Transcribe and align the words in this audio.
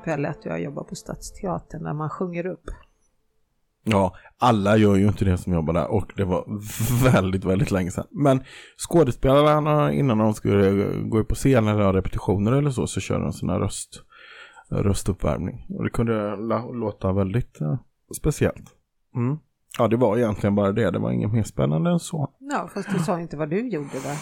Pelle 0.00 0.28
att 0.28 0.42
du 0.42 0.50
har 0.50 0.58
jobbat 0.58 0.88
på 0.88 0.94
Stadsteatern 0.94 1.84
där 1.84 1.94
man 1.94 2.10
sjunger 2.10 2.46
upp. 2.46 2.70
Ja, 3.84 4.14
alla 4.38 4.76
gör 4.76 4.96
ju 4.96 5.08
inte 5.08 5.24
det 5.24 5.38
som 5.38 5.52
jobbar 5.52 5.74
där 5.74 5.90
och 5.90 6.12
det 6.16 6.24
var 6.24 6.44
väldigt, 7.12 7.44
väldigt 7.44 7.70
länge 7.70 7.90
sedan. 7.90 8.06
Men 8.10 8.42
skådespelarna 8.88 9.92
innan 9.92 10.18
de 10.18 10.34
skulle 10.34 10.86
gå 11.02 11.18
upp 11.18 11.28
på 11.28 11.34
scen 11.34 11.68
eller 11.68 11.82
ha 11.82 11.92
repetitioner 11.92 12.52
eller 12.52 12.70
så, 12.70 12.86
så 12.86 13.00
kör 13.00 13.32
de 13.40 13.48
här 13.48 13.58
röst, 13.58 14.02
röstuppvärmning. 14.70 15.66
Och 15.78 15.84
det 15.84 15.90
kunde 15.90 16.36
låta 16.72 17.12
väldigt 17.12 17.60
uh, 17.60 17.78
speciellt. 18.16 18.64
Mm. 19.16 19.38
Ja, 19.78 19.88
det 19.88 19.96
var 19.96 20.18
egentligen 20.18 20.54
bara 20.54 20.72
det. 20.72 20.90
Det 20.90 20.98
var 20.98 21.10
inget 21.10 21.32
mer 21.32 21.42
spännande 21.42 21.90
än 21.90 21.98
så. 21.98 22.30
Ja, 22.38 22.68
fast 22.74 22.88
du 22.92 22.98
sa 22.98 23.20
inte 23.20 23.36
vad 23.36 23.50
du 23.50 23.68
gjorde 23.68 24.00
där. 24.04 24.16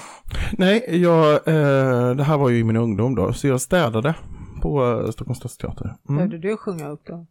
Nej, 0.53 1.03
jag, 1.03 1.33
eh, 1.33 2.17
det 2.17 2.25
här 2.25 2.39
var 2.39 2.49
ju 2.49 2.59
i 2.59 2.65
min 2.65 2.77
ungdom 2.77 3.15
då, 3.15 3.33
så 3.33 3.47
jag 3.47 3.61
städade 3.61 4.15
på 4.61 4.85
eh, 4.85 5.11
Stockholms 5.11 5.39
stadsteater. 5.39 5.85
Mm. 5.85 6.17
Behövde 6.17 6.39
du 6.39 6.57
sjunga 6.57 6.89
upp 6.89 7.07
då? 7.07 7.27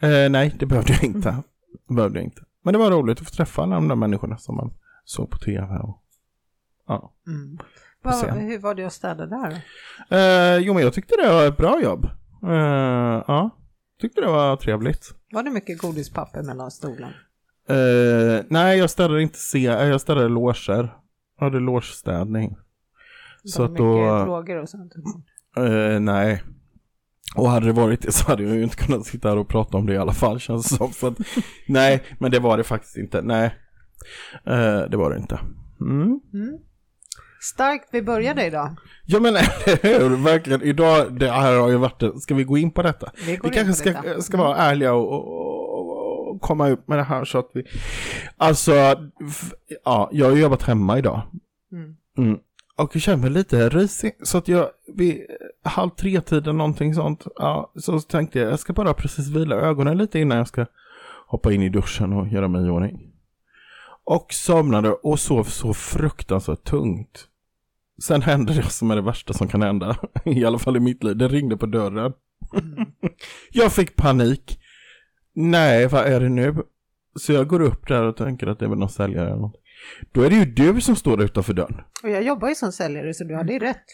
Eh, 0.00 0.30
nej, 0.30 0.54
det 0.58 0.66
behövde 0.66 0.92
jag 0.92 1.04
inte. 1.04 1.42
Det 1.88 1.94
behövde 1.94 2.18
jag 2.18 2.24
inte. 2.24 2.42
Men 2.62 2.72
det 2.72 2.78
var 2.78 2.90
roligt 2.90 3.20
att 3.20 3.26
få 3.26 3.34
träffa 3.34 3.62
alla 3.62 3.74
de 3.74 3.88
där 3.88 3.96
människorna 3.96 4.38
som 4.38 4.56
man 4.56 4.70
såg 5.04 5.30
på 5.30 5.38
tv. 5.38 5.76
Och, 5.76 6.02
ja. 6.86 7.12
Mm. 7.26 7.58
Var, 8.02 8.40
hur 8.40 8.58
var 8.58 8.74
det 8.74 8.84
att 8.84 8.92
städa 8.92 9.26
där? 9.26 9.62
Eh, 10.10 10.58
jo, 10.58 10.74
men 10.74 10.82
jag 10.82 10.92
tyckte 10.92 11.14
det 11.22 11.28
var 11.28 11.46
ett 11.46 11.56
bra 11.56 11.82
jobb. 11.82 12.04
Eh, 12.42 13.24
ja, 13.26 13.50
tyckte 14.00 14.20
det 14.20 14.26
var 14.26 14.56
trevligt. 14.56 15.14
Var 15.32 15.42
det 15.42 15.50
mycket 15.50 15.78
godispapper 15.78 16.42
mellan 16.42 16.70
stolarna? 16.70 17.14
Uh, 17.70 18.42
nej, 18.48 18.78
jag 18.78 18.90
städade 18.90 19.22
inte 19.22 19.38
se, 19.38 19.66
eh, 19.66 19.84
jag 19.84 20.00
städade 20.00 20.28
loger. 20.28 20.96
Jag 21.38 21.44
hade 21.44 21.60
logestädning. 21.60 22.56
Så 23.44 23.62
att 23.62 23.76
då... 23.76 24.24
frågor 24.24 24.56
och 24.56 24.68
sånt? 24.68 24.92
Uh, 25.58 26.00
nej. 26.00 26.42
Och 27.36 27.50
hade 27.50 27.66
det 27.66 27.72
varit 27.72 28.02
det 28.02 28.12
så 28.12 28.26
hade 28.26 28.42
jag 28.42 28.54
ju 28.56 28.62
inte 28.62 28.76
kunnat 28.76 29.06
sitta 29.06 29.28
här 29.28 29.36
och 29.36 29.48
prata 29.48 29.76
om 29.76 29.86
det 29.86 29.94
i 29.94 29.98
alla 29.98 30.12
fall 30.12 30.40
känns 30.40 30.68
det 30.68 30.76
som. 30.76 30.92
Så 30.92 31.06
att, 31.06 31.18
nej, 31.68 32.02
men 32.18 32.30
det 32.30 32.38
var 32.38 32.56
det 32.56 32.64
faktiskt 32.64 32.96
inte. 32.96 33.22
Nej, 33.22 33.54
uh, 34.50 34.90
det 34.90 34.96
var 34.96 35.10
det 35.10 35.16
inte. 35.16 35.40
Mm. 35.80 36.20
Mm. 36.34 36.58
Starkt 37.40 37.88
vi 37.92 38.02
började 38.02 38.46
idag. 38.46 38.76
Ja 39.06 39.20
men 39.20 39.36
hur, 39.82 40.24
verkligen. 40.24 40.62
Idag, 40.62 41.18
det 41.18 41.30
här 41.30 41.58
har 41.58 41.68
ju 41.68 41.76
varit, 41.76 42.22
ska 42.22 42.34
vi 42.34 42.44
gå 42.44 42.58
in 42.58 42.70
på 42.70 42.82
detta? 42.82 43.10
Vi, 43.26 43.40
vi 43.42 43.50
kanske 43.50 43.72
ska, 43.72 44.20
ska 44.20 44.36
vara 44.36 44.56
ärliga 44.56 44.92
och, 44.92 46.32
och 46.32 46.40
komma 46.40 46.68
upp 46.68 46.88
med 46.88 46.98
det 46.98 47.04
här 47.04 47.24
så 47.24 47.38
att 47.38 47.50
vi... 47.54 47.64
Alltså, 48.36 48.72
ja, 49.84 50.10
jag 50.12 50.26
har 50.26 50.36
jobbat 50.36 50.62
hemma 50.62 50.98
idag. 50.98 51.22
Mm. 51.72 51.96
Mm. 52.18 52.38
Och 52.76 52.96
jag 52.96 53.02
känner 53.02 53.22
mig 53.22 53.30
lite 53.30 53.68
risig. 53.68 54.16
Så 54.22 54.38
att 54.38 54.48
jag, 54.48 54.68
vid 54.94 55.20
halv 55.66 55.90
tre-tiden 55.90 56.58
någonting 56.58 56.94
sånt, 56.94 57.26
ja, 57.36 57.72
så 57.76 58.00
tänkte 58.00 58.38
jag 58.38 58.52
jag 58.52 58.58
ska 58.58 58.72
bara 58.72 58.94
precis 58.94 59.28
vila 59.28 59.56
ögonen 59.56 59.98
lite 59.98 60.18
innan 60.18 60.38
jag 60.38 60.48
ska 60.48 60.66
hoppa 61.26 61.52
in 61.52 61.62
i 61.62 61.68
duschen 61.68 62.12
och 62.12 62.28
göra 62.28 62.48
mig 62.48 62.66
i 62.66 62.70
ordning. 62.70 63.12
Och 64.04 64.26
somnade 64.32 64.92
och 64.92 65.20
sov 65.20 65.44
så 65.44 65.74
fruktansvärt 65.74 66.64
tungt. 66.64 67.28
Sen 68.02 68.22
hände 68.22 68.54
det 68.54 68.70
som 68.70 68.90
är 68.90 68.96
det 68.96 69.02
värsta 69.02 69.32
som 69.32 69.48
kan 69.48 69.62
hända, 69.62 69.96
i 70.24 70.44
alla 70.44 70.58
fall 70.58 70.76
i 70.76 70.80
mitt 70.80 71.04
liv. 71.04 71.16
Det 71.16 71.28
ringde 71.28 71.56
på 71.56 71.66
dörren. 71.66 72.12
Jag 73.52 73.72
fick 73.72 73.96
panik. 73.96 74.60
Nej, 75.34 75.86
vad 75.86 76.06
är 76.06 76.20
det 76.20 76.28
nu? 76.28 76.54
Så 77.14 77.32
jag 77.32 77.48
går 77.48 77.60
upp 77.60 77.88
där 77.88 78.02
och 78.02 78.16
tänker 78.16 78.46
att 78.46 78.58
det 78.58 78.64
är 78.64 78.68
väl 78.68 78.78
någon 78.78 78.90
säljare 78.90 79.26
eller 79.26 79.40
något. 79.40 79.60
Då 80.12 80.22
är 80.22 80.30
det 80.30 80.36
ju 80.36 80.44
du 80.44 80.80
som 80.80 80.96
står 80.96 81.22
utanför 81.22 81.52
dörren. 81.52 81.80
Och 82.02 82.10
jag 82.10 82.22
jobbar 82.22 82.48
ju 82.48 82.54
som 82.54 82.72
säljare 82.72 83.14
så 83.14 83.24
du 83.24 83.34
hade 83.34 83.52
ju 83.52 83.58
rätt. 83.58 83.84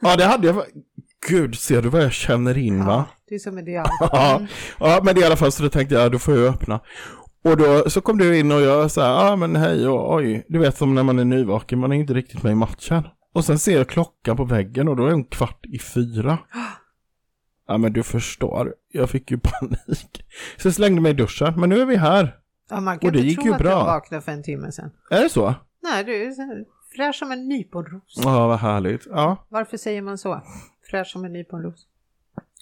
Ja, 0.00 0.16
det 0.16 0.24
hade 0.24 0.46
jag. 0.46 0.64
Gud, 1.28 1.54
ser 1.54 1.82
du 1.82 1.88
vad 1.88 2.02
jag 2.02 2.12
känner 2.12 2.58
in 2.58 2.84
va? 2.84 3.06
Ja, 3.08 3.16
det 3.28 3.34
är 3.34 3.38
som 3.38 3.54
det 3.54 3.60
mm. 3.60 3.86
ja, 4.00 4.46
ja, 4.80 5.00
men 5.04 5.18
i 5.18 5.24
alla 5.24 5.36
fall 5.36 5.52
så 5.52 5.62
då 5.62 5.68
tänkte 5.68 5.94
jag, 5.94 6.04
ja, 6.04 6.08
då 6.08 6.18
får 6.18 6.36
jag 6.36 6.54
öppna. 6.54 6.80
Och 7.44 7.56
då 7.56 7.90
så 7.90 8.00
kom 8.00 8.18
du 8.18 8.38
in 8.38 8.52
och 8.52 8.60
jag 8.60 8.90
sa, 8.90 9.00
ja 9.00 9.30
ah, 9.30 9.36
men 9.36 9.56
hej 9.56 9.88
och 9.88 10.14
oj, 10.14 10.46
du 10.48 10.58
vet 10.58 10.76
som 10.78 10.94
när 10.94 11.02
man 11.02 11.18
är 11.18 11.24
nyvaken, 11.24 11.78
man 11.78 11.92
är 11.92 11.96
inte 11.96 12.14
riktigt 12.14 12.42
med 12.42 12.52
i 12.52 12.54
matchen. 12.54 13.02
Och 13.34 13.44
sen 13.44 13.58
ser 13.58 13.76
jag 13.76 13.88
klockan 13.88 14.36
på 14.36 14.44
väggen 14.44 14.88
och 14.88 14.96
då 14.96 15.06
är 15.06 15.12
hon 15.12 15.24
kvart 15.24 15.66
i 15.66 15.78
fyra. 15.78 16.38
Ja 17.66 17.78
men 17.78 17.92
du 17.92 18.02
förstår, 18.02 18.74
jag 18.92 19.10
fick 19.10 19.30
ju 19.30 19.38
panik. 19.38 20.24
Så 20.56 20.68
jag 20.68 20.74
slängde 20.74 21.00
mig 21.00 21.10
i 21.10 21.14
duschen, 21.14 21.60
men 21.60 21.68
nu 21.68 21.80
är 21.80 21.86
vi 21.86 21.96
här. 21.96 22.36
Ja, 22.70 22.80
man 22.80 22.98
kan 22.98 23.08
och 23.08 23.12
det 23.12 23.18
inte 23.18 23.28
gick 23.28 23.38
tro 23.38 23.46
ju 23.46 23.52
att 23.52 23.58
bra. 23.58 23.70
jag 23.70 23.84
vaknade 23.84 24.22
för 24.22 24.32
en 24.32 24.42
timme 24.42 24.72
sedan. 24.72 24.90
Är 25.10 25.22
det 25.22 25.28
så? 25.28 25.54
Nej, 25.82 26.04
du 26.04 26.34
fräsch 26.96 27.16
som 27.16 27.32
en 27.32 27.48
nyponros. 27.48 28.14
Ja, 28.16 28.48
vad 28.48 28.58
härligt. 28.58 29.06
Ja. 29.10 29.46
Varför 29.48 29.76
säger 29.76 30.02
man 30.02 30.18
så? 30.18 30.42
Fräsch 30.90 31.06
som 31.06 31.24
en 31.24 31.32
nyponros. 31.32 31.86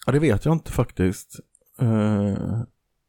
Ja, 0.07 0.13
det 0.13 0.19
vet 0.19 0.45
jag 0.45 0.55
inte 0.55 0.73
faktiskt. 0.73 1.41
Uh, 1.83 2.63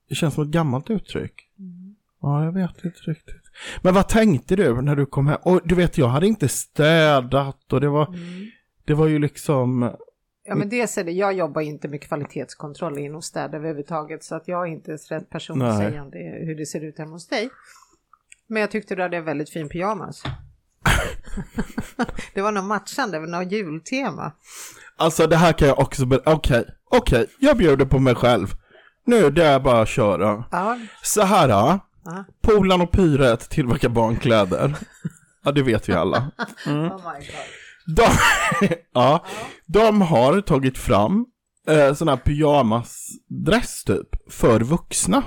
det 0.10 0.16
känns 0.16 0.34
som 0.34 0.44
ett 0.44 0.50
gammalt 0.50 0.90
uttryck. 0.90 1.50
Mm. 1.60 1.96
Ja, 2.22 2.46
jag 2.46 2.52
vet 2.52 2.86
inte 2.86 3.00
riktigt. 3.00 3.42
Men 3.82 3.94
vad 3.94 4.08
tänkte 4.08 4.56
du 4.56 4.82
när 4.82 4.96
du 4.96 5.06
kom 5.06 5.28
hem? 5.28 5.40
Och 5.44 5.62
du 5.64 5.76
vet, 5.76 5.98
jag 5.98 6.08
hade 6.08 6.28
inte 6.28 6.48
städat 6.48 7.74
och 7.74 7.82
det 7.82 7.90
var, 7.90 8.08
mm. 8.08 8.52
det 8.86 8.94
var 8.94 9.08
ju 9.08 9.20
liksom 9.20 9.96
Ja 10.44 10.56
men 10.56 10.70
dels 10.70 10.98
är 10.98 11.04
det, 11.04 11.12
jag 11.12 11.34
jobbar 11.34 11.62
inte 11.62 11.88
med 11.88 12.02
kvalitetskontroll 12.02 12.98
inom 12.98 13.22
städ 13.22 13.56
överhuvudtaget 13.56 14.24
så 14.24 14.36
att 14.36 14.48
jag 14.48 14.68
är 14.68 14.72
inte 14.72 14.92
rätt 14.92 15.30
person 15.30 15.60
Nej. 15.60 15.70
att 15.70 15.78
säga 15.78 16.02
om 16.02 16.12
det, 16.12 16.46
hur 16.46 16.56
det 16.56 16.66
ser 16.66 16.82
ut 16.82 16.98
hemma 16.98 17.12
hos 17.12 17.28
dig. 17.28 17.50
Men 18.48 18.62
jag 18.62 18.72
tyckte 18.72 18.96
du 18.96 19.02
hade 19.02 19.18
en 19.18 19.26
väldigt 19.26 19.50
fin 19.50 19.70
pyjamas. 19.70 20.24
det 22.34 22.42
var 22.42 22.52
nog 22.52 22.64
matchande, 22.64 23.18
det 23.18 23.20
var 23.20 23.28
något 23.28 23.52
jultema. 23.52 24.32
Alltså 24.98 25.28
det 25.28 25.36
här 25.36 25.54
kan 25.54 25.68
jag 25.68 25.80
också 25.80 26.04
okej, 26.04 26.20
okay, 26.26 26.64
okej, 26.92 27.22
okay, 27.22 27.28
jag 27.40 27.58
bjuder 27.58 27.86
på 27.86 28.00
mig 28.00 28.16
själv. 28.16 28.54
Nu 29.06 29.30
det 29.30 29.46
är 29.46 29.60
bara 29.60 29.82
att 29.82 29.90
köra. 29.90 30.44
Ja. 30.52 30.78
Så 31.02 31.22
här, 31.22 31.50
ja. 31.50 31.80
Polan 32.42 32.82
och 32.82 32.92
Pyret 32.92 33.50
tillverkar 33.50 33.90
barnkläder. 33.90 34.76
ja, 35.44 35.52
det 35.52 35.62
vet 35.64 35.90
vi 35.90 35.94
alla. 35.94 36.32
Mm. 36.66 36.92
Oh 36.92 36.96
my 36.96 37.26
God. 37.26 37.96
De, 37.96 38.08
ja, 38.94 39.26
de 39.66 40.02
har 40.02 40.42
tagit 40.42 40.78
fram 40.78 41.26
eh, 41.68 41.94
sån 41.94 42.08
här 42.08 42.18
pyjamasdress 42.18 43.84
typ 43.84 44.32
för 44.32 44.60
vuxna. 44.60 45.24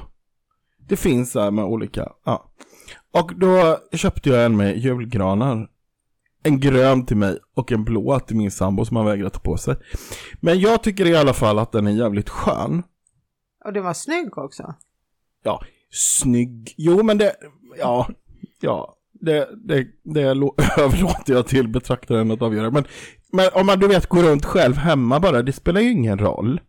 Det 0.89 0.97
finns 0.97 1.35
här 1.35 1.51
med 1.51 1.65
olika, 1.65 2.09
ja. 2.25 2.51
Och 3.15 3.39
då 3.39 3.79
köpte 3.93 4.29
jag 4.29 4.45
en 4.45 4.57
med 4.57 4.79
julgranar. 4.79 5.69
En 6.43 6.61
grön 6.61 7.07
till 7.07 7.17
mig 7.17 7.39
och 7.55 7.73
en 7.73 7.85
blå 7.85 8.21
till 8.21 8.37
min 8.37 8.51
sambo 8.51 8.85
som 8.85 8.97
har 8.97 9.05
vägrat 9.05 9.33
ta 9.33 9.41
på 9.41 9.57
sig. 9.57 9.77
Men 10.41 10.61
jag 10.61 10.83
tycker 10.83 11.07
i 11.07 11.17
alla 11.17 11.33
fall 11.33 11.59
att 11.59 11.73
den 11.73 11.87
är 11.87 11.91
jävligt 11.91 12.29
skön. 12.29 12.83
Och 13.65 13.73
den 13.73 13.85
var 13.85 13.95
snygg 13.95 14.39
också. 14.39 14.75
Ja, 15.43 15.63
snygg. 15.91 16.75
Jo 16.77 17.03
men 17.03 17.19
det, 17.19 17.37
ja, 17.79 18.09
ja 18.61 18.97
det, 19.13 19.49
det, 19.65 19.87
det 20.03 20.23
överlåter 20.79 21.33
jag 21.33 21.47
till 21.47 21.69
betraktaren 21.69 22.31
att 22.31 22.43
avgöra. 22.43 22.71
Men, 22.71 22.85
men 23.33 23.49
om 23.55 23.67
man 23.67 23.79
du 23.79 23.89
vet 23.89 24.07
går 24.07 24.23
runt 24.23 24.45
själv 24.45 24.75
hemma 24.77 25.21
bara, 25.21 25.43
det 25.43 25.53
spelar 25.53 25.81
ju 25.81 25.91
ingen 25.91 26.19
roll. 26.19 26.61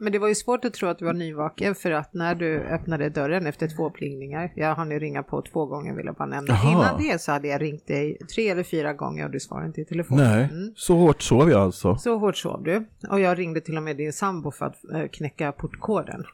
Men 0.00 0.12
det 0.12 0.18
var 0.18 0.28
ju 0.28 0.34
svårt 0.34 0.64
att 0.64 0.74
tro 0.74 0.88
att 0.88 0.98
du 0.98 1.04
var 1.04 1.12
nyvaken 1.12 1.74
för 1.74 1.90
att 1.90 2.14
när 2.14 2.34
du 2.34 2.60
öppnade 2.60 3.08
dörren 3.08 3.46
efter 3.46 3.68
två 3.76 3.90
plingningar, 3.90 4.52
jag 4.56 4.74
hann 4.74 4.90
ju 4.90 4.98
ringa 4.98 5.22
på 5.22 5.42
två 5.42 5.66
gånger 5.66 5.94
vill 5.94 6.06
jag 6.06 6.14
bara 6.14 6.28
nämna. 6.28 6.54
Jaha. 6.54 6.72
Innan 6.72 7.02
det 7.02 7.20
så 7.20 7.32
hade 7.32 7.48
jag 7.48 7.62
ringt 7.62 7.86
dig 7.86 8.18
tre 8.34 8.48
eller 8.48 8.62
fyra 8.62 8.92
gånger 8.92 9.24
och 9.24 9.30
du 9.30 9.40
svarade 9.40 9.66
inte 9.66 9.80
i 9.80 9.84
telefon. 9.84 10.18
Nej, 10.18 10.48
mm. 10.52 10.72
så 10.76 10.96
hårt 10.96 11.22
sov 11.22 11.50
jag 11.50 11.60
alltså. 11.60 11.96
Så 11.96 12.18
hårt 12.18 12.36
sov 12.36 12.62
du. 12.62 12.88
Och 13.10 13.20
jag 13.20 13.38
ringde 13.38 13.60
till 13.60 13.76
och 13.76 13.82
med 13.82 13.96
din 13.96 14.12
sambo 14.12 14.50
för 14.50 14.66
att 14.66 14.76
äh, 14.94 15.08
knäcka 15.12 15.52
portkoden. 15.52 16.24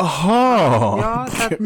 Aha! 0.00 0.98
Ja, 1.02 1.28
att, 1.46 1.58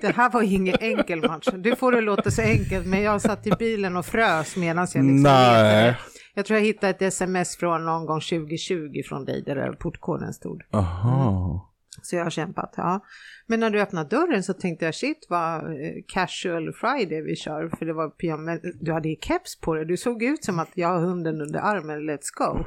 det 0.00 0.16
här 0.16 0.30
var 0.30 0.42
ingen 0.42 0.76
enkel 0.80 1.20
match. 1.20 1.48
Du 1.54 1.76
får 1.76 1.92
det 1.92 2.00
låta 2.00 2.30
så 2.30 2.42
enkelt, 2.42 2.86
men 2.86 3.02
jag 3.02 3.22
satt 3.22 3.46
i 3.46 3.50
bilen 3.50 3.96
och 3.96 4.06
frös 4.06 4.56
medan 4.56 4.86
jag 4.94 5.04
liksom 5.04 5.22
Nej. 5.22 5.96
Jag 6.34 6.46
tror 6.46 6.58
jag 6.58 6.66
hittade 6.66 6.90
ett 6.90 7.02
sms 7.02 7.56
från 7.56 7.84
någon 7.84 8.06
gång 8.06 8.20
2020 8.20 9.02
från 9.08 9.24
dig 9.24 9.42
där 9.42 9.72
portkoden 9.72 10.32
stod. 10.32 10.62
Aha. 10.72 11.48
Mm. 11.48 11.60
Så 12.02 12.16
jag 12.16 12.22
har 12.22 12.30
kämpat, 12.30 12.74
ja. 12.76 13.04
Men 13.46 13.60
när 13.60 13.70
du 13.70 13.80
öppnade 13.80 14.08
dörren 14.08 14.42
så 14.42 14.52
tänkte 14.52 14.84
jag 14.84 14.94
shit 14.94 15.26
vad 15.28 15.56
eh, 15.56 15.92
casual 16.08 16.72
friday 16.72 17.22
vi 17.22 17.36
kör. 17.36 17.68
För 17.78 17.86
det 17.86 17.92
var 17.92 18.08
pyjamas, 18.08 18.60
du 18.80 18.92
hade 18.92 19.08
ju 19.08 19.16
keps 19.20 19.60
på 19.60 19.74
dig. 19.74 19.84
Du 19.84 19.96
såg 19.96 20.22
ut 20.22 20.44
som 20.44 20.58
att 20.58 20.68
jag 20.74 20.88
har 20.88 21.00
hunden 21.00 21.40
under 21.40 21.60
armen, 21.60 22.10
let's 22.10 22.28
go. 22.34 22.64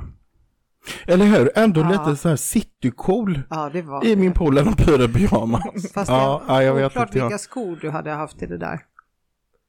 Eller 1.08 1.26
hur? 1.26 1.52
Ändå 1.56 1.82
ja. 1.82 1.90
lite 1.90 2.16
så 2.16 2.30
här 2.30 2.36
citycool 2.36 3.40
ja, 3.50 3.72
i 4.04 4.10
det. 4.10 4.16
min 4.16 4.34
polar 4.34 4.68
och 4.68 4.78
pyre 4.78 5.08
pyjamas. 5.08 5.92
Fast 5.94 6.12
ja, 6.12 6.44
jag, 6.48 6.64
ja, 6.64 6.64
jag 6.64 6.74
vet 6.74 6.96
inte. 6.96 7.22
vilka 7.22 7.38
skor 7.38 7.78
du 7.82 7.90
hade 7.90 8.12
haft 8.12 8.42
i 8.42 8.46
det 8.46 8.58
där. 8.58 8.80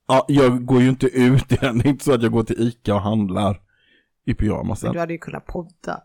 Ja, 0.09 0.25
jag 0.29 0.65
går 0.65 0.83
ju 0.83 0.89
inte 0.89 1.07
ut 1.07 1.53
i 1.53 1.57
den. 1.57 1.79
Det 1.79 1.85
är 1.85 1.91
inte 1.91 2.05
så 2.05 2.15
att 2.15 2.23
jag 2.23 2.33
går 2.33 2.43
till 2.43 2.61
Ica 2.61 2.95
och 2.95 3.01
handlar 3.01 3.66
i 4.27 4.35
pyjamasen. 4.35 4.93
Du 4.93 4.99
hade 4.99 5.13
ju 5.13 5.19
kunnat 5.19 5.47
podda. 5.47 6.03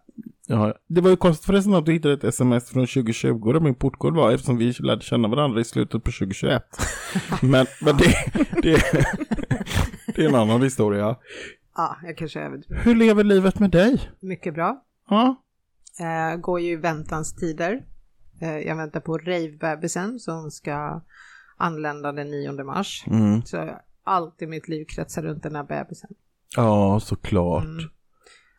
Ja, 0.47 0.73
det 0.87 1.01
var 1.01 1.09
ju 1.09 1.15
konstigt 1.15 1.45
förresten 1.45 1.73
att 1.73 1.85
du 1.85 1.93
hittade 1.93 2.13
ett 2.13 2.23
sms 2.23 2.69
från 2.69 2.87
2020 2.87 3.51
där 3.53 3.59
min 3.59 3.75
portkod 3.75 4.15
var 4.15 4.31
eftersom 4.31 4.57
vi 4.57 4.71
lärde 4.71 5.01
känna 5.01 5.27
varandra 5.27 5.61
i 5.61 5.63
slutet 5.63 6.03
på 6.03 6.11
2021. 6.11 6.63
men 7.41 7.65
men 7.81 7.97
det, 7.97 8.15
det, 8.61 8.83
det 10.15 10.23
är 10.23 10.29
en 10.29 10.35
annan 10.35 10.61
historia. 10.61 11.15
Ja, 11.75 11.97
jag 12.03 12.17
kanske 12.17 12.39
överdriver. 12.39 12.83
Hur 12.83 12.95
lever 12.95 13.23
livet 13.23 13.59
med 13.59 13.71
dig? 13.71 14.11
Mycket 14.19 14.53
bra. 14.53 14.83
Ja. 15.09 15.35
Eh, 15.99 16.37
går 16.37 16.59
ju 16.59 16.71
i 16.71 16.75
väntans 16.75 17.35
tider. 17.35 17.85
Eh, 18.41 18.57
jag 18.57 18.75
väntar 18.75 18.99
på 18.99 19.17
rave-bebisen 19.17 20.19
som 20.19 20.51
ska 20.51 21.01
anlända 21.57 22.11
den 22.11 22.31
9 22.31 22.63
mars. 22.63 23.03
Mm. 23.07 23.41
Så 23.45 23.69
allt 24.03 24.41
i 24.41 24.47
mitt 24.47 24.67
liv 24.67 24.85
kretsar 24.85 25.21
runt 25.21 25.43
den 25.43 25.55
här 25.55 25.63
bebisen. 25.63 26.09
Ja, 26.55 26.99
såklart. 26.99 27.63
Mm. 27.63 27.89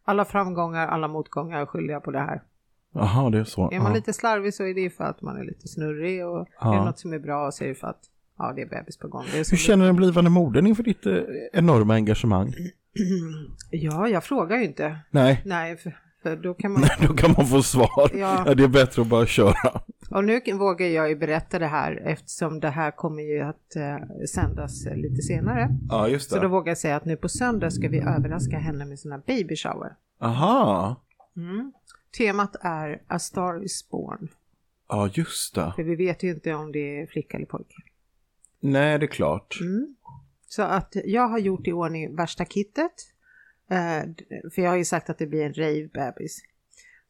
Alla 0.04 0.24
framgångar, 0.24 0.86
alla 0.88 1.08
motgångar 1.08 1.66
skyller 1.66 1.92
jag 1.92 2.04
på 2.04 2.10
det 2.10 2.18
här. 2.18 2.42
Jaha, 2.94 3.30
det 3.30 3.38
är 3.38 3.44
så. 3.44 3.70
Är 3.70 3.78
man 3.78 3.86
Ja. 3.92 3.94
lite 3.94 4.12
slarvig 4.12 4.54
så 4.54 4.64
är 4.64 4.74
det 4.74 4.80
ju 4.80 4.90
för 4.90 5.04
att 5.04 5.22
man 5.22 5.36
är 5.36 5.44
lite 5.44 5.68
snurrig 5.68 6.26
och 6.26 6.48
Ja. 6.60 6.74
är 6.74 6.78
det 6.78 6.84
något 6.84 6.98
som 6.98 7.12
är 7.12 7.18
bra 7.18 7.50
så 7.52 7.64
är 7.64 7.68
det 7.68 7.74
för 7.74 7.86
att 7.86 8.00
ja, 8.38 8.52
det 8.56 8.62
är 8.62 8.66
bebis 8.66 8.98
på 8.98 9.08
gång. 9.08 9.24
Är 9.24 9.36
Hur 9.50 9.56
känner 9.56 9.86
den 9.86 9.96
blivande 9.96 10.30
modern 10.30 10.66
inför 10.66 10.82
ditt 10.82 11.06
eh, 11.06 11.18
enorma 11.52 11.94
engagemang? 11.94 12.54
Ja, 13.70 14.08
jag 14.08 14.24
frågar 14.24 14.56
ju 14.56 14.64
inte. 14.64 14.98
Nej, 15.10 15.42
Nej, 15.44 15.76
för, 15.76 15.96
för 16.22 16.36
då 16.36 16.54
kan 16.54 16.72
man... 16.80 16.82
då 17.06 17.14
kan 17.14 17.34
man 17.36 17.46
få 17.46 17.62
svar. 17.62 18.10
Ja. 18.14 18.42
Ja, 18.46 18.54
det 18.54 18.64
är 18.64 18.68
bättre 18.68 19.02
att 19.02 19.08
bara 19.08 19.26
köra. 19.26 19.80
Och 20.14 20.24
nu 20.24 20.40
vågar 20.52 20.86
jag 20.86 21.08
ju 21.08 21.16
berätta 21.16 21.58
det 21.58 21.66
här 21.66 22.02
eftersom 22.04 22.60
det 22.60 22.70
här 22.70 22.90
kommer 22.90 23.22
ju 23.22 23.40
att 23.40 23.76
eh, 23.76 23.96
sändas 24.34 24.84
lite 24.94 25.22
senare. 25.22 25.68
Ja, 25.88 26.08
just 26.08 26.30
Så 26.30 26.38
då 26.38 26.48
vågar 26.48 26.70
jag 26.70 26.78
säga 26.78 26.96
att 26.96 27.04
nu 27.04 27.16
på 27.16 27.28
söndag 27.28 27.70
ska 27.70 27.88
vi 27.88 27.98
överraska 27.98 28.58
henne 28.58 28.84
med 28.84 28.98
sina 28.98 29.18
baby 29.18 29.56
shower. 29.56 29.96
Aha. 30.20 30.96
Mm. 31.36 31.72
Temat 32.18 32.56
är 32.60 33.02
A 33.06 33.18
Star 33.18 33.64
is 33.64 33.88
Born. 33.90 34.28
Ja, 34.88 35.10
just 35.14 35.54
det. 35.54 35.72
För 35.76 35.82
vi 35.82 35.96
vet 35.96 36.22
ju 36.22 36.30
inte 36.30 36.54
om 36.54 36.72
det 36.72 37.00
är 37.00 37.06
flicka 37.06 37.36
eller 37.36 37.46
pojke. 37.46 37.76
Nej, 38.60 38.98
det 38.98 39.04
är 39.04 39.08
klart. 39.08 39.58
Mm. 39.60 39.94
Så 40.48 40.62
att 40.62 40.96
jag 41.04 41.28
har 41.28 41.38
gjort 41.38 41.66
i 41.66 41.72
ordning 41.72 42.16
värsta 42.16 42.44
kittet. 42.44 42.92
Eh, 43.70 44.02
för 44.54 44.62
jag 44.62 44.70
har 44.70 44.76
ju 44.76 44.84
sagt 44.84 45.10
att 45.10 45.18
det 45.18 45.26
blir 45.26 45.44
en 45.44 45.54
rave-bebis. 45.54 46.38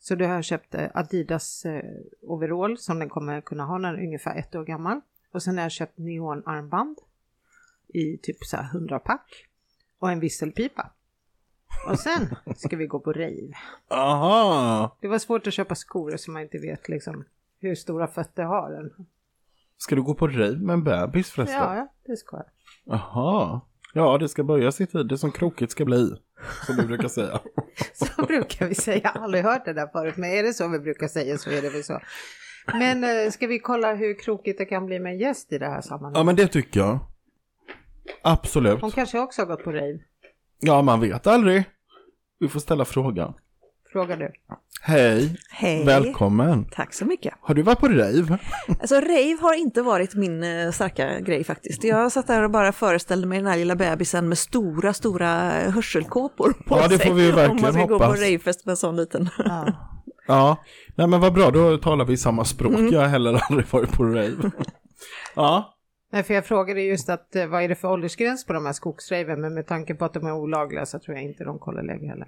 Så 0.02 0.14
då 0.14 0.24
har 0.24 0.42
köpt 0.42 0.74
eh, 0.74 0.88
Adidas 0.94 1.64
eh, 1.64 1.82
overall 2.22 2.78
som 2.78 2.98
den 2.98 3.08
kommer 3.08 3.40
kunna 3.40 3.64
ha 3.64 3.78
när 3.78 3.92
den 3.92 4.00
är 4.00 4.06
ungefär 4.06 4.38
ett 4.38 4.54
år 4.54 4.64
gammal. 4.64 5.00
Och 5.32 5.42
sen 5.42 5.56
har 5.56 5.62
jag 5.62 5.72
köpt 5.72 5.98
neonarmband 5.98 6.98
i 7.88 8.16
typ 8.16 8.36
så 8.44 8.56
här 8.56 8.64
100 8.64 8.98
pack. 8.98 9.48
Och 9.98 10.10
en 10.10 10.20
visselpipa. 10.20 10.90
Och 11.88 11.98
sen 11.98 12.34
ska 12.56 12.76
vi 12.76 12.86
gå 12.86 13.00
på 13.00 13.12
rave. 13.12 13.52
Aha. 13.88 14.96
Det 15.00 15.08
var 15.08 15.18
svårt 15.18 15.46
att 15.46 15.54
köpa 15.54 15.74
skor 15.74 16.16
så 16.16 16.30
man 16.30 16.42
inte 16.42 16.58
vet 16.58 16.88
liksom 16.88 17.24
hur 17.60 17.74
stora 17.74 18.06
fötter 18.06 18.42
har 18.42 18.70
den. 18.70 19.06
Ska 19.76 19.94
du 19.94 20.02
gå 20.02 20.14
på 20.14 20.28
rave 20.28 20.56
med 20.56 20.74
en 20.74 20.84
bebis 20.84 21.30
förresten? 21.30 21.58
Ja, 21.58 21.76
ja, 21.76 21.92
det 22.06 22.16
ska 22.16 22.36
jag. 22.36 22.94
Aha. 22.94 23.60
Ja, 23.94 24.18
det 24.18 24.28
ska 24.28 24.44
börja 24.44 24.68
i 24.68 24.72
tid. 24.72 25.06
Det 25.08 25.18
som 25.18 25.32
krokigt 25.32 25.72
ska 25.72 25.84
bli. 25.84 26.16
Som 26.66 26.76
du 26.76 26.86
brukar 26.86 27.08
säga. 27.08 27.40
Så 27.92 28.22
brukar 28.22 28.66
vi 28.66 28.74
säga. 28.74 29.00
Jag 29.04 29.10
har 29.10 29.20
aldrig 29.20 29.44
hört 29.44 29.64
det 29.64 29.72
där 29.72 29.86
förut, 29.86 30.16
men 30.16 30.30
är 30.30 30.42
det 30.42 30.54
så 30.54 30.68
vi 30.68 30.78
brukar 30.78 31.08
säga 31.08 31.38
så 31.38 31.50
är 31.50 31.62
det 31.62 31.70
väl 31.70 31.84
så. 31.84 32.00
Men 32.66 33.04
eh, 33.04 33.30
ska 33.30 33.46
vi 33.46 33.58
kolla 33.58 33.94
hur 33.94 34.18
krokigt 34.18 34.58
det 34.58 34.64
kan 34.64 34.86
bli 34.86 34.98
med 34.98 35.12
en 35.12 35.18
gäst 35.18 35.52
i 35.52 35.58
det 35.58 35.66
här 35.66 35.80
sammanhanget? 35.80 36.18
Ja, 36.18 36.22
men 36.22 36.36
det 36.36 36.46
tycker 36.46 36.80
jag. 36.80 36.98
Absolut. 38.22 38.80
Hon 38.80 38.90
kanske 38.90 39.18
också 39.18 39.42
har 39.42 39.46
gått 39.46 39.64
på 39.64 39.72
rave. 39.72 39.98
Ja, 40.60 40.82
man 40.82 41.00
vet 41.00 41.26
aldrig. 41.26 41.64
Vi 42.38 42.48
får 42.48 42.60
ställa 42.60 42.84
frågan. 42.84 43.34
Frågar 43.92 44.16
du? 44.16 44.32
Hej, 44.82 45.36
Hej. 45.50 45.84
välkommen. 45.84 46.64
Tack 46.72 46.94
så 46.94 47.04
mycket. 47.04 47.34
Har 47.40 47.54
du 47.54 47.62
varit 47.62 47.78
på 47.78 47.88
rave? 47.88 48.38
Alltså 48.80 48.94
rave 48.94 49.38
har 49.40 49.54
inte 49.54 49.82
varit 49.82 50.14
min 50.14 50.42
eh, 50.44 50.70
starka 50.70 51.20
grej 51.20 51.44
faktiskt. 51.44 51.84
Jag 51.84 52.12
satt 52.12 52.26
där 52.26 52.42
och 52.42 52.50
bara 52.50 52.72
föreställde 52.72 53.26
mig 53.26 53.38
den 53.38 53.46
här 53.46 53.56
lilla 53.56 53.76
bebisen 53.76 54.28
med 54.28 54.38
stora, 54.38 54.92
stora 54.92 55.28
hörselkåpor 55.70 56.52
på 56.66 56.76
Ja, 56.76 56.88
det 56.88 56.98
sig. 56.98 57.06
får 57.06 57.14
vi 57.14 57.26
verkligen 57.26 57.50
Om 57.50 57.60
man 57.62 57.72
ska 57.72 57.82
gå 57.86 57.98
på 57.98 58.04
hoppas. 58.04 58.20
ravefest 58.20 58.64
med 58.66 58.70
en 58.72 58.76
sån 58.76 58.96
liten. 58.96 59.28
Ja. 59.38 59.72
Ja, 60.26 60.56
nej 60.94 61.06
men 61.06 61.20
vad 61.20 61.32
bra, 61.32 61.50
då 61.50 61.78
talar 61.78 62.04
vi 62.04 62.16
samma 62.16 62.44
språk. 62.44 62.72
Mm. 62.74 62.92
Jag 62.92 63.00
har 63.00 63.08
heller 63.08 63.42
aldrig 63.50 63.66
varit 63.70 63.92
på 63.92 64.04
rave. 64.04 64.50
Ja, 65.36 65.78
Nej, 66.12 66.22
för 66.22 66.34
jag 66.34 66.46
frågade 66.46 66.82
just 66.82 67.08
att 67.08 67.36
eh, 67.36 67.46
vad 67.46 67.62
är 67.62 67.68
det 67.68 67.74
för 67.74 67.88
åldersgräns 67.88 68.46
på 68.46 68.52
de 68.52 68.66
här 68.66 68.72
skogsraven, 68.72 69.40
men 69.40 69.54
med 69.54 69.66
tanke 69.66 69.94
på 69.94 70.04
att 70.04 70.14
de 70.14 70.26
är 70.26 70.32
olagliga 70.32 70.86
så 70.86 70.98
tror 70.98 71.16
jag 71.16 71.24
inte 71.24 71.44
de 71.44 71.58
kollar 71.58 71.82
läge 71.82 72.06
heller. 72.06 72.26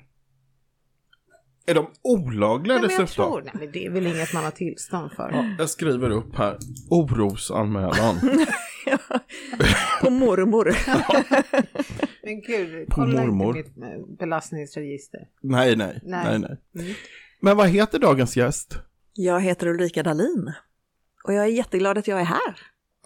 Är 1.67 1.75
de 1.75 1.87
olagliga 2.03 2.75
Nej, 2.75 2.83
men 2.83 2.91
jag 2.91 3.01
dessutom? 3.01 3.25
tror, 3.33 3.43
nej 3.43 3.53
men 3.59 3.73
det 3.73 3.87
är 3.87 3.91
väl 3.91 4.07
inget 4.07 4.35
man 4.35 4.45
har 4.45 4.51
tillstånd 4.51 5.13
för. 5.13 5.31
Ja, 5.33 5.45
jag 5.59 5.71
skriver 5.71 6.11
upp 6.11 6.37
här, 6.37 6.59
orosanmälan. 6.91 8.21
på 10.03 10.11
mormor. 10.11 10.65
Men 12.23 12.41
gud, 12.41 12.89
På 12.89 12.95
kolla 12.95 13.21
mormor. 13.21 13.57
inte 13.59 13.71
mitt 13.81 13.85
eh, 13.93 14.17
belastningsregister. 14.19 15.21
nej, 15.43 15.77
nej, 15.77 16.01
Nej. 16.05 16.25
nej, 16.25 16.39
nej. 16.39 16.85
Mm. 16.85 16.95
Men 17.41 17.57
vad 17.57 17.69
heter 17.69 17.99
dagens 17.99 18.37
gäst? 18.37 18.79
Jag 19.13 19.41
heter 19.41 19.67
Ulrika 19.67 20.03
Dahlin. 20.03 20.53
Och 21.25 21.33
jag 21.35 21.45
är 21.45 21.49
jätteglad 21.49 21.99
att 21.99 22.09
jag 22.09 22.21
är 22.21 22.25
här. 22.25 22.57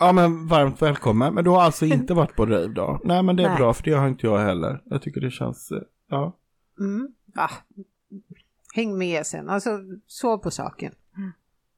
Ja 0.00 0.12
men 0.12 0.46
varmt 0.46 0.82
välkommen, 0.82 1.34
men 1.34 1.44
du 1.44 1.50
har 1.50 1.62
alltså 1.62 1.84
inte 1.84 2.14
varit 2.14 2.36
på 2.36 2.46
rave 2.46 2.66
då? 2.74 3.00
Nej 3.04 3.22
men 3.22 3.36
det 3.36 3.42
är 3.42 3.48
Nej. 3.48 3.56
bra 3.56 3.74
för 3.74 3.82
det 3.84 3.92
har 3.92 4.08
inte 4.08 4.26
jag 4.26 4.38
heller. 4.38 4.82
Jag 4.84 5.02
tycker 5.02 5.20
det 5.20 5.30
känns, 5.30 5.70
eh, 5.70 5.78
ja. 6.10 6.36
Mm. 6.80 7.08
Ah. 7.36 7.50
Häng 8.74 8.98
med 8.98 9.26
sen, 9.26 9.48
alltså 9.48 9.78
sov 10.06 10.38
på 10.38 10.50
saken. 10.50 10.92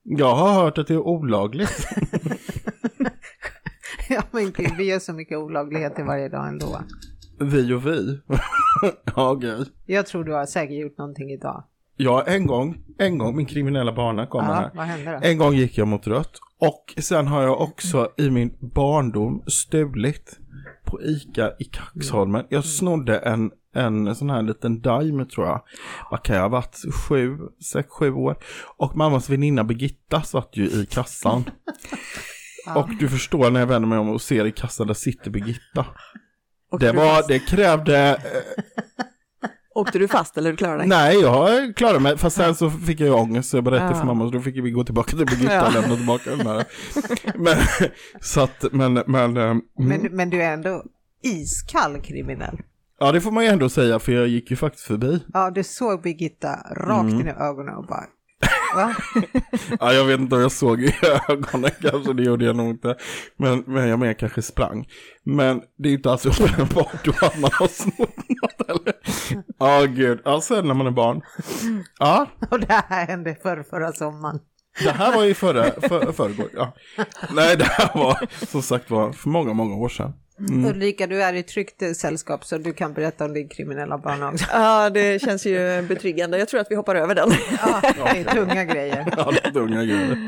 Jag 0.03 0.35
har 0.35 0.53
hört 0.53 0.79
att 0.79 0.87
det 0.87 0.95
är 0.95 0.99
olagligt. 0.99 1.87
Ja 4.09 4.23
men 4.31 4.53
gud, 4.53 4.71
vi 4.79 4.85
gör 4.85 4.99
så 4.99 5.13
mycket 5.13 5.39
olagligheter 5.39 6.05
varje 6.05 6.29
dag 6.29 6.49
ändå. 6.49 6.81
vi 7.41 7.73
och 7.73 7.87
vi. 7.87 8.21
ja 9.17 9.35
gud. 9.35 9.69
Jag 9.87 10.07
tror 10.07 10.25
du 10.25 10.33
har 10.33 10.47
säkert 10.47 10.77
gjort 10.77 10.99
någonting 10.99 11.31
idag. 11.31 11.65
Ja, 11.97 12.23
en 12.27 12.47
gång, 12.47 12.79
en 12.99 13.19
gång, 13.19 13.37
min 13.37 13.47
kriminella 13.47 13.93
bana 13.93 14.27
kommer 14.27 14.49
Ja, 14.49 14.55
här. 14.55 14.71
vad 14.75 14.87
hände 14.87 15.11
då? 15.13 15.19
En 15.23 15.39
gång 15.39 15.55
gick 15.55 15.79
jag 15.79 15.89
mot 15.89 16.07
rött 16.07 16.39
och 16.59 16.95
sen 17.03 17.27
har 17.27 17.43
jag 17.43 17.61
också 17.61 18.13
i 18.17 18.31
min 18.31 18.57
barndom 18.61 19.43
stulit 19.47 20.39
på 20.85 21.03
Ica 21.03 21.53
i 21.59 21.65
Kaxholmen. 21.65 22.45
Jag 22.49 22.65
snodde 22.65 23.19
en, 23.19 23.51
en 23.75 24.15
sån 24.15 24.31
här 24.31 24.43
liten 24.43 24.81
Daim 24.81 25.29
tror 25.29 25.47
jag. 25.47 25.63
Vad 26.11 26.23
kan 26.23 26.37
jag 26.37 26.43
ha 26.43 26.49
varit? 26.49 26.77
Sju, 27.09 27.39
sex, 27.73 27.89
sju 27.91 28.13
år. 28.13 28.37
Och 28.77 28.97
mammas 28.97 29.31
väninna 29.31 29.65
Birgitta 29.65 30.23
satt 30.23 30.51
ju 30.53 30.65
i 30.65 30.87
kassan. 30.91 31.45
Och 32.77 32.89
du 32.99 33.09
förstår 33.09 33.51
när 33.51 33.61
jag 33.61 33.67
vänder 33.67 33.89
mig 33.89 33.99
om 33.99 34.09
och 34.09 34.23
ser 34.23 34.45
i 34.47 34.53
kassan, 34.53 34.87
där 34.87 34.95
sitter 34.95 35.31
Birgitta. 35.31 35.87
Åkte, 36.73 36.87
Det 36.87 36.93
du, 36.93 36.99
var, 36.99 37.29
det 37.29 37.39
krävde 37.39 37.99
eh, 38.09 38.63
Åkte 39.75 39.99
du 39.99 40.09
fast 40.09 40.37
eller 40.39 40.51
du 40.51 40.57
klarade 40.57 40.79
dig? 40.79 40.89
Nej, 40.89 41.21
jag 41.21 41.77
klarade 41.77 42.01
mig. 42.01 42.19
Fast 42.19 42.37
sen 42.37 42.55
så 42.55 42.71
fick 42.71 43.01
jag 43.01 43.07
ju 43.07 43.15
ångest 43.15 43.51
så 43.51 43.57
jag 43.57 43.65
berättade 43.65 43.91
Ja. 43.91 43.97
för 43.99 44.07
mamma 44.07 44.25
så 44.25 44.31
då 44.31 44.41
fick 44.41 44.57
vi 44.57 44.71
gå 44.71 44.85
tillbaka 44.85 45.17
till 45.17 45.27
Birgitta 45.27 45.55
Ja. 45.55 45.67
och 45.67 45.73
lämna 45.73 45.97
tillbaka 45.97 46.31
den 46.31 46.47
här. 46.47 46.65
Men, 47.35 47.57
så 48.21 48.41
att, 48.41 48.65
men, 48.73 48.95
men, 49.07 49.37
eh, 49.37 49.43
mm. 49.43 49.63
Men, 49.75 50.01
men 50.11 50.31
du 50.31 50.43
är 50.43 50.53
ändå 50.53 50.85
iskall 51.23 52.01
kriminell. 52.01 52.59
Ja 53.01 53.13
det 53.13 53.21
får 53.21 53.31
man 53.31 53.45
ju 53.45 53.51
ändå 53.51 53.69
säga 53.69 53.99
för 53.99 54.13
jag 54.13 54.29
gick 54.29 54.51
ju 54.51 54.57
faktiskt 54.57 54.85
förbi. 54.87 55.25
Ja, 55.33 55.51
du 55.51 55.63
såg 55.65 56.03
Birgitta 56.03 56.55
rakt 56.77 57.11
Mm. 57.13 57.21
in 57.21 57.27
i 57.27 57.31
ögonen 57.31 57.75
och 57.75 57.87
bara... 57.87 58.05
Va? 58.75 58.95
Ja, 59.81 59.93
jag 59.93 60.05
vet 60.05 60.21
inte 60.21 60.35
om 60.37 60.41
jag 60.43 60.53
såg 60.53 60.81
i 60.83 60.95
ögonen 61.29 61.71
kanske, 61.81 62.13
det 62.13 62.23
gjorde 62.23 62.45
jag 62.45 62.57
nog 62.57 62.71
inte. 62.71 62.97
Men, 63.37 63.65
men 63.67 63.89
jag 63.89 63.99
menar 63.99 64.13
kanske 64.15 64.43
sprang. 64.43 64.87
Men 65.25 65.61
det 65.79 65.89
är 65.89 65.93
inte 65.93 66.11
alls 66.11 66.27
uppenbart 66.27 67.05
då 67.05 67.11
att 67.27 67.39
man 67.39 67.51
har 67.53 67.69
snott 67.69 68.17
något 68.29 68.69
eller? 68.71 68.95
Ja, 69.59 69.85
gud. 69.85 70.21
Ja, 70.25 70.41
sen 70.41 70.67
när 70.67 70.75
man 70.75 70.87
är 70.87 70.91
barn. 70.91 71.21
Ja, 71.99 72.27
Och 72.51 72.61
det 72.61 72.85
här 72.89 73.07
hände 73.07 73.37
förr, 73.43 73.65
förra 73.71 73.93
sommaren. 73.93 74.39
Det 74.85 74.91
här 74.91 75.17
var 75.17 75.25
ju 75.25 75.35
förra, 75.35 75.65
för, 75.89 76.13
förrgår, 76.13 76.49
ja. 76.55 76.75
Nej, 77.35 77.57
det 77.57 77.65
här 77.65 77.91
var 77.95 78.27
som 78.47 78.63
sagt 78.63 78.91
var 78.91 79.13
för 79.13 79.29
många, 79.29 79.53
många 79.53 79.75
år 79.75 79.89
sedan. 79.89 80.13
Mm. 80.49 80.65
Ulrika, 80.65 81.07
du 81.07 81.23
är 81.23 81.33
i 81.33 81.43
tryggt 81.43 81.97
sällskap 81.97 82.45
så 82.45 82.59
du 82.59 82.73
kan 82.73 82.93
berätta 82.93 83.25
om 83.25 83.33
din 83.33 83.49
kriminella 83.49 83.99
bana 83.99 84.29
också. 84.29 84.47
Ja, 84.53 84.91
det 84.91 85.23
känns 85.23 85.47
ju 85.47 85.83
betryggande. 85.83 86.39
Jag 86.39 86.49
tror 86.49 86.61
att 86.61 86.71
vi 86.71 86.75
hoppar 86.75 86.95
över 86.95 87.15
den. 87.15 87.31
Ja, 87.61 87.81
det 87.83 88.21
är 88.21 88.25
tunga 88.25 88.65
grejer. 88.65 89.15
Ja, 89.17 89.33
det 89.43 89.49
är 89.49 89.63
unga 89.63 89.85
grejer. 89.85 90.19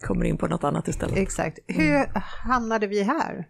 Kommer 0.00 0.24
in 0.24 0.36
på 0.36 0.46
något 0.46 0.64
annat 0.64 0.88
istället. 0.88 1.16
Exakt. 1.16 1.58
Hur 1.66 2.06
hamnade 2.48 2.86
vi 2.86 3.02
här? 3.02 3.46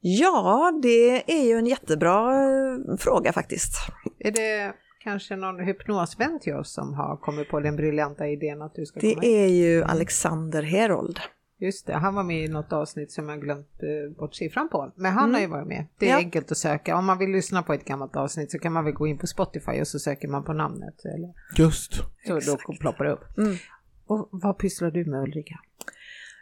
Ja, 0.00 0.72
det 0.82 1.32
är 1.32 1.44
ju 1.44 1.52
en 1.52 1.66
jättebra 1.66 2.34
eh, 2.34 2.96
fråga 2.98 3.32
faktiskt. 3.32 3.72
Är 4.18 4.30
det 4.30 4.74
kanske 5.00 5.36
någon 5.36 5.60
hypnosvän 5.60 6.40
till 6.40 6.54
oss 6.54 6.74
som 6.74 6.94
har 6.94 7.16
kommit 7.16 7.48
på 7.48 7.60
den 7.60 7.76
briljanta 7.76 8.28
idén 8.28 8.62
att 8.62 8.74
du 8.74 8.86
ska 8.86 9.00
komma 9.00 9.20
Det 9.20 9.26
är 9.26 9.48
ju 9.48 9.84
Alexander 9.84 10.62
Herold. 10.62 11.20
Just 11.58 11.86
det, 11.86 11.92
han 11.94 12.14
var 12.14 12.22
med 12.22 12.44
i 12.44 12.48
något 12.48 12.72
avsnitt 12.72 13.12
som 13.12 13.28
jag 13.28 13.40
glömt 13.40 13.68
eh, 13.82 14.16
bort 14.18 14.34
siffran 14.34 14.68
på. 14.68 14.92
Men 14.96 15.12
han 15.12 15.34
har 15.34 15.40
ju 15.40 15.46
varit 15.46 15.68
med. 15.68 15.86
Det 15.98 16.06
är 16.06 16.10
Ja. 16.10 16.16
enkelt 16.16 16.50
att 16.52 16.58
söka. 16.58 16.96
Om 16.96 17.06
man 17.06 17.18
vill 17.18 17.30
lyssna 17.30 17.62
på 17.62 17.72
ett 17.72 17.84
gammalt 17.84 18.16
avsnitt 18.16 18.50
så 18.50 18.58
kan 18.58 18.72
man 18.72 18.84
väl 18.84 18.92
gå 18.94 19.06
in 19.06 19.18
på 19.18 19.26
Spotify 19.26 19.80
och 19.80 19.88
så 19.88 19.98
söker 19.98 20.28
man 20.28 20.44
på 20.44 20.52
namnet. 20.52 21.04
Eller, 21.04 21.32
Just. 21.56 21.94
så 22.26 22.40
då 22.66 22.74
ploppar 22.80 23.04
det 23.04 23.12
upp. 23.12 23.38
Mm. 23.38 23.56
Och 24.06 24.28
vad 24.32 24.58
pysslar 24.58 24.90
du 24.90 25.04
med 25.04 25.22
Ulrika? 25.22 25.54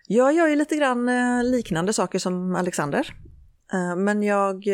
Jag 0.06 0.32
gör 0.34 0.46
ju 0.48 0.56
lite 0.56 0.76
grann 0.76 1.08
eh, 1.08 1.44
liknande 1.44 1.92
saker 1.92 2.18
som 2.18 2.54
Alexander. 2.54 3.14
Eh, 3.72 3.96
Men 3.96 4.22
jag 4.22 4.66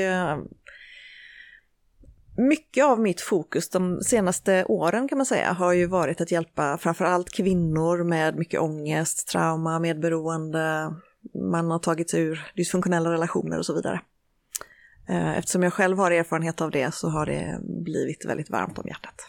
mycket 2.41 2.85
av 2.85 3.01
mitt 3.01 3.21
fokus 3.21 3.71
de 3.71 4.01
senaste 4.01 4.65
åren 4.65 5.09
kan 5.09 5.19
man 5.19 5.27
säga 5.27 5.53
har 5.53 5.73
ju 5.73 5.87
varit 5.87 6.21
att 6.21 6.31
hjälpa 6.31 6.79
framförallt 6.79 7.31
kvinnor 7.31 8.05
med 8.05 8.37
mycket 8.37 8.61
ångest, 8.61 9.29
trauma, 9.29 9.79
medberoende, 9.79 10.95
man 11.53 11.71
har 11.71 11.79
tagit 11.79 12.11
sig 12.11 12.21
ur 12.23 12.53
dysfunktionella 12.57 13.13
relationer 13.13 13.59
och 13.59 13.67
så 13.67 13.75
vidare. 13.75 14.01
Eh, 15.09 15.39
eftersom 15.39 15.63
jag 15.63 15.73
själv 15.73 15.99
har 15.99 16.11
erfarenhet 16.11 16.61
av 16.61 16.71
det 16.71 16.95
så 16.95 17.09
har 17.09 17.27
det 17.27 17.61
blivit 17.85 18.25
väldigt 18.25 18.51
varmt 18.51 18.79
om 18.79 18.89
hjärtat. 18.89 19.27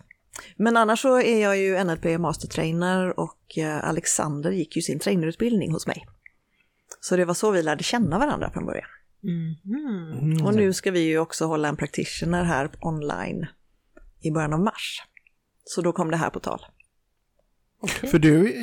Men 0.56 0.78
annars 0.78 1.02
så 1.02 1.22
är 1.22 1.42
jag 1.42 1.58
ju 1.58 1.84
NLP 1.84 2.20
mastertrainer 2.20 3.20
och 3.20 3.58
eh, 3.58 3.90
Alexander 3.90 4.52
gick 4.52 4.76
ju 4.76 4.82
sin 4.82 5.00
trainerutbildning 5.00 5.72
hos 5.72 5.88
mig. 5.88 6.08
Så 7.00 7.16
det 7.16 7.26
var 7.26 7.34
så 7.34 7.52
vi 7.52 7.64
lärde 7.64 7.84
känna 7.84 8.20
varandra 8.20 8.52
från 8.52 8.66
början. 8.66 8.88
Mm. 9.24 10.46
Och 10.46 10.56
nu 10.56 10.74
ska 10.74 10.92
vi 10.92 11.00
ju 11.00 11.20
också 11.20 11.46
hålla 11.46 11.68
en 11.68 11.76
practitioner 11.76 12.44
här 12.44 12.70
online 12.80 13.48
i 14.22 14.32
början 14.32 14.54
av 14.54 14.60
mars. 14.60 15.02
Så 15.64 15.82
då 15.82 15.92
kom 15.92 16.12
det 16.12 16.18
här 16.18 16.30
på 16.30 16.40
tal. 16.40 16.66
Okay. 17.82 18.10
För 18.10 18.20
du, 18.20 18.54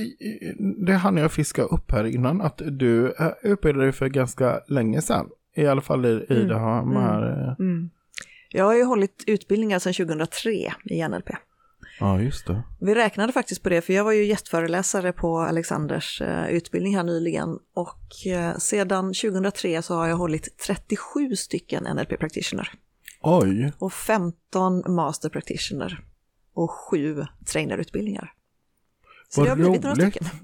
det 0.87 0.93
hann 0.93 1.17
jag 1.17 1.33
fiska 1.33 1.63
upp 1.63 1.93
här 1.93 2.05
innan, 2.05 2.41
att 2.41 2.63
du 2.65 3.15
utbildade 3.43 3.85
dig 3.85 3.93
för 3.93 4.09
ganska 4.09 4.61
länge 4.69 5.03
sedan. 5.03 5.29
I 5.57 5.67
alla 5.67 5.81
fall 5.81 6.07
i, 6.07 6.09
i 6.09 6.37
mm. 6.37 6.49
det 6.49 6.59
här. 6.59 6.83
Mm. 6.83 6.97
här 6.97 7.57
mm. 7.59 7.91
Jag 8.51 8.65
har 8.65 8.75
ju 8.75 8.85
hållit 8.85 9.25
utbildningar 9.27 9.79
sedan 9.79 9.93
2003 9.93 10.51
i 10.85 11.09
NLP. 11.09 11.31
Ja, 12.01 12.21
just 12.21 12.47
det. 12.47 12.63
Vi 12.81 12.95
räknade 12.95 13.33
faktiskt 13.33 13.63
på 13.63 13.69
det, 13.69 13.81
för 13.81 13.93
jag 13.93 14.05
var 14.05 14.13
ju 14.13 14.25
gästföreläsare 14.25 15.13
på 15.13 15.41
Alexanders 15.41 16.21
uh, 16.21 16.51
utbildning 16.51 16.97
här 16.97 17.03
nyligen. 17.03 17.59
Och 17.75 18.09
uh, 18.27 18.59
sedan 18.59 19.07
2003 19.07 19.83
så 19.83 19.95
har 19.95 20.09
jag 20.09 20.17
hållit 20.17 20.59
37 20.67 21.37
stycken 21.37 21.85
NLP 21.85 22.19
practitioner. 22.19 22.73
Oj! 23.21 23.73
Och 23.79 23.93
15 23.93 24.95
master 24.95 25.29
practitioner. 25.29 26.05
Och 26.55 26.71
7 26.71 27.25
trainerutbildningar. 27.47 28.33
Så 29.31 29.45
Vad 29.45 29.61
roligt. 29.61 29.85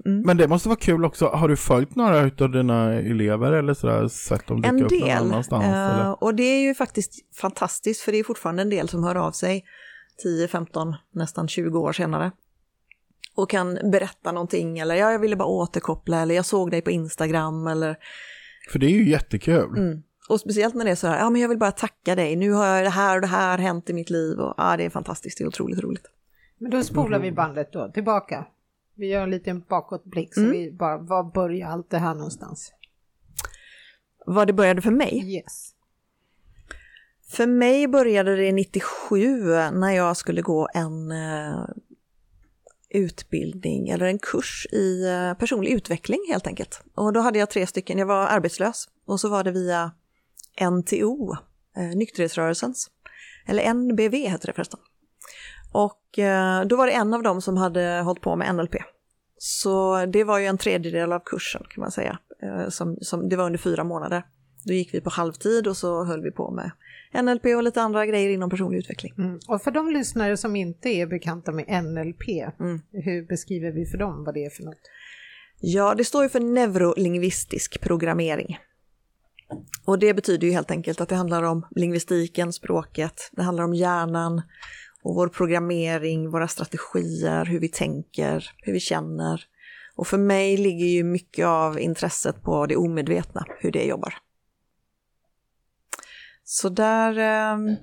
Mm. 0.05 0.21
Men 0.21 0.37
det 0.37 0.47
måste 0.47 0.69
vara 0.69 0.79
kul 0.79 1.05
också. 1.05 1.27
Har 1.27 1.47
du 1.47 1.55
följt 1.55 1.95
några 1.95 2.31
av 2.39 2.51
dina 2.51 2.93
elever 2.93 3.51
eller 3.51 3.73
sådär, 3.73 4.07
sett 4.07 4.47
dem 4.47 4.61
dyka 4.61 4.69
en 4.69 4.83
upp 4.83 4.89
del. 4.89 5.01
någon 5.01 5.09
annanstans? 5.09 5.65
Uh, 5.65 6.09
och 6.09 6.35
det 6.35 6.43
är 6.43 6.61
ju 6.61 6.75
faktiskt 6.75 7.35
fantastiskt, 7.35 8.01
för 8.01 8.11
det 8.11 8.17
är 8.17 8.23
fortfarande 8.23 8.61
en 8.61 8.69
del 8.69 8.89
som 8.89 9.03
hör 9.03 9.15
av 9.15 9.31
sig 9.31 9.63
10, 10.23 10.47
15, 10.47 10.95
nästan 11.11 11.47
20 11.47 11.79
år 11.79 11.93
senare. 11.93 12.31
Och 13.35 13.49
kan 13.49 13.79
berätta 13.91 14.31
någonting 14.31 14.79
eller 14.79 14.95
ja, 14.95 15.11
jag 15.11 15.19
ville 15.19 15.35
bara 15.35 15.47
återkoppla 15.47 16.21
eller 16.21 16.35
jag 16.35 16.45
såg 16.45 16.71
dig 16.71 16.81
på 16.81 16.91
Instagram 16.91 17.67
eller... 17.67 17.97
För 18.71 18.79
det 18.79 18.85
är 18.85 18.89
ju 18.91 19.09
jättekul. 19.09 19.77
Mm. 19.77 20.03
Och 20.29 20.39
speciellt 20.39 20.75
när 20.75 20.85
det 20.85 20.91
är 20.91 20.95
så 20.95 21.07
här, 21.07 21.19
ja 21.19 21.29
men 21.29 21.41
jag 21.41 21.49
vill 21.49 21.57
bara 21.57 21.71
tacka 21.71 22.15
dig, 22.15 22.35
nu 22.35 22.51
har 22.51 22.83
det 22.83 22.89
här 22.89 23.15
och 23.15 23.21
det 23.21 23.27
här 23.27 23.57
hänt 23.57 23.89
i 23.89 23.93
mitt 23.93 24.09
liv 24.09 24.39
och 24.39 24.53
ja, 24.57 24.77
det 24.77 24.85
är 24.85 24.89
fantastiskt, 24.89 25.37
det 25.37 25.43
är 25.43 25.47
otroligt 25.47 25.79
roligt. 25.79 26.05
Men 26.57 26.71
då 26.71 26.83
spolar 26.83 27.19
vi 27.19 27.31
bandet 27.31 27.71
då, 27.71 27.91
tillbaka. 27.91 28.45
Vi 28.95 29.07
gör 29.07 29.23
en 29.23 29.31
liten 29.31 29.63
bakåtblick, 29.69 30.33
så 30.33 30.39
mm. 30.39 30.51
vi 30.51 30.71
bara, 30.71 30.97
var 30.97 31.23
börjar 31.23 31.69
allt 31.69 31.89
det 31.89 31.97
här 31.97 32.13
någonstans? 32.13 32.73
Var 34.25 34.45
det 34.45 34.53
började 34.53 34.81
för 34.81 34.91
mig? 34.91 35.35
Yes. 35.35 35.74
För 37.27 37.47
mig 37.47 37.87
började 37.87 38.35
det 38.35 38.51
97 38.51 39.45
när 39.73 39.91
jag 39.91 40.17
skulle 40.17 40.41
gå 40.41 40.67
en 40.73 41.11
eh, 41.11 41.65
utbildning 42.89 43.89
eller 43.89 44.05
en 44.05 44.19
kurs 44.19 44.67
i 44.71 45.07
eh, 45.07 45.33
personlig 45.33 45.71
utveckling 45.71 46.19
helt 46.29 46.47
enkelt. 46.47 46.83
Och 46.95 47.13
då 47.13 47.19
hade 47.19 47.39
jag 47.39 47.49
tre 47.49 47.67
stycken, 47.67 47.97
jag 47.97 48.05
var 48.05 48.27
arbetslös 48.27 48.87
och 49.05 49.19
så 49.19 49.29
var 49.29 49.43
det 49.43 49.51
via 49.51 49.91
NTO, 50.71 51.33
eh, 51.77 51.97
nykterhetsrörelsens, 51.97 52.89
eller 53.47 53.63
NBV 53.73 54.13
heter 54.13 54.47
det 54.47 54.53
förresten. 54.53 54.79
Och 55.73 56.01
då 56.65 56.75
var 56.75 56.87
det 56.87 56.93
en 56.93 57.13
av 57.13 57.23
dem 57.23 57.41
som 57.41 57.57
hade 57.57 58.01
hållit 58.05 58.21
på 58.21 58.35
med 58.35 58.55
NLP. 58.55 58.75
Så 59.37 60.05
det 60.05 60.23
var 60.23 60.39
ju 60.39 60.45
en 60.45 60.57
tredjedel 60.57 61.13
av 61.13 61.19
kursen 61.25 61.63
kan 61.69 61.81
man 61.81 61.91
säga. 61.91 62.19
Som, 62.69 62.97
som, 63.01 63.29
det 63.29 63.35
var 63.35 63.45
under 63.45 63.59
fyra 63.59 63.83
månader. 63.83 64.23
Då 64.65 64.73
gick 64.73 64.93
vi 64.93 65.01
på 65.01 65.09
halvtid 65.09 65.67
och 65.67 65.77
så 65.77 66.03
höll 66.03 66.21
vi 66.21 66.31
på 66.31 66.51
med 66.51 66.71
NLP 67.23 67.45
och 67.45 67.63
lite 67.63 67.81
andra 67.81 68.05
grejer 68.05 68.29
inom 68.29 68.49
personlig 68.49 68.79
utveckling. 68.79 69.13
Mm. 69.17 69.39
Och 69.47 69.61
för 69.61 69.71
de 69.71 69.91
lyssnare 69.91 70.37
som 70.37 70.55
inte 70.55 70.89
är 70.89 71.07
bekanta 71.07 71.51
med 71.51 71.83
NLP, 71.83 72.29
mm. 72.59 72.81
hur 72.91 73.27
beskriver 73.27 73.71
vi 73.71 73.85
för 73.85 73.97
dem 73.97 74.23
vad 74.23 74.33
det 74.33 74.45
är 74.45 74.49
för 74.49 74.63
något? 74.63 74.81
Ja, 75.59 75.95
det 75.95 76.03
står 76.03 76.23
ju 76.23 76.29
för 76.29 76.39
neurolingvistisk 76.39 77.81
programmering. 77.81 78.57
Och 79.85 79.99
det 79.99 80.13
betyder 80.13 80.47
ju 80.47 80.53
helt 80.53 80.71
enkelt 80.71 81.01
att 81.01 81.09
det 81.09 81.15
handlar 81.15 81.43
om 81.43 81.65
lingvistiken, 81.75 82.53
språket, 82.53 83.29
det 83.31 83.43
handlar 83.43 83.63
om 83.63 83.73
hjärnan, 83.73 84.41
och 85.03 85.15
vår 85.15 85.27
programmering, 85.27 86.29
våra 86.29 86.47
strategier, 86.47 87.45
hur 87.45 87.59
vi 87.59 87.69
tänker, 87.69 88.49
hur 88.57 88.73
vi 88.73 88.79
känner. 88.79 89.43
Och 89.95 90.07
för 90.07 90.17
mig 90.17 90.57
ligger 90.57 90.85
ju 90.85 91.03
mycket 91.03 91.45
av 91.45 91.79
intresset 91.79 92.41
på 92.41 92.65
det 92.65 92.75
omedvetna, 92.75 93.45
hur 93.59 93.71
det 93.71 93.83
jobbar. 93.83 94.13
Så 96.47 96.69
där, 96.69 97.17
eh, 97.17 97.77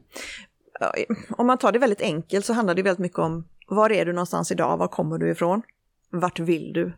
om 1.31 1.47
man 1.47 1.59
tar 1.59 1.73
det 1.73 1.78
väldigt 1.78 2.00
enkelt 2.00 2.47
så 2.47 2.52
handlar 2.52 2.75
det 2.75 2.83
väldigt 2.83 2.99
mycket 2.99 3.19
om 3.19 3.49
var 3.69 3.92
är 3.92 4.04
du 4.04 4.12
någonstans 4.12 4.50
idag, 4.50 4.76
var 4.76 4.88
kommer 4.88 5.19
du 5.19 5.31
ifrån, 5.31 5.62
vart 6.11 6.38
vill 6.38 6.73
du 6.73 6.92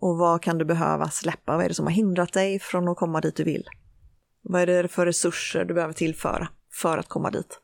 och 0.00 0.16
vad 0.16 0.42
kan 0.42 0.58
du 0.58 0.64
behöva 0.64 1.10
släppa, 1.10 1.56
vad 1.56 1.64
är 1.64 1.68
det 1.68 1.74
som 1.74 1.86
har 1.86 1.92
hindrat 1.92 2.32
dig 2.32 2.58
från 2.58 2.88
att 2.88 2.96
komma 2.96 3.20
dit 3.20 3.36
du 3.36 3.44
vill? 3.44 3.64
Vad 4.42 4.62
är 4.62 4.82
det 4.82 4.88
för 4.88 5.06
resurser 5.06 5.64
du 5.64 5.74
behöver 5.74 5.94
tillföra 5.94 6.48
för 6.72 6.98
att 6.98 7.08
komma 7.08 7.30
dit? 7.30 7.60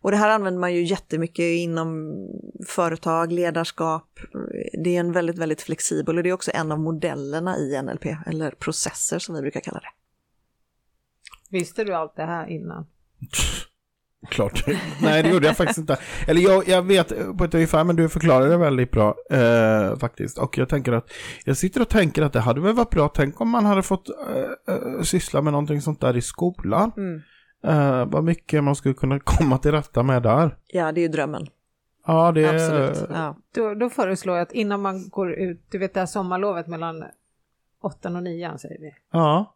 Och 0.00 0.10
det 0.10 0.16
här 0.16 0.30
använder 0.30 0.60
man 0.60 0.74
ju 0.74 0.82
jättemycket 0.82 1.44
inom 1.44 2.14
företag, 2.68 3.32
ledarskap. 3.32 4.08
Det 4.84 4.96
är 4.96 5.00
en 5.00 5.12
väldigt, 5.12 5.38
väldigt 5.38 5.62
flexibel 5.62 6.16
och 6.16 6.22
det 6.22 6.28
är 6.28 6.32
också 6.32 6.50
en 6.54 6.72
av 6.72 6.80
modellerna 6.80 7.56
i 7.56 7.82
NLP, 7.82 8.06
eller 8.26 8.50
processer 8.50 9.18
som 9.18 9.34
vi 9.34 9.40
brukar 9.40 9.60
kalla 9.60 9.80
det. 9.80 9.88
Visste 11.50 11.84
du 11.84 11.94
allt 11.94 12.16
det 12.16 12.24
här 12.24 12.46
innan? 12.46 12.86
Klart. 14.28 14.64
Nej, 15.02 15.22
det 15.22 15.28
gjorde 15.28 15.46
jag 15.46 15.56
faktiskt 15.56 15.78
inte. 15.78 15.98
Eller 16.26 16.40
jag, 16.40 16.68
jag 16.68 16.82
vet 16.82 17.36
på 17.38 17.44
ett 17.44 17.54
ungefär, 17.54 17.84
men 17.84 17.96
du 17.96 18.08
förklarade 18.08 18.48
det 18.48 18.56
väldigt 18.56 18.90
bra 18.90 19.14
eh, 19.30 19.98
faktiskt. 19.98 20.38
Och 20.38 20.58
jag 20.58 20.68
tänker 20.68 20.92
att, 20.92 21.12
jag 21.44 21.56
sitter 21.56 21.80
och 21.80 21.88
tänker 21.88 22.22
att 22.22 22.32
det 22.32 22.40
hade 22.40 22.60
väl 22.60 22.74
varit 22.74 22.90
bra, 22.90 23.08
tänk 23.08 23.40
om 23.40 23.50
man 23.50 23.66
hade 23.66 23.82
fått 23.82 24.08
eh, 24.08 24.74
eh 24.74 25.02
syssla 25.02 25.42
med 25.42 25.52
någonting 25.52 25.80
sånt 25.80 26.00
där 26.00 26.16
i 26.16 26.22
skolan. 26.22 26.92
Mm. 26.96 27.22
Uh, 27.66 28.04
vad 28.04 28.24
mycket 28.24 28.64
man 28.64 28.76
skulle 28.76 28.94
kunna 28.94 29.20
komma 29.20 29.58
till 29.58 29.72
rätta 29.72 30.02
med 30.02 30.22
där. 30.22 30.56
Ja, 30.66 30.92
det 30.92 31.00
är 31.00 31.02
ju 31.02 31.08
drömmen. 31.08 31.46
Ja, 32.06 32.32
det 32.32 32.44
är... 32.44 32.54
Absolut. 32.54 33.10
Ja. 33.10 33.36
Då, 33.54 33.74
då 33.74 33.90
föreslår 33.90 34.36
jag 34.36 34.42
att 34.42 34.52
innan 34.52 34.82
man 34.82 35.08
går 35.08 35.32
ut, 35.32 35.66
du 35.70 35.78
vet 35.78 35.94
det 35.94 36.00
här 36.00 36.06
sommarlovet 36.06 36.66
mellan 36.66 37.04
åttan 37.80 38.16
och 38.16 38.22
nian 38.22 38.58
säger 38.58 38.80
vi. 38.80 38.94
Ja. 39.12 39.55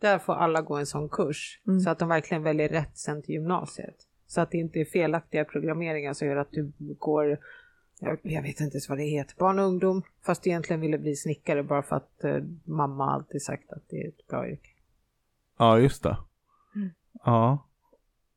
Där 0.00 0.18
får 0.18 0.32
alla 0.34 0.62
gå 0.62 0.76
en 0.76 0.86
sån 0.86 1.08
kurs 1.08 1.60
mm. 1.66 1.80
så 1.80 1.90
att 1.90 1.98
de 1.98 2.08
verkligen 2.08 2.42
väljer 2.42 2.68
rätt 2.68 2.98
sen 2.98 3.22
till 3.22 3.34
gymnasiet. 3.34 3.96
Så 4.26 4.40
att 4.40 4.50
det 4.50 4.58
inte 4.58 4.80
är 4.80 4.84
felaktiga 4.84 5.44
programmeringar 5.44 6.12
som 6.12 6.28
gör 6.28 6.36
att 6.36 6.50
du 6.50 6.72
går, 6.78 7.38
jag, 8.00 8.18
jag 8.22 8.42
vet 8.42 8.60
inte 8.60 8.74
ens 8.74 8.88
vad 8.88 8.98
det 8.98 9.04
heter, 9.04 9.34
barn 9.38 9.58
och 9.58 9.64
ungdom, 9.64 10.02
fast 10.26 10.42
du 10.42 10.50
egentligen 10.50 10.80
ville 10.80 10.98
bli 10.98 11.16
snickare 11.16 11.62
bara 11.62 11.82
för 11.82 11.96
att 11.96 12.24
eh, 12.24 12.38
mamma 12.64 13.10
alltid 13.10 13.42
sagt 13.42 13.72
att 13.72 13.82
det 13.88 13.96
är 14.02 14.08
ett 14.08 14.26
bra 14.26 14.48
yrke. 14.48 14.70
Ja, 15.58 15.78
just 15.78 16.02
det. 16.02 16.16
Ja. 17.24 17.68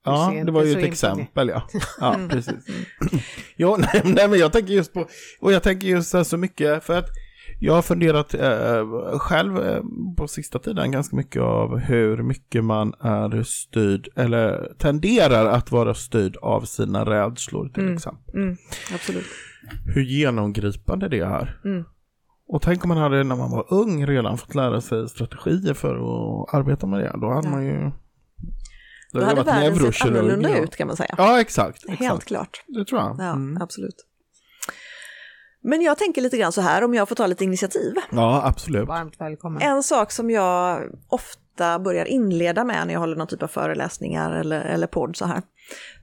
Ja, 0.04 0.44
det 0.46 0.52
var 0.52 0.64
ju 0.64 0.72
ett 0.72 0.86
exempel, 0.86 1.50
ja. 1.50 1.68
Ja, 2.00 2.16
mm. 2.16 2.30
precis. 2.30 2.66
ja, 3.56 3.78
nej, 3.80 4.02
nej, 4.06 4.30
men 4.30 4.40
jag 4.40 4.54
tänker 4.54 4.74
just 4.74 4.94
på, 4.94 5.08
och 5.40 5.54
jag 5.54 5.64
tänker 5.64 5.88
just 5.88 6.26
så 6.26 6.38
mycket, 6.38 6.84
för 6.84 6.98
att 6.98 7.10
jag 7.60 7.74
har 7.74 7.82
funderat 7.82 8.34
eh, 8.34 9.20
själv 9.20 9.58
eh, 9.58 9.82
på 10.18 10.28
sista 10.28 10.60
tiden 10.60 10.92
ganska 10.92 11.16
mycket 11.16 11.42
av 11.42 11.78
hur 11.78 12.24
mycket 12.24 12.64
man 12.64 12.94
är 13.00 13.44
styrd, 13.44 14.10
eller 14.16 14.74
tenderar 14.78 15.46
att 15.46 15.72
vara 15.72 15.94
styrd 15.94 16.38
av 16.38 16.62
sina 16.62 17.06
rädslor 17.06 17.70
till 17.70 17.84
mm. 17.84 17.96
exempel. 17.96 18.36
Mm. 18.36 18.58
Absolut. 18.94 19.26
Hur 19.96 20.02
genomgripande 20.02 21.10
det 21.10 21.20
är. 21.20 21.60
Mm. 21.66 21.84
Och 22.48 22.62
tänk 22.62 22.84
om 22.84 22.90
man 22.90 22.98
hade 22.98 23.24
när 23.24 23.36
man 23.36 23.52
var 23.52 23.74
ung 23.74 24.06
redan 24.06 24.38
fått 24.38 24.56
lära 24.56 24.82
sig 24.82 25.10
strategier 25.10 25.74
för 25.74 25.96
att 25.96 26.54
arbeta 26.54 26.88
med 26.88 27.00
det. 27.00 27.16
Då 27.22 27.30
hade 27.30 27.48
ja. 27.48 27.52
man 27.52 27.66
ju 27.66 27.92
då 29.14 29.24
hade 29.24 29.44
världen 29.44 29.94
sett 29.94 30.08
annorlunda 30.08 30.60
ut 30.60 30.76
kan 30.76 30.88
man 30.88 30.96
säga. 30.96 31.16
Ja, 31.18 31.42
exakt. 31.42 31.84
exakt. 31.84 32.00
Helt 32.00 32.26
klart. 32.26 32.64
Det 32.68 32.86
tror 32.86 33.02
jag. 33.02 33.16
Ja, 33.20 33.32
mm. 33.32 33.62
absolut. 33.62 34.06
Men 35.68 35.82
jag 35.82 35.98
tänker 35.98 36.22
lite 36.22 36.38
grann 36.38 36.52
så 36.52 36.62
här, 36.62 36.84
om 36.84 36.94
jag 36.94 37.10
får 37.10 37.16
ta 37.16 37.28
lite 37.28 37.44
initiativ. 37.44 37.94
Ja, 38.12 38.42
absolut. 38.46 38.88
Varmt 38.88 39.22
välkommen. 39.22 39.62
En 39.62 39.84
sak 39.84 40.12
som 40.12 40.30
jag 40.30 40.84
ofta 41.08 41.80
börjar 41.80 42.06
inleda 42.06 42.64
med 42.64 42.88
när 42.88 42.94
jag 42.94 43.00
håller 43.00 43.16
någon 43.16 43.28
typ 43.28 43.44
av 43.44 43.48
föreläsningar 43.48 44.32
eller, 44.32 44.62
eller 44.62 44.88
podd 44.88 45.16
så 45.16 45.26
här, 45.26 45.42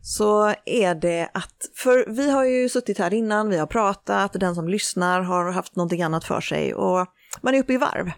så 0.02 0.54
är 0.64 0.94
det 0.94 1.28
att, 1.34 1.70
för 1.76 2.04
vi 2.08 2.30
har 2.30 2.44
ju 2.44 2.68
suttit 2.68 2.98
här 2.98 3.14
innan, 3.14 3.48
vi 3.48 3.58
har 3.58 3.66
pratat, 3.66 4.32
den 4.32 4.54
som 4.54 4.68
lyssnar 4.68 5.20
har 5.20 5.50
haft 5.52 5.76
någonting 5.76 6.02
annat 6.02 6.24
för 6.24 6.40
sig 6.40 6.74
och 6.74 7.06
man 7.42 7.54
är 7.54 7.58
uppe 7.58 7.72
i 7.72 7.76
varv. 7.76 8.10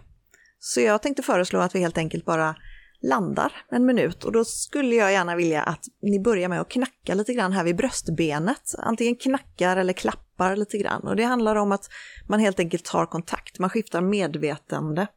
Så 0.59 0.81
jag 0.81 1.01
tänkte 1.01 1.23
föreslå 1.23 1.59
att 1.59 1.75
vi 1.75 1.79
helt 1.79 1.97
enkelt 1.97 2.25
bara 2.25 2.55
landar 3.03 3.51
en 3.69 3.85
minut. 3.85 4.23
Och 4.23 4.31
då 4.31 4.45
skulle 4.45 4.95
jag 4.95 5.11
gärna 5.11 5.35
vilja 5.35 5.63
att 5.63 5.85
ni 6.01 6.19
börjar 6.19 6.49
med 6.49 6.61
att 6.61 6.69
knacka 6.69 7.13
lite 7.13 7.33
grann 7.33 7.51
här 7.51 7.63
vid 7.63 7.75
bröstbenet. 7.75 8.75
Antingen 8.77 9.15
knackar 9.15 9.77
eller 9.77 9.93
klappar 9.93 10.55
lite 10.55 10.77
grann. 10.77 11.01
Och 11.01 11.15
det 11.15 11.23
handlar 11.23 11.55
om 11.55 11.71
att 11.71 11.89
man 12.27 12.39
helt 12.39 12.59
enkelt 12.59 12.85
tar 12.85 13.05
kontakt, 13.05 13.59
man 13.59 13.69
skiftar 13.69 14.01
medvetande 14.01 15.07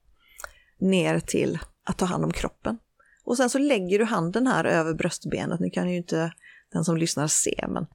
ner 0.80 1.20
till 1.20 1.58
att 1.84 1.98
ta 1.98 2.04
hand 2.04 2.24
om 2.24 2.32
kroppen. 2.32 2.78
Och 3.24 3.36
sen 3.36 3.50
så 3.50 3.58
lägger 3.58 3.98
du 3.98 4.04
handen 4.04 4.46
här 4.46 4.64
över 4.64 4.94
bröstbenet, 4.94 5.60
nu 5.60 5.70
kan 5.70 5.90
ju 5.90 5.96
inte 5.96 6.32
den 6.72 6.84
som 6.84 6.96
lyssnar 6.96 7.26
se, 7.26 7.64
men 7.68 7.86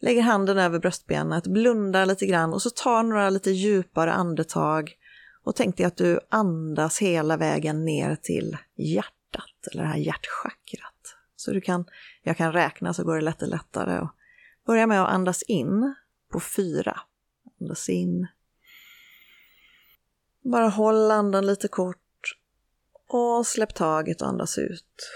lägger 0.00 0.22
handen 0.22 0.58
över 0.58 0.78
bröstbenet, 0.78 1.46
blundar 1.46 2.06
lite 2.06 2.26
grann 2.26 2.52
och 2.52 2.62
så 2.62 2.70
tar 2.70 3.02
några 3.02 3.30
lite 3.30 3.50
djupare 3.50 4.12
andetag 4.12 4.92
och 5.46 5.56
tänk 5.56 5.76
dig 5.76 5.86
att 5.86 5.96
du 5.96 6.20
andas 6.28 6.98
hela 6.98 7.36
vägen 7.36 7.84
ner 7.84 8.16
till 8.16 8.56
hjärtat, 8.76 9.66
eller 9.72 9.82
det 9.82 9.88
här 9.88 9.96
hjärtchakrat. 9.96 11.16
Så 11.36 11.52
du 11.52 11.60
kan, 11.60 11.84
jag 12.22 12.36
kan 12.36 12.52
räkna 12.52 12.94
så 12.94 13.04
går 13.04 13.16
det 13.16 13.24
lite 13.24 13.46
lättare. 13.46 14.00
Och 14.00 14.08
börja 14.66 14.86
med 14.86 15.02
att 15.02 15.08
andas 15.08 15.42
in 15.42 15.94
på 16.32 16.40
fyra. 16.40 17.00
Andas 17.60 17.88
in. 17.88 18.26
Bara 20.42 20.68
håll 20.68 21.10
andan 21.10 21.46
lite 21.46 21.68
kort 21.68 22.36
och 23.08 23.46
släpp 23.46 23.74
taget 23.74 24.22
och 24.22 24.28
andas 24.28 24.58
ut. 24.58 25.10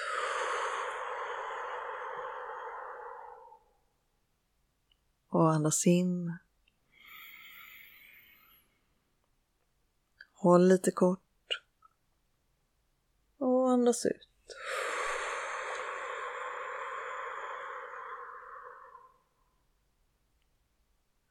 Och 5.31 5.53
andas 5.53 5.87
in. 5.87 6.33
Håll 10.43 10.69
lite 10.69 10.91
kort. 10.91 11.63
Och 13.39 13.71
andas 13.71 14.07
ut. 14.07 14.57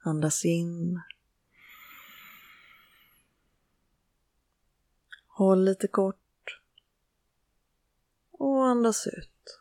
Andas 0.03 0.45
in. 0.45 1.01
Håll 5.27 5.65
lite 5.65 5.87
kort 5.87 6.61
och 8.31 8.65
andas 8.65 9.07
ut. 9.07 9.59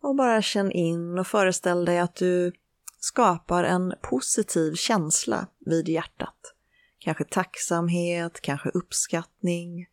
Och 0.00 0.16
bara 0.16 0.42
känn 0.42 0.72
in 0.72 1.18
och 1.18 1.26
föreställ 1.26 1.84
dig 1.84 1.98
att 1.98 2.14
du 2.14 2.52
skapar 2.98 3.64
en 3.64 3.94
positiv 4.02 4.74
känsla 4.74 5.46
vid 5.58 5.88
hjärtat. 5.88 6.54
Kanske 6.98 7.24
tacksamhet, 7.24 8.40
kanske 8.40 8.68
uppskattning, 8.68 9.86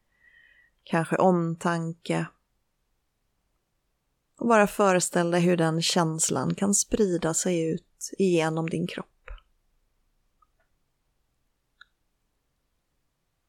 kanske 0.83 1.15
omtanke. 1.15 2.27
Och 4.37 4.47
bara 4.47 4.67
föreställ 4.67 5.31
dig 5.31 5.41
hur 5.41 5.57
den 5.57 5.81
känslan 5.81 6.55
kan 6.55 6.73
sprida 6.73 7.33
sig 7.33 7.73
ut 7.73 8.11
igenom 8.17 8.69
din 8.69 8.87
kropp. 8.87 9.07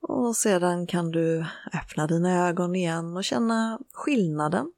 Och 0.01 0.37
sedan 0.37 0.87
kan 0.87 1.11
du 1.11 1.47
öppna 1.73 2.07
dina 2.07 2.49
ögon 2.49 2.77
igen 2.77 3.17
och 3.17 3.25
känna 3.25 3.81
skillnaden. 3.93 4.73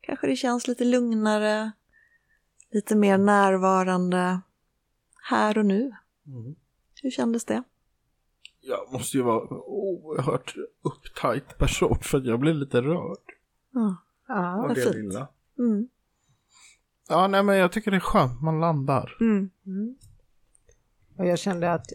Kanske 0.00 0.26
det 0.26 0.36
känns 0.36 0.68
lite 0.68 0.84
lugnare, 0.84 1.72
lite 2.70 2.96
mer 2.96 3.18
närvarande, 3.18 4.40
här 5.30 5.58
och 5.58 5.66
nu. 5.66 5.92
Mm. 6.26 6.54
Hur 7.02 7.10
kändes 7.10 7.44
det? 7.44 7.62
Jag 8.60 8.92
måste 8.92 9.16
ju 9.16 9.22
vara 9.22 9.48
oerhört 9.66 10.54
upptajt 10.82 11.58
person 11.58 11.98
för 12.02 12.20
jag 12.20 12.40
blir 12.40 12.54
lite 12.54 12.82
rörd. 12.82 13.18
Ja, 13.72 13.96
ja 14.28 14.62
av 14.64 14.74
det 14.74 14.82
fint. 14.82 14.94
lilla. 14.94 15.28
Mm. 15.58 15.88
Ja, 17.08 17.28
nej 17.28 17.42
men 17.42 17.56
jag 17.56 17.72
tycker 17.72 17.90
det 17.90 17.96
är 17.96 18.00
skönt, 18.00 18.42
man 18.42 18.60
landar. 18.60 19.16
Mm. 19.20 19.50
Mm. 19.66 19.96
Och 21.16 21.26
jag 21.26 21.38
kände 21.38 21.72
att 21.72 21.86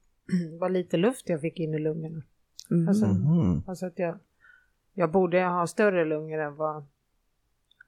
var 0.60 0.68
lite 0.68 0.96
luft 0.96 1.28
jag 1.28 1.40
fick 1.40 1.60
in 1.60 1.74
i 1.74 1.78
lungorna. 1.78 2.22
Mm. 2.70 2.88
Alltså, 2.88 3.04
mm. 3.04 3.62
alltså, 3.66 3.86
att 3.86 3.98
jag, 3.98 4.18
jag 4.94 5.10
borde 5.10 5.44
ha 5.44 5.66
större 5.66 6.04
lungor 6.04 6.38
än 6.38 6.56
vad, 6.56 6.86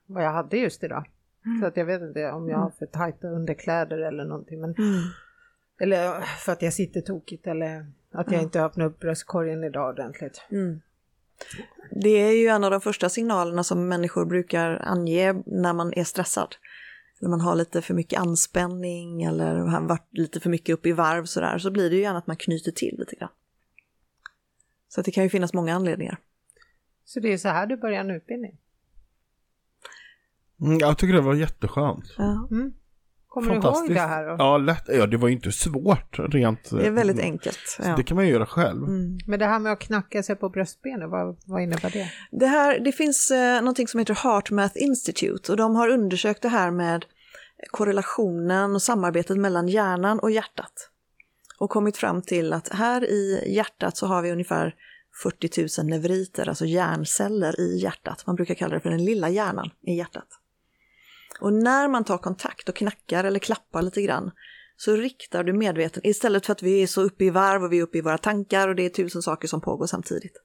vad 0.07 0.25
jag 0.25 0.33
hade 0.33 0.57
just 0.57 0.85
idag. 0.85 1.05
Mm. 1.47 1.61
Så 1.61 1.67
att 1.67 1.77
jag 1.77 1.85
vet 1.85 2.03
inte 2.03 2.31
om 2.31 2.49
jag 2.49 2.59
har 2.59 2.71
för 2.71 2.87
tajta 2.87 3.29
underkläder 3.29 3.99
eller 3.99 4.25
någonting. 4.25 4.61
Men, 4.61 4.75
mm. 4.75 5.03
Eller 5.81 6.21
för 6.21 6.53
att 6.53 6.63
jag 6.63 6.73
sitter 6.73 7.01
tokigt 7.01 7.47
eller 7.47 7.87
att 8.13 8.33
jag 8.33 8.43
inte 8.43 8.63
öppnar 8.63 8.85
upp 8.85 9.01
bröstkorgen 9.01 9.65
idag 9.65 9.89
ordentligt. 9.91 10.43
Mm. 10.51 10.81
Det 11.91 12.09
är 12.09 12.33
ju 12.33 12.47
en 12.47 12.65
av 12.65 12.71
de 12.71 12.81
första 12.81 13.09
signalerna 13.09 13.65
som 13.65 13.89
människor 13.89 14.25
brukar 14.25 14.83
ange 14.85 15.33
när 15.47 15.73
man 15.73 15.93
är 15.95 16.05
stressad 16.05 16.57
när 17.21 17.29
man 17.29 17.41
har 17.41 17.55
lite 17.55 17.83
för 17.83 17.95
mycket 17.95 18.21
anspänning 18.21 19.23
eller 19.23 19.57
har 19.57 19.81
varit 19.81 20.09
lite 20.19 20.41
för 20.41 20.51
mycket 20.51 20.73
upp 20.73 20.87
i 20.87 20.93
varv 20.93 21.25
sådär, 21.25 21.59
så 21.59 21.71
blir 21.71 21.91
det 21.91 21.97
ju 21.97 22.03
gärna 22.03 22.19
att 22.19 22.27
man 22.27 22.37
knyter 22.37 22.73
till 22.73 22.97
lite 22.99 23.17
grann. 23.17 23.31
Så 24.89 25.03
det 25.03 25.11
kan 25.11 25.25
ju 25.25 25.31
finnas 25.31 25.55
många 25.55 25.75
anledningar. 25.75 26.19
Så 27.05 27.21
det 27.21 27.33
är 27.33 27.39
så 27.39 27.49
här 27.49 27.67
du 27.67 27.77
börjar 27.77 28.01
en 28.01 28.11
utbildning? 28.11 28.59
Mm, 30.63 30.79
jag 30.79 30.99
tycker 30.99 31.15
det 31.15 31.21
var 31.21 31.35
jätteskönt. 31.35 32.05
Ja. 32.19 32.49
Mm. 32.51 32.73
Kommer 33.29 33.51
du 33.51 33.57
ihåg 33.57 33.89
det 33.89 34.01
här? 34.01 34.29
Då? 34.29 34.37
Ja, 34.39 34.59
lätt. 34.59 34.85
ja, 34.89 35.07
det 35.07 35.17
var 35.17 35.29
ju 35.29 35.35
inte 35.35 35.53
svårt 35.53 36.19
rent. 36.19 36.71
Det 36.71 36.87
är 36.87 36.91
väldigt 36.91 37.21
enkelt. 37.21 37.79
Ja. 37.79 37.97
Det 37.97 38.03
kan 38.03 38.17
man 38.17 38.27
ju 38.27 38.33
göra 38.33 38.47
själv. 38.47 38.85
Mm. 38.85 39.19
Men 39.27 39.39
det 39.39 39.47
här 39.47 39.59
med 39.59 39.73
att 39.73 39.79
knacka 39.79 40.23
sig 40.23 40.37
på 40.37 40.49
bröstbenet, 40.49 41.11
vad, 41.11 41.37
vad 41.47 41.63
innebär 41.63 41.91
det? 41.91 42.11
Det, 42.31 42.47
här, 42.47 42.81
det 42.81 42.93
finns 42.93 43.31
eh, 43.31 43.61
någonting 43.61 43.89
som 43.89 43.99
heter 43.99 44.15
Heart 44.15 44.51
Math 44.51 44.75
Institute 44.77 45.53
och 45.53 45.59
de 45.59 45.77
har 45.77 45.89
undersökt 45.89 46.43
det 46.43 46.49
här 46.49 46.71
med 46.71 47.05
korrelationen 47.71 48.75
och 48.75 48.83
samarbetet 48.83 49.37
mellan 49.37 49.69
hjärnan 49.69 50.19
och 50.19 50.31
hjärtat. 50.31 50.91
Och 51.59 51.71
kommit 51.71 51.97
fram 51.97 52.23
till 52.23 52.53
att 52.53 52.69
här 52.69 53.05
i 53.05 53.55
hjärtat 53.55 53.97
så 53.97 54.07
har 54.07 54.23
vi 54.23 54.33
ungefär 54.33 54.75
40 55.23 55.83
000 55.83 55.91
nevriter, 55.91 56.49
alltså 56.49 56.65
hjärnceller 56.65 57.61
i 57.61 57.79
hjärtat. 57.83 58.27
Man 58.27 58.37
brukar 58.37 58.55
kalla 58.55 58.75
det 58.75 58.81
för 58.81 58.91
den 58.91 59.05
lilla 59.05 59.29
hjärnan 59.29 59.71
i 59.83 59.95
hjärtat. 59.95 60.40
Och 61.41 61.53
när 61.53 61.89
man 61.89 62.05
tar 62.05 62.19
kontakt 62.19 62.69
och 62.69 62.77
knackar 62.77 63.25
eller 63.25 63.39
klappar 63.39 63.83
lite 63.83 64.03
grann 64.03 64.31
så 64.77 64.97
riktar 64.97 65.45
du 65.45 65.53
medveten, 65.53 66.07
istället 66.07 66.47
för 66.47 66.53
att 66.53 66.63
vi 66.63 66.83
är 66.83 66.87
så 66.87 67.03
uppe 67.03 67.25
i 67.25 67.31
varv 67.31 67.65
och 67.65 67.73
vi 67.73 67.79
är 67.79 67.83
uppe 67.83 67.99
i 67.99 68.01
våra 68.01 68.19
tankar 68.19 68.69
och 68.69 68.75
det 68.75 68.83
är 68.83 68.89
tusen 68.89 69.23
saker 69.23 69.49
som 69.49 69.61
pågår 69.61 69.87
samtidigt. 69.87 70.37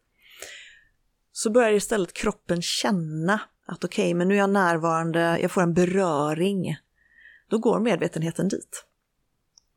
Så 1.31 1.51
börjar 1.51 1.73
istället 1.73 2.13
kroppen 2.13 2.61
känna 2.61 3.41
att 3.65 3.83
okej, 3.83 4.05
okay, 4.05 4.13
men 4.13 4.27
nu 4.27 4.33
är 4.33 4.37
jag 4.37 4.49
närvarande, 4.49 5.39
jag 5.41 5.51
får 5.51 5.61
en 5.61 5.73
beröring. 5.73 6.77
Då 7.49 7.57
går 7.57 7.79
medvetenheten 7.79 8.47
dit. 8.47 8.85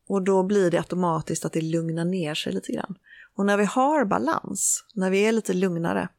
Och 0.07 0.21
då 0.21 0.43
blir 0.43 0.71
det 0.71 0.77
automatiskt 0.77 1.45
att 1.45 1.53
det 1.53 1.61
lugnar 1.61 2.05
ner 2.05 2.33
sig 2.33 2.53
lite 2.53 2.71
grann. 2.71 2.95
Och 3.35 3.45
när 3.45 3.57
vi 3.57 3.65
har 3.65 4.05
balans, 4.05 4.85
när 4.93 5.09
vi 5.09 5.19
är 5.19 5.31
lite 5.31 5.53
lugnare, 5.53 6.09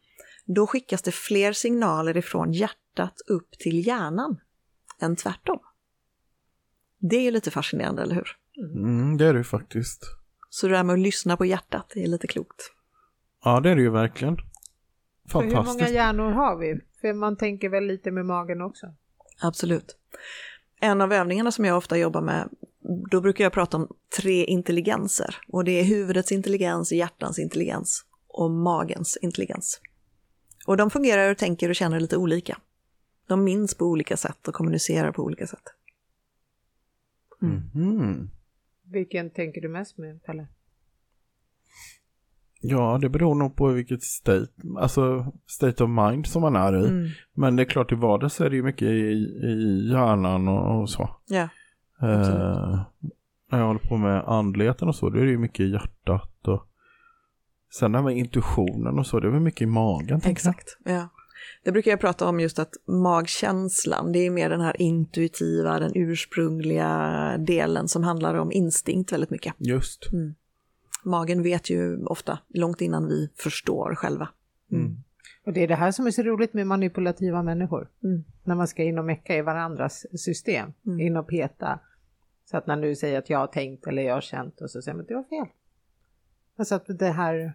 då 0.45 0.67
skickas 0.67 1.03
det 1.03 1.13
fler 1.13 1.53
signaler 1.53 2.17
ifrån 2.17 2.53
hjärtat 2.53 3.21
upp 3.27 3.51
till 3.59 3.87
hjärnan 3.87 4.37
än 5.01 5.17
tvärtom. 5.17 5.59
Det 6.99 7.17
är 7.17 7.23
ju 7.23 7.31
lite 7.31 7.51
fascinerande, 7.51 8.03
eller 8.03 8.15
hur? 8.15 8.37
Mm, 8.75 9.17
det 9.17 9.27
är 9.27 9.35
det 9.35 9.45
faktiskt. 9.45 10.05
Så 10.51 10.69
det 10.69 10.75
där 10.75 10.85
med 10.85 10.93
att 10.93 10.99
lyssna 10.99 11.37
på 11.37 11.45
hjärtat 11.45 11.93
är 11.97 12.07
lite 12.07 12.27
klokt. 12.27 12.73
Ja, 13.45 13.61
det 13.61 13.71
är 13.71 13.77
det 13.77 13.83
ju 13.83 13.91
verkligen. 13.91 14.37
Fantastiskt. 15.29 15.67
För 15.67 15.73
hur 15.73 15.79
många 15.79 15.89
hjärnor 15.89 16.31
har 16.31 16.57
vi? 16.59 16.81
För 17.01 17.13
man 17.13 17.37
tänker 17.37 17.69
väl 17.69 17.87
lite 17.87 18.11
med 18.11 18.27
magen 18.27 18.63
också? 18.63 18.87
Absolut. 19.43 19.97
En 20.81 21.01
av 21.01 21.13
övningarna 21.13 21.53
som 21.53 21.65
jag 21.65 21.77
ofta 21.77 21.99
jobbar 21.99 22.21
med, 22.21 22.49
då 23.11 23.21
brukar 23.21 23.45
jag 23.45 23.53
prata 23.53 23.77
om 23.77 23.89
tre 24.17 24.45
intelligenser. 24.45 25.37
Och 25.49 25.65
det 25.65 25.81
är 25.81 25.85
huvudets 25.85 26.33
intelligens, 26.33 26.93
hjärtans 26.93 27.39
intelligens 27.39 28.05
och 28.29 28.51
magens 28.51 29.19
intelligens. 29.23 29.81
Och 30.67 30.77
de 30.77 30.91
fungerar 30.91 31.31
och 31.31 31.39
tänker 31.39 31.69
och 31.69 31.77
känner 31.77 32.01
lite 32.01 32.17
olika. 32.17 32.59
De 33.31 33.45
minns 33.45 33.75
på 33.75 33.85
olika 33.85 34.17
sätt 34.17 34.49
och 34.49 34.55
kommunicerar 34.55 35.13
på 35.13 35.23
olika 35.23 35.47
sätt. 35.47 35.63
Mm. 37.43 37.63
Mm. 37.75 38.31
Vilken 38.85 39.31
tänker 39.31 39.61
du 39.61 39.69
mest 39.69 39.99
med, 39.99 40.23
Pelle? 40.23 40.47
Ja, 42.61 42.99
det 43.01 43.09
beror 43.09 43.35
nog 43.35 43.57
på 43.57 43.69
vilket 43.69 44.03
state, 44.03 44.53
alltså 44.79 45.33
state 45.47 45.85
of 45.85 45.91
mind 45.91 46.27
som 46.27 46.43
man 46.43 46.57
är 46.57 46.85
i. 46.85 46.89
Mm. 46.89 47.09
Men 47.33 47.57
det 47.57 47.63
är 47.63 47.65
klart 47.65 47.93
i 47.93 47.95
vardags 47.95 48.41
är 48.41 48.51
det 48.51 48.57
ju 48.57 48.63
mycket 48.63 48.89
i, 48.89 49.13
i 49.43 49.89
hjärnan 49.93 50.49
och, 50.49 50.81
och 50.81 50.91
så. 50.91 51.17
Ja, 51.27 51.49
eh, 52.03 52.81
när 53.51 53.59
jag 53.59 53.67
håller 53.67 53.89
på 53.89 53.97
med 53.97 54.25
andligheten 54.27 54.89
och 54.89 54.97
så, 54.97 55.11
då 55.11 55.19
är 55.19 55.25
det 55.25 55.31
ju 55.31 55.39
mycket 55.39 55.61
i 55.61 55.71
hjärtat 55.71 56.49
och 56.49 56.67
sen 57.79 57.93
det 57.93 57.99
här 57.99 58.05
med 58.05 58.17
intuitionen 58.17 58.99
och 58.99 59.07
så, 59.07 59.21
det 59.21 59.27
är 59.27 59.31
väl 59.31 59.41
mycket 59.41 59.63
i 59.63 59.67
magen. 59.67 60.21
Exakt, 60.25 60.79
ja. 60.85 61.09
Det 61.65 61.73
brukar 61.73 61.91
jag 61.91 62.01
prata 62.01 62.29
om 62.29 62.41
just 62.41 62.59
att 62.59 62.75
magkänslan, 62.87 64.13
det 64.13 64.19
är 64.19 64.31
mer 64.31 64.51
den 64.51 64.61
här 64.61 64.83
intuitiva, 64.83 65.79
den 65.79 65.93
ursprungliga 65.95 67.37
delen 67.39 67.89
som 67.89 68.03
handlar 68.03 68.35
om 68.35 68.53
instinkt 68.53 69.13
väldigt 69.13 69.31
mycket. 69.31 69.55
Just. 69.59 70.13
Mm. 70.13 70.35
Magen 71.05 71.43
vet 71.43 71.71
ju 71.71 72.05
ofta 72.05 72.39
långt 72.49 72.81
innan 72.81 73.09
vi 73.09 73.31
förstår 73.37 73.95
själva. 73.95 74.29
Mm. 74.73 74.97
Och 75.47 75.53
det 75.53 75.63
är 75.63 75.69
det 75.69 75.75
här 75.75 75.93
som 75.93 76.07
är 76.07 76.11
så 76.11 76.23
roligt 76.23 76.55
med 76.55 76.67
manipulativa 76.67 77.43
människor. 77.43 77.91
Mm. 78.05 78.25
När 78.45 78.55
man 78.55 78.69
ska 78.69 78.83
in 78.83 78.99
och 78.99 79.05
mecka 79.05 79.37
i 79.37 79.43
varandras 79.43 80.07
system, 80.21 80.73
mm. 80.87 81.01
in 81.01 81.17
och 81.17 81.29
peta. 81.29 81.81
Så 82.51 82.57
att 82.57 82.67
när 82.67 82.77
du 82.77 82.97
säger 82.97 83.19
att 83.19 83.31
jag 83.31 83.39
har 83.39 83.47
tänkt 83.47 83.87
eller 83.87 84.03
jag 84.03 84.15
har 84.15 84.21
känt 84.21 84.61
och 84.61 84.71
så 84.71 84.83
säger 84.83 84.95
man 84.95 85.03
att 85.03 85.09
du 85.09 85.15
har 85.15 85.25
fel. 85.25 85.47
Alltså 86.57 86.75
att 86.75 86.85
det 86.99 87.11
här 87.11 87.55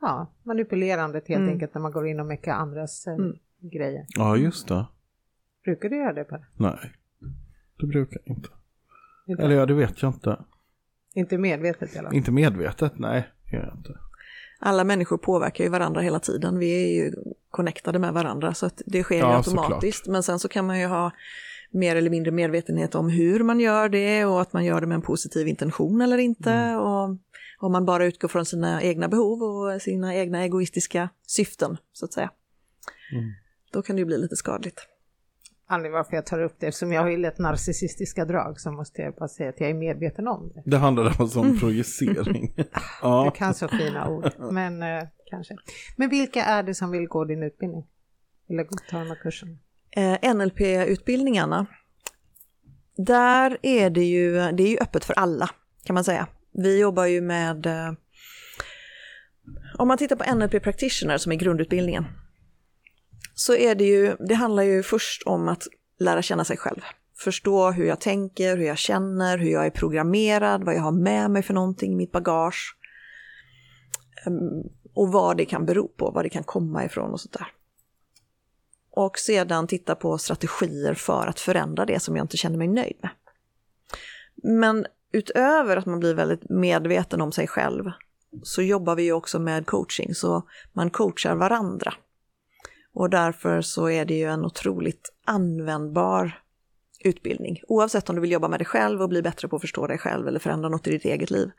ja, 0.00 0.26
manipulerandet 0.42 1.28
helt 1.28 1.40
mm. 1.40 1.52
enkelt 1.52 1.74
när 1.74 1.82
man 1.82 1.92
går 1.92 2.08
in 2.08 2.20
och 2.20 2.26
meckar 2.26 2.52
andras 2.52 3.06
eh, 3.06 3.14
mm. 3.14 3.36
grejer. 3.60 4.06
Ja, 4.08 4.36
just 4.36 4.68
det. 4.68 4.86
Brukar 5.64 5.88
du 5.88 5.96
göra 5.96 6.12
det 6.12 6.24
Per? 6.24 6.46
Nej, 6.56 6.92
det 7.80 7.86
brukar 7.86 8.20
jag 8.24 8.36
inte. 8.36 8.48
inte. 9.26 9.42
Eller 9.42 9.54
ja, 9.54 9.66
det 9.66 9.74
vet 9.74 10.02
jag 10.02 10.12
inte. 10.12 10.38
Inte 11.14 11.38
medvetet 11.38 11.94
i 11.94 11.98
alla 11.98 12.08
fall? 12.08 12.16
Inte 12.16 12.30
medvetet, 12.30 12.98
nej, 12.98 13.28
det 13.44 13.56
gör 13.56 13.64
jag 13.64 13.76
inte. 13.76 13.98
Alla 14.60 14.84
människor 14.84 15.18
påverkar 15.18 15.64
ju 15.64 15.70
varandra 15.70 16.00
hela 16.00 16.20
tiden. 16.20 16.58
Vi 16.58 16.84
är 16.84 17.04
ju 17.04 17.12
connectade 17.50 17.98
med 17.98 18.12
varandra 18.12 18.54
så 18.54 18.66
att 18.66 18.82
det 18.86 19.02
sker 19.02 19.18
ja, 19.18 19.36
automatiskt. 19.36 19.98
Såklart. 19.98 20.12
Men 20.12 20.22
sen 20.22 20.38
så 20.38 20.48
kan 20.48 20.66
man 20.66 20.80
ju 20.80 20.86
ha 20.86 21.10
mer 21.70 21.96
eller 21.96 22.10
mindre 22.10 22.32
medvetenhet 22.32 22.94
om 22.94 23.08
hur 23.08 23.42
man 23.44 23.60
gör 23.60 23.88
det 23.88 24.24
och 24.24 24.40
att 24.40 24.52
man 24.52 24.64
gör 24.64 24.80
det 24.80 24.86
med 24.86 24.94
en 24.94 25.02
positiv 25.02 25.48
intention 25.48 26.00
eller 26.00 26.18
inte. 26.18 26.52
Mm. 26.52 26.78
Och 26.78 27.16
om 27.58 27.72
man 27.72 27.84
bara 27.84 28.04
utgår 28.04 28.28
från 28.28 28.46
sina 28.46 28.82
egna 28.82 29.08
behov 29.08 29.42
och 29.42 29.82
sina 29.82 30.14
egna 30.14 30.42
egoistiska 30.42 31.08
syften, 31.26 31.76
så 31.92 32.04
att 32.04 32.12
säga. 32.12 32.30
Mm. 33.12 33.32
Då 33.72 33.82
kan 33.82 33.96
det 33.96 34.00
ju 34.00 34.06
bli 34.06 34.18
lite 34.18 34.36
skadligt. 34.36 34.86
Anledningen 35.70 35.96
varför 35.96 36.16
jag 36.16 36.26
tar 36.26 36.42
upp 36.42 36.56
det, 36.58 36.72
som 36.72 36.92
jag 36.92 37.02
har 37.02 37.08
ju 37.08 37.16
lätt 37.16 37.38
narcissistiska 37.38 38.24
drag 38.24 38.60
så 38.60 38.72
måste 38.72 39.02
jag 39.02 39.14
bara 39.14 39.28
säga 39.28 39.48
att 39.48 39.60
jag 39.60 39.70
är 39.70 39.74
medveten 39.74 40.28
om 40.28 40.52
det. 40.54 40.62
Det 40.66 40.76
handlar 40.76 41.04
alltså 41.20 41.40
om 41.40 41.46
mm. 41.46 41.58
projicering. 41.58 42.54
ja. 43.02 43.24
Du 43.24 43.38
kan 43.38 43.54
så 43.54 43.68
fina 43.68 44.08
ord, 44.08 44.32
men 44.38 44.82
eh, 44.82 45.04
kanske. 45.26 45.56
Men 45.96 46.10
vilka 46.10 46.44
är 46.44 46.62
det 46.62 46.74
som 46.74 46.90
vill 46.90 47.06
gå 47.06 47.24
din 47.24 47.42
utbildning? 47.42 47.86
Eller 48.50 48.64
ta 48.64 48.98
de 48.98 49.08
här 49.08 49.14
kurserna? 49.22 49.56
Eh, 49.90 50.34
NLP-utbildningarna, 50.34 51.66
där 52.96 53.58
är 53.62 53.90
det 53.90 54.04
ju, 54.04 54.32
det 54.32 54.62
är 54.62 54.68
ju 54.68 54.78
öppet 54.78 55.04
för 55.04 55.14
alla 55.14 55.50
kan 55.84 55.94
man 55.94 56.04
säga. 56.04 56.26
Vi 56.62 56.80
jobbar 56.80 57.06
ju 57.06 57.20
med, 57.20 57.66
eh, 57.66 57.92
om 59.78 59.88
man 59.88 59.98
tittar 59.98 60.16
på 60.16 60.34
NLP 60.34 60.60
practitioner 60.62 61.18
som 61.18 61.32
är 61.32 61.36
grundutbildningen, 61.36 62.04
så 63.34 63.54
är 63.54 63.74
det 63.74 63.84
ju, 63.84 64.16
det 64.28 64.34
handlar 64.34 64.62
ju 64.62 64.82
först 64.82 65.22
om 65.22 65.48
att 65.48 65.66
lära 65.98 66.22
känna 66.22 66.44
sig 66.44 66.56
själv. 66.56 66.80
Förstå 67.18 67.70
hur 67.70 67.84
jag 67.84 68.00
tänker, 68.00 68.56
hur 68.56 68.64
jag 68.64 68.78
känner, 68.78 69.38
hur 69.38 69.50
jag 69.50 69.66
är 69.66 69.70
programmerad, 69.70 70.64
vad 70.64 70.74
jag 70.74 70.80
har 70.80 70.92
med 70.92 71.30
mig 71.30 71.42
för 71.42 71.54
någonting 71.54 71.96
mitt 71.96 72.12
bagage. 72.12 72.76
Ehm, 74.26 74.62
och 74.94 75.12
vad 75.12 75.36
det 75.36 75.44
kan 75.44 75.66
bero 75.66 75.88
på, 75.88 76.10
vad 76.10 76.24
det 76.24 76.28
kan 76.28 76.44
komma 76.44 76.84
ifrån 76.84 77.12
och 77.12 77.20
sånt 77.20 77.38
där. 77.38 77.52
Och 78.90 79.18
sedan 79.18 79.66
titta 79.66 79.94
på 79.94 80.18
strategier 80.18 80.94
för 80.94 81.26
att 81.26 81.40
förändra 81.40 81.86
det 81.86 82.00
som 82.00 82.16
jag 82.16 82.24
inte 82.24 82.36
känner 82.36 82.58
mig 82.58 82.68
nöjd 82.68 82.96
med. 83.02 83.10
Men 84.42 84.86
utöver 85.12 85.76
att 85.76 85.86
man 85.86 86.00
blir 86.00 86.14
väldigt 86.14 86.48
medveten 86.48 87.20
om 87.20 87.32
sig 87.32 87.46
själv 87.46 87.90
så 88.42 88.62
jobbar 88.62 88.96
vi 88.96 89.02
ju 89.02 89.12
också 89.12 89.38
med 89.38 89.66
coaching, 89.66 90.14
så 90.14 90.42
man 90.72 90.90
coachar 90.90 91.34
varandra. 91.34 91.94
Och 92.92 93.10
därför 93.10 93.60
så 93.60 93.90
är 93.90 94.04
det 94.04 94.14
ju 94.14 94.24
en 94.24 94.44
otroligt 94.44 95.12
användbar 95.24 96.42
utbildning. 97.04 97.60
Oavsett 97.68 98.08
om 98.08 98.14
du 98.14 98.20
vill 98.20 98.32
jobba 98.32 98.48
med 98.48 98.60
dig 98.60 98.66
själv 98.66 99.02
och 99.02 99.08
bli 99.08 99.22
bättre 99.22 99.48
på 99.48 99.56
att 99.56 99.62
förstå 99.62 99.86
dig 99.86 99.98
själv 99.98 100.28
eller 100.28 100.38
förändra 100.38 100.68
något 100.68 100.86
i 100.86 100.90
ditt 100.90 101.04
eget 101.04 101.30
liv. 101.30 101.50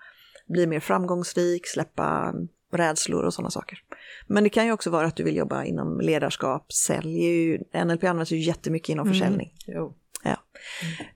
Bli 0.47 0.67
mer 0.67 0.79
framgångsrik, 0.79 1.67
släppa 1.67 2.33
rädslor 2.71 3.23
och 3.23 3.33
sådana 3.33 3.49
saker. 3.49 3.79
Men 4.27 4.43
det 4.43 4.49
kan 4.49 4.65
ju 4.65 4.71
också 4.71 4.89
vara 4.89 5.07
att 5.07 5.15
du 5.15 5.23
vill 5.23 5.35
jobba 5.35 5.63
inom 5.63 6.01
ledarskap, 6.01 6.73
sälj. 6.73 7.57
NLP 7.85 8.03
används 8.03 8.31
ju 8.31 8.37
jättemycket 8.37 8.89
inom 8.89 9.07
mm. 9.07 9.13
försäljning. 9.13 9.53
Mm. 9.67 9.93
Ja. 10.23 10.37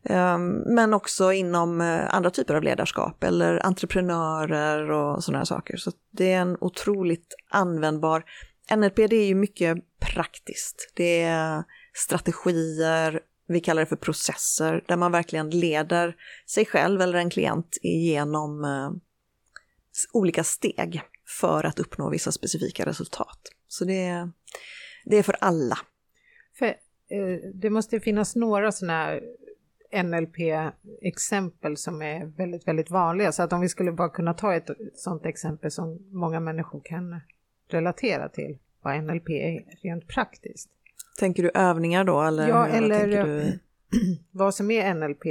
Mm. 0.03 0.51
Men 0.75 0.93
också 0.93 1.33
inom 1.33 1.81
eh, 1.81 2.15
andra 2.15 2.29
typer 2.29 2.55
av 2.55 2.63
ledarskap 2.63 3.23
eller 3.23 3.65
entreprenörer 3.65 4.91
och 4.91 5.23
sådana 5.23 5.37
här 5.37 5.45
saker. 5.45 5.77
Så 5.77 5.91
det 6.11 6.31
är 6.31 6.41
en 6.41 6.57
otroligt 6.61 7.35
användbar 7.49 8.23
NLP 8.71 8.95
det 8.95 9.15
är 9.15 9.25
ju 9.25 9.35
mycket 9.35 9.77
praktiskt. 9.99 10.91
Det 10.93 11.21
är 11.21 11.63
strategier, 11.93 13.19
vi 13.47 13.59
kallar 13.59 13.81
det 13.81 13.85
för 13.85 13.95
processer, 13.95 14.83
där 14.87 14.97
man 14.97 15.11
verkligen 15.11 15.49
leder 15.49 16.15
sig 16.47 16.65
själv 16.65 17.01
eller 17.01 17.17
en 17.17 17.29
klient 17.29 17.77
igenom 17.81 18.63
eh, 18.63 18.91
olika 20.13 20.43
steg 20.43 21.01
för 21.39 21.63
att 21.63 21.79
uppnå 21.79 22.09
vissa 22.09 22.31
specifika 22.31 22.85
resultat. 22.85 23.39
Så 23.67 23.85
det 23.85 24.05
är, 24.05 24.31
det 25.05 25.17
är 25.17 25.23
för 25.23 25.37
alla. 25.41 25.77
För, 26.59 26.75
det 27.53 27.69
måste 27.69 27.99
finnas 27.99 28.35
några 28.35 28.71
sådana 28.71 29.19
NLP-exempel 30.03 31.77
som 31.77 32.01
är 32.01 32.25
väldigt, 32.25 32.67
väldigt 32.67 32.89
vanliga. 32.89 33.31
Så 33.31 33.43
att 33.43 33.53
om 33.53 33.61
vi 33.61 33.69
skulle 33.69 33.91
bara 33.91 34.09
kunna 34.09 34.33
ta 34.33 34.53
ett 34.53 34.69
sådant 34.95 35.25
exempel 35.25 35.71
som 35.71 35.99
många 36.11 36.39
människor 36.39 36.81
kan 36.85 37.19
relatera 37.67 38.29
till 38.29 38.57
vad 38.81 39.03
NLP 39.03 39.29
är 39.29 39.65
rent 39.81 40.07
praktiskt. 40.07 40.69
Tänker 41.19 41.43
du 41.43 41.51
övningar 41.53 42.03
då? 42.03 42.21
Eller 42.21 42.47
ja, 42.47 42.67
eller 42.67 43.07
du... 43.07 43.59
vad 44.31 44.55
som 44.55 44.71
är 44.71 44.93
NLP. 44.93 45.25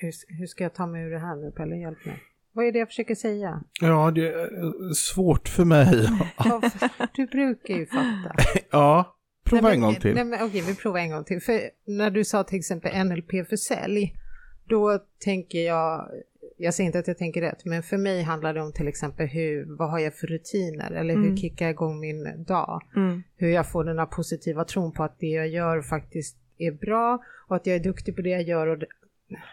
Hur, 0.00 0.12
hur, 0.38 0.46
ska 0.46 0.64
jag 0.64 0.74
ta 0.74 0.86
mig 0.86 1.04
ur 1.04 1.10
det 1.10 1.18
här 1.18 1.36
nu 1.36 1.50
Pelle, 1.50 1.76
hjälp 1.76 2.04
mig. 2.06 2.22
Vad 2.52 2.66
är 2.66 2.72
det 2.72 2.78
jag 2.78 2.88
försöker 2.88 3.14
säga? 3.14 3.62
Ja, 3.80 4.10
det 4.10 4.28
är 4.28 4.92
svårt 4.94 5.48
för 5.48 5.64
mig. 5.64 6.08
du 7.14 7.26
brukar 7.26 7.74
ju 7.74 7.86
fatta. 7.86 8.34
ja, 8.70 9.16
prova 9.50 9.68
nej, 9.68 9.70
men, 9.70 9.72
en 9.72 9.80
gång 9.80 10.00
till. 10.00 10.14
Nej, 10.14 10.24
men, 10.24 10.44
okej, 10.44 10.62
vi 10.66 10.74
provar 10.74 10.98
en 10.98 11.10
gång 11.10 11.24
till. 11.24 11.40
För 11.40 11.60
när 11.84 12.10
du 12.10 12.24
sa 12.24 12.44
till 12.44 12.58
exempel 12.58 13.04
NLP 13.04 13.30
för 13.48 13.56
sälj, 13.56 14.14
då 14.68 14.98
tänker 15.18 15.58
jag 15.58 16.10
jag 16.62 16.74
säger 16.74 16.86
inte 16.86 16.98
att 16.98 17.08
jag 17.08 17.18
tänker 17.18 17.40
rätt, 17.40 17.64
men 17.64 17.82
för 17.82 17.96
mig 17.96 18.22
handlar 18.22 18.54
det 18.54 18.62
om 18.62 18.72
till 18.72 18.88
exempel 18.88 19.26
hur, 19.26 19.76
vad 19.78 19.90
har 19.90 19.98
jag 19.98 20.14
för 20.14 20.26
rutiner 20.26 20.90
eller 20.90 21.14
hur 21.14 21.24
mm. 21.24 21.36
kickar 21.36 21.64
jag 21.64 21.72
igång 21.72 22.00
min 22.00 22.44
dag? 22.44 22.82
Mm. 22.96 23.22
Hur 23.36 23.48
jag 23.48 23.70
får 23.70 23.84
den 23.84 23.98
här 23.98 24.06
positiva 24.06 24.64
tron 24.64 24.92
på 24.92 25.04
att 25.04 25.18
det 25.18 25.26
jag 25.26 25.48
gör 25.48 25.82
faktiskt 25.82 26.36
är 26.58 26.72
bra 26.72 27.22
och 27.48 27.56
att 27.56 27.66
jag 27.66 27.76
är 27.76 27.80
duktig 27.80 28.16
på 28.16 28.22
det 28.22 28.30
jag 28.30 28.42
gör 28.42 28.66
och 28.66 28.78
det, 28.78 28.86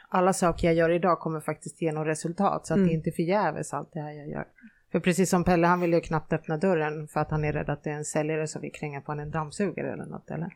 alla 0.10 0.34
saker 0.34 0.68
jag 0.68 0.76
gör 0.76 0.90
idag 0.90 1.20
kommer 1.20 1.40
faktiskt 1.40 1.82
ge 1.82 1.92
något 1.92 2.08
resultat 2.08 2.68
så 2.68 2.74
att 2.74 2.78
mm. 2.78 2.88
det 2.88 2.94
inte 2.94 3.10
är 3.10 3.12
förgäves 3.12 3.74
allt 3.74 3.94
det 3.94 4.00
här 4.00 4.12
jag 4.12 4.28
gör. 4.28 4.46
För 4.92 5.00
precis 5.00 5.30
som 5.30 5.44
Pelle, 5.44 5.68
han 5.68 5.80
vill 5.80 5.94
ju 5.94 6.02
knappt 6.02 6.34
öppna 6.34 6.58
dörren 6.58 7.08
för 7.08 7.20
att 7.20 7.32
han 7.32 7.44
är 7.44 7.54
rädd 7.54 7.70
att 7.70 7.84
det 7.84 7.90
är 7.90 7.96
en 7.96 8.06
säljare 8.06 8.48
som 8.48 8.62
vill 8.62 8.72
kränga 8.72 9.02
på 9.02 9.12
en 9.12 9.32
dammsugare 9.32 9.94
eller 9.94 10.06
något 10.06 10.32
eller? 10.32 10.54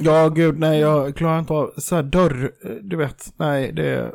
Ja, 0.00 0.28
gud, 0.28 0.58
nej, 0.58 0.80
jag 0.80 1.16
klarar 1.16 1.38
inte 1.38 1.52
av 1.52 1.72
så 1.76 1.96
här 1.96 2.02
dörr, 2.02 2.52
du 2.82 2.96
vet, 2.96 3.32
nej, 3.36 3.72
det, 3.72 4.12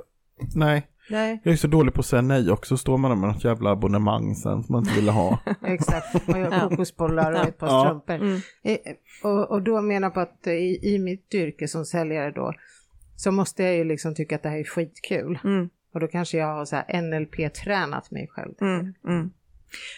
nej. 0.55 0.87
Nej. 1.09 1.41
Jag 1.43 1.51
är 1.51 1.57
så 1.57 1.67
dålig 1.67 1.93
på 1.93 1.99
att 1.99 2.05
säga 2.05 2.21
nej 2.21 2.51
också, 2.51 2.77
står 2.77 2.97
man 2.97 3.11
där 3.11 3.15
med 3.15 3.29
något 3.29 3.43
jävla 3.43 3.71
abonnemang 3.71 4.35
sen 4.35 4.63
som 4.63 4.73
man 4.73 4.83
inte 4.83 4.95
ville 4.95 5.11
ha. 5.11 5.39
Exakt, 5.65 6.15
och 6.29 6.39
jag 6.39 6.51
har 6.51 6.69
kokosbollar 6.69 7.31
och 7.31 7.47
ett 7.47 7.57
par 7.57 7.67
ja. 7.69 7.85
strumpor. 7.85 8.15
Mm. 8.15 8.41
Eh, 8.63 8.77
och, 9.23 9.51
och 9.51 9.61
då 9.61 9.81
menar 9.81 10.09
på 10.09 10.19
att 10.19 10.47
i, 10.47 10.79
i 10.95 10.99
mitt 10.99 11.33
yrke 11.33 11.67
som 11.67 11.85
säljare 11.85 12.31
då, 12.31 12.53
så 13.15 13.31
måste 13.31 13.63
jag 13.63 13.75
ju 13.75 13.83
liksom 13.83 14.15
tycka 14.15 14.35
att 14.35 14.43
det 14.43 14.49
här 14.49 14.57
är 14.57 14.63
skitkul. 14.63 15.39
Mm. 15.43 15.69
Och 15.93 15.99
då 15.99 16.07
kanske 16.07 16.37
jag 16.37 16.47
har 16.55 16.65
så 16.65 16.75
här 16.75 17.01
NLP-tränat 17.01 18.11
mig 18.11 18.27
själv. 18.27 18.53
Mm. 18.61 18.93
Mm. 19.07 19.31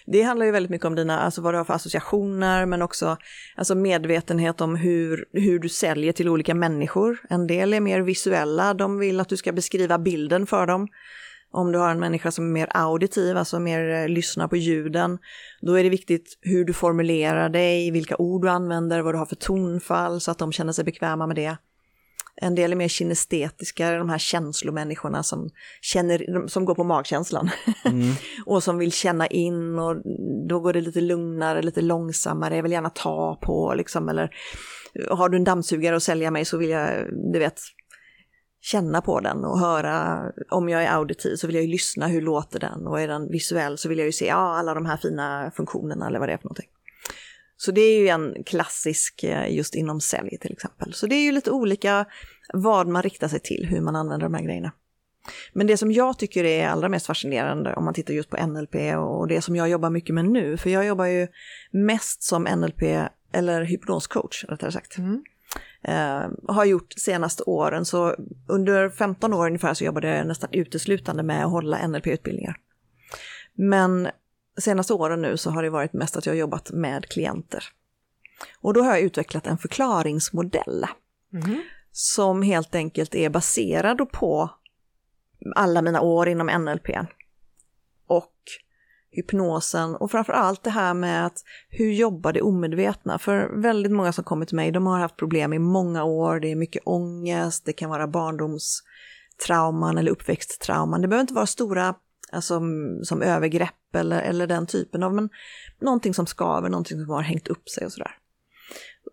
Det 0.05 0.21
handlar 0.21 0.45
ju 0.45 0.51
väldigt 0.51 0.69
mycket 0.69 0.85
om 0.85 0.95
dina, 0.95 1.19
alltså 1.19 1.41
vad 1.41 1.53
du 1.53 1.57
har 1.57 1.65
för 1.65 1.73
associationer, 1.73 2.65
men 2.65 2.81
också 2.81 3.17
alltså 3.55 3.75
medvetenhet 3.75 4.61
om 4.61 4.75
hur, 4.75 5.25
hur 5.33 5.59
du 5.59 5.69
säljer 5.69 6.13
till 6.13 6.29
olika 6.29 6.55
människor. 6.55 7.19
En 7.29 7.47
del 7.47 7.73
är 7.73 7.79
mer 7.79 8.01
visuella, 8.01 8.73
de 8.73 8.99
vill 8.99 9.19
att 9.19 9.29
du 9.29 9.37
ska 9.37 9.51
beskriva 9.51 9.97
bilden 9.97 10.47
för 10.47 10.67
dem. 10.67 10.87
Om 11.53 11.71
du 11.71 11.79
har 11.79 11.89
en 11.89 11.99
människa 11.99 12.31
som 12.31 12.45
är 12.45 12.49
mer 12.49 12.67
auditiv, 12.71 13.37
alltså 13.37 13.59
mer 13.59 13.89
eh, 13.89 14.07
lyssnar 14.07 14.47
på 14.47 14.57
ljuden, 14.57 15.17
då 15.61 15.73
är 15.73 15.83
det 15.83 15.89
viktigt 15.89 16.37
hur 16.41 16.65
du 16.65 16.73
formulerar 16.73 17.49
dig, 17.49 17.91
vilka 17.91 18.15
ord 18.17 18.41
du 18.41 18.49
använder, 18.49 19.01
vad 19.01 19.13
du 19.13 19.17
har 19.17 19.25
för 19.25 19.35
tonfall 19.35 20.21
så 20.21 20.31
att 20.31 20.37
de 20.37 20.51
känner 20.51 20.73
sig 20.73 20.85
bekväma 20.85 21.27
med 21.27 21.35
det. 21.35 21.57
En 22.35 22.55
del 22.55 22.71
är 22.71 22.75
mer 22.75 22.87
kinestetiska, 22.87 23.91
de 23.91 24.09
här 24.09 24.17
känslomänniskorna 24.17 25.23
som, 25.23 25.49
känner, 25.81 26.47
som 26.47 26.65
går 26.65 26.75
på 26.75 26.83
magkänslan. 26.83 27.49
Mm. 27.85 28.13
och 28.45 28.63
som 28.63 28.77
vill 28.77 28.91
känna 28.91 29.27
in 29.27 29.79
och 29.79 29.95
då 30.49 30.59
går 30.59 30.73
det 30.73 30.81
lite 30.81 31.01
lugnare, 31.01 31.61
lite 31.61 31.81
långsammare, 31.81 32.55
jag 32.55 32.63
vill 32.63 32.71
gärna 32.71 32.89
ta 32.89 33.39
på 33.41 33.73
liksom, 33.73 34.09
eller 34.09 34.29
har 35.09 35.29
du 35.29 35.37
en 35.37 35.43
dammsugare 35.43 35.95
att 35.95 36.03
sälja 36.03 36.31
mig 36.31 36.45
så 36.45 36.57
vill 36.57 36.69
jag, 36.69 37.07
du 37.33 37.39
vet, 37.39 37.59
känna 38.61 39.01
på 39.01 39.19
den 39.19 39.45
och 39.45 39.59
höra, 39.59 40.23
om 40.49 40.69
jag 40.69 40.83
är 40.83 40.91
auditiv 40.91 41.35
så 41.35 41.47
vill 41.47 41.55
jag 41.55 41.65
ju 41.65 41.71
lyssna, 41.71 42.07
hur 42.07 42.21
låter 42.21 42.59
den? 42.59 42.87
Och 42.87 43.01
är 43.01 43.07
den 43.07 43.31
visuell 43.31 43.77
så 43.77 43.89
vill 43.89 43.97
jag 43.97 44.05
ju 44.05 44.11
se, 44.11 44.25
ja, 44.25 44.57
alla 44.57 44.73
de 44.73 44.85
här 44.85 44.97
fina 44.97 45.51
funktionerna 45.55 46.07
eller 46.07 46.19
vad 46.19 46.29
det 46.29 46.33
är 46.33 46.37
för 46.37 46.45
någonting. 46.45 46.69
Så 47.61 47.71
det 47.71 47.81
är 47.81 47.99
ju 47.99 48.07
en 48.07 48.43
klassisk 48.43 49.23
eh, 49.23 49.55
just 49.55 49.75
inom 49.75 50.01
sälj 50.01 50.37
till 50.37 50.51
exempel. 50.51 50.93
Så 50.93 51.07
det 51.07 51.15
är 51.15 51.23
ju 51.23 51.31
lite 51.31 51.51
olika 51.51 52.05
vad 52.53 52.87
man 52.87 53.03
riktar 53.03 53.27
sig 53.27 53.39
till, 53.39 53.67
hur 53.69 53.81
man 53.81 53.95
använder 53.95 54.25
de 54.25 54.33
här 54.33 54.43
grejerna. 54.43 54.71
Men 55.53 55.67
det 55.67 55.77
som 55.77 55.91
jag 55.91 56.19
tycker 56.19 56.43
är 56.43 56.67
allra 56.67 56.89
mest 56.89 57.05
fascinerande 57.05 57.75
om 57.75 57.85
man 57.85 57.93
tittar 57.93 58.13
just 58.13 58.29
på 58.29 58.45
NLP 58.47 58.75
och 58.97 59.27
det 59.27 59.41
som 59.41 59.55
jag 59.55 59.69
jobbar 59.69 59.89
mycket 59.89 60.15
med 60.15 60.25
nu, 60.25 60.57
för 60.57 60.69
jag 60.69 60.85
jobbar 60.85 61.05
ju 61.05 61.27
mest 61.71 62.23
som 62.23 62.43
NLP 62.43 62.81
eller 63.31 63.63
hypnoscoach 63.63 64.45
rättare 64.47 64.71
sagt. 64.71 64.97
Mm. 64.97 65.23
Uh, 65.87 66.31
har 66.47 66.65
gjort 66.65 66.93
senaste 66.97 67.43
åren, 67.43 67.85
så 67.85 68.15
under 68.47 68.89
15 68.89 69.33
år 69.33 69.47
ungefär 69.47 69.73
så 69.73 69.83
jobbade 69.83 70.17
jag 70.17 70.27
nästan 70.27 70.49
uteslutande 70.53 71.23
med 71.23 71.45
att 71.45 71.51
hålla 71.51 71.87
NLP-utbildningar. 71.87 72.55
Men 73.53 74.09
senaste 74.57 74.93
åren 74.93 75.21
nu 75.21 75.37
så 75.37 75.49
har 75.49 75.63
det 75.63 75.69
varit 75.69 75.93
mest 75.93 76.17
att 76.17 76.25
jag 76.25 76.35
jobbat 76.35 76.71
med 76.71 77.05
klienter. 77.05 77.63
Och 78.61 78.73
då 78.73 78.81
har 78.81 78.91
jag 78.91 79.01
utvecklat 79.01 79.47
en 79.47 79.57
förklaringsmodell 79.57 80.85
mm. 81.33 81.61
som 81.91 82.41
helt 82.41 82.75
enkelt 82.75 83.15
är 83.15 83.29
baserad 83.29 84.11
på 84.11 84.49
alla 85.55 85.81
mina 85.81 86.01
år 86.01 86.27
inom 86.27 86.47
NLP 86.47 86.89
och 88.07 88.33
hypnosen 89.11 89.95
och 89.95 90.11
framför 90.11 90.33
allt 90.33 90.63
det 90.63 90.69
här 90.69 90.93
med 90.93 91.25
att 91.25 91.43
hur 91.69 91.91
jobbar 91.91 92.33
det 92.33 92.41
omedvetna? 92.41 93.19
För 93.19 93.61
väldigt 93.61 93.91
många 93.91 94.13
som 94.13 94.23
kommer 94.23 94.45
till 94.45 94.55
mig, 94.55 94.71
de 94.71 94.85
har 94.85 94.99
haft 94.99 95.17
problem 95.17 95.53
i 95.53 95.59
många 95.59 96.03
år, 96.03 96.39
det 96.39 96.51
är 96.51 96.55
mycket 96.55 96.81
ångest, 96.85 97.65
det 97.65 97.73
kan 97.73 97.89
vara 97.89 98.07
barndomstrauman 98.07 99.97
eller 99.97 100.11
uppväxttrauman. 100.11 101.01
Det 101.01 101.07
behöver 101.07 101.21
inte 101.21 101.33
vara 101.33 101.45
stora 101.45 101.95
alltså, 102.31 102.61
som 103.03 103.21
övergrepp 103.21 103.75
eller, 103.95 104.21
eller 104.21 104.47
den 104.47 104.67
typen 104.67 105.03
av, 105.03 105.13
men 105.13 105.29
någonting 105.81 106.13
som 106.13 106.25
skaver, 106.25 106.69
någonting 106.69 106.99
som 106.99 107.09
har 107.09 107.21
hängt 107.21 107.47
upp 107.47 107.69
sig 107.69 107.85
och 107.85 107.91
sådär. 107.91 108.17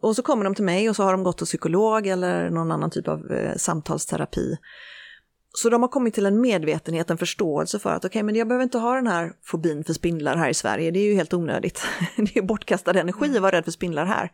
Och 0.01 0.17
så 0.17 0.23
kommer 0.23 0.45
de 0.45 0.55
till 0.55 0.64
mig 0.64 0.91
och 0.91 0.97
så 0.97 1.03
har 1.03 1.12
de 1.12 1.23
gått 1.23 1.38
till 1.38 1.47
psykolog 1.47 2.07
eller 2.07 2.51
någon 2.51 2.73
annan 2.73 2.91
typ 2.91 3.09
av 3.09 3.33
eh, 3.33 3.57
samtalsterapi. 3.57 4.57
Så 5.53 5.71
de 5.71 5.83
har 5.83 5.88
kommit 5.88 6.14
till 6.14 6.27
en 6.27 6.41
medvetenhet, 6.41 7.11
en 7.11 7.19
förståelse 7.19 7.79
för 7.79 7.91
att 7.91 8.05
okej, 8.05 8.09
okay, 8.09 8.23
men 8.23 8.35
jag 8.35 8.49
behöver 8.49 8.62
inte 8.62 8.79
ha 8.79 8.95
den 8.95 9.07
här 9.07 9.33
fobin 9.45 9.85
för 9.85 9.93
spindlar 9.93 10.37
här 10.37 10.51
i 10.51 10.55
Sverige, 10.55 10.91
det 10.91 10.99
är 10.99 11.05
ju 11.11 11.14
helt 11.14 11.35
onödigt. 11.35 11.83
det 12.17 12.37
är 12.37 12.43
bortkastad 12.43 13.01
energi 13.01 13.37
att 13.37 13.43
vara 13.43 13.57
rädd 13.57 13.64
för 13.64 13.71
spindlar 13.71 14.07
här. 14.07 14.31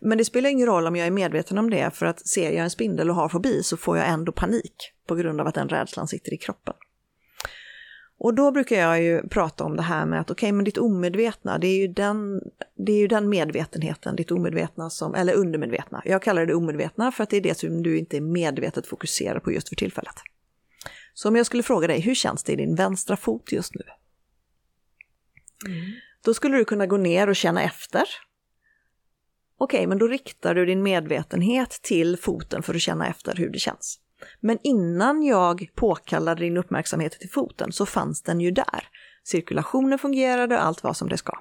Men 0.00 0.18
det 0.18 0.24
spelar 0.24 0.50
ingen 0.50 0.66
roll 0.66 0.86
om 0.86 0.96
jag 0.96 1.06
är 1.06 1.10
medveten 1.10 1.58
om 1.58 1.70
det, 1.70 1.90
för 1.94 2.06
att 2.06 2.28
ser 2.28 2.50
jag 2.50 2.64
en 2.64 2.70
spindel 2.70 3.10
och 3.10 3.16
har 3.16 3.28
fobi 3.28 3.62
så 3.62 3.76
får 3.76 3.98
jag 3.98 4.08
ändå 4.08 4.32
panik 4.32 4.92
på 5.08 5.14
grund 5.14 5.40
av 5.40 5.46
att 5.46 5.54
den 5.54 5.68
rädslan 5.68 6.08
sitter 6.08 6.34
i 6.34 6.36
kroppen. 6.36 6.74
Och 8.18 8.34
då 8.34 8.50
brukar 8.50 8.76
jag 8.76 9.02
ju 9.02 9.28
prata 9.28 9.64
om 9.64 9.76
det 9.76 9.82
här 9.82 10.06
med 10.06 10.20
att 10.20 10.30
okej, 10.30 10.46
okay, 10.46 10.52
men 10.52 10.64
ditt 10.64 10.78
omedvetna, 10.78 11.58
det 11.58 11.66
är, 11.66 11.78
ju 11.78 11.88
den, 11.88 12.40
det 12.74 12.92
är 12.92 12.96
ju 12.96 13.06
den 13.06 13.28
medvetenheten, 13.28 14.16
ditt 14.16 14.30
omedvetna 14.30 14.90
som, 14.90 15.14
eller 15.14 15.34
undermedvetna. 15.34 16.02
Jag 16.04 16.22
kallar 16.22 16.46
det 16.46 16.54
omedvetna 16.54 17.12
för 17.12 17.22
att 17.22 17.30
det 17.30 17.36
är 17.36 17.40
det 17.40 17.58
som 17.58 17.82
du 17.82 17.98
inte 17.98 18.16
är 18.16 18.20
medvetet 18.20 18.86
fokuserad 18.86 19.42
på 19.42 19.52
just 19.52 19.68
för 19.68 19.76
tillfället. 19.76 20.14
Så 21.14 21.28
om 21.28 21.36
jag 21.36 21.46
skulle 21.46 21.62
fråga 21.62 21.86
dig, 21.86 22.00
hur 22.00 22.14
känns 22.14 22.42
det 22.42 22.52
i 22.52 22.56
din 22.56 22.74
vänstra 22.74 23.16
fot 23.16 23.52
just 23.52 23.74
nu? 23.74 23.84
Mm. 25.66 25.92
Då 26.24 26.34
skulle 26.34 26.56
du 26.56 26.64
kunna 26.64 26.86
gå 26.86 26.96
ner 26.96 27.28
och 27.28 27.36
känna 27.36 27.62
efter. 27.62 28.02
Okej, 29.58 29.78
okay, 29.78 29.86
men 29.86 29.98
då 29.98 30.06
riktar 30.06 30.54
du 30.54 30.66
din 30.66 30.82
medvetenhet 30.82 31.70
till 31.70 32.16
foten 32.16 32.62
för 32.62 32.74
att 32.74 32.80
känna 32.80 33.08
efter 33.08 33.34
hur 33.34 33.50
det 33.50 33.58
känns. 33.58 34.00
Men 34.40 34.58
innan 34.62 35.22
jag 35.22 35.70
påkallade 35.74 36.40
din 36.40 36.56
uppmärksamhet 36.56 37.12
till 37.12 37.30
foten 37.30 37.72
så 37.72 37.86
fanns 37.86 38.22
den 38.22 38.40
ju 38.40 38.50
där. 38.50 38.88
Cirkulationen 39.24 39.98
fungerade 39.98 40.54
och 40.54 40.64
allt 40.64 40.82
var 40.82 40.92
som 40.92 41.08
det 41.08 41.16
ska. 41.16 41.32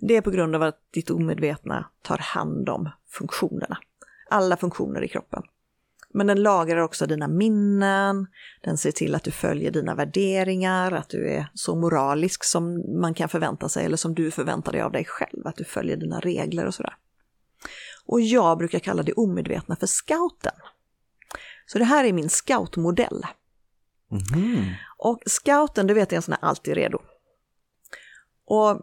Det 0.00 0.16
är 0.16 0.20
på 0.20 0.30
grund 0.30 0.54
av 0.54 0.62
att 0.62 0.78
ditt 0.90 1.10
omedvetna 1.10 1.90
tar 2.02 2.18
hand 2.18 2.68
om 2.68 2.90
funktionerna. 3.10 3.78
Alla 4.30 4.56
funktioner 4.56 5.04
i 5.04 5.08
kroppen. 5.08 5.42
Men 6.16 6.26
den 6.26 6.42
lagrar 6.42 6.80
också 6.80 7.06
dina 7.06 7.28
minnen, 7.28 8.26
den 8.62 8.78
ser 8.78 8.92
till 8.92 9.14
att 9.14 9.24
du 9.24 9.30
följer 9.30 9.70
dina 9.70 9.94
värderingar, 9.94 10.92
att 10.92 11.08
du 11.08 11.30
är 11.30 11.46
så 11.54 11.76
moralisk 11.76 12.44
som 12.44 12.82
man 13.00 13.14
kan 13.14 13.28
förvänta 13.28 13.68
sig 13.68 13.84
eller 13.84 13.96
som 13.96 14.14
du 14.14 14.30
förväntar 14.30 14.72
dig 14.72 14.80
av 14.80 14.92
dig 14.92 15.04
själv, 15.04 15.46
att 15.46 15.56
du 15.56 15.64
följer 15.64 15.96
dina 15.96 16.20
regler 16.20 16.66
och 16.66 16.74
sådär. 16.74 16.96
Och 18.06 18.20
jag 18.20 18.58
brukar 18.58 18.78
kalla 18.78 19.02
det 19.02 19.12
omedvetna 19.12 19.76
för 19.76 19.86
scouten. 19.86 20.54
Så 21.66 21.78
det 21.78 21.84
här 21.84 22.04
är 22.04 22.12
min 22.12 22.28
scoutmodell. 22.28 23.26
Mm. 24.10 24.64
Och 24.98 25.22
scouten, 25.26 25.86
det 25.86 25.94
vet 25.94 26.12
jag, 26.12 26.16
en 26.16 26.22
sån 26.22 26.36
här 26.40 26.48
alltid 26.48 26.74
redo. 26.74 26.98
Och 28.46 28.80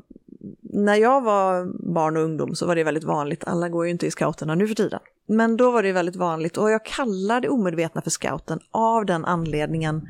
när 0.62 0.96
jag 0.96 1.22
var 1.22 1.65
barn 1.94 2.17
och 2.17 2.24
ungdom 2.24 2.56
så 2.56 2.65
var 2.65 2.76
det 2.76 2.84
väldigt 2.84 3.04
vanligt, 3.04 3.44
alla 3.44 3.70
går 3.70 3.86
ju 3.86 3.91
inte 3.91 4.08
i 4.08 4.12
scouterna 4.12 4.56
nu 4.56 4.67
för 4.67 4.76
tiden, 4.76 5.00
men 5.28 5.58
då 5.58 5.72
var 5.72 5.84
det 5.84 5.91
väldigt 5.91 6.15
vanligt 6.15 6.58
och 6.58 6.72
jag 6.72 6.86
kallar 6.86 7.41
det 7.41 7.50
omedvetna 7.50 8.02
för 8.02 8.10
scouten 8.10 8.60
av 8.72 9.06
den 9.06 9.26
anledningen 9.26 10.10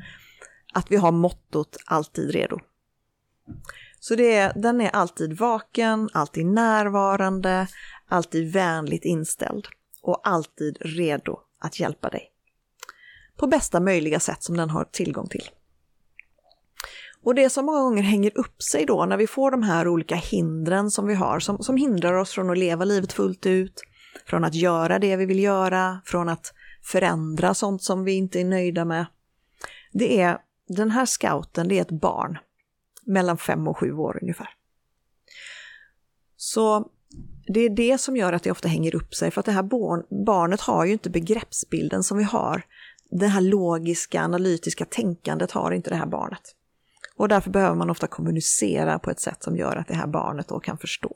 att 0.72 0.90
vi 0.90 0.96
har 0.96 1.12
mottot 1.12 1.76
alltid 1.86 2.30
redo. 2.30 2.58
Så 4.00 4.14
det 4.14 4.34
är, 4.34 4.52
den 4.56 4.80
är 4.80 4.90
alltid 4.90 5.38
vaken, 5.38 6.08
alltid 6.12 6.46
närvarande, 6.46 7.66
alltid 8.08 8.52
vänligt 8.52 9.04
inställd 9.04 9.66
och 10.02 10.28
alltid 10.28 10.78
redo 10.80 11.40
att 11.58 11.80
hjälpa 11.80 12.10
dig 12.10 12.31
på 13.42 13.46
bästa 13.46 13.80
möjliga 13.80 14.20
sätt 14.20 14.42
som 14.42 14.56
den 14.56 14.70
har 14.70 14.84
tillgång 14.84 15.28
till. 15.28 15.50
Och 17.22 17.34
det 17.34 17.50
som 17.50 17.66
många 17.66 17.80
gånger 17.80 18.02
hänger 18.02 18.38
upp 18.38 18.62
sig 18.62 18.86
då 18.86 19.06
när 19.06 19.16
vi 19.16 19.26
får 19.26 19.50
de 19.50 19.62
här 19.62 19.88
olika 19.88 20.14
hindren 20.14 20.90
som 20.90 21.06
vi 21.06 21.14
har, 21.14 21.40
som, 21.40 21.58
som 21.58 21.76
hindrar 21.76 22.14
oss 22.14 22.30
från 22.30 22.50
att 22.50 22.58
leva 22.58 22.84
livet 22.84 23.12
fullt 23.12 23.46
ut, 23.46 23.82
från 24.26 24.44
att 24.44 24.54
göra 24.54 24.98
det 24.98 25.16
vi 25.16 25.26
vill 25.26 25.42
göra, 25.42 26.00
från 26.04 26.28
att 26.28 26.52
förändra 26.82 27.54
sånt 27.54 27.82
som 27.82 28.04
vi 28.04 28.12
inte 28.12 28.40
är 28.40 28.44
nöjda 28.44 28.84
med. 28.84 29.06
Det 29.92 30.20
är, 30.20 30.38
den 30.68 30.90
här 30.90 31.06
scouten, 31.06 31.68
det 31.68 31.78
är 31.78 31.82
ett 31.82 32.00
barn 32.00 32.38
mellan 33.06 33.38
fem 33.38 33.68
och 33.68 33.78
sju 33.78 33.92
år 33.92 34.18
ungefär. 34.22 34.48
Så 36.36 36.90
det 37.46 37.60
är 37.60 37.70
det 37.70 37.98
som 37.98 38.16
gör 38.16 38.32
att 38.32 38.42
det 38.42 38.50
ofta 38.50 38.68
hänger 38.68 38.94
upp 38.94 39.14
sig, 39.14 39.30
för 39.30 39.40
att 39.40 39.46
det 39.46 39.52
här 39.52 39.68
barnet 40.24 40.60
har 40.60 40.84
ju 40.84 40.92
inte 40.92 41.10
begreppsbilden 41.10 42.02
som 42.02 42.18
vi 42.18 42.24
har 42.24 42.62
det 43.12 43.26
här 43.26 43.40
logiska, 43.40 44.22
analytiska 44.22 44.84
tänkandet 44.84 45.50
har 45.50 45.72
inte 45.72 45.90
det 45.90 45.96
här 45.96 46.06
barnet. 46.06 46.42
Och 47.16 47.28
därför 47.28 47.50
behöver 47.50 47.76
man 47.76 47.90
ofta 47.90 48.06
kommunicera 48.06 48.98
på 48.98 49.10
ett 49.10 49.20
sätt 49.20 49.42
som 49.42 49.56
gör 49.56 49.76
att 49.76 49.88
det 49.88 49.94
här 49.94 50.06
barnet 50.06 50.48
då 50.48 50.60
kan 50.60 50.78
förstå. 50.78 51.14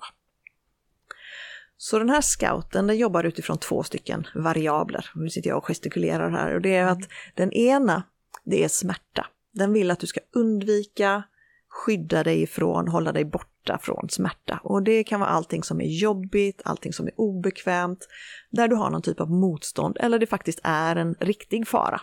Så 1.76 1.98
den 1.98 2.10
här 2.10 2.20
scouten 2.20 2.86
den 2.86 2.96
jobbar 2.96 3.24
utifrån 3.24 3.58
två 3.58 3.82
stycken 3.82 4.26
variabler. 4.34 5.10
Nu 5.14 5.30
sitter 5.30 5.48
jag 5.48 5.58
och 5.58 5.66
gestikulerar 5.66 6.30
här 6.30 6.54
och 6.54 6.60
det 6.60 6.76
är 6.76 6.86
att 6.86 7.08
den 7.34 7.52
ena, 7.52 8.02
det 8.44 8.64
är 8.64 8.68
smärta. 8.68 9.26
Den 9.52 9.72
vill 9.72 9.90
att 9.90 10.00
du 10.00 10.06
ska 10.06 10.20
undvika, 10.32 11.22
skydda 11.68 12.24
dig 12.24 12.42
ifrån, 12.42 12.88
hålla 12.88 13.12
dig 13.12 13.24
borta 13.24 13.55
från 13.82 14.08
smärta. 14.08 14.60
Och 14.62 14.82
det 14.82 15.04
kan 15.04 15.20
vara 15.20 15.30
allting 15.30 15.62
som 15.62 15.80
är 15.80 15.86
jobbigt, 15.86 16.62
allting 16.64 16.92
som 16.92 17.06
är 17.06 17.20
obekvämt, 17.20 18.08
där 18.50 18.68
du 18.68 18.76
har 18.76 18.90
någon 18.90 19.02
typ 19.02 19.20
av 19.20 19.30
motstånd 19.30 19.96
eller 20.00 20.18
det 20.18 20.26
faktiskt 20.26 20.60
är 20.62 20.96
en 20.96 21.14
riktig 21.14 21.68
fara. 21.68 22.00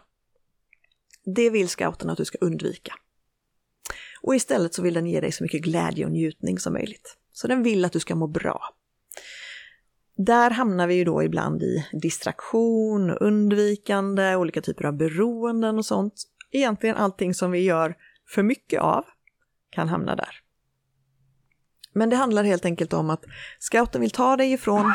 Det 1.35 1.49
vill 1.49 1.69
scouten 1.69 2.09
att 2.09 2.17
du 2.17 2.25
ska 2.25 2.37
undvika. 2.41 2.93
Och 4.21 4.35
istället 4.35 4.73
så 4.73 4.81
vill 4.81 4.93
den 4.93 5.05
ge 5.05 5.21
dig 5.21 5.31
så 5.31 5.43
mycket 5.43 5.61
glädje 5.61 6.05
och 6.05 6.11
njutning 6.11 6.59
som 6.59 6.73
möjligt. 6.73 7.17
Så 7.31 7.47
den 7.47 7.63
vill 7.63 7.85
att 7.85 7.91
du 7.91 7.99
ska 7.99 8.15
må 8.15 8.27
bra. 8.27 8.59
Där 10.17 10.51
hamnar 10.51 10.87
vi 10.87 10.95
ju 10.95 11.03
då 11.03 11.23
ibland 11.23 11.63
i 11.63 11.87
distraktion, 12.01 13.09
undvikande, 13.09 14.35
olika 14.35 14.61
typer 14.61 14.85
av 14.85 14.93
beroenden 14.93 15.77
och 15.77 15.85
sånt. 15.85 16.13
Egentligen 16.51 16.95
allting 16.95 17.33
som 17.33 17.51
vi 17.51 17.59
gör 17.59 17.95
för 18.29 18.43
mycket 18.43 18.81
av 18.81 19.05
kan 19.69 19.87
hamna 19.87 20.15
där. 20.15 20.42
Men 21.93 22.09
det 22.09 22.15
handlar 22.15 22.43
helt 22.43 22.65
enkelt 22.65 22.93
om 22.93 23.09
att 23.09 23.25
scouten 23.59 24.01
vill 24.01 24.11
ta 24.11 24.37
dig 24.37 24.51
ifrån 24.51 24.93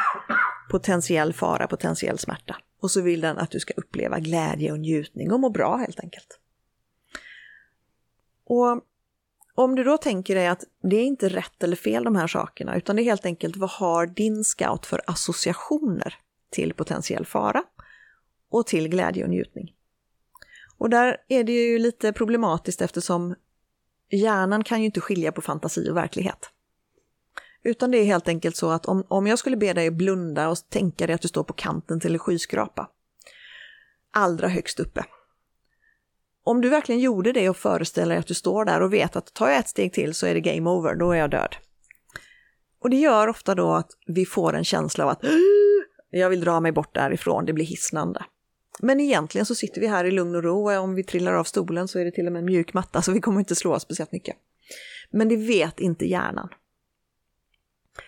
potentiell 0.70 1.32
fara, 1.32 1.66
potentiell 1.66 2.18
smärta. 2.18 2.56
Och 2.80 2.90
så 2.90 3.00
vill 3.00 3.20
den 3.20 3.38
att 3.38 3.50
du 3.50 3.61
ska 3.61 3.74
uppleva 3.76 4.18
glädje 4.18 4.72
och 4.72 4.78
njutning 4.78 5.32
och 5.32 5.40
må 5.40 5.50
bra 5.50 5.76
helt 5.76 6.00
enkelt. 6.00 6.38
Och 8.44 8.82
om 9.54 9.74
du 9.74 9.84
då 9.84 9.96
tänker 9.96 10.34
dig 10.34 10.46
att 10.46 10.64
det 10.82 10.96
är 10.96 11.04
inte 11.04 11.28
rätt 11.28 11.62
eller 11.62 11.76
fel 11.76 12.04
de 12.04 12.16
här 12.16 12.26
sakerna, 12.26 12.76
utan 12.76 12.96
det 12.96 13.02
är 13.02 13.04
helt 13.04 13.26
enkelt 13.26 13.56
vad 13.56 13.70
har 13.70 14.06
din 14.06 14.44
scout 14.44 14.87
för 14.87 15.00
associationer 15.06 16.14
till 16.50 16.74
potentiell 16.74 17.26
fara 17.26 17.62
och 18.50 18.66
till 18.66 18.88
glädje 18.88 19.24
och 19.24 19.30
njutning? 19.30 19.74
Och 20.78 20.90
där 20.90 21.16
är 21.28 21.44
det 21.44 21.52
ju 21.52 21.78
lite 21.78 22.12
problematiskt 22.12 22.82
eftersom 22.82 23.34
hjärnan 24.11 24.64
kan 24.64 24.80
ju 24.80 24.87
inte 24.87 25.00
skilja 25.00 25.32
på 25.32 25.40
fantasi 25.40 25.90
och 25.90 25.96
verklighet. 25.96 26.50
Utan 27.62 27.90
det 27.90 27.99
är 27.99 28.05
helt 28.05 28.29
enkelt 28.29 28.57
så 28.57 28.71
att 28.71 28.87
om, 28.87 29.05
om 29.09 29.27
jag 29.27 29.38
skulle 29.38 29.57
be 29.57 29.73
dig 29.73 29.90
blunda 29.90 30.49
och 30.49 30.59
tänka 30.71 31.07
dig 31.07 31.14
att 31.14 31.23
du 31.23 31.29
står 31.29 31.44
på 31.44 31.53
kanten 31.53 32.01
till 32.01 32.12
en 32.12 32.18
skyskrapa, 32.18 32.88
allra 34.12 34.49
högst 34.49 34.81
uppe. 34.81 35.05
Om 36.44 36.61
du 36.61 36.68
verkligen 36.68 37.01
gjorde 37.01 37.33
det 37.33 37.49
och 37.49 37.57
föreställer 37.57 38.14
dig 38.14 38.18
att 38.18 38.27
du 38.27 38.35
står 38.35 38.64
där 38.64 38.81
och 38.81 38.92
vet 38.92 39.16
att 39.16 39.35
tar 39.35 39.49
jag 39.49 39.59
ett 39.59 39.68
steg 39.68 39.92
till 39.92 40.14
så 40.14 40.27
är 40.27 40.35
det 40.35 40.40
game 40.40 40.71
over, 40.71 40.94
då 40.94 41.12
är 41.12 41.18
jag 41.18 41.31
död. 41.31 41.57
Och 42.81 42.90
det 42.90 42.97
gör 42.97 43.29
ofta 43.29 43.55
då 43.55 43.73
att 43.73 43.90
vi 44.07 44.27
får 44.27 44.55
en 44.55 44.64
känsla 44.64 45.05
av 45.05 45.11
att 45.11 45.25
jag 46.11 46.31
vill 46.31 46.40
dra 46.40 46.61
mig 46.61 46.73
bort 46.73 46.94
därifrån, 46.94 47.44
det 47.44 47.53
blir 47.53 47.64
hisnande. 47.64 48.25
Men 48.81 49.01
egentligen 49.01 49.47
så 49.47 49.55
sitter 49.55 49.81
vi 49.81 49.87
här 49.87 50.05
i 50.05 50.11
lugn 50.11 50.35
och 50.35 50.42
ro 50.42 50.71
och 50.71 50.83
om 50.83 50.94
vi 50.94 51.05
trillar 51.05 51.35
av 51.35 51.44
stolen 51.44 51.88
så 51.88 51.99
är 51.99 52.05
det 52.05 52.11
till 52.11 52.27
och 52.27 52.33
med 52.33 52.40
en 52.40 52.47
mjuk 52.47 52.75
matta 52.75 53.03
så 53.03 53.12
vi 53.12 53.21
kommer 53.21 53.38
inte 53.38 53.55
slå 53.55 53.75
oss 53.75 53.83
speciellt 53.83 54.12
mycket. 54.12 54.37
Men 55.11 55.29
det 55.29 55.37
vet 55.37 55.81
inte 55.81 56.07
hjärnan. 56.07 56.49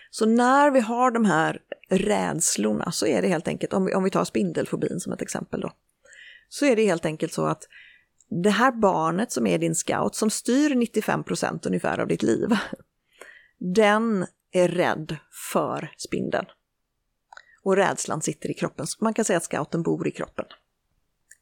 Så 0.09 0.25
när 0.25 0.71
vi 0.71 0.79
har 0.79 1.11
de 1.11 1.25
här 1.25 1.59
rädslorna 1.89 2.91
så 2.91 3.05
är 3.05 3.21
det 3.21 3.27
helt 3.27 3.47
enkelt, 3.47 3.73
om 3.73 3.85
vi, 3.85 3.93
om 3.93 4.03
vi 4.03 4.09
tar 4.09 4.25
spindelfobin 4.25 4.99
som 4.99 5.13
ett 5.13 5.21
exempel 5.21 5.61
då, 5.61 5.71
så 6.49 6.65
är 6.65 6.75
det 6.75 6.85
helt 6.85 7.05
enkelt 7.05 7.33
så 7.33 7.45
att 7.45 7.63
det 8.43 8.49
här 8.49 8.71
barnet 8.71 9.31
som 9.31 9.47
är 9.47 9.57
din 9.57 9.75
scout, 9.75 10.15
som 10.15 10.29
styr 10.29 10.75
95 10.75 11.23
procent 11.23 11.65
ungefär 11.65 11.99
av 11.99 12.07
ditt 12.07 12.23
liv, 12.23 12.49
den 13.59 14.25
är 14.51 14.67
rädd 14.67 15.17
för 15.51 15.93
spindeln. 15.97 16.45
Och 17.63 17.75
rädslan 17.75 18.21
sitter 18.21 18.51
i 18.51 18.53
kroppen. 18.53 18.87
Så 18.87 19.03
man 19.03 19.13
kan 19.13 19.25
säga 19.25 19.37
att 19.37 19.43
scouten 19.43 19.83
bor 19.83 20.07
i 20.07 20.11
kroppen. 20.11 20.45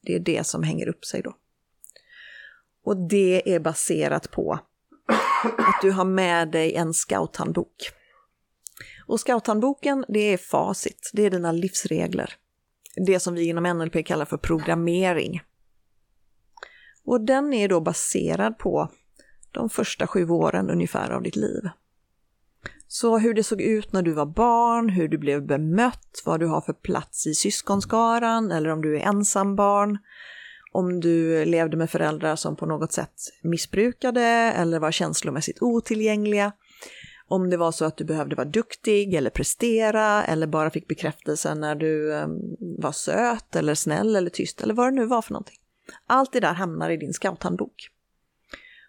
Det 0.02 0.16
är 0.16 0.20
det 0.20 0.48
som 0.48 0.64
hänger 0.64 0.88
upp 0.88 1.06
sig 1.06 1.22
då. 1.22 1.36
Och 2.84 2.98
det 3.10 3.56
är 3.56 3.60
baserat 3.60 4.32
på 4.32 4.60
att 5.58 5.82
du 5.82 5.92
har 5.92 6.06
med 6.06 6.52
dig 6.52 6.76
en 6.76 6.94
scouthandbok. 6.94 7.92
Och 9.10 9.20
scouthandboken, 9.20 10.06
det 10.08 10.34
är 10.34 10.38
facit, 10.38 11.10
det 11.14 11.26
är 11.26 11.30
dina 11.30 11.52
livsregler. 11.52 12.34
Det 12.96 13.20
som 13.20 13.34
vi 13.34 13.48
inom 13.48 13.78
NLP 13.78 14.06
kallar 14.06 14.26
för 14.26 14.38
programmering. 14.38 15.42
Och 17.06 17.22
den 17.22 17.54
är 17.54 17.68
då 17.68 17.82
baserad 17.82 18.58
på 18.58 18.90
de 19.52 19.70
första 19.70 20.08
sju 20.08 20.30
åren 20.30 20.70
ungefär 20.70 21.10
av 21.10 21.22
ditt 21.22 21.36
liv. 21.36 21.70
Så 22.88 23.18
hur 23.18 23.34
det 23.34 23.44
såg 23.44 23.62
ut 23.62 23.94
när 23.94 24.02
du 24.02 24.12
var 24.12 24.26
barn, 24.26 24.90
hur 24.90 25.08
du 25.08 25.18
blev 25.18 25.46
bemött, 25.46 26.22
vad 26.26 26.40
du 26.40 26.46
har 26.46 26.62
för 26.62 26.74
plats 26.74 27.28
i 27.28 27.34
syskonskaran 27.34 28.52
eller 28.52 28.70
om 28.70 28.82
du 28.82 28.98
är 28.98 29.02
ensam 29.02 29.56
barn, 29.56 29.98
om 30.72 31.00
du 31.00 31.46
levde 31.46 31.78
med 31.78 31.90
föräldrar 31.90 32.36
som 32.36 32.56
på 32.56 32.66
något 32.66 32.92
sätt 32.92 33.14
missbrukade 33.42 34.22
eller 34.56 34.80
var 34.80 34.92
känslomässigt 34.92 35.62
otillgängliga, 35.62 36.52
om 37.30 37.50
det 37.50 37.58
var 37.58 37.72
så 37.72 37.86
att 37.86 37.98
du 37.98 38.04
behövde 38.04 38.36
vara 38.36 38.48
duktig 38.48 39.14
eller 39.14 39.30
prestera 39.30 40.26
eller 40.26 40.48
bara 40.48 40.70
fick 40.70 40.88
bekräftelse 40.88 41.56
när 41.56 41.76
du 41.76 42.14
um, 42.14 42.56
var 42.60 42.92
söt 42.92 43.56
eller 43.56 43.76
snäll 43.76 44.16
eller 44.16 44.30
tyst 44.30 44.62
eller 44.62 44.74
vad 44.74 44.88
det 44.88 44.96
nu 44.96 45.06
var 45.06 45.22
för 45.22 45.34
någonting. 45.34 45.58
Allt 46.08 46.34
det 46.34 46.40
där 46.40 46.54
hamnar 46.54 46.90
i 46.90 46.98
din 46.98 47.14
scouthandbok. 47.14 47.90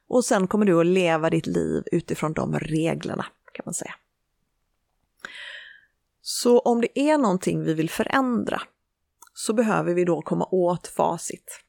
Och 0.09 0.25
sen 0.25 0.47
kommer 0.47 0.67
du 0.67 0.81
att 0.81 0.87
leva 0.87 1.31
ditt 1.31 1.47
liv 1.47 1.83
utifrån 1.93 2.33
de 2.33 2.59
reglerna 2.59 3.27
kan 3.53 3.63
man 3.67 3.75
säga. 3.75 3.95
Så 6.23 6.59
om 6.59 6.81
det 6.81 6.99
är 6.99 7.19
någonting 7.19 7.63
vi 7.63 7.75
vill 7.75 7.91
förändra 7.91 8.63
så 9.35 9.53
behöver 9.53 9.95
vi 9.95 10.05
då 10.05 10.23
komma 10.23 10.49
åt 10.51 10.87
facit. 10.87 11.61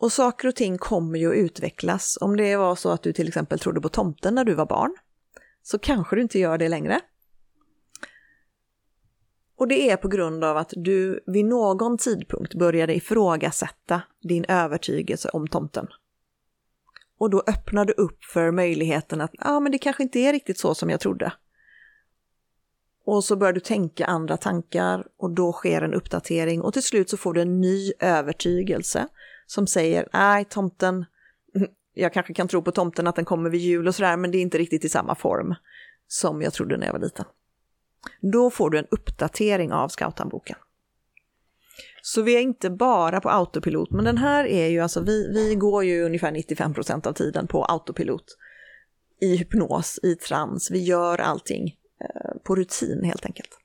Och 0.00 0.12
saker 0.12 0.48
och 0.48 0.56
ting 0.56 0.78
kommer 0.78 1.18
ju 1.18 1.30
att 1.30 1.36
utvecklas. 1.36 2.18
Om 2.20 2.36
det 2.36 2.56
var 2.56 2.74
så 2.74 2.90
att 2.90 3.02
du 3.02 3.12
till 3.12 3.28
exempel 3.28 3.58
trodde 3.58 3.80
på 3.80 3.88
tomten 3.88 4.34
när 4.34 4.44
du 4.44 4.54
var 4.54 4.66
barn, 4.66 4.96
så 5.62 5.78
kanske 5.78 6.16
du 6.16 6.22
inte 6.22 6.38
gör 6.38 6.58
det 6.58 6.68
längre. 6.68 7.00
Och 9.56 9.68
det 9.68 9.90
är 9.90 9.96
på 9.96 10.08
grund 10.08 10.44
av 10.44 10.56
att 10.56 10.72
du 10.76 11.20
vid 11.26 11.44
någon 11.44 11.98
tidpunkt 11.98 12.54
började 12.54 12.94
ifrågasätta 12.94 14.02
din 14.22 14.44
övertygelse 14.44 15.28
om 15.28 15.48
tomten. 15.48 15.86
Och 17.18 17.30
då 17.30 17.42
öppnar 17.46 17.84
du 17.84 17.92
upp 17.92 18.24
för 18.24 18.50
möjligheten 18.50 19.20
att 19.20 19.32
ah, 19.38 19.60
men 19.60 19.72
det 19.72 19.78
kanske 19.78 20.02
inte 20.02 20.18
är 20.18 20.32
riktigt 20.32 20.58
så 20.58 20.74
som 20.74 20.90
jag 20.90 21.00
trodde. 21.00 21.32
Och 23.04 23.24
så 23.24 23.36
börjar 23.36 23.52
du 23.52 23.60
tänka 23.60 24.04
andra 24.06 24.36
tankar 24.36 25.06
och 25.16 25.30
då 25.30 25.52
sker 25.52 25.82
en 25.82 25.94
uppdatering 25.94 26.62
och 26.62 26.72
till 26.72 26.82
slut 26.82 27.10
så 27.10 27.16
får 27.16 27.32
du 27.32 27.40
en 27.40 27.60
ny 27.60 27.92
övertygelse 27.98 29.08
som 29.50 29.66
säger 29.66 30.08
nej, 30.12 30.44
tomten, 30.44 31.04
jag 31.94 32.12
kanske 32.12 32.34
kan 32.34 32.48
tro 32.48 32.62
på 32.62 32.72
tomten 32.72 33.06
att 33.06 33.16
den 33.16 33.24
kommer 33.24 33.50
vid 33.50 33.60
jul 33.60 33.88
och 33.88 33.94
sådär, 33.94 34.16
men 34.16 34.30
det 34.30 34.38
är 34.38 34.42
inte 34.42 34.58
riktigt 34.58 34.84
i 34.84 34.88
samma 34.88 35.14
form 35.14 35.54
som 36.08 36.42
jag 36.42 36.52
trodde 36.52 36.76
när 36.76 36.86
jag 36.86 36.92
var 36.92 37.00
liten. 37.00 37.24
Då 38.32 38.50
får 38.50 38.70
du 38.70 38.78
en 38.78 38.86
uppdatering 38.90 39.72
av 39.72 39.88
scouthandboken. 39.88 40.56
Så 42.02 42.22
vi 42.22 42.36
är 42.36 42.40
inte 42.40 42.70
bara 42.70 43.20
på 43.20 43.30
autopilot, 43.30 43.90
men 43.90 44.04
den 44.04 44.18
här 44.18 44.44
är 44.44 44.68
ju 44.68 44.80
alltså, 44.80 45.00
vi, 45.00 45.32
vi 45.32 45.54
går 45.54 45.84
ju 45.84 46.02
ungefär 46.02 46.32
95% 46.32 47.06
av 47.06 47.12
tiden 47.12 47.46
på 47.46 47.64
autopilot. 47.64 48.24
I 49.20 49.36
hypnos, 49.36 50.00
i 50.02 50.14
trans, 50.14 50.70
vi 50.70 50.78
gör 50.78 51.18
allting 51.18 51.76
eh, 52.00 52.42
på 52.44 52.56
rutin 52.56 53.04
helt 53.04 53.26
enkelt. 53.26 53.59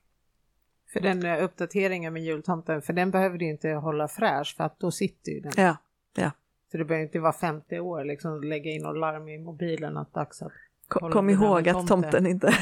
För 0.96 1.02
den 1.02 1.24
eh, 1.24 1.44
uppdateringen 1.44 2.12
med 2.12 2.22
jultomten, 2.22 2.82
för 2.82 2.92
den 2.92 3.10
behöver 3.10 3.38
du 3.38 3.44
inte 3.48 3.68
hålla 3.68 4.08
fräsch 4.08 4.56
för 4.56 4.64
att 4.64 4.80
då 4.80 4.90
sitter 4.90 5.32
ju 5.32 5.40
den. 5.40 5.52
Ja, 5.56 5.76
ja. 6.16 6.30
Så 6.70 6.78
det 6.78 6.84
behöver 6.84 7.04
inte 7.04 7.18
vara 7.18 7.32
50 7.32 7.80
år 7.80 8.04
liksom 8.04 8.42
lägga 8.42 8.70
in 8.70 8.86
och 8.86 8.96
larm 8.96 9.28
i 9.28 9.38
mobilen 9.38 9.96
att 9.96 10.14
dags 10.14 10.42
att 10.42 10.52
Kom, 10.88 11.12
kom 11.12 11.30
ihåg 11.30 11.68
att 11.68 11.86
tomten 11.86 12.26
inte... 12.26 12.46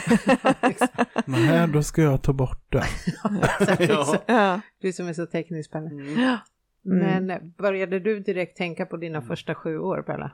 Nej, 1.26 1.68
då 1.68 1.82
ska 1.82 2.02
jag 2.02 2.22
ta 2.22 2.32
bort 2.32 2.72
det. 2.72 2.84
ja. 4.26 4.60
Du 4.80 4.92
som 4.92 5.08
är 5.08 5.12
så 5.12 5.26
teknisk 5.26 5.72
Pelle. 5.72 5.86
Mm. 5.86 6.18
mm. 6.86 7.26
Men 7.26 7.52
började 7.58 7.98
du 7.98 8.20
direkt 8.20 8.56
tänka 8.56 8.86
på 8.86 8.96
dina 8.96 9.22
första 9.22 9.54
sju 9.54 9.78
år 9.78 10.02
Pelle? 10.02 10.30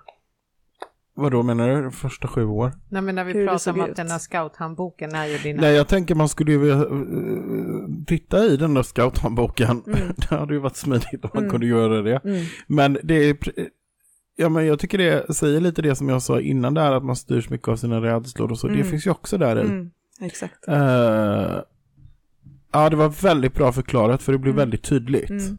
Vad 1.14 1.32
då 1.32 1.42
menar 1.42 1.82
du? 1.82 1.90
Första 1.90 2.28
sju 2.28 2.44
år? 2.44 2.72
Nej 2.88 3.02
men 3.02 3.14
när 3.14 3.24
vi 3.24 3.32
Hur 3.32 3.46
pratar 3.46 3.72
om 3.72 3.80
att 3.80 3.96
den 3.96 4.10
här 4.10 4.18
scouthandboken 4.18 5.14
är 5.14 5.26
ju 5.26 5.38
dina... 5.38 5.60
Nej 5.60 5.74
jag 5.74 5.88
tänker 5.88 6.14
man 6.14 6.28
skulle 6.28 6.52
ju 6.52 6.58
vilja 6.58 6.84
uh, 6.84 8.04
titta 8.06 8.44
i 8.44 8.56
den 8.56 8.74
där 8.74 8.82
scouthandboken. 8.82 9.82
Mm. 9.86 9.98
det 10.16 10.36
hade 10.36 10.54
ju 10.54 10.60
varit 10.60 10.76
smidigt 10.76 11.24
om 11.24 11.30
man 11.34 11.42
mm. 11.42 11.50
kunde 11.50 11.66
göra 11.66 12.02
det. 12.02 12.20
Mm. 12.24 12.44
Men 12.66 12.98
det 13.02 13.14
är 13.14 13.36
Ja, 14.40 14.48
men 14.48 14.66
jag 14.66 14.78
tycker 14.78 14.98
det 14.98 15.34
säger 15.34 15.60
lite 15.60 15.82
det 15.82 15.94
som 15.94 16.08
jag 16.08 16.22
sa 16.22 16.40
innan 16.40 16.74
där, 16.74 16.92
att 16.92 17.04
man 17.04 17.16
styrs 17.16 17.50
mycket 17.50 17.68
av 17.68 17.76
sina 17.76 18.00
rädslor 18.00 18.50
och 18.50 18.58
så. 18.58 18.66
Mm. 18.66 18.78
Det 18.78 18.84
finns 18.84 19.06
ju 19.06 19.10
också 19.10 19.38
där 19.38 19.56
i. 19.56 19.60
Mm, 19.60 19.90
exakt. 20.20 20.68
Uh, 20.68 20.74
ja, 22.72 22.90
det 22.90 22.96
var 22.96 23.22
väldigt 23.22 23.54
bra 23.54 23.72
förklarat 23.72 24.22
för 24.22 24.32
det 24.32 24.38
blev 24.38 24.54
mm. 24.54 24.62
väldigt 24.62 24.82
tydligt. 24.82 25.30
Mm. 25.30 25.56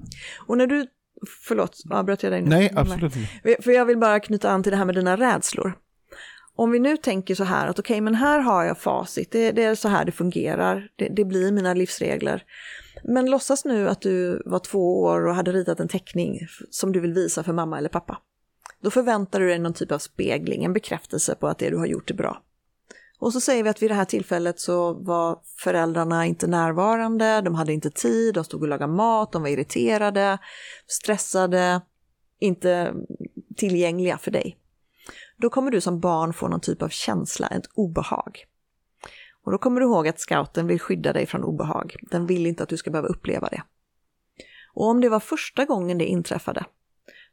Och 0.47 0.57
när 0.57 0.67
du, 0.67 0.87
förlåt, 1.27 1.83
avbröt 1.89 2.23
jag 2.23 2.31
dig 2.31 2.41
nu? 2.41 2.49
Nej, 2.49 2.71
absolut 2.75 3.15
inte. 3.15 3.61
För 3.61 3.71
jag 3.71 3.85
vill 3.85 3.97
bara 3.97 4.19
knyta 4.19 4.49
an 4.49 4.63
till 4.63 4.71
det 4.71 4.77
här 4.77 4.85
med 4.85 4.95
dina 4.95 5.17
rädslor. 5.17 5.73
Om 6.55 6.71
vi 6.71 6.79
nu 6.79 6.97
tänker 6.97 7.35
så 7.35 7.43
här 7.43 7.67
att 7.67 7.79
okej, 7.79 7.93
okay, 7.93 8.01
men 8.01 8.15
här 8.15 8.39
har 8.39 8.63
jag 8.63 8.77
facit, 8.77 9.31
det, 9.31 9.51
det, 9.51 9.63
är 9.63 9.75
så 9.75 9.87
här 9.87 10.05
det 10.05 10.11
fungerar, 10.11 10.87
det, 10.95 11.09
det 11.09 11.25
blir 11.25 11.51
mina 11.51 11.73
livsregler. 11.73 12.43
Men 13.03 13.29
låtsas 13.29 13.65
nu 13.65 13.89
att 13.89 14.01
du 14.01 14.41
var 14.45 14.59
två 14.59 15.01
år 15.01 15.27
och 15.27 15.35
hade 15.35 15.51
ritat 15.51 15.79
en 15.79 15.87
teckning 15.87 16.39
som 16.69 16.91
du 16.91 16.99
vill 16.99 17.13
visa 17.13 17.43
för 17.43 17.53
mamma 17.53 17.77
eller 17.77 17.89
pappa. 17.89 18.17
Då 18.81 18.91
förväntar 18.91 19.39
du 19.39 19.47
dig 19.47 19.59
någon 19.59 19.73
typ 19.73 19.91
av 19.91 19.99
spegling, 19.99 20.63
en 20.63 20.73
bekräftelse 20.73 21.35
på 21.35 21.47
att 21.47 21.57
det 21.57 21.69
du 21.69 21.77
har 21.77 21.85
gjort 21.85 22.09
är 22.09 22.15
bra. 22.15 22.41
Och 23.21 23.33
så 23.33 23.39
säger 23.41 23.63
vi 23.63 23.69
att 23.69 23.81
vid 23.81 23.91
det 23.91 23.95
här 23.95 24.05
tillfället 24.05 24.59
så 24.59 24.93
var 24.93 25.39
föräldrarna 25.57 26.25
inte 26.25 26.47
närvarande, 26.47 27.41
de 27.41 27.55
hade 27.55 27.73
inte 27.73 27.89
tid, 27.89 28.33
de 28.33 28.43
stod 28.43 28.61
och 28.61 28.67
lagade 28.67 28.93
mat, 28.93 29.31
de 29.31 29.41
var 29.41 29.49
irriterade, 29.49 30.37
stressade, 30.87 31.81
inte 32.39 32.93
tillgängliga 33.55 34.17
för 34.17 34.31
dig. 34.31 34.57
Då 35.37 35.49
kommer 35.49 35.71
du 35.71 35.81
som 35.81 35.99
barn 35.99 36.33
få 36.33 36.47
någon 36.47 36.59
typ 36.61 36.81
av 36.81 36.89
känsla, 36.89 37.47
ett 37.47 37.69
obehag. 37.73 38.45
Och 39.43 39.51
då 39.51 39.57
kommer 39.57 39.81
du 39.81 39.87
ihåg 39.87 40.07
att 40.07 40.19
scouten 40.19 40.67
vill 40.67 40.79
skydda 40.79 41.13
dig 41.13 41.25
från 41.25 41.43
obehag. 41.43 41.95
Den 42.01 42.27
vill 42.27 42.45
inte 42.45 42.63
att 42.63 42.69
du 42.69 42.77
ska 42.77 42.91
behöva 42.91 43.07
uppleva 43.07 43.47
det. 43.47 43.63
Och 44.73 44.85
om 44.85 45.01
det 45.01 45.09
var 45.09 45.19
första 45.19 45.65
gången 45.65 45.97
det 45.97 46.05
inträffade, 46.05 46.65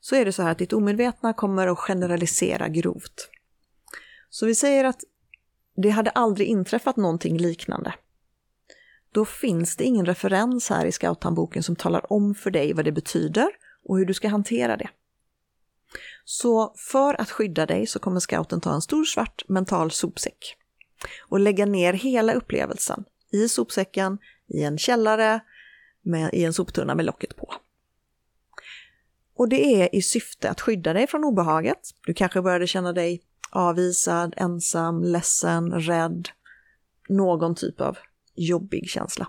så 0.01 0.17
är 0.17 0.25
det 0.25 0.33
så 0.33 0.43
här 0.43 0.51
att 0.51 0.59
ditt 0.59 0.73
omedvetna 0.73 1.33
kommer 1.33 1.67
att 1.67 1.79
generalisera 1.79 2.69
grovt. 2.69 3.31
Så 4.31 4.47
vi 4.47 4.55
säger 4.55 4.85
att 4.85 5.05
det 5.83 5.91
hade 5.91 6.11
aldrig 6.11 6.49
inträffat 6.49 6.97
någonting 6.97 7.39
liknande. 7.39 7.95
Då 9.13 9.25
finns 9.25 9.77
det 9.77 9.85
ingen 9.85 10.07
referens 10.07 10.71
här 10.71 10.87
i 10.87 10.93
scouthandboken 10.93 11.63
som 11.63 11.77
talar 11.77 12.13
om 12.13 12.35
för 12.35 12.51
dig 12.51 12.73
vad 12.73 12.85
det 12.85 12.93
betyder 12.93 13.49
och 13.85 13.99
hur 13.99 14.07
du 14.07 14.15
ska 14.15 14.29
hantera 14.29 14.77
det. 14.77 14.91
Så 16.25 16.75
för 16.77 17.21
att 17.21 17.31
skydda 17.31 17.67
dig 17.67 17.87
så 17.87 17.99
kommer 17.99 18.21
scouten 18.21 18.61
ta 18.61 18.75
en 18.75 18.81
stor 18.81 19.05
svart 19.05 19.43
mental 19.49 19.91
sopsäck 19.91 20.57
och 21.29 21.41
lägga 21.41 21.67
ner 21.67 21.93
hela 21.93 22.33
upplevelsen 22.33 23.05
i 23.33 23.49
sopsäcken, 23.49 24.19
i 24.47 24.63
en 24.63 24.79
källare, 24.79 25.41
med, 26.03 26.35
i 26.35 26.45
en 26.45 26.53
soptunna 26.53 26.95
med 26.95 27.05
locket 27.05 27.37
på. 27.37 27.55
Och 29.35 29.49
det 29.49 29.83
är 29.83 29.95
i 29.95 30.03
syfte 30.03 30.51
att 30.51 30.61
skydda 30.61 30.93
dig 30.93 31.07
från 31.07 31.25
obehaget. 31.25 31.81
Du 32.07 32.15
kanske 32.15 32.43
började 32.43 32.67
känna 32.67 32.93
dig 32.93 33.23
avvisad, 33.51 34.35
ensam, 34.37 35.03
ledsen, 35.03 35.73
rädd. 35.73 36.29
Någon 37.09 37.55
typ 37.55 37.81
av 37.81 37.99
jobbig 38.35 38.89
känsla. 38.89 39.29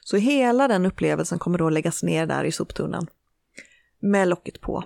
Så 0.00 0.16
hela 0.16 0.68
den 0.68 0.86
upplevelsen 0.86 1.38
kommer 1.38 1.58
då 1.58 1.70
läggas 1.70 2.02
ner 2.02 2.26
där 2.26 2.44
i 2.44 2.52
soptunnan 2.52 3.06
med 4.00 4.28
locket 4.28 4.60
på 4.60 4.84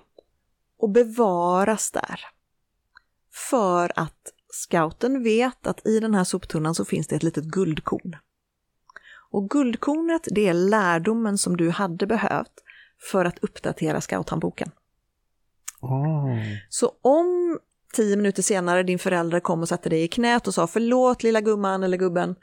och 0.78 0.90
bevaras 0.90 1.90
där. 1.90 2.20
För 3.50 3.92
att 3.96 4.32
scouten 4.48 5.22
vet 5.22 5.66
att 5.66 5.86
i 5.86 6.00
den 6.00 6.14
här 6.14 6.24
soptunnan 6.24 6.74
så 6.74 6.84
finns 6.84 7.06
det 7.06 7.16
ett 7.16 7.22
litet 7.22 7.44
guldkorn. 7.44 8.16
Och 9.30 9.50
guldkornet, 9.50 10.22
det 10.30 10.48
är 10.48 10.54
lärdomen 10.54 11.38
som 11.38 11.56
du 11.56 11.70
hade 11.70 12.06
behövt 12.06 12.62
för 13.10 13.24
att 13.24 13.38
uppdatera 13.38 14.00
scouthandboken. 14.00 14.70
Oh. 15.80 16.38
Så 16.68 16.92
om 17.02 17.58
tio 17.94 18.16
minuter 18.16 18.42
senare 18.42 18.82
din 18.82 18.98
förälder 18.98 19.40
kom 19.40 19.60
och 19.60 19.68
satte 19.68 19.88
dig 19.88 20.02
i 20.02 20.08
knät 20.08 20.46
och 20.46 20.54
sa 20.54 20.66
förlåt 20.66 21.22
lilla 21.22 21.40
gumman 21.40 21.82
eller 21.82 21.96
gubben, 21.96 22.34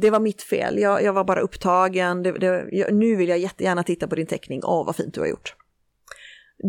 det 0.00 0.10
var 0.10 0.20
mitt 0.20 0.42
fel, 0.42 0.78
jag, 0.78 1.02
jag 1.02 1.12
var 1.12 1.24
bara 1.24 1.40
upptagen, 1.40 2.22
det, 2.22 2.32
det, 2.32 2.68
jag, 2.72 2.94
nu 2.94 3.16
vill 3.16 3.28
jag 3.28 3.38
jättegärna 3.38 3.82
titta 3.82 4.08
på 4.08 4.14
din 4.14 4.26
teckning, 4.26 4.60
åh 4.64 4.86
vad 4.86 4.96
fint 4.96 5.14
du 5.14 5.20
har 5.20 5.28
gjort. 5.28 5.54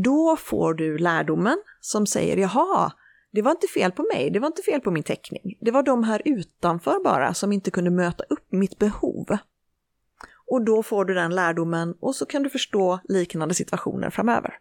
Då 0.03 0.37
får 0.39 0.73
du 0.73 0.97
lärdomen 0.97 1.57
som 1.79 2.05
säger 2.05 2.37
jaha, 2.37 2.91
det 3.31 3.41
var 3.41 3.51
inte 3.51 3.67
fel 3.67 3.91
på 3.91 4.03
mig, 4.13 4.29
det 4.29 4.39
var 4.39 4.47
inte 4.47 4.61
fel 4.61 4.81
på 4.81 4.91
min 4.91 5.03
teckning. 5.03 5.57
Det 5.61 5.71
var 5.71 5.83
de 5.83 6.03
här 6.03 6.21
utanför 6.25 7.03
bara 7.03 7.33
som 7.33 7.51
inte 7.51 7.71
kunde 7.71 7.91
möta 7.91 8.23
upp 8.23 8.51
mitt 8.51 8.79
behov. 8.79 9.37
Och 10.51 10.65
då 10.65 10.83
får 10.83 11.05
du 11.05 11.13
den 11.13 11.35
lärdomen 11.35 11.95
och 11.99 12.15
så 12.15 12.25
kan 12.25 12.43
du 12.43 12.49
förstå 12.49 12.99
liknande 13.03 13.53
situationer 13.53 14.09
framöver. 14.09 14.53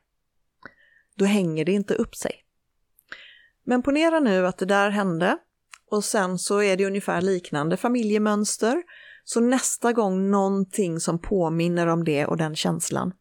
Då 1.17 1.25
hänger 1.25 1.65
det 1.65 1.73
inte 1.73 1.95
upp 1.95 2.17
sig. 2.17 2.42
Men 3.65 3.83
ponera 3.83 4.21
nu 4.21 4.47
att 4.47 4.59
det 4.59 4.67
där 4.67 4.91
hände 4.91 5.39
och 5.91 6.05
sen 6.05 6.39
så 6.39 6.63
är 6.63 6.77
det 6.77 6.87
ungefär 6.87 7.21
liknande 7.21 7.77
familjemönster. 7.77 8.83
Så 9.25 9.41
nästa 9.41 9.93
gång 9.93 10.31
någonting 10.31 11.01
som 11.01 11.19
påminner 11.19 11.87
om 11.87 12.05
det 12.05 12.27
och 12.27 12.37
den 12.37 12.57
känslan 12.57 13.13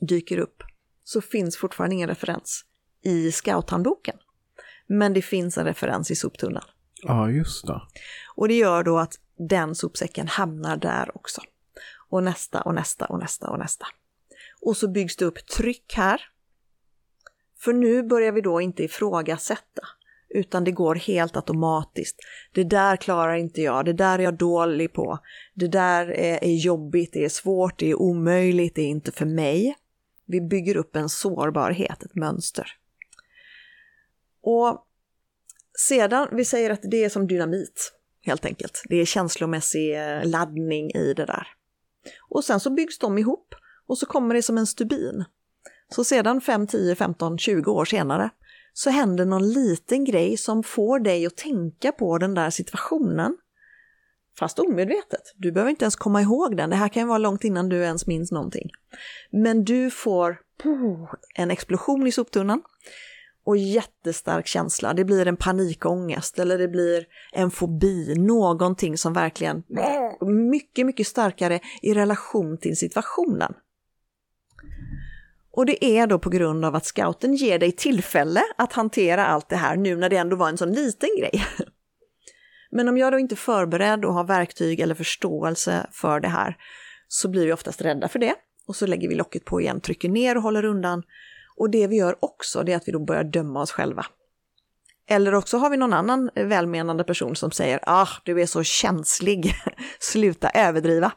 dyker 0.00 0.38
upp 0.38 0.62
så 1.04 1.20
finns 1.20 1.56
fortfarande 1.56 1.94
ingen 1.94 2.08
referens 2.08 2.64
i 3.02 3.32
scouthandboken. 3.32 4.16
Men 4.86 5.12
det 5.12 5.22
finns 5.22 5.58
en 5.58 5.64
referens 5.64 6.10
i 6.10 6.16
soptunnan. 6.16 6.64
Ja, 7.02 7.30
just 7.30 7.66
det. 7.66 7.82
Och 8.34 8.48
det 8.48 8.54
gör 8.54 8.82
då 8.82 8.98
att 8.98 9.14
den 9.48 9.74
sopsäcken 9.74 10.28
hamnar 10.28 10.76
där 10.76 11.16
också. 11.16 11.40
Och 12.08 12.22
nästa 12.22 12.60
och 12.60 12.74
nästa 12.74 13.06
och 13.06 13.18
nästa 13.18 13.50
och 13.50 13.58
nästa. 13.58 13.86
Och 14.60 14.76
så 14.76 14.88
byggs 14.88 15.16
det 15.16 15.24
upp 15.24 15.46
tryck 15.46 15.94
här. 15.96 16.20
För 17.60 17.72
nu 17.72 18.02
börjar 18.02 18.32
vi 18.32 18.40
då 18.40 18.60
inte 18.60 18.84
ifrågasätta, 18.84 19.82
utan 20.28 20.64
det 20.64 20.72
går 20.72 20.94
helt 20.94 21.36
automatiskt. 21.36 22.16
Det 22.52 22.64
där 22.64 22.96
klarar 22.96 23.34
inte 23.34 23.60
jag, 23.60 23.84
det 23.84 23.92
där 23.92 24.18
är 24.18 24.22
jag 24.22 24.38
dålig 24.38 24.92
på, 24.92 25.18
det 25.54 25.68
där 25.68 26.10
är, 26.10 26.44
är 26.44 26.54
jobbigt, 26.54 27.12
det 27.12 27.24
är 27.24 27.28
svårt, 27.28 27.78
det 27.78 27.90
är 27.90 28.00
omöjligt, 28.00 28.74
det 28.74 28.82
är 28.82 28.86
inte 28.86 29.12
för 29.12 29.26
mig. 29.26 29.76
Vi 30.26 30.40
bygger 30.40 30.76
upp 30.76 30.96
en 30.96 31.08
sårbarhet, 31.08 32.02
ett 32.02 32.14
mönster. 32.14 32.66
Och 34.42 34.86
sedan, 35.88 36.28
vi 36.32 36.44
säger 36.44 36.70
att 36.70 36.80
det 36.82 37.04
är 37.04 37.08
som 37.08 37.26
dynamit, 37.26 37.92
helt 38.22 38.44
enkelt. 38.44 38.82
Det 38.88 38.96
är 38.96 39.04
känslomässig 39.04 39.98
eh, 39.98 40.24
laddning 40.24 40.90
i 40.90 41.14
det 41.14 41.24
där. 41.24 41.46
Och 42.28 42.44
sen 42.44 42.60
så 42.60 42.70
byggs 42.70 42.98
de 42.98 43.18
ihop 43.18 43.54
och 43.86 43.98
så 43.98 44.06
kommer 44.06 44.34
det 44.34 44.42
som 44.42 44.58
en 44.58 44.66
stubin. 44.66 45.24
Så 45.94 46.04
sedan 46.04 46.40
5, 46.40 46.66
10, 46.66 46.94
15, 46.94 47.38
20 47.38 47.70
år 47.70 47.84
senare 47.84 48.30
så 48.72 48.90
händer 48.90 49.24
någon 49.24 49.52
liten 49.52 50.04
grej 50.04 50.36
som 50.36 50.62
får 50.62 50.98
dig 50.98 51.26
att 51.26 51.36
tänka 51.36 51.92
på 51.92 52.18
den 52.18 52.34
där 52.34 52.50
situationen. 52.50 53.36
Fast 54.38 54.58
omedvetet. 54.58 55.22
Du 55.36 55.52
behöver 55.52 55.70
inte 55.70 55.84
ens 55.84 55.96
komma 55.96 56.22
ihåg 56.22 56.56
den. 56.56 56.70
Det 56.70 56.76
här 56.76 56.88
kan 56.88 57.02
ju 57.02 57.06
vara 57.06 57.18
långt 57.18 57.44
innan 57.44 57.68
du 57.68 57.76
ens 57.76 58.06
minns 58.06 58.32
någonting. 58.32 58.70
Men 59.30 59.64
du 59.64 59.90
får 59.90 60.40
en 61.34 61.50
explosion 61.50 62.06
i 62.06 62.12
soptunnan 62.12 62.62
och 63.44 63.56
jättestark 63.56 64.46
känsla. 64.46 64.94
Det 64.94 65.04
blir 65.04 65.28
en 65.28 65.36
panikångest 65.36 66.38
eller 66.38 66.58
det 66.58 66.68
blir 66.68 67.06
en 67.32 67.50
fobi, 67.50 68.14
någonting 68.14 68.98
som 68.98 69.12
verkligen 69.12 69.62
mycket, 70.50 70.86
mycket 70.86 71.06
starkare 71.06 71.60
i 71.82 71.94
relation 71.94 72.58
till 72.58 72.76
situationen. 72.76 73.54
Och 75.52 75.66
det 75.66 75.84
är 75.84 76.06
då 76.06 76.18
på 76.18 76.30
grund 76.30 76.64
av 76.64 76.74
att 76.74 76.86
scouten 76.86 77.34
ger 77.34 77.58
dig 77.58 77.72
tillfälle 77.72 78.42
att 78.56 78.72
hantera 78.72 79.26
allt 79.26 79.48
det 79.48 79.56
här 79.56 79.76
nu 79.76 79.96
när 79.96 80.08
det 80.08 80.16
ändå 80.16 80.36
var 80.36 80.48
en 80.48 80.58
sån 80.58 80.72
liten 80.72 81.10
grej. 81.18 81.46
Men 82.70 82.88
om 82.88 82.98
jag 82.98 83.12
då 83.12 83.18
inte 83.18 83.34
är 83.34 83.36
förberedd 83.36 84.04
och 84.04 84.14
har 84.14 84.24
verktyg 84.24 84.80
eller 84.80 84.94
förståelse 84.94 85.86
för 85.92 86.20
det 86.20 86.28
här 86.28 86.56
så 87.08 87.28
blir 87.28 87.46
vi 87.46 87.52
oftast 87.52 87.82
rädda 87.82 88.08
för 88.08 88.18
det 88.18 88.34
och 88.66 88.76
så 88.76 88.86
lägger 88.86 89.08
vi 89.08 89.14
locket 89.14 89.44
på 89.44 89.60
igen, 89.60 89.80
trycker 89.80 90.08
ner 90.08 90.36
och 90.36 90.42
håller 90.42 90.64
undan. 90.64 91.02
Och 91.56 91.70
det 91.70 91.86
vi 91.86 91.96
gör 91.96 92.16
också 92.20 92.62
det 92.62 92.72
är 92.72 92.76
att 92.76 92.88
vi 92.88 92.92
då 92.92 93.04
börjar 93.04 93.24
döma 93.24 93.62
oss 93.62 93.72
själva. 93.72 94.06
Eller 95.08 95.34
också 95.34 95.58
har 95.58 95.70
vi 95.70 95.76
någon 95.76 95.92
annan 95.92 96.30
välmenande 96.34 97.04
person 97.04 97.36
som 97.36 97.50
säger 97.50 97.80
ah, 97.82 98.08
du 98.24 98.42
är 98.42 98.46
så 98.46 98.62
känslig, 98.62 99.54
sluta 100.00 100.50
överdriva. 100.50 101.12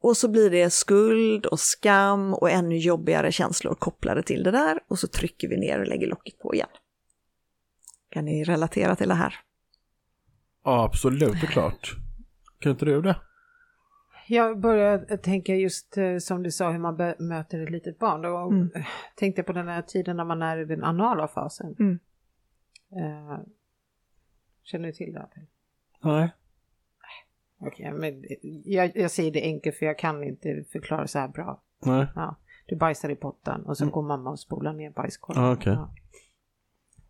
Och 0.00 0.16
så 0.16 0.28
blir 0.28 0.50
det 0.50 0.70
skuld 0.70 1.46
och 1.46 1.60
skam 1.60 2.34
och 2.34 2.50
ännu 2.50 2.78
jobbigare 2.78 3.32
känslor 3.32 3.74
kopplade 3.74 4.22
till 4.22 4.42
det 4.42 4.50
där 4.50 4.78
och 4.88 4.98
så 4.98 5.08
trycker 5.08 5.48
vi 5.48 5.56
ner 5.56 5.80
och 5.80 5.86
lägger 5.86 6.06
locket 6.06 6.38
på 6.38 6.54
igen. 6.54 6.68
Kan 8.10 8.24
ni 8.24 8.44
relatera 8.44 8.96
till 8.96 9.08
det 9.08 9.14
här? 9.14 9.34
Ja, 10.64 10.84
absolut, 10.84 11.40
det 11.40 11.46
är 11.46 11.50
klart. 11.50 11.96
Kan 12.58 12.72
inte 12.72 12.84
du 12.84 13.02
det? 13.02 13.16
Jag 14.28 14.60
börjar 14.60 15.16
tänka 15.16 15.54
just 15.54 15.96
eh, 15.96 16.16
som 16.18 16.42
du 16.42 16.50
sa 16.50 16.70
hur 16.70 16.78
man 16.78 16.96
möter 17.18 17.62
ett 17.62 17.70
litet 17.70 17.98
barn. 17.98 18.22
Då 18.22 18.36
mm. 18.36 18.70
tänkte 19.16 19.42
på 19.42 19.52
den 19.52 19.68
här 19.68 19.82
tiden 19.82 20.16
när 20.16 20.24
man 20.24 20.42
är 20.42 20.58
i 20.58 20.64
den 20.64 20.84
anala 20.84 21.28
fasen. 21.28 21.76
Mm. 21.78 21.98
Uh, 22.92 23.38
känner 24.62 24.86
du 24.86 24.92
till 24.92 25.12
det? 25.12 25.28
Nej. 26.02 26.32
Okej, 27.58 27.86
okay, 27.86 27.92
men 27.92 28.24
jag, 28.64 28.96
jag 28.96 29.10
säger 29.10 29.30
det 29.30 29.42
enkelt 29.42 29.76
för 29.76 29.86
jag 29.86 29.98
kan 29.98 30.24
inte 30.24 30.64
förklara 30.72 31.06
så 31.06 31.18
här 31.18 31.28
bra. 31.28 31.62
Nej. 31.84 32.06
Ja, 32.14 32.36
du 32.66 32.76
bajsar 32.76 33.08
i 33.08 33.16
potten 33.16 33.66
och 33.66 33.76
så 33.76 33.84
mm. 33.84 33.92
går 33.92 34.02
mamma 34.02 34.30
och 34.30 34.40
spolar 34.40 34.72
ner 34.72 34.90
bajskorven. 34.90 35.44
Ah, 35.44 35.52
okay. 35.52 35.72
ja. 35.72 35.94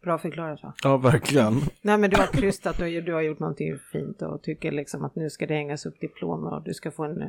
Bra 0.02 0.18
förklarat 0.18 0.62
va? 0.62 0.74
Ja, 0.82 0.96
verkligen. 0.96 1.54
Nej 1.82 1.98
men 1.98 2.10
du 2.10 2.16
har 2.16 2.26
krystat 2.26 2.80
och 2.80 2.86
du 2.86 3.12
har 3.12 3.22
gjort 3.22 3.38
någonting 3.38 3.78
fint 3.92 4.22
och 4.22 4.42
tycker 4.42 4.72
liksom 4.72 5.04
att 5.04 5.16
nu 5.16 5.30
ska 5.30 5.46
det 5.46 5.54
hängas 5.54 5.86
upp 5.86 6.00
diplom 6.00 6.44
och 6.44 6.62
du 6.62 6.74
ska 6.74 6.90
få 6.90 7.04
en 7.04 7.22
eh, 7.22 7.28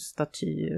staty 0.00 0.70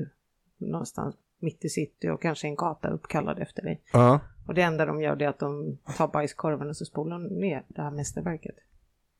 någonstans 0.57 1.15
mitt 1.39 1.65
i 1.65 1.69
city 1.69 2.09
och 2.09 2.23
kanske 2.23 2.47
en 2.47 2.57
gata 2.57 2.89
uppkallad 2.89 3.39
efter 3.39 3.63
dig. 3.63 3.83
Ja. 3.93 4.21
Och 4.47 4.55
det 4.55 4.63
enda 4.63 4.87
de 4.87 5.01
gör 5.01 5.23
är 5.23 5.29
att 5.29 5.39
de 5.39 5.79
tar 5.97 6.09
bajskorven 6.09 6.69
och 6.69 6.77
så 6.77 6.85
spolar 6.85 7.19
de 7.19 7.27
ner 7.27 7.63
det 7.69 7.83
här 7.83 7.91
mästerverket. 7.91 8.57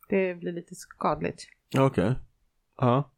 Det 0.09 0.35
blir 0.35 0.53
lite 0.53 0.75
skadligt. 0.75 1.47
Okej. 1.75 1.87
Okay. 1.87 2.15
Ja. 2.81 3.11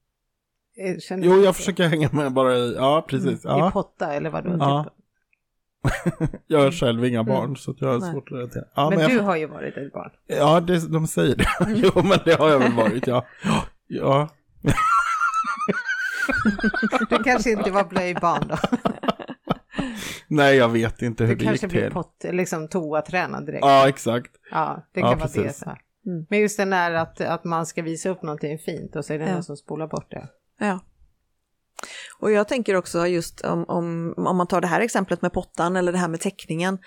Eh, 0.76 0.98
känner 0.98 1.26
jo, 1.26 1.42
jag 1.42 1.56
försöker 1.56 1.88
hänga 1.88 2.08
med 2.12 2.32
bara 2.32 2.56
i, 2.56 2.74
ja 2.74 3.04
precis. 3.08 3.40
Ja. 3.44 3.68
I 3.68 3.72
potta 3.72 4.14
eller 4.14 4.30
vad 4.30 4.44
du 4.44 4.50
ja. 4.50 4.84
typ. 4.84 4.92
jag 6.46 6.58
har 6.58 6.70
själv 6.70 7.04
inga 7.04 7.24
barn 7.24 7.44
mm. 7.44 7.56
så 7.56 7.74
jag 7.78 7.88
har 7.88 7.98
Nej. 7.98 8.12
svårt 8.12 8.32
att 8.32 8.38
relatera. 8.38 8.64
Ja, 8.74 8.90
men, 8.90 8.98
men 8.98 9.08
du 9.08 9.16
jag... 9.16 9.22
har 9.22 9.36
ju 9.36 9.46
varit 9.46 9.76
ett 9.76 9.92
barn. 9.92 10.10
Ja, 10.26 10.60
det, 10.60 10.92
de 10.92 11.06
säger 11.06 11.36
det. 11.36 11.46
jo, 11.68 11.90
men 11.94 12.18
det 12.24 12.38
har 12.38 12.50
jag 12.50 12.58
väl 12.58 12.72
varit, 12.72 13.06
ja. 13.06 13.26
Ja. 13.86 14.28
du 17.10 17.22
kanske 17.22 17.50
inte 17.50 17.70
var 17.70 17.84
blöjbarn 17.84 18.48
då? 18.48 18.56
Nej, 20.28 20.56
jag 20.56 20.68
vet 20.68 21.02
inte 21.02 21.24
hur 21.24 21.36
du 21.36 21.44
det 21.44 21.50
gick 21.50 21.60
till. 21.60 21.68
Du 21.68 21.74
kanske 21.74 21.80
blir 21.80 21.90
pott, 21.90 22.24
liksom 22.30 22.68
toatränad 22.68 23.46
direkt. 23.46 23.64
Ja, 23.64 23.88
exakt. 23.88 24.30
Ja, 24.50 24.88
det 24.94 25.00
kan 25.00 25.10
ja, 25.10 25.16
vara 25.16 25.28
precis. 25.28 25.60
det. 25.60 25.76
Mm. 26.06 26.26
Men 26.30 26.38
just 26.38 26.56
den 26.56 26.72
här 26.72 26.92
att, 26.92 27.20
att 27.20 27.44
man 27.44 27.66
ska 27.66 27.82
visa 27.82 28.08
upp 28.08 28.22
någonting 28.22 28.58
fint 28.58 28.96
och 28.96 29.04
så 29.04 29.12
är 29.12 29.18
det 29.18 29.24
ja. 29.24 29.32
någon 29.32 29.44
som 29.44 29.56
spolar 29.56 29.86
bort 29.86 30.10
det. 30.10 30.28
Ja. 30.58 30.80
Och 32.18 32.32
jag 32.32 32.48
tänker 32.48 32.74
också 32.74 33.06
just 33.06 33.40
om, 33.40 33.64
om, 33.68 34.14
om 34.16 34.36
man 34.36 34.46
tar 34.46 34.60
det 34.60 34.66
här 34.66 34.80
exemplet 34.80 35.22
med 35.22 35.32
pottan 35.32 35.76
eller 35.76 35.92
det 35.92 35.98
här 35.98 36.08
med 36.08 36.20
teckningen, 36.20 36.78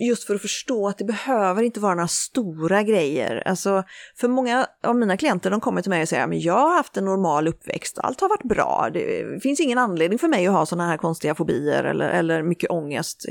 just 0.00 0.24
för 0.24 0.34
att 0.34 0.42
förstå 0.42 0.88
att 0.88 0.98
det 0.98 1.04
behöver 1.04 1.62
inte 1.62 1.80
vara 1.80 1.94
några 1.94 2.08
stora 2.08 2.82
grejer. 2.82 3.42
Alltså, 3.46 3.84
för 4.16 4.28
många 4.28 4.66
av 4.82 4.96
mina 4.96 5.16
klienter 5.16 5.50
de 5.50 5.60
kommer 5.60 5.82
till 5.82 5.90
mig 5.90 6.02
och 6.02 6.08
säger 6.08 6.24
att 6.24 6.42
jag 6.42 6.58
har 6.58 6.76
haft 6.76 6.96
en 6.96 7.04
normal 7.04 7.48
uppväxt, 7.48 7.98
allt 7.98 8.20
har 8.20 8.28
varit 8.28 8.42
bra, 8.42 8.90
det 8.92 9.42
finns 9.42 9.60
ingen 9.60 9.78
anledning 9.78 10.18
för 10.18 10.28
mig 10.28 10.46
att 10.46 10.52
ha 10.52 10.66
sådana 10.66 10.88
här 10.88 10.96
konstiga 10.96 11.34
fobier 11.34 11.84
eller, 11.84 12.08
eller 12.08 12.42
mycket 12.42 12.70
ångest. 12.70 13.26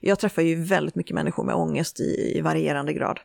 Jag 0.00 0.18
träffar 0.18 0.42
ju 0.42 0.64
väldigt 0.64 0.94
mycket 0.94 1.14
människor 1.14 1.44
med 1.44 1.54
ångest 1.54 2.00
i, 2.00 2.32
i 2.38 2.40
varierande 2.40 2.92
grad. 2.92 3.20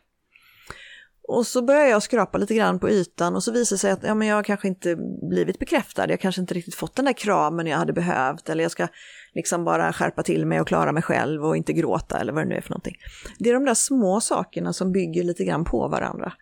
Och 1.28 1.46
så 1.46 1.62
börjar 1.62 1.86
jag 1.86 2.02
skrapa 2.02 2.38
lite 2.38 2.54
grann 2.54 2.78
på 2.78 2.90
ytan 2.90 3.34
och 3.34 3.42
så 3.42 3.52
visar 3.52 3.76
det 3.76 3.78
sig 3.78 3.90
att 3.90 4.02
ja, 4.02 4.14
men 4.14 4.28
jag 4.28 4.36
har 4.36 4.42
kanske 4.42 4.68
inte 4.68 4.96
blivit 5.30 5.58
bekräftad, 5.58 6.10
jag 6.10 6.20
kanske 6.20 6.40
inte 6.40 6.54
riktigt 6.54 6.74
fått 6.74 6.96
den 6.96 7.04
där 7.04 7.12
kramen 7.12 7.66
jag 7.66 7.78
hade 7.78 7.92
behövt 7.92 8.48
eller 8.48 8.64
jag 8.64 8.70
ska 8.70 8.88
liksom 9.34 9.64
bara 9.64 9.92
skärpa 9.92 10.22
till 10.22 10.46
mig 10.46 10.60
och 10.60 10.68
klara 10.68 10.92
mig 10.92 11.02
själv 11.02 11.44
och 11.44 11.56
inte 11.56 11.72
gråta 11.72 12.18
eller 12.18 12.32
vad 12.32 12.44
det 12.44 12.48
nu 12.48 12.54
är 12.54 12.60
för 12.60 12.70
någonting. 12.70 12.96
Det 13.38 13.50
är 13.50 13.54
de 13.54 13.64
där 13.64 13.74
små 13.74 14.20
sakerna 14.20 14.72
som 14.72 14.92
bygger 14.92 15.24
lite 15.24 15.44
grann 15.44 15.64
på 15.64 15.88
varandra. 15.88 16.32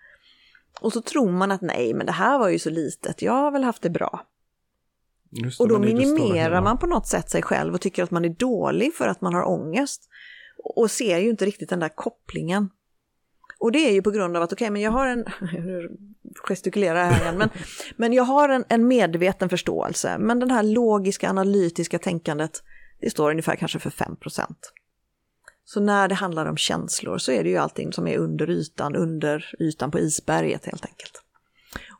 Och 0.81 0.93
så 0.93 1.03
tror 1.03 1.31
man 1.31 1.51
att 1.53 1.63
nej, 1.63 1.95
men 1.95 2.07
det 2.07 2.13
här 2.13 2.39
var 2.39 2.49
ju 2.49 2.59
så 2.59 2.71
litet, 2.71 3.23
jag 3.23 3.33
har 3.33 3.51
väl 3.51 3.65
haft 3.65 3.83
det 3.83 3.91
bra. 3.91 4.27
Det, 5.31 5.61
och 5.61 5.69
då 5.69 5.79
minimerar 5.79 6.63
man 6.63 6.79
på 6.79 6.87
något 6.87 7.07
sätt 7.07 7.31
sig 7.31 7.43
själv 7.43 7.75
och 7.75 7.81
tycker 7.81 8.03
att 8.03 8.11
man 8.11 8.25
är 8.25 8.29
dålig 8.29 8.95
för 8.95 9.09
att 9.09 9.21
man 9.21 9.35
har 9.35 9.49
ångest. 9.49 10.09
Och 10.65 10.91
ser 10.91 11.19
ju 11.19 11.31
inte 11.31 11.47
riktigt 11.47 11.69
den 11.69 11.81
där 11.81 11.89
kopplingen 11.89 12.69
och 13.63 13.73
det 13.73 13.79
är 13.79 13.93
ju 13.93 14.03
på 14.03 14.11
grund 14.11 14.37
av 14.37 14.43
att, 14.43 14.53
okej, 14.53 14.65
okay, 14.65 14.71
men 14.71 14.83
jag 14.83 14.91
har 14.91 15.07
en, 15.07 15.25
nu 15.53 15.97
gestikulerar 16.35 17.05
här 17.05 17.23
igen, 17.23 17.39
men, 17.39 17.49
men 17.97 18.13
jag 18.13 18.25
har 18.25 18.49
en, 18.49 18.65
en 18.69 18.89
medveten 18.89 19.49
förståelse, 19.49 20.19
men 20.19 20.39
den 20.39 20.51
här 20.51 20.63
logiska, 20.63 21.31
analytiska 21.31 21.99
tänkandet, 21.99 22.63
det 23.01 23.11
står 23.11 23.31
ungefär 23.31 23.57
kanske 23.57 23.79
för 23.79 23.91
5% 23.91 24.55
Så 25.65 25.81
när 25.81 26.09
det 26.09 26.15
handlar 26.15 26.47
om 26.47 26.57
känslor 26.57 27.19
så 27.19 27.33
är 27.33 27.45
det 27.45 27.51
ju 27.51 27.57
allting 27.57 27.93
som 27.93 28.09
är 28.09 28.19
under 28.19 28.51
ytan, 28.51 28.97
under 28.97 29.55
ytan 29.61 29.91
på 29.91 29.99
isberget 29.99 30.67
helt 30.67 30.87
enkelt. 30.87 31.23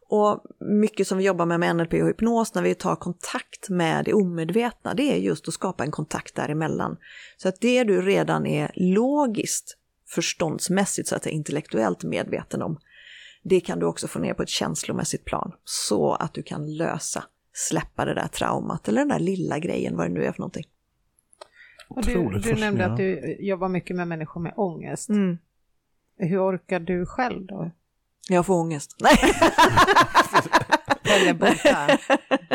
Och 0.09 0.45
mycket 0.61 1.07
som 1.07 1.19
vi 1.19 1.25
jobbar 1.25 1.47
med 1.47 1.61
med 1.61 1.77
NLP 1.77 1.93
och 1.93 2.09
hypnos 2.09 2.55
när 2.55 2.63
vi 2.63 2.75
tar 2.75 2.97
kontakt 2.97 3.69
med 3.69 4.05
det 4.05 4.13
omedvetna, 4.13 4.95
det 4.95 5.13
är 5.13 5.17
just 5.17 5.49
att 5.49 5.55
skapa 5.55 5.85
en 5.85 5.91
kontakt 5.91 6.35
däremellan. 6.35 6.97
Så 7.37 7.49
att 7.49 7.61
det 7.61 7.85
du 7.85 8.03
redan 8.03 8.47
är 8.47 8.71
logiskt, 8.75 9.79
förståndsmässigt, 10.15 11.09
så 11.09 11.17
att 11.17 11.23
säga 11.23 11.35
intellektuellt 11.35 12.05
medveten 12.05 12.63
om, 12.63 12.79
det 13.43 13.61
kan 13.61 13.79
du 13.79 13.87
också 13.87 14.09
få 14.09 14.19
ner 14.19 14.35
på 14.35 14.43
ett 14.43 14.49
känslomässigt 14.49 15.25
plan 15.25 15.53
så 15.65 16.15
att 16.15 16.35
du 16.35 16.43
kan 16.43 16.77
lösa, 16.77 17.25
släppa 17.53 18.05
det 18.05 18.15
där 18.15 18.29
traumat 18.29 18.89
eller 18.89 19.01
den 19.01 19.09
där 19.09 19.19
lilla 19.19 19.59
grejen, 19.59 19.97
vad 19.97 20.07
det 20.07 20.15
nu 20.15 20.25
är 20.25 20.33
för 20.33 20.41
någonting. 20.41 20.67
Och 21.89 22.03
du, 22.05 22.41
du 22.43 22.55
nämnde 22.55 22.87
att 22.87 22.97
du 22.97 23.37
jobbar 23.41 23.69
mycket 23.69 23.97
med 23.97 24.09
människor 24.09 24.41
med 24.41 24.53
ångest. 24.57 25.09
Mm. 25.09 25.39
Hur 26.17 26.39
orkar 26.39 26.81
du 26.81 27.07
själv 27.07 27.47
då? 27.47 27.71
Jag 28.29 28.47
får 28.47 28.55
ångest. 28.55 28.97
Nej. 29.01 29.17
eller 31.03 31.35
borta. 31.35 31.99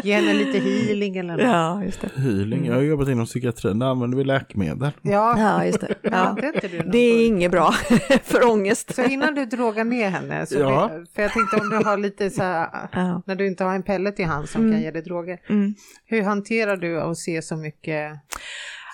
Ge 0.04 0.14
henne 0.14 0.34
lite 0.34 0.60
healing 0.60 1.18
eller 1.18 1.34
något. 1.34 1.46
Ja, 1.46 1.84
just 1.84 2.02
det. 2.02 2.22
Healing, 2.22 2.66
jag 2.66 2.76
har 2.76 2.82
jobbat 2.82 3.08
inom 3.08 3.26
psykiatrin, 3.26 3.80
där 3.80 3.88
använder 3.88 4.18
vi 4.18 4.24
läkemedel. 4.24 4.92
Ja, 5.02 5.40
ja 5.40 5.66
just 5.66 5.82
det. 5.82 5.96
Ja. 6.02 6.38
det, 6.42 6.92
det 6.92 6.98
är 6.98 7.28
inget 7.28 7.52
bra 7.52 7.72
för 8.24 8.52
ångest. 8.52 8.96
Så 8.96 9.04
innan 9.04 9.36
du 9.36 9.46
drogar 9.46 9.84
ner 9.84 10.10
henne, 10.10 10.46
så 10.46 10.60
ja. 10.60 10.92
vi, 10.94 11.06
för 11.16 11.22
jag 11.22 11.32
tänkte 11.32 11.58
om 11.58 11.70
du 11.70 11.76
har 11.76 11.98
lite 11.98 12.30
så 12.30 12.44
här, 12.44 12.90
ja. 12.92 13.22
när 13.26 13.36
du 13.36 13.48
inte 13.48 13.64
har 13.64 13.76
en 13.76 13.84
pellet 13.84 14.20
i 14.20 14.24
hand 14.24 14.50
som 14.50 14.62
mm. 14.62 14.74
kan 14.74 14.82
ge 14.82 14.92
dig 14.92 15.02
droger. 15.02 15.40
Mm. 15.50 15.76
Hur 16.06 16.24
hanterar 16.24 16.78
du 16.78 17.02
att 17.02 17.18
se 17.18 17.42
så 17.42 17.56
mycket? 17.56 18.14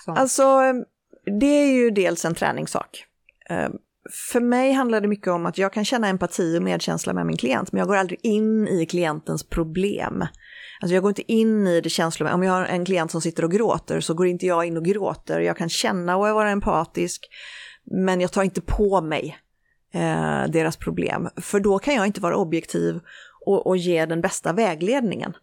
Sånt? 0.04 0.18
Alltså, 0.18 0.60
det 1.40 1.46
är 1.46 1.72
ju 1.72 1.90
dels 1.90 2.24
en 2.24 2.34
träningssak. 2.34 3.06
För 4.12 4.40
mig 4.40 4.72
handlar 4.72 5.00
det 5.00 5.08
mycket 5.08 5.28
om 5.28 5.46
att 5.46 5.58
jag 5.58 5.72
kan 5.72 5.84
känna 5.84 6.08
empati 6.08 6.58
och 6.58 6.62
medkänsla 6.62 7.12
med 7.12 7.26
min 7.26 7.36
klient, 7.36 7.72
men 7.72 7.78
jag 7.78 7.88
går 7.88 7.96
aldrig 7.96 8.20
in 8.22 8.68
i 8.68 8.86
klientens 8.86 9.44
problem. 9.44 10.26
Alltså 10.80 10.94
jag 10.94 11.02
går 11.02 11.10
inte 11.10 11.32
in 11.32 11.66
i 11.66 11.80
det 11.80 11.90
känslomässiga. 11.90 12.34
Om 12.34 12.42
jag 12.42 12.52
har 12.52 12.64
en 12.64 12.84
klient 12.84 13.10
som 13.10 13.20
sitter 13.20 13.44
och 13.44 13.52
gråter 13.52 14.00
så 14.00 14.14
går 14.14 14.26
inte 14.26 14.46
jag 14.46 14.64
in 14.64 14.76
och 14.76 14.84
gråter. 14.84 15.40
Jag 15.40 15.56
kan 15.56 15.68
känna 15.68 16.16
och 16.16 16.22
vara 16.22 16.50
empatisk, 16.50 17.28
men 17.84 18.20
jag 18.20 18.32
tar 18.32 18.42
inte 18.42 18.60
på 18.60 19.00
mig 19.00 19.38
eh, 19.94 20.44
deras 20.48 20.76
problem. 20.76 21.28
För 21.36 21.60
då 21.60 21.78
kan 21.78 21.94
jag 21.94 22.06
inte 22.06 22.20
vara 22.20 22.36
objektiv 22.36 23.00
och, 23.46 23.66
och 23.66 23.76
ge 23.76 24.06
den 24.06 24.20
bästa 24.20 24.52
vägledningen. 24.52 25.36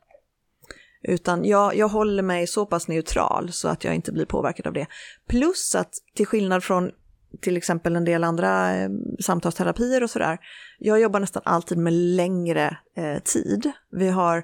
Utan 1.04 1.46
jag, 1.46 1.76
jag 1.76 1.88
håller 1.88 2.24
mig 2.24 2.48
så 2.48 2.66
pass 2.66 2.88
neutral 2.88 3.52
så 3.52 3.68
att 3.68 3.84
jag 3.84 3.96
inte 3.96 4.12
blir 4.12 4.26
påverkad 4.26 4.68
av 4.68 4.74
det. 4.74 4.88
Plus 5.28 5.76
att 5.76 5.94
till 6.16 6.26
skillnad 6.26 6.64
från 6.64 6.92
till 7.40 7.58
exempel 7.58 7.96
en 7.96 8.06
del 8.06 8.24
andra 8.24 8.76
eh, 8.76 8.90
samtalsterapier 9.20 10.04
och 10.04 10.10
sådär. 10.10 10.38
Jag 10.80 11.00
jobbar 11.00 11.20
nästan 11.20 11.42
alltid 11.46 11.78
med 11.78 11.94
längre 11.94 12.78
eh, 12.98 13.20
tid. 13.24 13.72
Vi 13.92 14.10
har, 14.10 14.44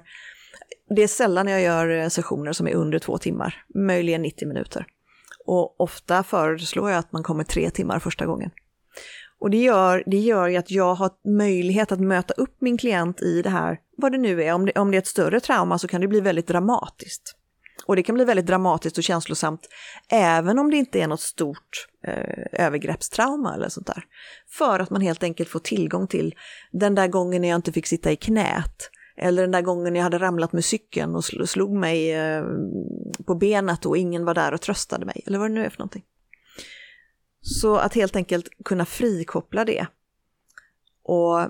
det 0.96 1.02
är 1.02 1.08
sällan 1.08 1.48
jag 1.48 1.62
gör 1.62 1.88
eh, 1.88 2.08
sessioner 2.08 2.52
som 2.52 2.66
är 2.66 2.74
under 2.74 2.98
två 2.98 3.18
timmar, 3.18 3.64
möjligen 3.74 4.22
90 4.22 4.48
minuter. 4.48 4.86
Och 5.46 5.80
ofta 5.80 6.22
föreslår 6.22 6.90
jag 6.90 6.98
att 6.98 7.12
man 7.12 7.22
kommer 7.22 7.44
tre 7.44 7.70
timmar 7.70 7.98
första 7.98 8.26
gången. 8.26 8.50
Och 9.40 9.50
det 9.50 9.56
gör, 9.56 10.02
det 10.06 10.18
gör 10.18 10.48
ju 10.48 10.56
att 10.56 10.70
jag 10.70 10.94
har 10.94 11.10
möjlighet 11.28 11.92
att 11.92 12.00
möta 12.00 12.34
upp 12.34 12.56
min 12.60 12.78
klient 12.78 13.22
i 13.22 13.42
det 13.42 13.50
här, 13.50 13.78
vad 13.96 14.12
det 14.12 14.18
nu 14.18 14.42
är. 14.42 14.52
Om 14.52 14.66
det, 14.66 14.72
om 14.72 14.90
det 14.90 14.96
är 14.96 14.98
ett 14.98 15.06
större 15.06 15.40
trauma 15.40 15.78
så 15.78 15.88
kan 15.88 16.00
det 16.00 16.08
bli 16.08 16.20
väldigt 16.20 16.46
dramatiskt. 16.46 17.34
Och 17.86 17.96
det 17.96 18.02
kan 18.02 18.14
bli 18.14 18.24
väldigt 18.24 18.46
dramatiskt 18.46 18.98
och 18.98 19.04
känslosamt 19.04 19.68
även 20.08 20.58
om 20.58 20.70
det 20.70 20.76
inte 20.76 21.00
är 21.00 21.06
något 21.06 21.20
stort 21.20 21.88
eh, 22.06 22.64
övergreppstrauma 22.66 23.54
eller 23.54 23.68
sånt 23.68 23.86
där. 23.86 24.04
För 24.48 24.80
att 24.80 24.90
man 24.90 25.00
helt 25.00 25.22
enkelt 25.22 25.48
får 25.48 25.60
tillgång 25.60 26.06
till 26.06 26.34
den 26.72 26.94
där 26.94 27.08
gången 27.08 27.44
jag 27.44 27.56
inte 27.56 27.72
fick 27.72 27.86
sitta 27.86 28.12
i 28.12 28.16
knät. 28.16 28.90
Eller 29.16 29.42
den 29.42 29.50
där 29.50 29.62
gången 29.62 29.94
jag 29.94 30.02
hade 30.02 30.18
ramlat 30.18 30.52
med 30.52 30.64
cykeln 30.64 31.14
och 31.14 31.24
slog 31.24 31.72
mig 31.72 32.12
eh, 32.12 32.44
på 33.26 33.34
benet 33.34 33.86
och 33.86 33.96
ingen 33.96 34.24
var 34.24 34.34
där 34.34 34.54
och 34.54 34.60
tröstade 34.60 35.06
mig. 35.06 35.22
Eller 35.26 35.38
vad 35.38 35.50
det 35.50 35.54
nu 35.54 35.64
är 35.64 35.70
för 35.70 35.78
någonting. 35.78 36.04
Så 37.40 37.76
att 37.76 37.94
helt 37.94 38.16
enkelt 38.16 38.48
kunna 38.64 38.84
frikoppla 38.84 39.64
det. 39.64 39.86
Och 41.02 41.40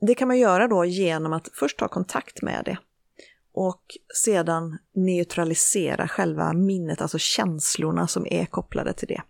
det 0.00 0.14
kan 0.14 0.28
man 0.28 0.38
göra 0.38 0.68
då 0.68 0.84
genom 0.84 1.32
att 1.32 1.48
först 1.52 1.78
ta 1.78 1.88
kontakt 1.88 2.42
med 2.42 2.62
det 2.64 2.78
och 3.54 3.82
sedan 4.24 4.78
neutralisera 4.94 6.08
själva 6.08 6.52
minnet, 6.52 7.00
alltså 7.00 7.18
känslorna 7.18 8.06
som 8.06 8.26
är 8.30 8.46
kopplade 8.46 8.92
till 8.92 9.08
det. 9.08 9.22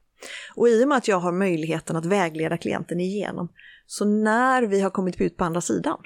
Och 0.55 0.68
i 0.68 0.85
och 0.85 0.89
med 0.89 0.99
att 0.99 1.09
jag 1.09 1.18
har 1.18 1.33
möjligheten 1.33 1.97
att 1.97 2.07
vägleda 2.07 2.57
klienten 2.57 3.01
igenom, 3.01 3.49
så 3.87 4.05
när 4.05 4.62
vi 4.62 4.81
har 4.81 4.91
kommit 4.91 5.20
ut 5.20 5.37
på 5.37 5.45
andra 5.45 5.61
sidan, 5.61 5.99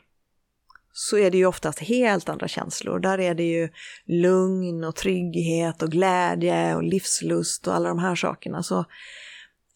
så 0.92 1.18
är 1.18 1.30
det 1.30 1.38
ju 1.38 1.46
oftast 1.46 1.78
helt 1.78 2.28
andra 2.28 2.48
känslor. 2.48 2.98
Där 2.98 3.20
är 3.20 3.34
det 3.34 3.42
ju 3.42 3.68
lugn 4.06 4.84
och 4.84 4.96
trygghet 4.96 5.82
och 5.82 5.90
glädje 5.90 6.74
och 6.74 6.82
livslust 6.82 7.68
och 7.68 7.74
alla 7.74 7.88
de 7.88 7.98
här 7.98 8.14
sakerna. 8.14 8.62
Så 8.62 8.84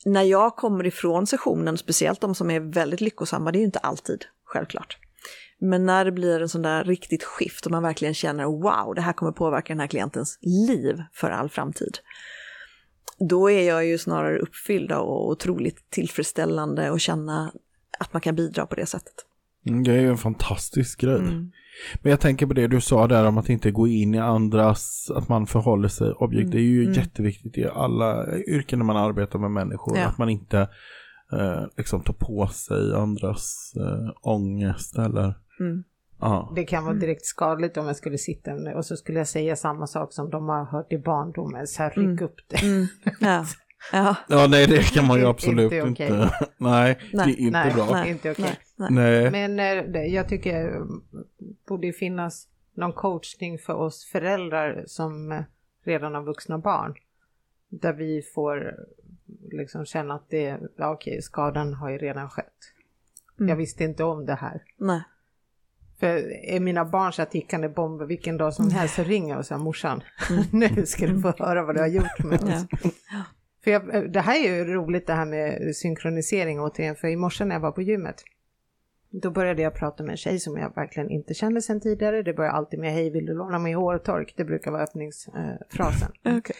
när 0.05 0.23
jag 0.23 0.57
kommer 0.57 0.87
ifrån 0.87 1.27
sessionen, 1.27 1.79
speciellt 1.79 2.21
de 2.21 2.35
som 2.35 2.51
är 2.51 2.61
väldigt 2.61 3.01
lyckosamma, 3.01 3.53
det 3.53 3.59
är 3.59 3.61
ju 3.61 3.67
inte 3.67 3.79
alltid 3.79 4.25
självklart. 4.45 4.99
Men 5.65 5.87
när 5.87 6.05
det 6.05 6.13
blir 6.13 6.41
en 6.41 6.49
sån 6.49 6.63
där 6.63 6.85
riktigt 6.85 7.25
skift 7.25 7.67
och 7.67 7.73
man 7.73 7.83
verkligen 7.83 8.15
känner 8.15 8.45
wow, 8.45 8.95
det 8.95 9.01
här 9.01 9.13
kommer 9.13 9.33
påverka 9.33 9.73
den 9.73 9.81
här 9.81 9.87
klientens 9.87 10.39
liv 10.41 11.03
för 11.13 11.31
all 11.31 11.49
framtid. 11.49 11.99
Då 13.29 13.51
är 13.51 13.69
jag 13.69 13.87
ju 13.87 13.99
snarare 13.99 14.39
uppfylld 14.39 14.93
och 14.93 15.29
otroligt 15.31 15.91
tillfredsställande 15.91 16.91
och 16.91 17.01
känna 17.01 17.53
att 17.99 18.13
man 18.13 18.21
kan 18.21 18.35
bidra 18.35 18.67
på 18.67 18.75
det 18.75 18.87
sättet. 18.87 19.15
Mm, 19.67 19.83
det 19.83 19.93
är 19.93 20.01
ju 20.01 20.09
en 20.09 20.19
fantastisk 20.19 21.01
grej. 21.01 21.19
Mm. 21.19 21.53
Men 22.03 22.11
jag 22.11 22.21
tänker 22.21 22.47
på 22.47 22.55
det 22.55 22.67
du 22.67 22.81
sa 22.81 23.07
där 23.07 23.27
om 23.27 23.39
att 23.39 23.49
inte 23.49 23.71
gå 23.71 23.89
in 23.89 24.15
i 24.15 24.19
andras, 24.19 25.11
att 25.15 25.29
man 25.29 25.47
förhåller 25.47 25.89
sig 25.89 26.13
objekt. 26.13 26.45
Mm. 26.45 26.51
Det 26.51 26.59
är 26.59 26.71
ju 26.71 26.83
mm. 26.83 26.95
jätteviktigt 26.95 27.59
i 27.59 27.65
alla 27.65 28.37
yrken 28.37 28.79
när 28.79 28.87
man 28.87 28.97
arbetar 28.97 29.39
med 29.39 29.51
människor. 29.51 29.99
Ja. 29.99 30.07
Att 30.07 30.19
man 30.19 30.29
inte 30.29 30.61
eh, 31.33 31.65
liksom 31.77 32.03
tar 32.03 32.15
på 32.15 32.47
sig 32.47 32.95
andras 32.95 33.73
eh, 33.77 34.11
ångest 34.23 34.99
eller 34.99 35.42
Mm. 35.61 35.85
Det 36.55 36.65
kan 36.65 36.85
vara 36.85 36.95
direkt 36.95 37.27
skadligt 37.27 37.77
om 37.77 37.87
jag 37.87 37.97
skulle 37.97 38.19
sitta 38.19 38.55
och 38.77 38.87
så 38.87 38.97
skulle 38.97 39.19
jag 39.19 39.29
säga 39.29 39.57
samma 39.57 39.87
sak 39.87 40.13
som 40.13 40.31
de 40.31 40.49
har 40.49 40.65
hört 40.65 40.93
i 40.93 40.99
barndomen, 40.99 41.67
så 41.67 41.83
här 41.83 41.91
ryck 41.91 42.05
mm. 42.05 42.25
upp 42.25 42.37
det. 42.49 42.63
Mm. 42.63 42.87
Ja. 43.21 43.45
Ja. 43.93 44.17
ja, 44.29 44.47
nej 44.51 44.67
det 44.67 44.83
kan 44.95 45.07
man 45.07 45.19
ju 45.19 45.27
absolut 45.29 45.73
inte. 45.73 45.87
inte. 45.87 46.31
nej, 46.57 46.99
nej, 47.13 47.27
det 47.27 47.33
är 47.33 47.41
inte 47.41 47.59
nej, 47.59 47.75
bra. 47.75 47.89
Nej, 47.91 48.11
inte 48.11 48.31
okej. 48.31 48.59
Nej. 48.77 49.31
Men 49.31 49.61
eh, 49.95 50.03
jag 50.03 50.29
tycker 50.29 50.53
det 50.53 50.77
eh, 50.77 50.85
borde 51.69 51.93
finnas 51.93 52.49
någon 52.75 52.93
coachning 52.93 53.59
för 53.59 53.75
oss 53.75 54.05
föräldrar 54.13 54.85
som 54.87 55.33
eh, 55.33 55.43
redan 55.85 56.15
har 56.15 56.23
vuxna 56.23 56.59
barn. 56.59 56.95
Där 57.69 57.93
vi 57.93 58.23
får 58.35 58.75
liksom 59.51 59.85
känna 59.85 60.15
att 60.15 60.31
det, 60.31 60.61
ja 60.77 60.91
okej, 60.91 61.23
skadan 61.23 61.75
har 61.75 61.91
ju 61.91 61.99
redan 61.99 62.31
skett. 62.31 62.47
Mm. 63.39 63.49
Jag 63.49 63.57
visste 63.57 63.85
inte 63.85 64.05
om 64.05 64.27
det 64.27 64.35
här. 64.35 64.63
Nej. 64.77 65.03
För 66.03 66.45
är 66.45 66.61
mina 66.61 66.85
barn 66.85 67.13
så 67.13 67.25
tickande 67.25 67.69
bomber 67.69 68.07
vilken 68.07 68.37
dag 68.37 68.55
som 68.55 68.71
helst 68.71 68.95
så 68.95 69.03
ringer 69.03 69.39
och 69.39 69.47
säger 69.47 69.63
morsan, 69.63 70.03
nu 70.53 70.87
ska 70.87 71.07
du 71.07 71.21
få 71.21 71.35
höra 71.39 71.65
vad 71.65 71.75
du 71.75 71.81
har 71.81 71.89
gjort 71.89 72.25
med 72.25 72.43
oss. 72.43 72.67
Ja. 72.83 73.25
För 73.65 73.71
jag, 73.71 74.13
det 74.13 74.21
här 74.21 74.45
är 74.45 74.55
ju 74.57 74.65
roligt 74.65 75.07
det 75.07 75.13
här 75.13 75.25
med 75.25 75.77
synkronisering 75.77 76.61
återigen, 76.61 76.97
för 76.97 77.09
i 77.09 77.17
morse 77.17 77.45
när 77.45 77.55
jag 77.55 77.61
var 77.61 77.73
på 77.73 77.83
gymmet 77.83 78.25
då 79.13 79.31
började 79.31 79.63
jag 79.63 79.75
prata 79.75 80.03
med 80.03 80.11
en 80.11 80.17
tjej 80.17 80.41
som 80.41 80.57
jag 80.57 80.75
verkligen 80.75 81.11
inte 81.11 81.35
kände 81.35 81.63
sedan 81.63 81.81
tidigare. 81.81 82.23
Det 82.23 82.35
börjar 82.35 82.51
alltid 82.51 82.81
med 82.81 82.93
hej 82.93 83.11
vill 83.11 83.27
du 83.27 83.35
låna 83.35 83.59
mig 83.59 83.73
hårtork? 83.73 84.35
Det 84.37 84.45
brukar 84.45 84.71
vara 84.71 84.83
öppningsfrasen. 84.83 86.13
Eh, 86.25 86.37
okay. 86.37 86.57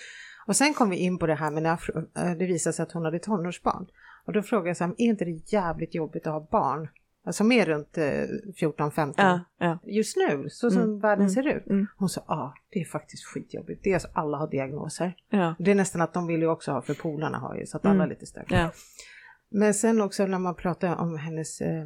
Och 0.47 0.57
sen 0.57 0.75
kom 0.75 0.91
vi 0.91 0.97
in 0.97 1.19
på 1.19 1.27
det 1.27 1.35
här 1.35 1.51
med 1.51 1.63
när 1.63 1.79
eh, 2.17 2.37
det 2.39 2.47
visade 2.47 2.73
sig 2.73 2.83
att 2.83 2.93
hon 2.93 3.05
hade 3.05 3.19
tonårsbarn. 3.19 3.87
Och 4.27 4.33
då 4.33 4.43
frågade 4.43 4.69
jag 4.69 4.77
så 4.77 4.85
här, 4.85 4.95
är 4.99 5.05
inte 5.05 5.25
det 5.25 5.53
jävligt 5.53 5.95
jobbigt 5.95 6.27
att 6.27 6.33
ha 6.33 6.49
barn 6.51 6.89
Alltså 7.25 7.45
mer 7.45 7.67
runt 7.67 7.99
eh, 7.99 8.05
14-15 8.05 9.15
ja, 9.17 9.41
ja. 9.59 9.79
just 9.83 10.17
nu, 10.17 10.49
så 10.51 10.71
som 10.71 10.83
mm, 10.83 11.01
världen 11.01 11.27
mm, 11.27 11.31
ser 11.31 11.47
ut. 11.57 11.67
Mm. 11.67 11.87
Hon 11.97 12.09
sa, 12.09 12.25
ja 12.29 12.35
ah, 12.35 12.55
det 12.71 12.81
är 12.81 12.85
faktiskt 12.85 13.25
skitjobbigt. 13.25 13.85
Det 13.85 13.91
är 13.91 13.95
alltså, 13.95 14.09
alla 14.13 14.39
har 14.39 14.51
diagnoser. 14.51 15.17
Ja. 15.29 15.55
Det 15.59 15.71
är 15.71 15.75
nästan 15.75 16.01
att 16.01 16.15
de 16.15 16.27
vill 16.27 16.41
ju 16.41 16.49
också 16.49 16.73
ha, 16.73 16.83
för 16.83 16.95
polarna 16.95 17.39
har 17.39 17.57
ju, 17.57 17.67
så 17.67 17.77
att 17.77 17.85
alla 17.85 17.95
mm. 17.95 18.05
är 18.05 18.09
lite 18.09 18.27
stökiga. 18.27 18.71
Men 19.49 19.75
sen 19.75 20.01
också 20.01 20.27
när 20.27 20.39
man 20.39 20.55
pratar 20.55 20.97
om 20.97 21.17
hennes 21.17 21.61
eh, 21.61 21.85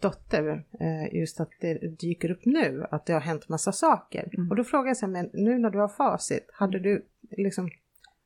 dotter, 0.00 0.64
eh, 0.80 1.18
just 1.18 1.40
att 1.40 1.50
det 1.60 1.96
dyker 2.00 2.30
upp 2.30 2.44
nu, 2.44 2.86
att 2.90 3.06
det 3.06 3.12
har 3.12 3.20
hänt 3.20 3.48
massa 3.48 3.72
saker. 3.72 4.30
Mm. 4.32 4.50
Och 4.50 4.56
då 4.56 4.64
frågar 4.64 4.86
jag 4.86 4.96
sig, 4.96 5.08
men 5.08 5.30
nu 5.32 5.58
när 5.58 5.70
du 5.70 5.78
har 5.78 5.88
facit, 5.88 6.50
hade 6.52 6.78
du 6.78 7.06
liksom, 7.30 7.70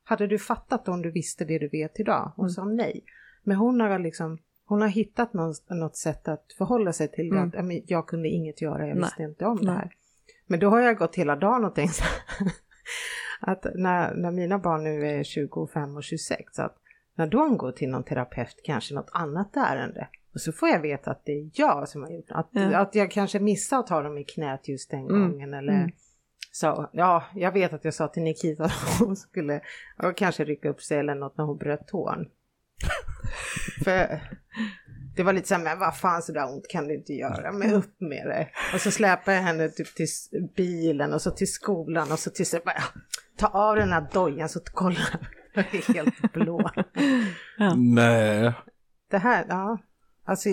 hade 0.04 0.26
du 0.26 0.38
fattat 0.38 0.88
om 0.88 1.02
du 1.02 1.10
visste 1.10 1.44
det 1.44 1.58
du 1.58 1.68
vet 1.68 2.00
idag? 2.00 2.32
Hon 2.36 2.44
mm. 2.44 2.50
sa 2.50 2.64
nej. 2.64 3.04
Men 3.42 3.56
hon 3.56 3.80
har 3.80 3.98
liksom 3.98 4.38
hon 4.68 4.80
har 4.80 4.88
hittat 4.88 5.32
något, 5.32 5.96
sätt 5.96 6.28
att 6.28 6.52
förhålla 6.58 6.92
sig 6.92 7.08
till 7.08 7.30
det. 7.30 7.36
Mm. 7.38 7.78
Att, 7.78 7.90
jag 7.90 8.06
kunde 8.06 8.28
inget 8.28 8.62
göra, 8.62 8.88
jag 8.88 8.96
visste 8.96 9.22
inte 9.22 9.46
om 9.46 9.56
Nej. 9.56 9.66
det 9.66 9.72
här. 9.72 9.90
Men 10.46 10.60
då 10.60 10.70
har 10.70 10.80
jag 10.80 10.96
gått 10.96 11.16
hela 11.16 11.36
dagen 11.36 11.64
och 11.64 11.74
tänkt 11.74 12.02
att 13.40 13.66
när, 13.74 14.14
när 14.14 14.30
mina 14.30 14.58
barn 14.58 14.84
nu 14.84 15.06
är 15.06 15.24
25 15.24 15.96
och 15.96 16.04
26, 16.04 16.58
att 16.58 16.76
när 17.14 17.26
de 17.26 17.56
går 17.56 17.72
till 17.72 17.88
någon 17.88 18.04
terapeut, 18.04 18.60
kanske 18.64 18.94
något 18.94 19.10
annat 19.12 19.56
ärende, 19.56 20.08
och 20.34 20.40
så 20.40 20.52
får 20.52 20.68
jag 20.68 20.80
veta 20.80 21.10
att 21.10 21.24
det 21.24 21.32
är 21.32 21.50
jag 21.54 21.88
som 21.88 22.02
har 22.02 22.10
gjort 22.10 22.30
att, 22.30 22.48
ja. 22.50 22.78
att 22.78 22.94
jag 22.94 23.10
kanske 23.10 23.40
missade 23.40 23.80
att 23.80 23.86
ta 23.86 24.02
dem 24.02 24.18
i 24.18 24.24
knät 24.24 24.68
just 24.68 24.90
den 24.90 25.00
mm. 25.00 25.30
gången 25.30 25.54
eller 25.54 25.72
mm. 25.72 25.90
så. 26.52 26.90
Ja, 26.92 27.24
jag 27.34 27.52
vet 27.52 27.72
att 27.72 27.84
jag 27.84 27.94
sa 27.94 28.08
till 28.08 28.22
Nikita 28.22 28.64
att 28.64 28.98
hon 29.00 29.16
skulle 29.16 29.60
kanske 30.16 30.44
rycka 30.44 30.68
upp 30.68 30.82
sig 30.82 30.98
eller 30.98 31.14
något 31.14 31.38
när 31.38 31.44
hon 31.44 31.58
bröt 31.58 31.88
tån. 31.88 32.28
För 33.84 34.20
det 35.16 35.22
var 35.22 35.32
lite 35.32 35.48
så 35.48 35.54
här, 35.54 35.62
men 35.62 35.78
vad 35.78 35.96
fan 35.96 36.22
så 36.22 36.32
där 36.32 36.52
ont 36.52 36.68
kan 36.68 36.88
du 36.88 36.94
inte 36.94 37.12
göra, 37.12 37.52
men 37.52 37.72
upp 37.72 38.00
med 38.00 38.26
det. 38.26 38.48
Och 38.74 38.80
så 38.80 38.90
släpade 38.90 39.36
jag 39.36 39.44
henne 39.44 39.68
typ 39.68 39.94
till 39.94 40.06
bilen 40.56 41.12
och 41.12 41.22
så 41.22 41.30
till 41.30 41.52
skolan 41.52 42.12
och 42.12 42.18
så 42.18 42.30
till 42.30 42.46
så 42.46 42.58
bara, 42.64 42.82
ta 43.38 43.46
av 43.46 43.76
den 43.76 43.92
här 43.92 44.06
dojan 44.12 44.48
så 44.48 44.60
kolla, 44.72 45.00
jag 45.54 45.74
är 45.74 45.94
helt 45.94 46.32
blå. 46.32 46.70
Ja. 47.58 47.74
Nej. 47.74 48.52
Det 49.10 49.18
här, 49.18 49.46
ja. 49.48 49.78
Alltså 50.28 50.48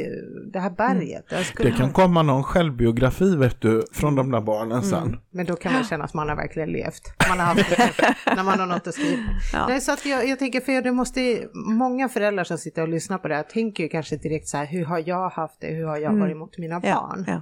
det 0.53 0.59
här 0.59 0.69
berget. 0.69 1.31
Mm. 1.31 1.43
Det 1.57 1.71
kan 1.71 1.93
komma 1.93 2.21
någon 2.21 2.43
självbiografi 2.43 3.35
vet 3.35 3.61
du, 3.61 3.83
från 3.91 4.15
de 4.15 4.31
där 4.31 4.41
barnen 4.41 4.83
sen. 4.83 5.03
Mm. 5.03 5.19
Men 5.31 5.45
då 5.45 5.55
kan 5.55 5.73
man 5.73 5.83
känna 5.83 6.03
att 6.03 6.13
man 6.13 6.29
har 6.29 6.35
verkligen 6.35 6.71
levt. 6.71 7.13
Man 7.29 7.39
har 7.39 7.45
haft 7.45 7.69
det, 7.69 8.15
när 8.35 8.43
man 8.43 8.59
har 8.59 8.67
något 8.67 8.87
att 8.87 8.93
skriva. 8.93 9.21
Ja. 9.53 9.67
Nej, 9.67 9.81
så 9.81 9.91
att 9.91 10.05
jag, 10.05 10.27
jag 10.27 10.39
tänker, 10.39 10.61
för 10.61 10.81
det 10.81 10.91
måste, 10.91 11.47
många 11.53 12.09
föräldrar 12.09 12.43
som 12.43 12.57
sitter 12.57 12.81
och 12.81 12.87
lyssnar 12.87 13.17
på 13.17 13.27
det 13.27 13.35
här 13.35 13.43
tänker 13.43 13.83
ju 13.83 13.89
kanske 13.89 14.17
direkt 14.17 14.47
så 14.47 14.57
här, 14.57 14.65
hur 14.65 14.85
har 14.85 15.03
jag 15.05 15.29
haft 15.29 15.61
det, 15.61 15.67
hur 15.67 15.85
har 15.85 15.97
jag 15.97 16.09
mm. 16.09 16.19
varit 16.19 16.37
mot 16.37 16.57
mina 16.57 16.79
barn? 16.79 17.23
Ja, 17.27 17.33
ja. 17.33 17.41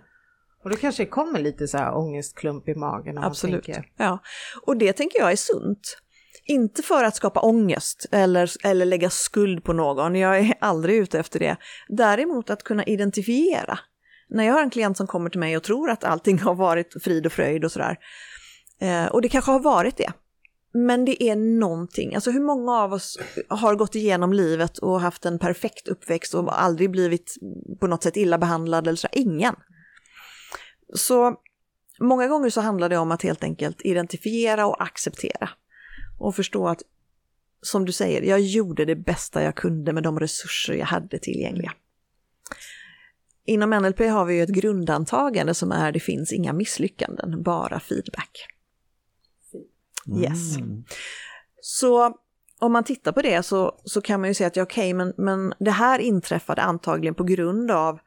Och 0.64 0.70
då 0.70 0.76
kanske 0.76 1.04
det 1.04 1.10
kommer 1.10 1.40
lite 1.40 1.68
så 1.68 1.78
här 1.78 1.98
ångestklump 1.98 2.70
i 2.70 2.76
magen. 2.76 3.18
Absolut. 3.18 3.70
Ja, 3.98 4.20
och 4.66 4.78
det 4.78 4.94
tänker 4.94 5.20
jag 5.20 5.32
är 5.32 5.36
sunt. 5.36 5.98
Inte 6.46 6.82
för 6.82 7.04
att 7.04 7.16
skapa 7.16 7.40
ångest 7.40 8.06
eller, 8.12 8.52
eller 8.64 8.86
lägga 8.86 9.10
skuld 9.10 9.64
på 9.64 9.74
någon, 9.74 10.16
jag 10.16 10.40
är 10.40 10.54
aldrig 10.62 10.98
ute 10.98 11.20
efter 11.20 11.40
det. 11.40 11.58
Däremot 11.88 12.50
att 12.50 12.64
kunna 12.64 12.84
identifiera. 12.84 13.80
När 14.30 14.44
jag 14.44 14.54
har 14.54 14.62
en 14.62 14.70
klient 14.70 14.98
som 14.98 15.08
kommer 15.08 15.30
till 15.30 15.40
mig 15.40 15.58
och 15.58 15.64
tror 15.64 15.90
att 15.90 16.04
allting 16.04 16.40
har 16.40 16.56
varit 16.56 17.04
frid 17.04 17.26
och 17.26 17.32
fröjd 17.32 17.66
och 17.66 17.72
sådär, 17.72 17.98
eh, 18.82 19.06
och 19.06 19.22
det 19.22 19.30
kanske 19.30 19.52
har 19.52 19.60
varit 19.60 19.98
det, 19.98 20.14
men 20.74 21.06
det 21.06 21.24
är 21.24 21.36
någonting, 21.36 22.16
alltså 22.16 22.32
hur 22.32 22.42
många 22.42 22.72
av 22.72 22.94
oss 22.94 23.20
har 23.48 23.76
gått 23.76 23.96
igenom 23.96 24.34
livet 24.34 24.78
och 24.78 25.02
haft 25.02 25.26
en 25.26 25.40
perfekt 25.40 25.88
uppväxt 25.88 26.34
och 26.34 26.62
aldrig 26.62 26.92
blivit 26.92 27.36
på 27.80 27.88
något 27.88 28.04
sätt 28.04 28.18
illa 28.18 28.38
behandlad 28.38 28.88
eller 28.88 28.98
så, 28.98 29.08
ingen. 29.12 29.56
Så 30.94 31.36
många 32.00 32.28
gånger 32.28 32.50
så 32.50 32.62
handlar 32.62 32.90
det 32.90 32.98
om 32.98 33.12
att 33.12 33.22
helt 33.22 33.44
enkelt 33.44 33.82
identifiera 33.82 34.66
och 34.66 34.84
acceptera 34.84 35.50
och 36.24 36.36
förstå 36.36 36.68
att, 36.68 36.82
som 37.62 37.86
du 37.86 37.92
säger, 37.92 38.22
jag 38.22 38.42
gjorde 38.42 38.86
det 38.86 38.96
bästa 38.96 39.44
jag 39.44 39.56
kunde 39.56 39.94
med 39.94 40.04
de 40.04 40.20
resurser 40.20 40.74
jag 40.74 40.86
hade 40.86 41.20
tillgängliga. 41.20 41.74
Inom 43.46 43.70
NLP 43.70 44.00
har 44.00 44.26
vi 44.26 44.36
ju 44.36 44.44
ett 44.44 44.50
grundantagande 44.50 45.54
som 45.54 45.72
är 45.72 45.92
det 45.92 46.00
finns 46.00 46.34
inga 46.34 46.54
misslyckanden, 46.54 47.44
bara 47.44 47.80
feedback. 47.80 48.48
Yes. 50.22 50.58
Mm. 50.58 50.84
Så 51.62 52.18
om 52.60 52.72
man 52.72 52.84
tittar 52.84 53.12
på 53.12 53.22
det 53.22 53.44
så, 53.44 53.82
så 53.84 54.02
kan 54.02 54.20
man 54.20 54.30
ju 54.30 54.34
säga 54.34 54.48
att 54.48 54.56
ja, 54.56 54.64
okej, 54.64 54.94
okay, 54.94 54.94
men, 54.94 55.14
men 55.18 55.54
det 55.60 55.72
här 55.72 56.00
inträffade 56.00 56.62
antagligen 56.62 57.16
på 57.16 57.24
grund 57.24 57.72
av 57.72 58.00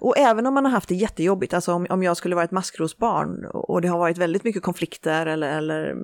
och 0.00 0.18
även 0.18 0.46
om 0.46 0.54
man 0.54 0.64
har 0.64 0.72
haft 0.72 0.88
det 0.88 0.94
jättejobbigt, 0.94 1.54
alltså 1.54 1.72
om, 1.72 1.86
om 1.90 2.02
jag 2.02 2.16
skulle 2.16 2.34
vara 2.34 2.44
ett 2.44 2.50
maskrosbarn 2.50 3.44
och 3.44 3.80
det 3.80 3.88
har 3.88 3.98
varit 3.98 4.18
väldigt 4.18 4.44
mycket 4.44 4.62
konflikter 4.62 5.26
eller, 5.26 5.58
eller 5.58 5.96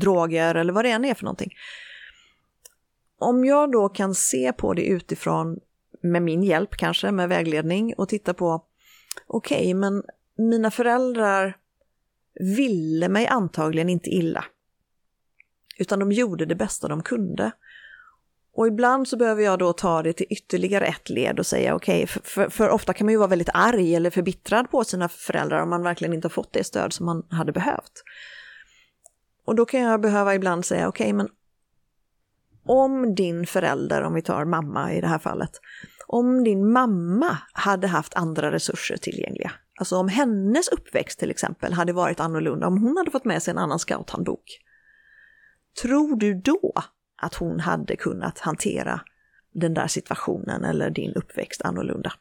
droger 0.00 0.54
eller 0.54 0.72
vad 0.72 0.84
det 0.84 0.90
än 0.90 1.04
är 1.04 1.14
för 1.14 1.24
någonting. 1.24 1.52
Om 3.18 3.44
jag 3.44 3.72
då 3.72 3.88
kan 3.88 4.14
se 4.14 4.52
på 4.52 4.74
det 4.74 4.86
utifrån, 4.86 5.60
med 6.00 6.22
min 6.22 6.42
hjälp 6.42 6.70
kanske, 6.76 7.10
med 7.10 7.28
vägledning 7.28 7.94
och 7.94 8.08
titta 8.08 8.34
på, 8.34 8.64
okej, 9.26 9.58
okay, 9.58 9.74
men 9.74 10.02
mina 10.36 10.70
föräldrar 10.70 11.56
ville 12.40 13.08
mig 13.08 13.26
antagligen 13.26 13.88
inte 13.88 14.10
illa. 14.10 14.44
Utan 15.78 15.98
de 15.98 16.12
gjorde 16.12 16.46
det 16.46 16.54
bästa 16.54 16.88
de 16.88 17.02
kunde. 17.02 17.52
Och 18.56 18.66
ibland 18.66 19.08
så 19.08 19.16
behöver 19.16 19.42
jag 19.42 19.58
då 19.58 19.72
ta 19.72 20.02
det 20.02 20.12
till 20.12 20.26
ytterligare 20.30 20.86
ett 20.86 21.10
led 21.10 21.38
och 21.38 21.46
säga 21.46 21.74
okej, 21.74 22.04
okay, 22.04 22.06
för, 22.06 22.20
för, 22.20 22.48
för, 22.48 22.68
ofta 22.68 22.92
kan 22.92 23.04
man 23.04 23.12
ju 23.12 23.18
vara 23.18 23.28
väldigt 23.28 23.48
arg 23.54 23.94
eller 23.94 24.10
förbittrad 24.10 24.70
på 24.70 24.84
sina 24.84 25.08
föräldrar 25.08 25.62
om 25.62 25.70
man 25.70 25.82
verkligen 25.82 26.14
inte 26.14 26.26
har 26.26 26.30
fått 26.30 26.52
det 26.52 26.64
stöd 26.64 26.92
som 26.92 27.06
man 27.06 27.26
hade 27.30 27.52
behövt. 27.52 27.92
Och 29.46 29.54
då 29.54 29.64
kan 29.64 29.80
jag 29.80 30.00
behöva 30.00 30.34
ibland 30.34 30.64
säga 30.64 30.88
okej, 30.88 31.04
okay, 31.04 31.12
men 31.12 31.28
om 32.66 33.14
din 33.14 33.46
förälder, 33.46 34.02
om 34.02 34.14
vi 34.14 34.22
tar 34.22 34.44
mamma 34.44 34.92
i 34.92 35.00
det 35.00 35.06
här 35.06 35.18
fallet, 35.18 35.50
om 36.06 36.44
din 36.44 36.72
mamma 36.72 37.38
hade 37.52 37.86
haft 37.86 38.14
andra 38.14 38.52
resurser 38.52 38.96
tillgängliga, 38.96 39.52
alltså 39.78 39.96
om 39.96 40.08
hennes 40.08 40.68
uppväxt 40.68 41.18
till 41.18 41.30
exempel 41.30 41.72
hade 41.72 41.92
varit 41.92 42.20
annorlunda, 42.20 42.66
om 42.66 42.78
hon 42.78 42.96
hade 42.96 43.10
fått 43.10 43.24
med 43.24 43.42
sig 43.42 43.52
en 43.52 43.58
annan 43.58 43.78
scouthandbok, 43.78 44.58
tror 45.82 46.16
du 46.16 46.34
då 46.34 46.72
att 47.16 47.34
hon 47.34 47.60
hade 47.60 47.96
kunnat 47.96 48.38
hantera 48.38 49.00
den 49.52 49.74
där 49.74 49.86
situationen 49.86 50.64
eller 50.64 50.90
din 50.90 51.12
uppväxt 51.12 51.62
annorlunda? 51.62 52.12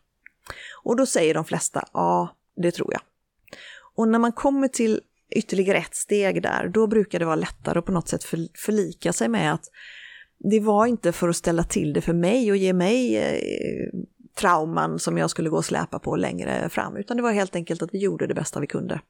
Och 0.83 0.95
då 0.95 1.05
säger 1.05 1.33
de 1.33 1.45
flesta, 1.45 1.87
ja, 1.93 2.35
det 2.55 2.71
tror 2.71 2.93
jag. 2.93 3.01
Och 3.95 4.07
när 4.07 4.19
man 4.19 4.31
kommer 4.31 4.67
till 4.67 5.01
ytterligare 5.29 5.77
ett 5.77 5.95
steg 5.95 6.41
där, 6.41 6.67
då 6.67 6.87
brukar 6.87 7.19
det 7.19 7.25
vara 7.25 7.35
lättare 7.35 7.79
att 7.79 7.85
på 7.85 7.91
något 7.91 8.07
sätt 8.07 8.23
förlika 8.57 9.13
sig 9.13 9.27
med 9.27 9.53
att 9.53 9.65
det 10.39 10.59
var 10.59 10.85
inte 10.85 11.11
för 11.11 11.29
att 11.29 11.35
ställa 11.35 11.63
till 11.63 11.93
det 11.93 12.01
för 12.01 12.13
mig 12.13 12.51
och 12.51 12.57
ge 12.57 12.73
mig 12.73 13.17
eh, 13.17 13.99
trauman 14.35 14.99
som 14.99 15.17
jag 15.17 15.29
skulle 15.29 15.49
gå 15.49 15.57
och 15.57 15.65
släpa 15.65 15.99
på 15.99 16.15
längre 16.15 16.69
fram, 16.69 16.97
utan 16.97 17.17
det 17.17 17.23
var 17.23 17.31
helt 17.31 17.55
enkelt 17.55 17.81
att 17.81 17.93
vi 17.93 17.97
gjorde 17.97 18.27
det 18.27 18.33
bästa 18.33 18.59
vi 18.59 18.67
kunde. 18.67 19.01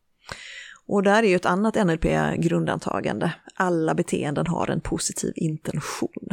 Och 0.88 1.04
där 1.04 1.24
är 1.24 1.28
ju 1.28 1.36
ett 1.36 1.46
annat 1.46 1.76
NLP-grundantagande. 1.76 3.34
Alla 3.56 3.94
beteenden 3.94 4.48
har 4.48 4.70
en 4.70 4.82
positiv 4.82 5.34
intention. 5.36 6.28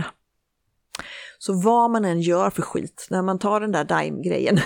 Så 1.39 1.53
vad 1.53 1.91
man 1.91 2.05
än 2.05 2.21
gör 2.21 2.51
för 2.51 2.63
skit, 2.63 3.07
när 3.11 3.23
man 3.23 3.39
tar 3.39 3.61
den 3.61 3.73
där 3.73 3.85
Dime-grejen, 3.85 4.59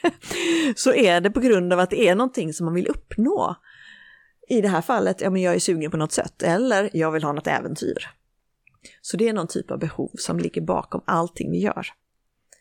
så 0.76 0.94
är 0.94 1.20
det 1.20 1.30
på 1.30 1.40
grund 1.40 1.72
av 1.72 1.78
att 1.78 1.90
det 1.90 2.08
är 2.08 2.14
någonting 2.14 2.52
som 2.52 2.64
man 2.64 2.74
vill 2.74 2.88
uppnå. 2.88 3.56
I 4.48 4.60
det 4.60 4.68
här 4.68 4.80
fallet, 4.80 5.20
ja 5.20 5.30
men 5.30 5.42
jag 5.42 5.54
är 5.54 5.58
sugen 5.58 5.90
på 5.90 5.96
något 5.96 6.12
sött, 6.12 6.42
eller 6.42 6.90
jag 6.92 7.10
vill 7.10 7.24
ha 7.24 7.32
något 7.32 7.46
äventyr. 7.46 8.10
Så 9.00 9.16
det 9.16 9.28
är 9.28 9.32
någon 9.32 9.46
typ 9.46 9.70
av 9.70 9.78
behov 9.78 10.10
som 10.18 10.38
ligger 10.38 10.60
bakom 10.60 11.02
allting 11.06 11.50
vi 11.50 11.58
gör. 11.58 11.86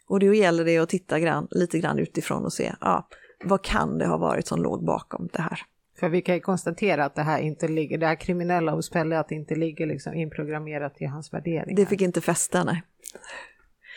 Och 0.07 0.19
då 0.19 0.33
gäller 0.33 0.65
det 0.65 0.77
att 0.77 0.89
titta 0.89 1.19
grann, 1.19 1.47
lite 1.51 1.79
grann 1.79 1.99
utifrån 1.99 2.45
och 2.45 2.53
se, 2.53 2.75
ja, 2.81 3.07
vad 3.43 3.63
kan 3.63 3.97
det 3.97 4.07
ha 4.07 4.17
varit 4.17 4.47
som 4.47 4.61
låg 4.61 4.85
bakom 4.85 5.29
det 5.33 5.41
här? 5.41 5.59
För 5.99 6.09
vi 6.09 6.21
kan 6.21 6.35
ju 6.35 6.41
konstatera 6.41 7.05
att 7.05 7.15
det 7.15 7.23
här 7.23 7.39
inte 7.39 7.67
ligger, 7.67 7.97
det 7.97 8.07
här 8.07 8.15
kriminella 8.15 8.71
hos 8.71 8.89
Pelle, 8.89 9.19
att 9.19 9.29
det 9.29 9.35
inte 9.35 9.55
ligger 9.55 9.85
liksom 9.85 10.13
inprogrammerat 10.13 11.01
i 11.01 11.05
hans 11.05 11.33
värderingar. 11.33 11.75
Det 11.75 11.85
fick 11.85 12.01
inte 12.01 12.21
fästa, 12.21 12.63
nej. 12.63 12.83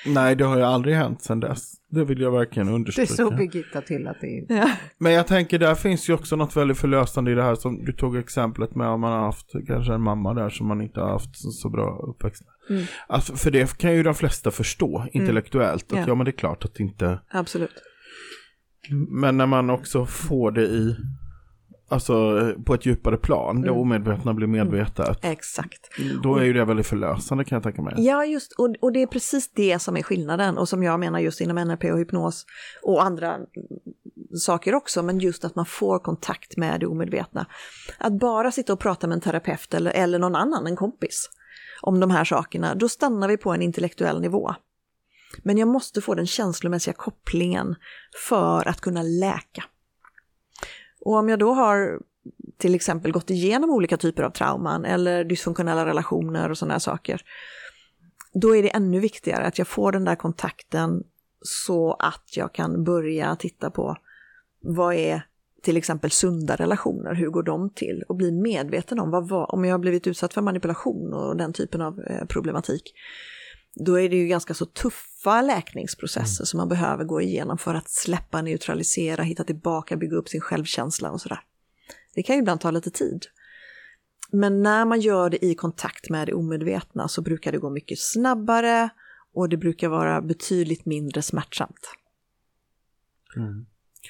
Nej, 0.07 0.37
det 0.37 0.45
har 0.45 0.57
ju 0.57 0.63
aldrig 0.63 0.95
hänt 0.95 1.23
sedan 1.23 1.41
dess. 1.41 1.73
Det 1.91 2.05
vill 2.05 2.21
jag 2.21 2.31
verkligen 2.31 2.69
understryka. 2.69 3.13
Det 3.13 3.17
såg 3.17 3.37
Birgitta 3.37 3.81
till 3.81 4.09
att 4.09 4.21
det 4.21 4.27
inte... 4.27 4.55
Ja. 4.55 4.71
Men 4.99 5.13
jag 5.13 5.27
tänker, 5.27 5.59
där 5.59 5.75
finns 5.75 6.09
ju 6.09 6.15
också 6.15 6.37
något 6.37 6.57
väldigt 6.57 6.79
förlösande 6.79 7.31
i 7.31 7.35
det 7.35 7.43
här 7.43 7.55
som 7.55 7.85
du 7.85 7.93
tog 7.93 8.17
exemplet 8.17 8.75
med 8.75 8.89
om 8.89 9.01
man 9.01 9.13
har 9.13 9.21
haft 9.21 9.53
kanske 9.67 9.93
en 9.95 10.03
mamma 10.03 10.35
där 10.35 10.51
som 10.51 10.67
man 10.67 10.81
inte 10.81 11.01
har 11.01 11.09
haft 11.09 11.53
så, 11.53 11.69
bra 11.69 11.99
uppväxt. 12.09 12.43
Mm. 12.71 12.85
Alltså, 13.07 13.37
för 13.37 13.51
det 13.51 13.79
kan 13.79 13.95
ju 13.95 14.03
de 14.03 14.15
flesta 14.15 14.51
förstå 14.51 15.07
intellektuellt. 15.13 15.93
Mm. 15.93 16.03
Att 16.03 16.09
ja. 16.09 16.13
ja, 16.13 16.15
men 16.15 16.25
det 16.25 16.31
är 16.31 16.39
klart 16.39 16.65
att 16.65 16.75
det 16.75 16.83
inte... 16.83 17.21
Absolut. 17.31 17.83
Men 19.09 19.37
när 19.37 19.47
man 19.47 19.71
också 19.71 20.07
får 20.07 20.51
det 20.51 20.63
i 20.63 20.97
Alltså 21.91 22.43
på 22.65 22.75
ett 22.75 22.87
djupare 22.87 23.17
plan, 23.17 23.57
mm. 23.57 23.63
det 23.63 23.71
omedvetna 23.71 24.35
blir 24.35 24.47
medvetet. 24.47 25.25
Mm. 25.25 25.33
Exakt. 25.33 25.91
Då 26.23 26.37
är 26.37 26.45
ju 26.45 26.53
det 26.53 26.65
väldigt 26.65 26.87
förlösande 26.87 27.45
kan 27.45 27.57
jag 27.57 27.63
tänka 27.63 27.83
mig. 27.83 27.95
Ja, 27.97 28.25
just 28.25 28.53
och, 28.53 28.75
och 28.81 28.93
det 28.93 29.03
är 29.03 29.07
precis 29.07 29.53
det 29.53 29.79
som 29.79 29.97
är 29.97 30.03
skillnaden 30.03 30.59
och 30.59 30.69
som 30.69 30.83
jag 30.83 31.01
menar 31.01 31.19
just 31.19 31.41
inom 31.41 31.57
NLP 31.57 31.85
och 31.85 31.99
hypnos 31.99 32.47
och 32.83 33.03
andra 33.03 33.37
saker 34.39 34.75
också, 34.75 35.03
men 35.03 35.19
just 35.19 35.45
att 35.45 35.55
man 35.55 35.67
får 35.67 35.99
kontakt 35.99 36.57
med 36.57 36.81
det 36.81 36.87
omedvetna. 36.87 37.47
Att 37.99 38.13
bara 38.13 38.53
sitta 38.53 38.73
och 38.73 38.81
prata 38.81 39.07
med 39.07 39.15
en 39.15 39.21
terapeut 39.21 39.75
eller, 39.75 39.91
eller 39.91 40.19
någon 40.19 40.37
annan, 40.37 40.67
en 40.67 40.77
kompis, 40.77 41.31
om 41.83 42.01
de 42.01 42.11
här 42.11 42.25
sakerna, 42.25 42.75
då 42.75 42.89
stannar 42.89 43.29
vi 43.29 43.37
på 43.37 43.53
en 43.53 43.63
intellektuell 43.63 44.21
nivå. 44.21 44.55
Men 45.43 45.59
jag 45.59 45.69
måste 45.69 46.01
få 46.01 46.15
den 46.15 46.27
känslomässiga 46.27 46.95
kopplingen 46.95 47.75
för 48.29 48.69
att 48.69 48.81
kunna 48.81 49.03
läka. 49.03 49.65
Och 51.01 51.15
om 51.15 51.29
jag 51.29 51.39
då 51.39 51.53
har 51.53 52.01
till 52.57 52.75
exempel 52.75 53.13
gått 53.13 53.31
igenom 53.31 53.71
olika 53.71 53.97
typer 53.97 54.23
av 54.23 54.31
trauman 54.31 54.85
eller 54.85 55.25
dysfunktionella 55.25 55.87
relationer 55.87 56.51
och 56.51 56.59
sådana 56.59 56.81
saker, 56.81 57.23
då 58.33 58.57
är 58.57 58.63
det 58.63 58.69
ännu 58.69 59.01
viktigare 59.01 59.45
att 59.45 59.59
jag 59.59 59.69
får 59.69 59.93
den 59.93 60.05
där 60.05 60.17
kontakten 60.17 61.05
så 61.41 61.93
att 61.93 62.37
jag 62.37 62.55
kan 62.55 62.85
börja 62.85 63.37
titta 63.37 63.71
på 63.71 63.97
vad 64.61 64.95
är 64.95 65.23
till 65.63 65.77
exempel 65.77 66.11
sunda 66.11 66.57
relationer, 66.57 67.15
hur 67.15 67.31
går 67.31 67.43
de 67.43 67.71
till? 67.71 68.05
Och 68.09 68.17
bli 68.17 68.33
medveten 68.33 69.01
om 69.01 69.11
vad, 69.11 69.29
vad 69.29 69.51
om 69.51 69.65
jag 69.65 69.75
har 69.75 69.79
blivit 69.79 70.07
utsatt 70.07 70.35
för 70.35 70.43
manipulation 70.43 71.15
och 71.15 71.37
den 71.37 71.53
typen 71.53 71.81
av 71.81 72.01
eh, 72.01 72.25
problematik. 72.25 72.83
Då 73.81 74.01
är 74.01 74.09
det 74.09 74.17
ju 74.17 74.27
ganska 74.27 74.55
så 74.55 74.67
tuffa 74.67 75.43
läkningsprocesser 75.43 76.43
mm. 76.43 76.47
som 76.47 76.59
man 76.59 76.69
behöver 76.69 77.05
gå 77.05 77.21
igenom 77.21 77.59
för 77.59 77.75
att 77.75 77.91
släppa, 77.91 78.43
neutralisera, 78.43 79.23
hitta 79.23 79.45
tillbaka, 79.45 79.97
bygga 79.97 80.17
upp 80.17 80.29
sin 80.29 80.41
självkänsla 80.41 81.11
och 81.11 81.21
sådär. 81.21 81.41
Det 82.15 82.23
kan 82.23 82.37
ju 82.37 82.41
ibland 82.41 82.61
ta 82.61 82.71
lite 82.71 82.91
tid. 82.91 83.27
Men 84.31 84.63
när 84.63 84.85
man 84.85 85.01
gör 85.01 85.31
det 85.31 85.45
i 85.45 85.55
kontakt 85.55 86.11
med 86.11 86.29
det 86.29 86.33
omedvetna 86.33 87.09
så 87.09 87.23
brukar 87.23 87.53
det 87.53 87.59
gå 87.59 87.71
mycket 87.71 87.99
snabbare 87.99 88.89
och 89.35 89.49
det 89.49 89.57
brukar 89.57 89.89
vara 89.89 90.21
betydligt 90.21 90.87
mindre 90.87 91.23
smärtsamt. 91.23 91.91
Mm. 93.37 93.67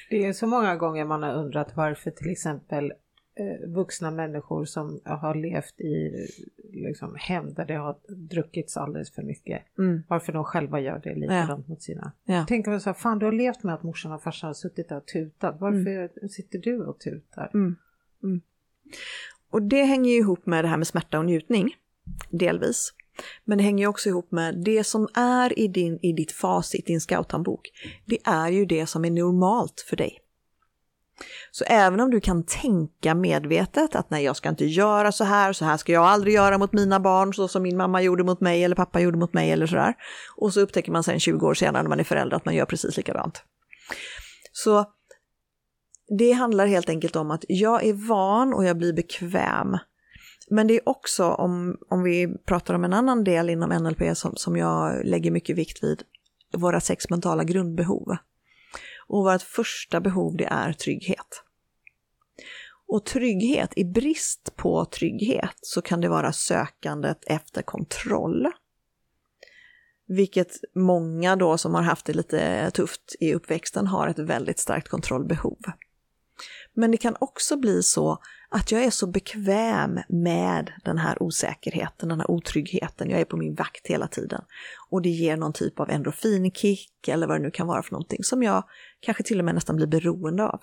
Det 0.09 0.25
är 0.25 0.33
så 0.33 0.47
många 0.47 0.75
gånger 0.75 1.05
man 1.05 1.23
har 1.23 1.33
undrat 1.33 1.71
varför 1.75 2.11
till 2.11 2.31
exempel 2.31 2.93
vuxna 3.67 4.11
människor 4.11 4.65
som 4.65 5.01
har 5.05 5.35
levt 5.35 5.81
i 5.81 6.27
liksom, 6.73 7.15
hem 7.19 7.53
där 7.53 7.65
det 7.65 7.73
har 7.73 7.97
druckits 8.07 8.77
alldeles 8.77 9.11
för 9.11 9.21
mycket. 9.21 9.61
Mm. 9.77 10.03
Varför 10.07 10.33
de 10.33 10.43
själva 10.43 10.79
gör 10.79 11.01
det 11.03 11.15
likadant 11.15 11.65
ja. 11.67 11.69
mot 11.73 11.81
sina. 11.81 12.11
Ja. 12.25 12.45
Tänk 12.47 12.67
om 12.67 12.79
så 12.79 12.89
här, 12.89 12.93
fan 12.93 13.19
du 13.19 13.25
har 13.25 13.33
levt 13.33 13.63
med 13.63 13.75
att 13.75 13.83
morsan 13.83 14.11
och 14.11 14.23
farsan 14.23 14.47
har 14.47 14.53
suttit 14.53 14.89
där 14.89 14.97
och 14.97 15.07
tutat. 15.07 15.55
Varför 15.59 16.17
mm. 16.17 16.29
sitter 16.29 16.59
du 16.59 16.85
och 16.85 16.99
tutar? 16.99 17.51
Mm. 17.53 17.75
mm. 18.23 18.41
Och 19.51 19.61
det 19.61 19.83
hänger 19.83 20.11
ju 20.11 20.17
ihop 20.17 20.45
med 20.45 20.63
det 20.63 20.67
här 20.67 20.77
med 20.77 20.87
smärta 20.87 21.19
och 21.19 21.25
njutning, 21.25 21.75
delvis. 22.29 22.93
Men 23.45 23.57
det 23.57 23.63
hänger 23.63 23.87
också 23.87 24.09
ihop 24.09 24.31
med 24.31 24.63
det 24.65 24.83
som 24.83 25.07
är 25.13 25.59
i, 25.59 25.67
din, 25.67 25.99
i 26.01 26.13
ditt 26.13 26.31
facit, 26.31 26.85
din 26.85 27.01
scouthandbok. 27.01 27.61
Det 28.05 28.17
är 28.23 28.49
ju 28.49 28.65
det 28.65 28.85
som 28.85 29.05
är 29.05 29.11
normalt 29.11 29.85
för 29.89 29.95
dig. 29.95 30.19
Så 31.51 31.63
även 31.63 31.99
om 31.99 32.09
du 32.09 32.21
kan 32.21 32.43
tänka 32.43 33.15
medvetet 33.15 33.95
att 33.95 34.09
nej, 34.09 34.23
jag 34.23 34.35
ska 34.35 34.49
inte 34.49 34.65
göra 34.65 35.11
så 35.11 35.23
här, 35.23 35.53
så 35.53 35.65
här 35.65 35.77
ska 35.77 35.91
jag 35.91 36.05
aldrig 36.05 36.33
göra 36.33 36.57
mot 36.57 36.73
mina 36.73 36.99
barn, 36.99 37.33
så 37.33 37.47
som 37.47 37.63
min 37.63 37.77
mamma 37.77 38.01
gjorde 38.01 38.23
mot 38.23 38.41
mig 38.41 38.63
eller 38.63 38.75
pappa 38.75 38.99
gjorde 38.99 39.17
mot 39.17 39.33
mig 39.33 39.51
eller 39.51 39.67
så 39.67 39.75
där. 39.75 39.93
Och 40.35 40.53
så 40.53 40.61
upptäcker 40.61 40.91
man 40.91 41.03
sen 41.03 41.19
20 41.19 41.47
år 41.47 41.53
senare 41.53 41.83
när 41.83 41.89
man 41.89 41.99
är 41.99 42.03
förälder 42.03 42.37
att 42.37 42.45
man 42.45 42.55
gör 42.55 42.65
precis 42.65 42.97
likadant. 42.97 43.43
Så 44.51 44.85
det 46.17 46.31
handlar 46.31 46.67
helt 46.67 46.89
enkelt 46.89 47.15
om 47.15 47.31
att 47.31 47.45
jag 47.47 47.83
är 47.83 47.93
van 47.93 48.53
och 48.53 48.65
jag 48.65 48.77
blir 48.77 48.93
bekväm. 48.93 49.77
Men 50.49 50.67
det 50.67 50.73
är 50.73 50.89
också, 50.89 51.25
om, 51.25 51.77
om 51.89 52.03
vi 52.03 52.37
pratar 52.45 52.73
om 52.73 52.83
en 52.83 52.93
annan 52.93 53.23
del 53.23 53.49
inom 53.49 53.69
NLP 53.69 54.17
som, 54.17 54.35
som 54.35 54.57
jag 54.57 55.05
lägger 55.05 55.31
mycket 55.31 55.57
vikt 55.57 55.83
vid, 55.83 56.03
våra 56.57 56.79
sex 56.79 57.09
mentala 57.09 57.43
grundbehov. 57.43 58.15
Och 59.09 59.23
vårt 59.23 59.41
första 59.41 59.99
behov 59.99 60.37
det 60.37 60.45
är 60.45 60.73
trygghet. 60.73 61.43
Och 62.87 63.05
trygghet, 63.05 63.73
i 63.75 63.85
brist 63.85 64.55
på 64.55 64.85
trygghet 64.85 65.55
så 65.61 65.81
kan 65.81 66.01
det 66.01 66.09
vara 66.09 66.33
sökandet 66.33 67.23
efter 67.27 67.61
kontroll. 67.61 68.47
Vilket 70.07 70.51
många 70.75 71.35
då 71.35 71.57
som 71.57 71.73
har 71.73 71.81
haft 71.81 72.05
det 72.05 72.13
lite 72.13 72.71
tufft 72.71 73.15
i 73.19 73.33
uppväxten 73.33 73.87
har 73.87 74.07
ett 74.07 74.19
väldigt 74.19 74.59
starkt 74.59 74.87
kontrollbehov. 74.87 75.59
Men 76.73 76.91
det 76.91 76.97
kan 76.97 77.15
också 77.19 77.57
bli 77.57 77.83
så 77.83 78.17
att 78.49 78.71
jag 78.71 78.83
är 78.83 78.89
så 78.89 79.07
bekväm 79.07 79.99
med 80.09 80.71
den 80.83 80.97
här 80.97 81.23
osäkerheten, 81.23 82.09
den 82.09 82.19
här 82.19 82.31
otryggheten. 82.31 83.09
Jag 83.09 83.19
är 83.19 83.25
på 83.25 83.37
min 83.37 83.55
vakt 83.55 83.87
hela 83.87 84.07
tiden. 84.07 84.41
Och 84.89 85.01
det 85.01 85.09
ger 85.09 85.37
någon 85.37 85.53
typ 85.53 85.79
av 85.79 85.89
endorfinkick 85.89 87.07
eller 87.07 87.27
vad 87.27 87.39
det 87.39 87.43
nu 87.43 87.51
kan 87.51 87.67
vara 87.67 87.83
för 87.83 87.91
någonting 87.91 88.23
som 88.23 88.43
jag 88.43 88.63
kanske 88.99 89.23
till 89.23 89.39
och 89.39 89.45
med 89.45 89.55
nästan 89.55 89.75
blir 89.75 89.87
beroende 89.87 90.43
av. 90.43 90.61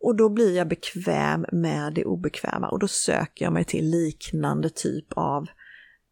Och 0.00 0.16
då 0.16 0.28
blir 0.28 0.56
jag 0.56 0.68
bekväm 0.68 1.46
med 1.52 1.94
det 1.94 2.04
obekväma 2.04 2.68
och 2.68 2.78
då 2.78 2.88
söker 2.88 3.44
jag 3.44 3.52
mig 3.52 3.64
till 3.64 3.90
liknande 3.90 4.70
typ 4.70 5.06
av 5.12 5.48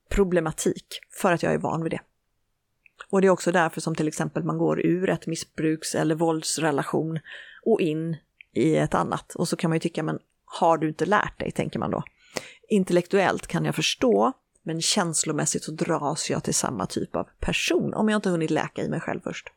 problematik 0.08 1.00
för 1.20 1.32
att 1.32 1.42
jag 1.42 1.54
är 1.54 1.58
van 1.58 1.82
vid 1.82 1.92
det. 1.92 2.00
Och 3.10 3.20
det 3.20 3.26
är 3.26 3.30
också 3.30 3.52
därför 3.52 3.80
som 3.80 3.94
till 3.94 4.08
exempel 4.08 4.44
man 4.44 4.58
går 4.58 4.86
ur 4.86 5.10
ett 5.10 5.26
missbruks 5.26 5.94
eller 5.94 6.14
våldsrelation 6.14 7.18
och 7.64 7.80
in 7.80 8.16
i 8.54 8.76
ett 8.76 8.94
annat. 8.94 9.34
Och 9.34 9.48
så 9.48 9.56
kan 9.56 9.70
man 9.70 9.76
ju 9.76 9.80
tycka, 9.80 10.02
men 10.02 10.18
har 10.44 10.78
du 10.78 10.88
inte 10.88 11.06
lärt 11.06 11.38
dig, 11.38 11.50
tänker 11.50 11.78
man 11.78 11.90
då. 11.90 12.02
Intellektuellt 12.68 13.46
kan 13.46 13.64
jag 13.64 13.74
förstå, 13.74 14.32
men 14.62 14.80
känslomässigt 14.80 15.64
så 15.64 15.72
dras 15.72 16.30
jag 16.30 16.44
till 16.44 16.54
samma 16.54 16.86
typ 16.86 17.16
av 17.16 17.28
person 17.40 17.94
om 17.94 18.08
jag 18.08 18.18
inte 18.18 18.30
hunnit 18.30 18.50
läka 18.50 18.82
i 18.82 18.88
mig 18.88 19.00
själv 19.00 19.20
först. 19.20 19.48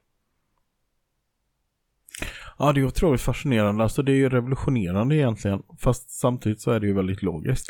Ja, 2.57 2.73
det 2.73 2.79
är 2.79 2.85
otroligt 2.85 3.21
fascinerande. 3.21 3.83
Alltså 3.83 4.03
det 4.03 4.11
är 4.11 4.15
ju 4.15 4.29
revolutionerande 4.29 5.15
egentligen. 5.15 5.63
Fast 5.79 6.09
samtidigt 6.09 6.61
så 6.61 6.71
är 6.71 6.79
det 6.79 6.87
ju 6.87 6.93
väldigt 6.93 7.21
logiskt. 7.21 7.67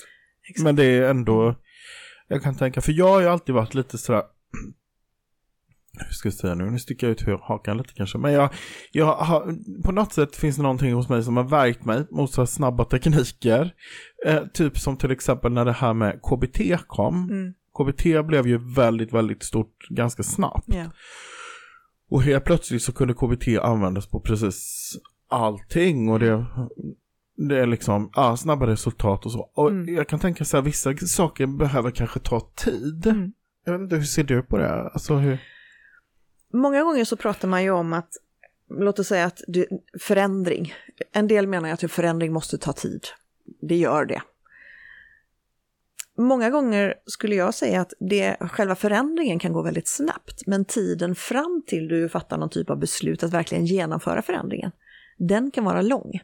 Exakt. 0.49 0.63
Men 0.63 0.75
det 0.75 0.85
är 0.85 1.09
ändå, 1.09 1.55
jag 2.27 2.43
kan 2.43 2.55
tänka, 2.55 2.81
för 2.81 2.91
jag 2.91 3.07
har 3.07 3.21
ju 3.21 3.27
alltid 3.27 3.55
varit 3.55 3.73
lite 3.73 3.97
sådär 3.97 4.23
hur 5.97 6.13
ska 6.13 6.27
jag 6.27 6.33
säga 6.33 6.55
nu, 6.55 6.69
nu 6.69 6.79
sticker 6.79 7.07
jag 7.07 7.11
ut 7.11 7.41
hakan 7.41 7.77
lite 7.77 7.93
kanske, 7.93 8.17
men 8.17 8.33
jag, 8.33 8.49
jag 8.91 9.15
har, 9.15 9.55
på 9.83 9.91
något 9.91 10.13
sätt 10.13 10.35
finns 10.35 10.55
det 10.55 10.61
någonting 10.61 10.93
hos 10.93 11.09
mig 11.09 11.23
som 11.23 11.37
har 11.37 11.43
värkt 11.43 11.85
mig 11.85 12.05
mot 12.11 12.31
så 12.31 12.45
snabba 12.45 12.85
tekniker. 12.85 13.73
Eh, 14.25 14.43
typ 14.53 14.77
som 14.77 14.97
till 14.97 15.11
exempel 15.11 15.51
när 15.51 15.65
det 15.65 15.71
här 15.71 15.93
med 15.93 16.19
KBT 16.21 16.87
kom. 16.87 17.29
Mm. 17.29 17.53
KBT 17.77 18.27
blev 18.27 18.47
ju 18.47 18.73
väldigt, 18.75 19.13
väldigt 19.13 19.43
stort 19.43 19.87
ganska 19.89 20.23
snabbt. 20.23 20.69
Yeah. 20.69 20.89
Och 22.09 22.23
helt 22.23 22.43
plötsligt 22.43 22.81
så 22.81 22.93
kunde 22.93 23.13
KBT 23.13 23.47
användas 23.61 24.07
på 24.07 24.19
precis 24.19 24.91
allting 25.29 26.09
och 26.09 26.19
det, 26.19 26.45
det 27.37 27.59
är 27.59 27.67
liksom 27.67 28.11
ja, 28.15 28.37
snabba 28.37 28.67
resultat 28.67 29.25
och 29.25 29.31
så. 29.31 29.49
Och 29.53 29.69
mm. 29.69 29.95
jag 29.95 30.07
kan 30.07 30.19
tänka 30.19 30.45
så 30.45 30.57
här, 30.57 30.61
vissa 30.61 30.97
saker 30.97 31.47
behöver 31.47 31.91
kanske 31.91 32.19
ta 32.19 32.51
tid. 32.55 33.07
Mm. 33.07 33.31
Jag 33.65 33.73
vet 33.73 33.81
inte, 33.81 33.95
hur 33.95 34.03
ser 34.03 34.23
du 34.23 34.41
på 34.41 34.57
det? 34.57 34.89
Alltså 34.89 35.15
hur... 35.15 35.39
Många 36.53 36.83
gånger 36.83 37.05
så 37.05 37.17
pratar 37.17 37.47
man 37.47 37.63
ju 37.63 37.71
om 37.71 37.93
att, 37.93 38.09
låt 38.69 38.99
oss 38.99 39.07
säga 39.07 39.25
att 39.25 39.41
det, 39.47 39.67
förändring, 39.99 40.73
en 41.11 41.27
del 41.27 41.47
menar 41.47 41.69
att 41.69 41.91
förändring 41.91 42.33
måste 42.33 42.57
ta 42.57 42.73
tid. 42.73 43.07
Det 43.61 43.75
gör 43.75 44.05
det. 44.05 44.21
Många 46.17 46.49
gånger 46.49 46.95
skulle 47.05 47.35
jag 47.35 47.53
säga 47.53 47.81
att 47.81 47.93
det, 47.99 48.37
själva 48.39 48.75
förändringen 48.75 49.39
kan 49.39 49.53
gå 49.53 49.61
väldigt 49.61 49.87
snabbt, 49.87 50.47
men 50.47 50.65
tiden 50.65 51.15
fram 51.15 51.63
till 51.67 51.87
du 51.87 52.09
fattar 52.09 52.37
någon 52.37 52.49
typ 52.49 52.69
av 52.69 52.79
beslut 52.79 53.23
att 53.23 53.33
verkligen 53.33 53.65
genomföra 53.65 54.21
förändringen, 54.21 54.71
den 55.17 55.51
kan 55.51 55.63
vara 55.63 55.81
lång. 55.81 56.19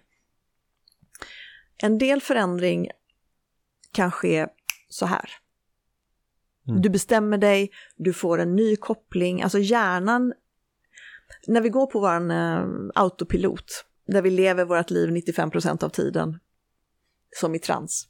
En 1.77 1.97
del 1.97 2.21
förändring 2.21 2.89
kan 3.91 4.11
ske 4.11 4.47
så 4.89 5.05
här. 5.05 5.29
Mm. 6.67 6.81
Du 6.81 6.89
bestämmer 6.89 7.37
dig, 7.37 7.71
du 7.95 8.13
får 8.13 8.37
en 8.37 8.55
ny 8.55 8.75
koppling, 8.75 9.41
alltså 9.41 9.59
hjärnan, 9.59 10.33
när 11.47 11.61
vi 11.61 11.69
går 11.69 11.85
på 11.85 11.99
vår 11.99 12.31
eh, 12.31 12.65
autopilot, 12.95 13.85
där 14.07 14.21
vi 14.21 14.29
lever 14.29 14.65
vårt 14.65 14.89
liv 14.89 15.09
95% 15.09 15.83
av 15.83 15.89
tiden, 15.89 16.39
som 17.35 17.55
i 17.55 17.59
trans. 17.59 18.07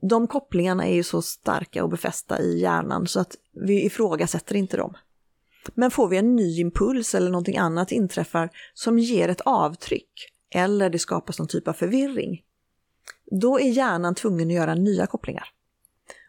De 0.00 0.26
kopplingarna 0.26 0.86
är 0.86 0.94
ju 0.94 1.02
så 1.02 1.22
starka 1.22 1.82
och 1.82 1.90
befästa 1.90 2.40
i 2.40 2.60
hjärnan 2.60 3.06
så 3.06 3.20
att 3.20 3.36
vi 3.52 3.84
ifrågasätter 3.84 4.54
inte 4.54 4.76
dem. 4.76 4.94
Men 5.74 5.90
får 5.90 6.08
vi 6.08 6.16
en 6.16 6.36
ny 6.36 6.60
impuls 6.60 7.14
eller 7.14 7.30
någonting 7.30 7.56
annat 7.56 7.92
inträffar 7.92 8.50
som 8.74 8.98
ger 8.98 9.28
ett 9.28 9.40
avtryck 9.40 10.32
eller 10.50 10.90
det 10.90 10.98
skapas 10.98 11.38
någon 11.38 11.48
typ 11.48 11.68
av 11.68 11.72
förvirring, 11.72 12.42
då 13.30 13.60
är 13.60 13.68
hjärnan 13.68 14.14
tvungen 14.14 14.48
att 14.48 14.54
göra 14.54 14.74
nya 14.74 15.06
kopplingar. 15.06 15.48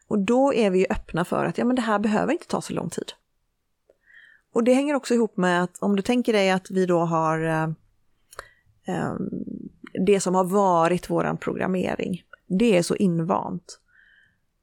Och 0.10 0.20
då 0.20 0.54
är 0.54 0.70
vi 0.70 0.80
ju 0.80 0.86
öppna 0.90 1.26
för 1.26 1.46
att 1.46 1.58
ja, 1.58 1.66
men 1.66 1.76
det 1.76 1.82
här 1.82 2.00
behöver 2.00 2.34
inte 2.34 2.48
ta 2.48 2.62
så 2.62 2.74
lång 2.74 2.90
tid. 2.90 3.12
Och 4.54 4.64
det 4.64 4.74
hänger 4.74 4.96
också 4.96 5.14
ihop 5.14 5.38
med 5.38 5.64
att 5.64 5.78
om 5.80 5.96
du 5.96 6.02
tänker 6.02 6.34
dig 6.34 6.52
att 6.52 6.72
vi 6.72 6.86
då 6.86 7.00
har 7.00 7.44
eh, 7.46 7.70
ehm, 8.86 9.30
det 10.06 10.20
som 10.20 10.36
har 10.36 10.44
varit 10.44 11.10
våran 11.10 11.38
programmering, 11.38 12.24
det 12.48 12.78
är 12.78 12.84
så 12.84 12.96
invant. 12.96 13.80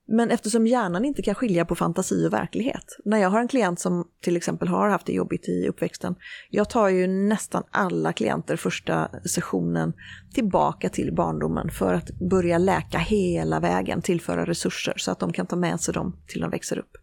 Men 0.08 0.30
eftersom 0.30 0.66
hjärnan 0.66 1.04
inte 1.04 1.22
kan 1.22 1.34
skilja 1.34 1.64
på 1.64 1.74
fantasi 1.74 2.26
och 2.26 2.32
verklighet. 2.32 2.96
När 3.04 3.18
jag 3.18 3.30
har 3.30 3.40
en 3.40 3.48
klient 3.48 3.80
som 3.80 4.08
till 4.20 4.36
exempel 4.36 4.68
har 4.68 4.88
haft 4.88 5.06
det 5.06 5.12
jobbigt 5.12 5.48
i 5.48 5.68
uppväxten. 5.68 6.14
Jag 6.50 6.70
tar 6.70 6.88
ju 6.88 7.06
nästan 7.06 7.62
alla 7.70 8.12
klienter 8.12 8.56
första 8.56 9.10
sessionen 9.24 9.92
tillbaka 10.34 10.88
till 10.88 11.14
barndomen 11.14 11.70
för 11.70 11.94
att 11.94 12.10
börja 12.10 12.58
läka 12.58 12.98
hela 12.98 13.60
vägen, 13.60 14.02
tillföra 14.02 14.46
resurser 14.46 14.94
så 14.96 15.10
att 15.10 15.18
de 15.18 15.32
kan 15.32 15.46
ta 15.46 15.56
med 15.56 15.80
sig 15.80 15.94
dem 15.94 16.16
till 16.26 16.40
de 16.40 16.50
växer 16.50 16.78
upp. 16.78 16.96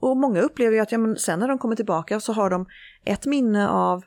Och 0.00 0.16
många 0.16 0.40
upplever 0.40 0.74
ju 0.74 0.80
att 0.80 0.92
ja, 0.92 0.98
men 0.98 1.16
sen 1.16 1.38
när 1.38 1.48
de 1.48 1.58
kommer 1.58 1.76
tillbaka 1.76 2.20
så 2.20 2.32
har 2.32 2.50
de 2.50 2.66
ett 3.04 3.26
minne 3.26 3.68
av 3.68 4.04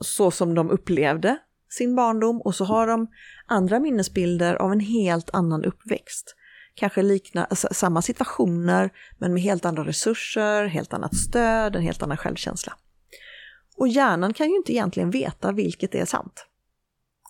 så 0.00 0.30
som 0.30 0.54
de 0.54 0.70
upplevde 0.70 1.38
sin 1.68 1.94
barndom 1.94 2.40
och 2.40 2.54
så 2.54 2.64
har 2.64 2.86
de 2.86 3.06
andra 3.46 3.80
minnesbilder 3.80 4.54
av 4.54 4.72
en 4.72 4.80
helt 4.80 5.30
annan 5.32 5.64
uppväxt 5.64 6.34
kanske 6.78 7.02
likna, 7.02 7.46
samma 7.54 8.02
situationer 8.02 8.90
men 9.18 9.34
med 9.34 9.42
helt 9.42 9.64
andra 9.64 9.84
resurser, 9.84 10.66
helt 10.66 10.92
annat 10.92 11.16
stöd, 11.16 11.76
en 11.76 11.82
helt 11.82 12.02
annan 12.02 12.16
självkänsla. 12.16 12.72
Och 13.76 13.88
hjärnan 13.88 14.34
kan 14.34 14.48
ju 14.50 14.56
inte 14.56 14.72
egentligen 14.72 15.10
veta 15.10 15.52
vilket 15.52 15.94
är 15.94 16.04
sant. 16.04 16.46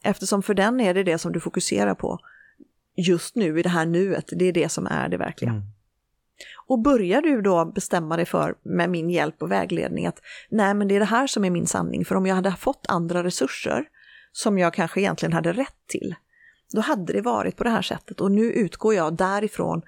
Eftersom 0.03 0.43
för 0.43 0.55
den 0.55 0.81
är 0.81 0.95
det 0.95 1.03
det 1.03 1.19
som 1.19 1.33
du 1.33 1.41
fokuserar 1.41 1.95
på 1.95 2.19
just 2.97 3.35
nu 3.35 3.59
i 3.59 3.63
det 3.63 3.69
här 3.69 3.87
nuet, 3.87 4.25
det 4.31 4.45
är 4.45 4.53
det 4.53 4.69
som 4.69 4.87
är 4.87 5.09
det 5.09 5.17
verkliga. 5.17 5.51
Mm. 5.51 5.63
Och 6.67 6.79
börjar 6.79 7.23
du 7.23 7.43
då 7.43 7.65
bestämma 7.65 8.17
dig 8.17 8.27
för, 8.27 8.55
med 8.63 8.91
min 8.91 9.11
hjälp 9.11 9.43
och 9.43 9.51
vägledning, 9.51 10.07
att 10.07 10.21
nej 10.51 10.75
men 10.75 10.89
det 10.89 10.95
är 10.97 10.99
det 10.99 11.05
här 11.05 11.27
som 11.27 11.45
är 11.45 11.51
min 11.51 11.67
sanning, 11.67 12.05
för 12.05 12.15
om 12.15 12.27
jag 12.27 12.35
hade 12.35 12.53
fått 12.53 12.87
andra 12.89 13.25
resurser 13.25 13.85
som 14.33 14.59
jag 14.59 14.75
kanske 14.75 15.01
egentligen 15.01 15.33
hade 15.33 15.53
rätt 15.53 15.87
till, 15.87 16.15
då 16.73 16.81
hade 16.81 17.13
det 17.13 17.21
varit 17.21 17.57
på 17.57 17.65
det 17.65 17.71
här 17.71 17.83
sättet 17.83 18.21
och 18.21 18.31
nu 18.31 18.53
utgår 18.53 18.95
jag 18.95 19.17
därifrån 19.17 19.83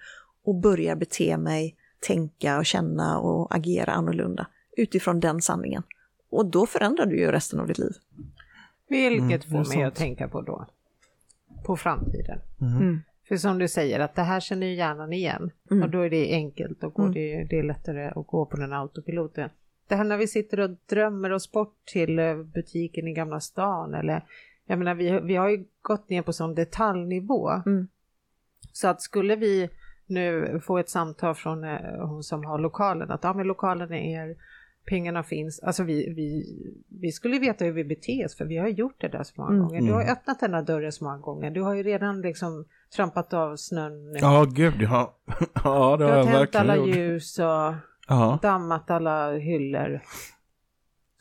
och 0.45 0.55
börjar 0.55 0.97
bete 0.97 1.37
mig, 1.37 1.77
tänka 2.01 2.59
och 2.59 2.67
känna 2.67 3.19
och 3.19 3.55
agera 3.55 3.93
annorlunda 3.93 4.47
utifrån 4.77 5.21
den 5.21 5.41
sanningen. 5.41 5.83
Och 6.31 6.47
då 6.47 6.67
förändrar 6.67 7.07
du 7.07 7.19
ju 7.19 7.33
resten 7.33 7.61
av 7.61 7.67
ditt 7.67 7.79
liv. 7.79 7.93
Vilket 8.89 9.51
mm, 9.51 9.65
får 9.65 9.77
mig 9.77 9.85
att 9.85 9.95
tänka 9.95 10.29
på 10.29 10.41
då? 10.41 10.67
På 11.65 11.77
framtiden. 11.77 12.39
Mm. 12.61 12.77
mm. 12.77 13.01
För 13.29 13.37
som 13.37 13.59
du 13.59 13.69
säger 13.69 14.01
att 14.01 14.15
det 14.15 14.23
här 14.23 14.41
känner 14.41 14.67
ju 14.67 14.75
hjärnan 14.75 15.13
igen 15.13 15.51
mm. 15.71 15.83
och 15.83 15.91
då 15.91 16.01
är 16.01 16.11
det 16.11 16.33
enkelt 16.33 16.85
och 16.85 16.99
mm. 16.99 17.13
det, 17.13 17.47
det 17.51 17.59
är 17.59 17.63
lättare 17.63 18.07
att 18.07 18.27
gå 18.27 18.47
på 18.47 18.57
den 18.57 18.73
autopiloten. 18.73 19.51
Det 19.89 19.95
här 19.95 20.05
när 20.05 20.17
vi 20.17 20.27
sitter 20.27 20.61
och 20.61 20.71
drömmer 20.87 21.33
oss 21.33 21.53
bort 21.53 21.77
till 21.85 22.19
eh, 22.19 22.37
butiken 22.37 23.09
i 23.09 23.13
Gamla 23.13 23.41
stan 23.41 23.95
eller 23.95 24.25
jag 24.71 24.79
menar 24.79 24.95
vi, 24.95 25.21
vi 25.21 25.37
har 25.37 25.49
ju 25.49 25.65
gått 25.83 26.09
ner 26.09 26.23
på 26.23 26.33
sån 26.33 26.55
detaljnivå. 26.55 27.51
Mm. 27.51 27.89
Så 28.73 28.89
att 28.89 29.03
skulle 29.03 29.37
vi 29.37 29.71
nu 30.07 30.61
få 30.65 30.79
ett 30.79 30.89
samtal 30.89 31.35
från 31.35 31.65
eh, 31.65 32.07
hon 32.07 32.23
som 32.23 32.45
har 32.45 32.59
lokalen 32.59 33.11
att 33.11 33.25
ja 33.25 33.35
men 33.35 33.47
lokalen 33.47 33.93
är 33.93 34.29
er, 34.29 34.37
pengarna 34.89 35.23
finns, 35.23 35.61
alltså 35.61 35.83
vi, 35.83 36.15
vi, 36.15 36.45
vi 37.01 37.13
skulle 37.13 37.39
veta 37.39 37.65
hur 37.65 37.73
vi 37.73 37.85
beter 37.85 38.25
oss 38.25 38.37
för 38.37 38.45
vi 38.45 38.57
har 38.57 38.69
gjort 38.69 39.01
det 39.01 39.09
där 39.09 39.23
så 39.23 39.33
många 39.37 39.53
mm. 39.53 39.63
gånger. 39.63 39.81
Du 39.81 39.93
har 39.93 40.03
mm. 40.03 40.13
öppnat 40.13 40.41
den 40.41 40.55
här 40.55 40.63
dörren 40.63 40.93
så 40.93 41.05
många 41.05 41.19
gånger, 41.19 41.51
du 41.51 41.63
har 41.63 41.75
ju 41.75 41.83
redan 41.83 42.21
liksom 42.21 42.65
trampat 42.97 43.35
av 43.35 43.57
snön. 43.57 44.17
Ja, 44.21 44.47
gud, 44.51 44.83
ja. 44.83 45.17
ja 45.65 45.97
det 45.97 46.05
har 46.05 46.17
jag 46.17 46.25
verkligen 46.25 46.33
Du 46.33 46.39
har 46.39 46.47
tänt 46.47 46.57
alla 46.57 46.77
gjort. 46.77 46.97
ljus 46.97 47.39
och 47.39 47.75
ja. 48.09 48.39
dammat 48.43 48.91
alla 48.91 49.33
hyllor. 49.33 50.01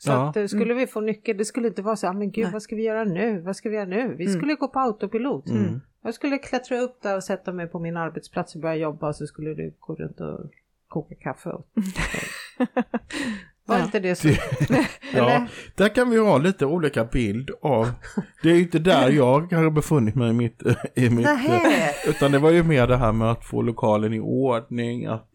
Så 0.02 0.10
ja. 0.10 0.28
att 0.28 0.36
eh, 0.36 0.46
skulle 0.46 0.64
mm. 0.64 0.76
vi 0.76 0.86
få 0.86 1.00
nyckel, 1.00 1.36
det 1.36 1.44
skulle 1.44 1.68
inte 1.68 1.82
vara 1.82 1.96
så, 1.96 2.12
men 2.12 2.30
gud 2.30 2.44
Nej. 2.44 2.52
vad 2.52 2.62
ska 2.62 2.76
vi 2.76 2.82
göra 2.82 3.04
nu, 3.04 3.40
vad 3.40 3.56
ska 3.56 3.68
vi 3.68 3.76
göra 3.76 3.86
nu? 3.86 4.14
Vi 4.18 4.24
mm. 4.24 4.38
skulle 4.38 4.54
gå 4.54 4.68
på 4.68 4.78
autopilot. 4.78 5.48
Mm. 5.48 5.80
Jag 6.02 6.14
skulle 6.14 6.38
klättra 6.38 6.80
upp 6.80 7.02
där 7.02 7.16
och 7.16 7.24
sätta 7.24 7.52
mig 7.52 7.66
på 7.66 7.78
min 7.78 7.96
arbetsplats 7.96 8.54
och 8.54 8.60
börja 8.60 8.76
jobba 8.76 9.08
och 9.08 9.16
så 9.16 9.26
skulle 9.26 9.54
du 9.54 9.74
gå 9.78 9.94
runt 9.94 10.20
och 10.20 10.40
koka 10.88 11.14
kaffe. 11.14 11.50
Och, 11.50 11.66
Var 13.66 13.78
ja. 13.78 13.84
inte 13.84 14.00
det 14.00 14.16
så? 14.16 14.28
ja, 15.14 15.46
där 15.74 15.88
kan 15.88 16.10
vi 16.10 16.18
ha 16.18 16.38
lite 16.38 16.66
olika 16.66 17.04
bild 17.04 17.50
av, 17.62 17.88
det 18.42 18.50
är 18.50 18.54
ju 18.54 18.62
inte 18.62 18.78
där 18.78 19.10
jag 19.10 19.52
har 19.52 19.70
befunnit 19.70 20.14
mig 20.14 20.30
i 20.30 20.32
mitt, 20.32 20.62
i 20.94 21.10
mitt 21.10 21.28
utan 22.06 22.32
det 22.32 22.38
var 22.38 22.50
ju 22.50 22.62
mer 22.62 22.86
det 22.86 22.96
här 22.96 23.12
med 23.12 23.30
att 23.30 23.44
få 23.44 23.62
lokalen 23.62 24.14
i 24.14 24.20
ordning, 24.20 25.06
att, 25.06 25.30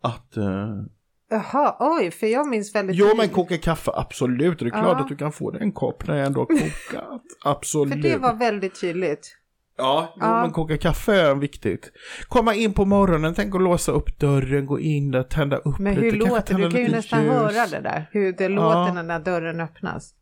att 0.00 0.36
uh... 0.36 0.84
Jaha, 1.28 1.76
oj, 1.80 2.10
för 2.10 2.26
jag 2.26 2.48
minns 2.48 2.74
väldigt 2.74 2.96
Jo, 2.96 3.06
men 3.16 3.28
koka 3.28 3.58
kaffe, 3.58 3.90
absolut. 3.94 4.58
Det 4.58 4.64
är 4.64 4.70
klart 4.70 4.84
ja. 4.84 5.00
att 5.00 5.08
du 5.08 5.16
kan 5.16 5.32
få 5.32 5.50
dig 5.50 5.62
en 5.62 5.72
kopp 5.72 6.06
när 6.06 6.16
jag 6.16 6.26
ändå 6.26 6.40
har 6.40 6.46
kokat. 6.46 7.22
Absolut. 7.44 7.92
För 7.92 8.00
det 8.00 8.16
var 8.16 8.34
väldigt 8.34 8.80
tydligt. 8.80 9.36
Ja, 9.76 10.12
jo, 10.16 10.22
ja. 10.22 10.42
men 10.42 10.50
koka 10.50 10.78
kaffe 10.78 11.12
är 11.12 11.34
viktigt. 11.34 11.92
Komma 12.28 12.54
in 12.54 12.72
på 12.72 12.84
morgonen, 12.84 13.34
tänk 13.34 13.54
att 13.54 13.62
låsa 13.62 13.92
upp 13.92 14.18
dörren, 14.18 14.66
gå 14.66 14.80
in 14.80 15.10
där, 15.10 15.22
tända 15.22 15.56
upp 15.56 15.78
men 15.78 15.94
lite. 15.94 16.06
Men 16.06 16.20
hur 16.20 16.28
låter 16.28 16.54
det? 16.54 16.64
Du 16.64 16.70
kan 16.70 16.80
ju 16.80 16.88
nästan 16.88 17.22
ljus. 17.22 17.32
höra 17.32 17.66
det 17.66 17.80
där, 17.80 18.08
hur 18.12 18.32
det 18.32 18.48
låter 18.48 18.96
ja. 18.96 19.02
när 19.02 19.20
dörren 19.20 19.60
öppnas. 19.60 20.14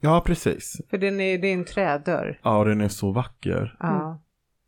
Ja, 0.00 0.22
precis. 0.26 0.80
För 0.90 0.98
den 0.98 1.20
är, 1.20 1.38
det 1.38 1.48
är 1.48 1.54
en 1.54 1.64
trädörr. 1.64 2.40
Ja, 2.42 2.64
den 2.64 2.80
är 2.80 2.88
så 2.88 3.12
vacker. 3.12 3.76
Ja. 3.80 4.04
Mm. 4.04 4.18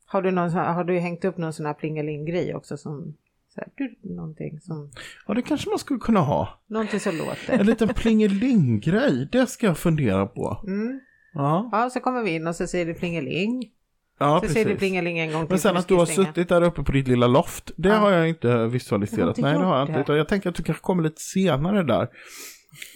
Har, 0.06 0.22
du 0.22 0.30
någon, 0.30 0.50
har 0.50 0.84
du 0.84 0.98
hängt 0.98 1.24
upp 1.24 1.36
någon 1.36 1.52
sån 1.52 1.66
här 1.66 1.74
plingeling-grej 1.74 2.54
också 2.54 2.76
som 2.76 3.16
så 3.55 3.61
här, 3.61 3.68
du, 3.74 4.14
någonting 4.14 4.61
som... 4.61 4.90
Ja, 5.26 5.34
det 5.34 5.42
kanske 5.42 5.70
man 5.70 5.78
skulle 5.78 6.00
kunna 6.00 6.20
ha. 6.20 6.61
Någonting 6.66 7.00
som 7.00 7.16
låter. 7.16 7.59
En 7.59 7.66
liten 7.66 7.88
plingeling-grej, 7.88 9.28
det 9.32 9.46
ska 9.46 9.66
jag 9.66 9.78
fundera 9.78 10.26
på. 10.26 10.62
Mm. 10.66 11.00
Ja. 11.34 11.68
ja, 11.72 11.90
så 11.90 12.00
kommer 12.00 12.22
vi 12.22 12.30
in 12.30 12.46
och 12.46 12.57
så 12.57 12.66
säger 12.66 12.86
det 12.86 12.94
plingeling. 12.94 13.70
Ja, 14.18 14.34
så 14.34 14.40
precis. 14.40 14.55
säger 14.55 14.68
det 14.68 14.76
plingeling 14.76 15.18
en 15.18 15.32
gång 15.32 15.42
till. 15.42 15.50
Men 15.50 15.59
sen 15.59 15.76
att 15.76 15.88
du 15.88 15.94
har 15.94 16.07
suttit 16.07 16.48
där 16.48 16.62
uppe 16.62 16.82
på 16.82 16.92
ditt 16.92 17.09
lilla 17.09 17.26
loft, 17.26 17.70
det 17.76 17.88
ja. 17.88 17.94
har 17.94 18.11
jag 18.11 18.28
inte 18.28 18.66
visualiserat. 18.66 19.38
Jag 19.38 19.44
Nej, 19.44 19.59
det 19.59 19.64
har 19.64 19.78
jag 19.78 19.88
inte. 19.88 20.00
Utan 20.00 20.16
jag 20.16 20.28
tänker 20.28 20.48
att 20.48 20.55
du 20.55 20.62
kanske 20.62 20.82
kommer 20.82 21.03
lite 21.03 21.20
senare 21.20 21.82
där. 21.82 22.09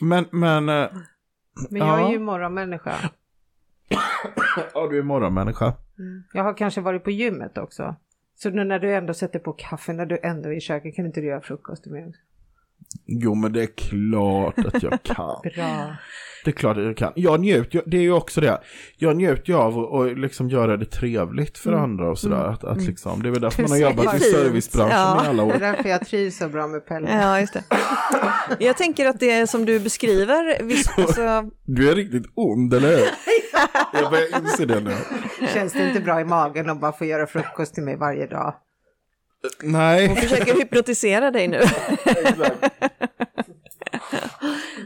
Men, 0.01 0.25
men... 0.31 0.69
Eh, 0.69 0.89
men 1.71 1.81
jag 1.81 2.01
ja. 2.01 2.09
är 2.09 2.13
ju 2.13 2.19
morgonmänniska. 2.19 2.95
ja, 4.75 4.89
du 4.91 4.99
är 4.99 5.03
morgonmänniska. 5.03 5.65
Mm. 5.99 6.25
Jag 6.33 6.45
har 6.45 6.55
kanske 6.55 6.81
varit 6.81 7.05
på 7.05 7.11
gymmet 7.11 7.59
också. 7.59 7.97
Så 8.37 8.51
nu 8.51 8.64
när 8.64 8.78
du 8.78 8.95
ändå 8.95 9.14
sätter 9.14 9.39
på 9.39 9.53
kaffe, 9.53 9.93
när 9.93 10.07
du 10.07 10.18
ändå 10.22 10.49
är 10.49 10.57
i 10.57 10.61
köket, 10.61 10.97
kan 10.97 11.07
inte 11.07 11.20
du 11.20 11.26
göra 11.26 11.41
frukost 11.41 11.87
också? 11.87 12.18
Jo, 13.07 13.34
men 13.34 13.53
det 13.53 13.62
är 13.62 13.66
klart 13.76 14.59
att 14.59 14.82
jag 14.82 15.03
kan. 15.03 15.41
Bra. 15.55 15.97
Det 16.45 16.51
är 16.51 16.55
klart 16.55 16.76
att 16.76 16.84
jag 16.84 16.97
kan. 16.97 17.12
Jag 17.16 17.41
njuter, 17.41 17.82
det 17.87 17.97
är 17.97 18.03
ju 18.03 18.12
också 18.12 18.41
det. 18.41 18.61
Jag 18.97 19.16
njuter 19.16 19.53
ju 19.53 19.55
av 19.55 19.95
att 19.95 20.18
liksom 20.18 20.49
göra 20.51 20.76
det 20.76 20.87
trevligt 20.87 21.59
för 21.59 21.70
mm. 21.70 21.82
andra 21.82 22.11
och 22.11 22.18
sådär. 22.18 22.41
Mm. 22.41 22.51
Att, 22.51 22.64
att 22.64 22.76
mm. 22.76 22.87
liksom, 22.87 23.22
det 23.22 23.28
är 23.28 23.30
väl 23.30 23.41
därför 23.41 23.62
man 23.62 23.70
har 23.70 23.78
jobbat 23.78 24.16
i 24.16 24.20
servicebranschen 24.20 24.97
ja. 24.97 25.24
i 25.24 25.28
alla 25.28 25.43
år. 25.43 25.49
Det 25.49 25.55
är 25.55 25.72
därför 25.72 25.89
jag 25.89 26.07
trivs 26.07 26.39
så 26.39 26.49
bra 26.49 26.66
med 26.66 26.87
Pelle. 26.87 27.22
Ja, 27.22 27.41
just 27.41 27.53
det. 27.53 27.64
Jag 28.59 28.76
tänker 28.76 29.07
att 29.07 29.20
det 29.20 29.47
som 29.47 29.64
du 29.64 29.80
beskriver, 29.80 30.62
visst, 30.62 30.91
alltså... 30.99 31.51
Du 31.64 31.91
är 31.91 31.95
riktigt 31.95 32.26
ond, 32.34 32.74
eller 32.74 32.89
hur? 32.89 33.07
Jag 34.01 34.11
börjar 34.11 34.41
inse 34.41 34.64
det 34.64 34.80
nu. 34.80 34.95
Känns 35.55 35.72
det 35.72 35.89
inte 35.89 36.01
bra 36.01 36.20
i 36.20 36.24
magen 36.24 36.70
att 36.70 36.80
bara 36.80 36.93
få 36.93 37.05
göra 37.05 37.26
frukost 37.26 37.74
till 37.74 37.82
mig 37.82 37.97
varje 37.97 38.26
dag? 38.26 38.55
Nej. 39.62 40.07
Hon 40.07 40.16
försöker 40.16 40.55
hypnotisera 40.55 41.30
dig 41.30 41.49
nu. 41.49 41.61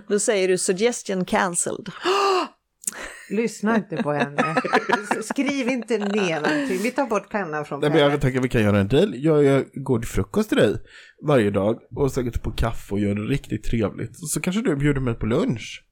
Då 0.08 0.18
säger 0.18 0.48
du 0.48 0.58
suggestion 0.58 1.24
cancelled. 1.24 1.88
Lyssna 3.30 3.76
inte 3.76 3.96
på 3.96 4.12
henne. 4.12 4.56
Skriv 5.22 5.68
inte 5.68 5.98
ner 5.98 6.40
någonting. 6.40 6.78
Vi 6.82 6.90
tar 6.90 7.06
bort 7.06 7.30
pennan 7.30 7.64
från 7.64 7.80
pennan. 7.80 7.98
Jag 7.98 8.20
tänker 8.20 8.38
att 8.38 8.44
vi 8.44 8.48
kan 8.48 8.62
göra 8.62 8.80
en 8.80 8.88
deal. 8.88 9.14
Jag, 9.16 9.44
jag 9.44 9.64
går 9.74 9.98
till 9.98 10.08
frukost 10.08 10.48
till 10.48 10.58
dig 10.58 10.76
varje 11.22 11.50
dag 11.50 11.78
och 11.96 12.10
går 12.14 12.38
på 12.38 12.50
kaffe 12.50 12.94
och 12.94 13.00
gör 13.00 13.14
det 13.14 13.22
riktigt 13.22 13.64
trevligt. 13.64 14.28
Så 14.28 14.40
kanske 14.40 14.62
du 14.62 14.76
bjuder 14.76 15.00
mig 15.00 15.14
på 15.14 15.26
lunch. 15.26 15.84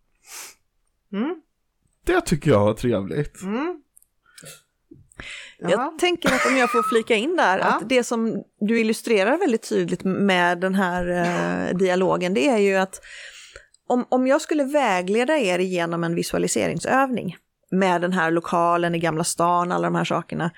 Mm. 1.12 1.42
Det 2.04 2.20
tycker 2.20 2.50
jag 2.50 2.60
var 2.60 2.74
trevligt. 2.74 3.42
Mm. 3.42 3.82
Jag 5.58 5.98
tänker 5.98 6.28
att 6.28 6.46
om 6.46 6.56
jag 6.56 6.72
får 6.72 6.82
flika 6.82 7.14
in 7.14 7.36
där, 7.36 7.58
ja. 7.62 7.64
att 7.64 7.88
det 7.88 8.04
som 8.04 8.42
du 8.60 8.80
illustrerar 8.80 9.38
väldigt 9.38 9.68
tydligt 9.68 10.04
med 10.04 10.60
den 10.60 10.74
här 10.74 11.08
eh, 11.08 11.76
dialogen, 11.76 12.34
det 12.34 12.48
är 12.48 12.58
ju 12.58 12.76
att 12.76 13.00
om, 13.88 14.06
om 14.08 14.26
jag 14.26 14.40
skulle 14.40 14.64
vägleda 14.64 15.38
er 15.38 15.58
genom 15.58 16.04
en 16.04 16.14
visualiseringsövning 16.14 17.36
med 17.70 18.00
den 18.00 18.12
här 18.12 18.30
lokalen 18.30 18.94
i 18.94 18.98
Gamla 18.98 19.24
stan, 19.24 19.72
alla 19.72 19.86
de 19.86 19.94
här 19.94 20.04
sakerna, 20.04 20.50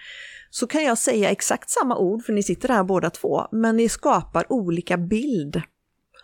så 0.50 0.66
kan 0.66 0.84
jag 0.84 0.98
säga 0.98 1.30
exakt 1.30 1.70
samma 1.70 1.96
ord, 1.96 2.24
för 2.24 2.32
ni 2.32 2.42
sitter 2.42 2.68
här 2.68 2.84
båda 2.84 3.10
två, 3.10 3.48
men 3.52 3.76
ni 3.76 3.88
skapar 3.88 4.52
olika 4.52 4.96
bild 4.96 5.62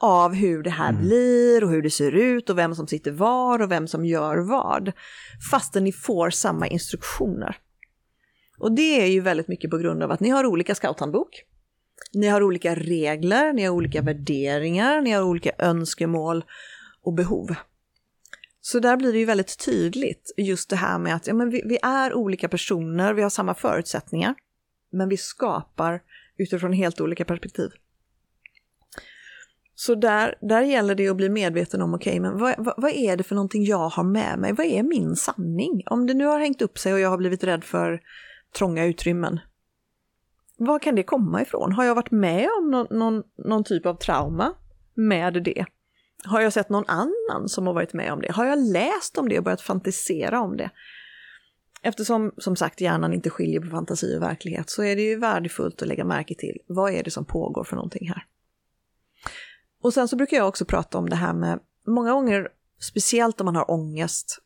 av 0.01 0.35
hur 0.35 0.63
det 0.63 0.71
här 0.71 0.89
mm. 0.89 1.03
blir 1.03 1.65
och 1.65 1.71
hur 1.71 1.83
det 1.83 1.91
ser 1.91 2.13
ut 2.13 2.51
och 2.51 2.59
vem 2.59 2.75
som 2.75 2.87
sitter 2.87 3.11
var 3.11 3.63
och 3.63 3.71
vem 3.71 3.89
som 3.89 4.05
gör 4.05 4.39
vad. 4.39 4.93
Fastän 5.51 5.85
ni 5.85 5.93
får 5.93 6.31
samma 6.31 6.67
instruktioner. 6.67 7.57
Och 8.59 8.73
det 8.73 9.03
är 9.03 9.07
ju 9.07 9.21
väldigt 9.21 9.49
mycket 9.49 9.71
på 9.71 9.79
grund 9.79 10.03
av 10.03 10.11
att 10.11 10.21
ni 10.21 10.29
har 10.29 10.47
olika 10.47 10.75
scouthandbok. 10.75 11.43
Ni 12.13 12.27
har 12.27 12.43
olika 12.43 12.75
regler, 12.75 13.53
ni 13.53 13.65
har 13.65 13.75
olika 13.75 14.03
värderingar, 14.03 15.01
ni 15.01 15.11
har 15.11 15.23
olika 15.23 15.53
önskemål 15.59 16.45
och 17.03 17.15
behov. 17.15 17.55
Så 18.61 18.79
där 18.79 18.97
blir 18.97 19.13
det 19.13 19.19
ju 19.19 19.25
väldigt 19.25 19.65
tydligt 19.65 20.35
just 20.37 20.71
det 20.71 20.77
här 20.77 20.99
med 20.99 21.15
att 21.15 21.27
ja, 21.27 21.35
men 21.35 21.51
vi, 21.51 21.63
vi 21.65 21.79
är 21.83 22.15
olika 22.15 22.49
personer, 22.49 23.15
vi 23.15 23.23
har 23.23 23.31
samma 23.31 23.55
förutsättningar, 23.55 24.35
men 24.91 25.09
vi 25.09 25.17
skapar 25.17 26.03
utifrån 26.37 26.73
helt 26.73 27.01
olika 27.01 27.25
perspektiv. 27.25 27.71
Så 29.75 29.95
där, 29.95 30.35
där 30.41 30.63
gäller 30.63 30.95
det 30.95 31.09
att 31.09 31.17
bli 31.17 31.29
medveten 31.29 31.83
om, 31.83 31.95
okej, 31.95 32.11
okay, 32.11 32.21
men 32.21 32.39
vad, 32.39 32.55
vad, 32.59 32.75
vad, 32.77 32.93
är 32.93 33.17
det 33.17 33.23
för 33.25 33.35
någonting 33.35 33.65
jag 33.65 33.89
har 33.89 34.05
med 34.05 34.39
mig? 34.39 34.53
Vad 34.53 34.67
är 34.67 34.83
min 34.83 35.17
sanning? 35.17 35.83
Om 35.87 36.07
det 36.07 36.15
nu 36.15 36.25
har 36.25 36.39
hängt 36.39 36.63
upp 36.63 36.79
sig 36.79 36.93
och 36.93 37.01
jag 37.01 37.11
har 37.11 37.19
blivit 37.19 37.45
rädd 37.45 37.65
för 37.65 38.01
trånga 38.57 38.85
utrymmen. 38.85 39.41
Var 40.59 40.79
kan 40.79 40.95
det 40.95 41.03
komma 41.03 41.43
ifrån? 41.43 41.73
Har 41.73 41.85
jag 41.85 41.95
varit 41.95 42.11
med 42.11 42.49
om 42.59 42.71
någon, 42.71 42.87
någon, 42.91 43.23
någon 43.37 43.65
typ 43.65 43.87
av 43.87 43.95
trauma 43.95 44.55
med 44.95 45.43
det? 45.43 45.65
Har 46.25 46.41
jag 46.41 46.53
sett 46.53 46.69
någon 46.69 46.85
annan 46.89 47.49
som 47.49 47.67
har 47.67 47.75
varit 47.75 47.93
med 47.93 48.13
om 48.13 48.21
det? 48.21 48.33
Har 48.33 48.47
jag 48.47 48.59
läst 48.59 49.19
om 49.19 49.29
det 49.29 49.39
och 49.39 49.45
börjat 49.45 49.61
fantisera 49.61 50.41
om 50.41 50.57
det? 50.57 50.71
eftersom 51.87 52.33
som 52.39 52.57
sagt 52.57 52.81
hjärnan 52.81 53.13
inte 53.13 53.31
skiljer 53.31 53.61
på 53.61 53.67
fantasi 53.67 54.17
och 54.17 54.23
verklighet 54.23 54.71
så 54.71 54.83
är 54.83 54.97
det 54.97 55.03
ju 55.03 55.19
värdefullt 55.19 55.83
att 55.83 55.89
lägga 55.89 56.05
märke 56.05 56.35
till 56.35 56.59
vad 56.67 56.93
är 56.93 57.03
det 57.03 57.11
som 57.11 57.25
pågår 57.25 57.65
för 57.65 57.77
någonting 57.77 58.09
här. 58.09 58.27
Och 59.83 59.95
sen 59.95 60.09
så 60.09 60.17
brukar 60.17 60.37
jag 60.37 60.49
också 60.49 60.65
prata 60.65 60.99
om 60.99 61.09
det 61.09 61.17
här 61.17 61.33
med, 61.33 61.61
många 61.87 62.13
gånger, 62.13 62.49
speciellt 62.81 63.41
om 63.41 63.45
man 63.45 63.57
har 63.57 63.71
ångest, 63.71 64.39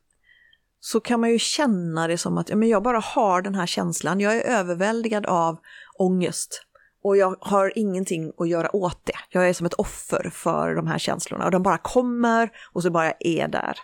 så 0.80 1.00
kan 1.00 1.20
man 1.20 1.30
ju 1.30 1.38
känna 1.38 2.08
det 2.08 2.18
som 2.18 2.38
att 2.38 2.48
ja, 2.48 2.56
men 2.56 2.68
jag 2.68 2.82
bara 2.82 2.98
har 2.98 3.42
den 3.42 3.54
här 3.54 3.66
känslan, 3.66 4.20
jag 4.20 4.36
är 4.36 4.42
överväldigad 4.42 5.26
av 5.26 5.58
ångest 5.98 6.66
och 7.02 7.16
jag 7.16 7.36
har 7.40 7.72
ingenting 7.78 8.32
att 8.38 8.48
göra 8.48 8.76
åt 8.76 9.00
det. 9.06 9.18
Jag 9.30 9.48
är 9.48 9.52
som 9.52 9.66
ett 9.66 9.74
offer 9.74 10.30
för 10.32 10.74
de 10.74 10.86
här 10.86 10.98
känslorna 10.98 11.44
och 11.44 11.50
de 11.50 11.62
bara 11.62 11.78
kommer 11.78 12.50
och 12.72 12.82
så 12.82 12.90
bara 12.90 13.12
är 13.20 13.48
där. 13.48 13.76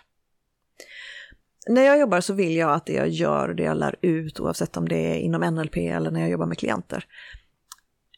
När 1.69 1.81
jag 1.81 1.99
jobbar 1.99 2.21
så 2.21 2.33
vill 2.33 2.55
jag 2.55 2.73
att 2.73 2.85
det 2.85 2.93
jag 2.93 3.09
gör, 3.09 3.53
det 3.53 3.63
jag 3.63 3.77
lär 3.77 3.95
ut, 4.01 4.39
oavsett 4.39 4.77
om 4.77 4.87
det 4.87 4.97
är 4.97 5.15
inom 5.15 5.41
NLP 5.41 5.77
eller 5.77 6.11
när 6.11 6.19
jag 6.19 6.29
jobbar 6.29 6.45
med 6.45 6.57
klienter, 6.57 7.05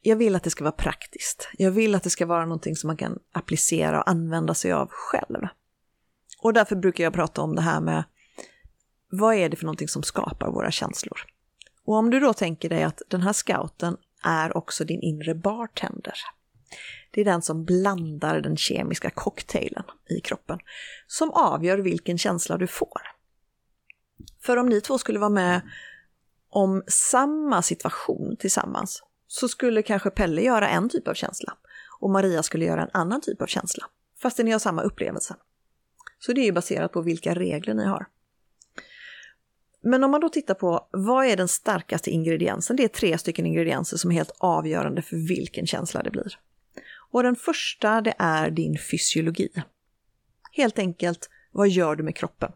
jag 0.02 0.16
vill 0.16 0.36
att 0.36 0.44
det 0.44 0.50
ska 0.50 0.64
vara 0.64 0.72
praktiskt. 0.72 1.50
Jag 1.58 1.72
vill 1.72 1.96
att 1.96 2.04
det 2.04 2.10
ska 2.10 2.26
vara 2.26 2.46
någonting 2.46 2.76
som 2.76 2.88
man 2.88 2.98
kan 2.98 3.20
applicera 3.32 4.02
och 4.02 4.10
använda 4.10 4.54
sig 4.54 4.72
av 4.72 4.88
själv. 4.92 5.48
Och 6.42 6.54
därför 6.54 6.76
brukar 6.76 7.04
jag 7.04 7.14
prata 7.14 7.42
om 7.42 7.56
det 7.56 7.62
här 7.62 7.82
med 7.82 8.04
vad 9.12 9.36
är 9.36 9.50
det 9.50 9.56
för 9.56 9.66
någonting 9.66 9.88
som 9.88 10.04
skapar 10.04 10.52
våra 10.52 10.72
känslor? 10.72 11.20
Och 11.86 11.96
om 11.96 12.10
du 12.10 12.20
då 12.20 12.34
tänker 12.34 12.70
dig 12.70 12.84
att 12.84 13.02
den 13.08 13.22
här 13.22 13.34
scouten 13.34 13.98
är 14.24 14.58
också 14.58 14.86
din 14.86 15.02
inre 15.02 15.36
bartender. 15.36 16.14
Det 17.12 17.22
är 17.22 17.26
den 17.26 17.42
som 17.42 17.66
blandar 17.66 18.42
den 18.42 18.58
kemiska 18.58 19.10
cocktailen 19.10 19.84
i 20.10 20.22
kroppen, 20.22 20.60
som 21.08 21.32
avgör 21.32 21.78
vilken 21.78 22.18
känsla 22.18 22.58
du 22.58 22.68
får. 22.68 23.02
För 24.42 24.58
om 24.58 24.70
ni 24.70 24.82
två 24.82 24.98
skulle 24.98 25.20
vara 25.20 25.30
med 25.30 25.62
om 26.50 26.84
samma 26.88 27.62
situation 27.62 28.36
tillsammans 28.40 29.04
så 29.28 29.48
skulle 29.48 29.82
kanske 29.82 30.10
Pelle 30.10 30.42
göra 30.42 30.70
en 30.70 30.90
typ 30.90 31.08
av 31.08 31.14
känsla 31.14 31.58
och 32.00 32.10
Maria 32.10 32.44
skulle 32.44 32.66
göra 32.66 32.84
en 32.84 32.90
annan 32.94 33.22
typ 33.22 33.42
av 33.42 33.48
känsla, 33.48 33.86
fastän 34.22 34.46
ni 34.46 34.52
har 34.52 34.60
samma 34.60 34.82
upplevelse. 34.82 35.36
Så 36.20 36.34
det 36.34 36.42
är 36.42 36.46
ju 36.46 36.52
baserat 36.52 36.92
på 36.92 37.02
vilka 37.02 37.36
regler 37.36 37.74
ni 37.74 37.86
har. 37.86 38.08
Men 39.82 40.04
om 40.04 40.12
man 40.12 40.22
då 40.22 40.30
tittar 40.30 40.54
på 40.54 40.88
vad 40.92 41.26
är 41.26 41.38
den 41.38 41.48
starkaste 41.48 42.12
ingrediensen? 42.12 42.76
Det 42.76 42.84
är 42.84 42.88
tre 42.88 43.18
stycken 43.18 43.46
ingredienser 43.46 43.98
som 43.98 44.12
är 44.12 44.16
helt 44.16 44.36
avgörande 44.38 45.02
för 45.02 45.28
vilken 45.28 45.68
känsla 45.68 46.04
det 46.04 46.12
blir. 46.12 46.40
Och 47.12 47.24
den 47.24 47.36
första 47.36 48.02
det 48.02 48.14
är 48.18 48.52
din 48.52 48.78
fysiologi. 48.92 49.50
Helt 50.52 50.80
enkelt, 50.80 51.30
vad 51.52 51.70
gör 51.70 51.96
du 51.96 52.04
med 52.04 52.16
kroppen? 52.16 52.52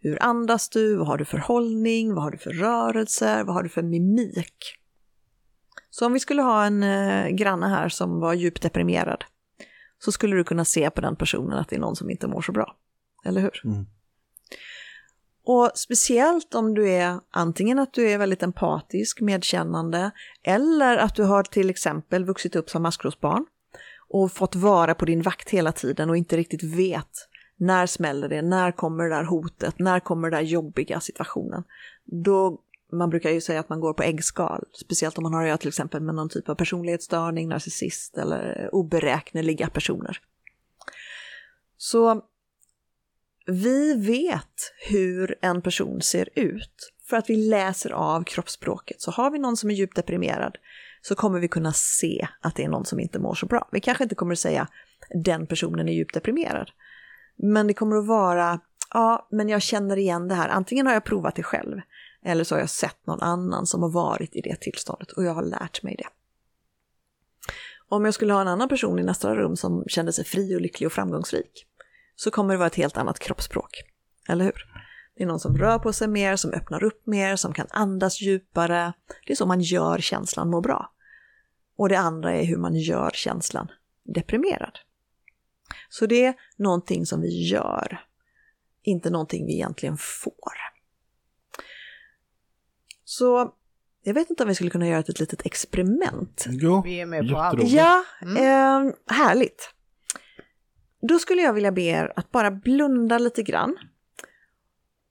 Hur 0.00 0.22
andas 0.22 0.68
du? 0.68 0.96
Vad 0.96 1.06
har 1.06 1.18
du 1.18 1.24
för 1.24 1.38
hållning? 1.38 2.14
Vad 2.14 2.24
har 2.24 2.30
du 2.30 2.38
för 2.38 2.52
rörelser? 2.52 3.44
Vad 3.44 3.54
har 3.54 3.62
du 3.62 3.68
för 3.68 3.82
mimik? 3.82 4.78
Så 5.90 6.06
om 6.06 6.12
vi 6.12 6.20
skulle 6.20 6.42
ha 6.42 6.64
en 6.64 6.82
eh, 6.82 7.28
granne 7.28 7.68
här 7.68 7.88
som 7.88 8.20
var 8.20 8.34
djupt 8.34 8.62
deprimerad 8.62 9.24
så 9.98 10.12
skulle 10.12 10.36
du 10.36 10.44
kunna 10.44 10.64
se 10.64 10.90
på 10.90 11.00
den 11.00 11.16
personen 11.16 11.58
att 11.58 11.68
det 11.68 11.76
är 11.76 11.80
någon 11.80 11.96
som 11.96 12.10
inte 12.10 12.26
mår 12.26 12.42
så 12.42 12.52
bra. 12.52 12.76
Eller 13.24 13.40
hur? 13.40 13.62
Mm. 13.64 13.86
Och 15.44 15.70
speciellt 15.74 16.54
om 16.54 16.74
du 16.74 16.90
är 16.90 17.20
antingen 17.30 17.78
att 17.78 17.92
du 17.92 18.10
är 18.10 18.18
väldigt 18.18 18.42
empatisk, 18.42 19.20
medkännande 19.20 20.10
eller 20.42 20.96
att 20.96 21.14
du 21.14 21.24
har 21.24 21.42
till 21.42 21.70
exempel 21.70 22.24
vuxit 22.24 22.56
upp 22.56 22.70
som 22.70 22.82
maskrosbarn 22.82 23.46
och 24.08 24.32
fått 24.32 24.54
vara 24.54 24.94
på 24.94 25.04
din 25.04 25.22
vakt 25.22 25.50
hela 25.50 25.72
tiden 25.72 26.10
och 26.10 26.16
inte 26.16 26.36
riktigt 26.36 26.62
vet 26.62 27.28
när 27.56 27.86
smäller 27.86 28.28
det, 28.28 28.42
när 28.42 28.72
kommer 28.72 29.04
det 29.04 29.10
där 29.10 29.24
hotet, 29.24 29.78
när 29.78 30.00
kommer 30.00 30.30
den 30.30 30.38
där 30.38 30.50
jobbiga 30.50 31.00
situationen. 31.00 31.64
Då, 32.04 32.60
man 32.92 33.10
brukar 33.10 33.30
ju 33.30 33.40
säga 33.40 33.60
att 33.60 33.68
man 33.68 33.80
går 33.80 33.94
på 33.94 34.02
äggskal, 34.02 34.64
speciellt 34.72 35.18
om 35.18 35.22
man 35.22 35.34
har 35.34 35.42
att 35.42 35.48
göra 35.48 35.58
till 35.58 35.68
exempel 35.68 36.00
med 36.00 36.14
någon 36.14 36.28
typ 36.28 36.48
av 36.48 36.54
personlighetsstörning, 36.54 37.48
narcissist 37.48 38.18
eller 38.18 38.70
oberäkneliga 38.72 39.68
personer. 39.68 40.20
Så 41.76 42.22
vi 43.46 43.94
vet 43.94 44.72
hur 44.88 45.34
en 45.40 45.62
person 45.62 46.00
ser 46.02 46.28
ut 46.34 46.92
för 47.08 47.16
att 47.16 47.30
vi 47.30 47.36
läser 47.36 47.90
av 47.90 48.24
kroppsspråket. 48.24 49.00
Så 49.00 49.10
har 49.10 49.30
vi 49.30 49.38
någon 49.38 49.56
som 49.56 49.70
är 49.70 49.74
djupt 49.74 49.96
deprimerad 49.96 50.58
så 51.02 51.14
kommer 51.14 51.40
vi 51.40 51.48
kunna 51.48 51.72
se 51.72 52.28
att 52.40 52.56
det 52.56 52.64
är 52.64 52.68
någon 52.68 52.84
som 52.84 53.00
inte 53.00 53.18
mår 53.18 53.34
så 53.34 53.46
bra. 53.46 53.68
Vi 53.72 53.80
kanske 53.80 54.04
inte 54.04 54.14
kommer 54.14 54.32
att 54.32 54.38
säga 54.38 54.68
den 55.24 55.46
personen 55.46 55.88
är 55.88 55.92
djupt 55.92 56.14
deprimerad. 56.14 56.70
Men 57.36 57.66
det 57.66 57.74
kommer 57.74 57.96
att 57.96 58.06
vara, 58.06 58.60
ja, 58.90 59.28
men 59.30 59.48
jag 59.48 59.62
känner 59.62 59.96
igen 59.96 60.28
det 60.28 60.34
här. 60.34 60.48
Antingen 60.48 60.86
har 60.86 60.94
jag 60.94 61.04
provat 61.04 61.36
det 61.36 61.42
själv 61.42 61.80
eller 62.24 62.44
så 62.44 62.54
har 62.54 62.60
jag 62.60 62.70
sett 62.70 63.06
någon 63.06 63.20
annan 63.20 63.66
som 63.66 63.82
har 63.82 63.90
varit 63.90 64.36
i 64.36 64.40
det 64.40 64.60
tillståndet 64.60 65.12
och 65.12 65.24
jag 65.24 65.34
har 65.34 65.42
lärt 65.42 65.82
mig 65.82 65.96
det. 65.98 66.08
Om 67.88 68.04
jag 68.04 68.14
skulle 68.14 68.32
ha 68.32 68.40
en 68.40 68.48
annan 68.48 68.68
person 68.68 68.98
i 68.98 69.02
nästa 69.02 69.34
rum 69.34 69.56
som 69.56 69.84
kände 69.86 70.12
sig 70.12 70.24
fri 70.24 70.56
och 70.56 70.60
lycklig 70.60 70.86
och 70.86 70.92
framgångsrik 70.92 71.66
så 72.16 72.30
kommer 72.30 72.54
det 72.54 72.58
vara 72.58 72.66
ett 72.66 72.74
helt 72.74 72.96
annat 72.96 73.18
kroppsspråk. 73.18 73.82
Eller 74.28 74.44
hur? 74.44 74.66
Det 75.16 75.22
är 75.22 75.26
någon 75.26 75.40
som 75.40 75.56
rör 75.56 75.78
på 75.78 75.92
sig 75.92 76.08
mer, 76.08 76.36
som 76.36 76.50
öppnar 76.52 76.84
upp 76.84 77.06
mer, 77.06 77.36
som 77.36 77.52
kan 77.52 77.66
andas 77.70 78.20
djupare. 78.20 78.92
Det 79.26 79.32
är 79.32 79.36
så 79.36 79.46
man 79.46 79.60
gör 79.60 79.98
känslan 79.98 80.50
må 80.50 80.60
bra. 80.60 80.92
Och 81.76 81.88
det 81.88 81.98
andra 81.98 82.32
är 82.32 82.44
hur 82.44 82.56
man 82.56 82.74
gör 82.74 83.10
känslan 83.14 83.68
deprimerad. 84.14 84.78
Så 85.88 86.06
det 86.06 86.24
är 86.24 86.34
någonting 86.56 87.06
som 87.06 87.20
vi 87.20 87.48
gör, 87.48 88.04
inte 88.82 89.10
någonting 89.10 89.46
vi 89.46 89.54
egentligen 89.54 89.96
får. 89.96 90.52
Så 93.04 93.54
jag 94.02 94.14
vet 94.14 94.30
inte 94.30 94.42
om 94.42 94.48
vi 94.48 94.54
skulle 94.54 94.70
kunna 94.70 94.88
göra 94.88 95.00
ett 95.00 95.20
litet 95.20 95.46
experiment. 95.46 96.44
Jo, 96.48 96.82
vi 96.84 97.00
är 97.00 97.06
med 97.06 97.30
på 97.30 97.36
allt. 97.36 97.68
Ja, 97.68 98.04
mm. 98.22 98.36
eh, 98.36 98.94
härligt. 99.06 99.70
Då 101.08 101.18
skulle 101.18 101.42
jag 101.42 101.52
vilja 101.52 101.72
be 101.72 101.82
er 101.82 102.12
att 102.16 102.30
bara 102.30 102.50
blunda 102.50 103.18
lite 103.18 103.42
grann. 103.42 103.76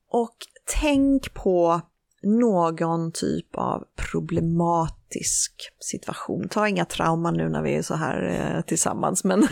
Och 0.09 0.35
tänk 0.81 1.33
på 1.33 1.81
någon 2.23 3.11
typ 3.11 3.55
av 3.55 3.83
problematisk 4.11 5.71
situation. 5.79 6.49
Ta 6.49 6.67
inga 6.67 6.85
trauman 6.85 7.33
nu 7.33 7.49
när 7.49 7.61
vi 7.61 7.75
är 7.75 7.81
så 7.81 7.95
här 7.95 8.51
eh, 8.55 8.61
tillsammans. 8.61 9.23
Men, 9.23 9.47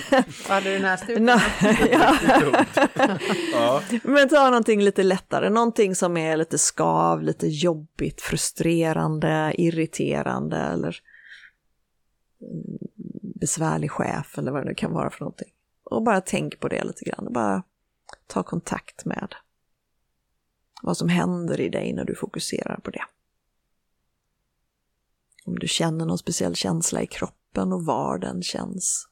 Hade 0.47 0.73
du 0.73 0.79
nästa 0.79 1.11
ja. 3.53 3.81
Men 4.03 4.29
ta 4.29 4.49
någonting 4.49 4.81
lite 4.81 5.03
lättare, 5.03 5.49
någonting 5.49 5.95
som 5.95 6.17
är 6.17 6.37
lite 6.37 6.57
skav, 6.57 7.23
lite 7.23 7.47
jobbigt, 7.47 8.21
frustrerande, 8.21 9.53
irriterande 9.57 10.57
eller 10.57 10.97
besvärlig 13.39 13.91
chef 13.91 14.37
eller 14.37 14.51
vad 14.51 14.61
det 14.61 14.69
nu 14.69 14.75
kan 14.75 14.93
vara 14.93 15.09
för 15.09 15.19
någonting. 15.19 15.49
Och 15.89 16.03
bara 16.03 16.21
tänk 16.21 16.59
på 16.59 16.67
det 16.67 16.83
lite 16.83 17.05
grann. 17.05 17.33
Bara 17.33 17.63
ta 18.27 18.43
kontakt 18.43 19.05
med 19.05 19.35
vad 20.81 20.97
som 20.97 21.09
händer 21.09 21.61
i 21.61 21.69
dig 21.69 21.93
när 21.93 22.05
du 22.05 22.15
fokuserar 22.15 22.79
på 22.83 22.91
det. 22.91 23.03
Om 25.45 25.59
du 25.59 25.67
känner 25.67 26.05
någon 26.05 26.17
speciell 26.17 26.55
känsla 26.55 27.01
i 27.01 27.07
kroppen 27.07 27.73
och 27.73 27.85
var 27.85 28.17
den 28.17 28.41
känns. 28.41 29.07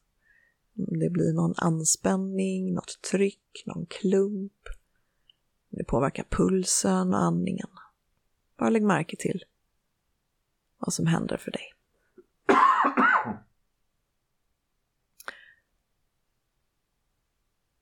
Om 0.78 1.00
det 1.00 1.10
blir 1.10 1.34
någon 1.34 1.54
anspänning, 1.58 2.74
något 2.74 3.02
tryck, 3.12 3.64
någon 3.66 3.86
klump. 3.86 4.68
Om 5.72 5.78
det 5.78 5.84
påverkar 5.84 6.26
pulsen 6.30 7.14
och 7.14 7.24
andningen. 7.24 7.70
Bara 8.58 8.70
lägg 8.70 8.84
märke 8.84 9.16
till 9.20 9.44
vad 10.78 10.94
som 10.94 11.08
händer 11.08 11.38
för 11.38 11.52
dig. 11.52 11.74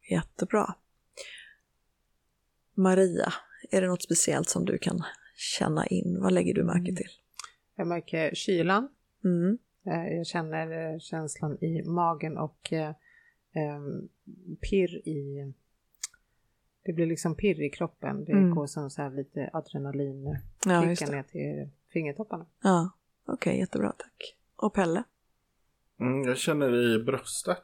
Jättebra. 0.09 0.75
Maria, 2.73 3.33
är 3.71 3.81
det 3.81 3.87
något 3.87 4.03
speciellt 4.03 4.49
som 4.49 4.65
du 4.65 4.77
kan 4.77 5.03
känna 5.35 5.87
in? 5.87 6.21
Vad 6.21 6.33
lägger 6.33 6.53
du 6.53 6.63
märke 6.63 6.79
mm. 6.79 6.95
till? 6.95 7.09
Jag 7.75 7.87
märker 7.87 8.35
kylan. 8.35 8.89
Mm. 9.23 9.57
Eh, 9.85 10.17
jag 10.17 10.27
känner 10.27 10.93
eh, 10.93 10.99
känslan 10.99 11.63
i 11.63 11.83
magen 11.83 12.37
och 12.37 12.73
eh, 12.73 12.91
pirr 14.69 15.07
i... 15.07 15.53
Det 16.83 16.93
blir 16.93 17.05
liksom 17.05 17.35
pirr 17.35 17.61
i 17.61 17.69
kroppen. 17.69 18.25
Det 18.25 18.31
mm. 18.31 18.55
går 18.55 18.67
som 18.67 18.89
så 18.89 19.01
här 19.01 19.11
lite 19.11 19.49
adrenalin 19.53 20.37
ja, 20.65 20.81
ner 20.81 21.23
till 21.23 21.69
fingertopparna. 21.89 22.45
Ja, 22.63 22.91
okej, 23.25 23.33
okay, 23.33 23.59
jättebra, 23.59 23.91
tack. 23.91 24.37
Och 24.55 24.73
Pelle? 24.73 25.03
Mm, 25.99 26.23
jag 26.23 26.37
känner 26.37 26.95
i 26.95 27.03
bröstet, 27.03 27.63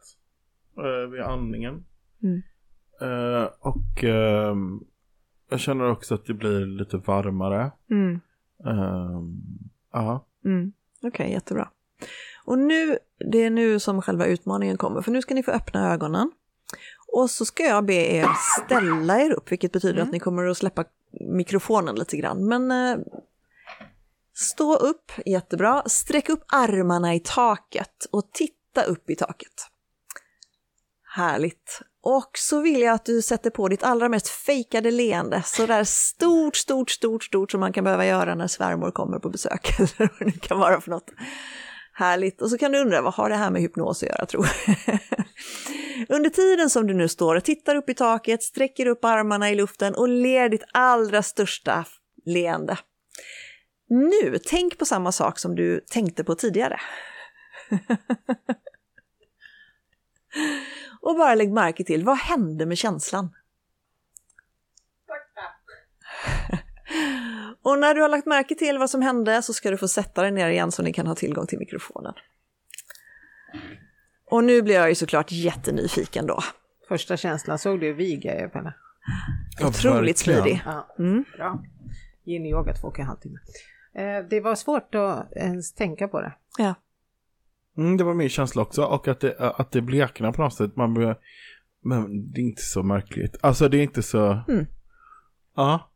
vid 1.12 1.22
andningen. 1.22 1.86
Mm. 2.24 2.42
Uh, 3.02 3.50
och 3.60 4.04
uh, 4.04 4.56
jag 5.50 5.60
känner 5.60 5.92
också 5.92 6.16
att 6.16 6.26
det 6.26 6.34
blir 6.34 6.66
lite 6.66 6.98
varmare. 6.98 7.72
Mm. 7.92 8.20
Uh, 8.66 10.22
mm. 10.46 10.74
Okej, 11.04 11.10
okay, 11.10 11.32
jättebra. 11.32 11.70
Och 12.46 12.60
nu, 12.60 12.98
det 13.32 13.38
är 13.38 13.50
nu 13.50 13.80
som 13.80 14.02
själva 14.02 14.26
utmaningen 14.26 14.78
kommer, 14.78 15.02
för 15.02 15.12
nu 15.12 15.22
ska 15.22 15.34
ni 15.34 15.44
få 15.44 15.52
öppna 15.52 15.94
ögonen. 15.94 16.32
Och 17.14 17.30
så 17.30 17.46
ska 17.46 17.64
jag 17.64 17.86
be 17.86 17.94
er 17.94 18.28
ställa 18.66 19.22
er 19.22 19.32
upp, 19.32 19.52
vilket 19.52 19.72
betyder 19.72 19.94
mm. 19.94 20.08
att 20.08 20.14
ni 20.14 20.20
kommer 20.20 20.46
att 20.46 20.58
släppa 20.58 20.86
mikrofonen 21.20 21.96
lite 21.96 22.18
grann. 22.18 22.48
Men 22.48 22.72
eh, 22.72 23.04
stå 24.34 24.76
upp, 24.76 25.12
jättebra. 25.26 25.84
Sträck 25.86 26.30
upp 26.30 26.44
armarna 26.48 27.16
i 27.16 27.20
taket 27.20 28.08
och 28.12 28.32
titta 28.32 28.84
upp 28.84 29.10
i 29.10 29.16
taket. 29.16 29.71
Härligt. 31.14 31.82
Och 32.04 32.32
så 32.34 32.62
vill 32.62 32.82
jag 32.82 32.94
att 32.94 33.06
du 33.06 33.22
sätter 33.22 33.50
på 33.50 33.68
ditt 33.68 33.84
allra 33.84 34.10
mest 34.10 34.28
fejkade 34.28 34.92
leende, 34.92 35.42
så 35.46 35.66
där 35.66 35.84
stort, 35.84 36.56
stort, 36.56 36.90
stort, 36.90 37.24
stort 37.24 37.52
som 37.52 37.60
man 37.60 37.74
kan 37.74 37.84
behöva 37.84 38.06
göra 38.06 38.36
när 38.36 38.48
svärmor 38.48 38.92
kommer 38.92 39.20
på 39.20 39.30
besök, 39.30 39.76
eller 39.80 40.10
vad 40.20 40.34
det 40.34 40.40
kan 40.40 40.60
vara 40.60 40.82
för 40.82 40.92
något. 40.92 41.12
Härligt. 41.94 42.42
Och 42.42 42.50
så 42.50 42.58
kan 42.58 42.72
du 42.72 42.80
undra, 42.80 43.02
vad 43.02 43.14
har 43.14 43.30
det 43.30 43.36
här 43.36 43.52
med 43.52 43.62
hypnos 43.62 44.04
att 44.04 44.10
göra, 44.10 44.26
tro? 44.26 44.40
Under 46.10 46.30
tiden 46.30 46.70
som 46.70 46.88
du 46.88 46.94
nu 46.94 47.08
står 47.08 47.36
och 47.36 47.44
tittar 47.44 47.76
upp 47.76 47.90
i 47.90 47.94
taket, 47.94 48.44
sträcker 48.44 48.86
upp 48.86 49.06
armarna 49.06 49.52
i 49.52 49.56
luften 49.56 49.96
och 49.96 50.10
ler 50.10 50.50
ditt 50.50 50.64
allra 50.74 51.24
största 51.24 51.86
leende. 52.26 52.78
Nu, 53.90 54.38
tänk 54.46 54.78
på 54.78 54.86
samma 54.86 55.12
sak 55.12 55.40
som 55.40 55.56
du 55.56 55.80
tänkte 55.80 56.24
på 56.24 56.36
tidigare. 56.36 56.80
och 61.02 61.16
bara 61.18 61.36
lägg 61.36 61.52
märke 61.52 61.84
till, 61.84 62.04
vad 62.04 62.18
hände 62.18 62.66
med 62.66 62.78
känslan? 62.78 63.30
och 67.62 67.80
när 67.80 67.96
du 67.96 68.02
har 68.02 68.10
lagt 68.10 68.26
märke 68.26 68.56
till 68.56 68.78
vad 68.78 68.90
som 68.90 69.02
hände 69.02 69.42
så 69.42 69.54
ska 69.54 69.72
du 69.72 69.78
få 69.78 69.88
sätta 69.88 70.22
dig 70.22 70.32
ner 70.32 70.50
igen 70.50 70.72
så 70.72 70.84
ni 70.84 70.94
kan 70.94 71.08
ha 71.08 71.16
tillgång 71.16 71.48
till 71.48 71.60
mikrofonen. 71.60 72.14
Och 74.26 74.44
nu 74.44 74.62
blir 74.62 74.76
jag 74.76 74.90
ju 74.90 74.96
såklart 74.96 75.32
jättenyfiken 75.32 76.28
då. 76.28 76.40
Första 76.88 77.18
känslan, 77.18 77.60
såg 77.60 77.80
du 77.80 77.94
viga 77.94 78.36
i 78.36 78.50
henne? 78.54 78.74
Otroligt 79.68 80.18
smidig. 80.18 80.62
Ja, 80.66 80.96
mm. 81.00 81.26
Bra. 81.38 81.64
Yin-yoga 82.26 82.74
två 82.74 82.88
och 82.88 83.00
en 83.00 83.06
halv 83.06 83.20
timme. 83.20 83.40
Eh, 83.94 84.24
det 84.30 84.40
var 84.40 84.56
svårt 84.56 84.96
att 84.96 85.32
ens 85.32 85.74
tänka 85.74 86.08
på 86.08 86.22
det. 86.22 86.34
Ja. 86.58 86.76
Mm, 87.78 87.98
det 87.98 88.04
var 88.04 88.14
min 88.14 88.30
känsla 88.30 88.62
också 88.62 88.84
och 88.84 89.08
att 89.08 89.20
det, 89.20 89.40
att 89.40 89.72
det 89.72 89.82
bleknar 89.82 90.32
på 90.32 90.42
något 90.42 90.54
sätt. 90.54 90.76
Man 90.76 90.94
börjar, 90.94 91.18
men 91.82 92.32
det 92.32 92.42
är 92.42 92.46
inte 92.46 92.62
så 92.62 92.84
märkligt. 92.84 93.38
Alltså 93.42 93.68
det 93.68 93.78
är 93.78 93.84
inte 93.84 94.04
så... 94.04 94.44
Mm. 94.48 94.66
Ja. 95.56 95.92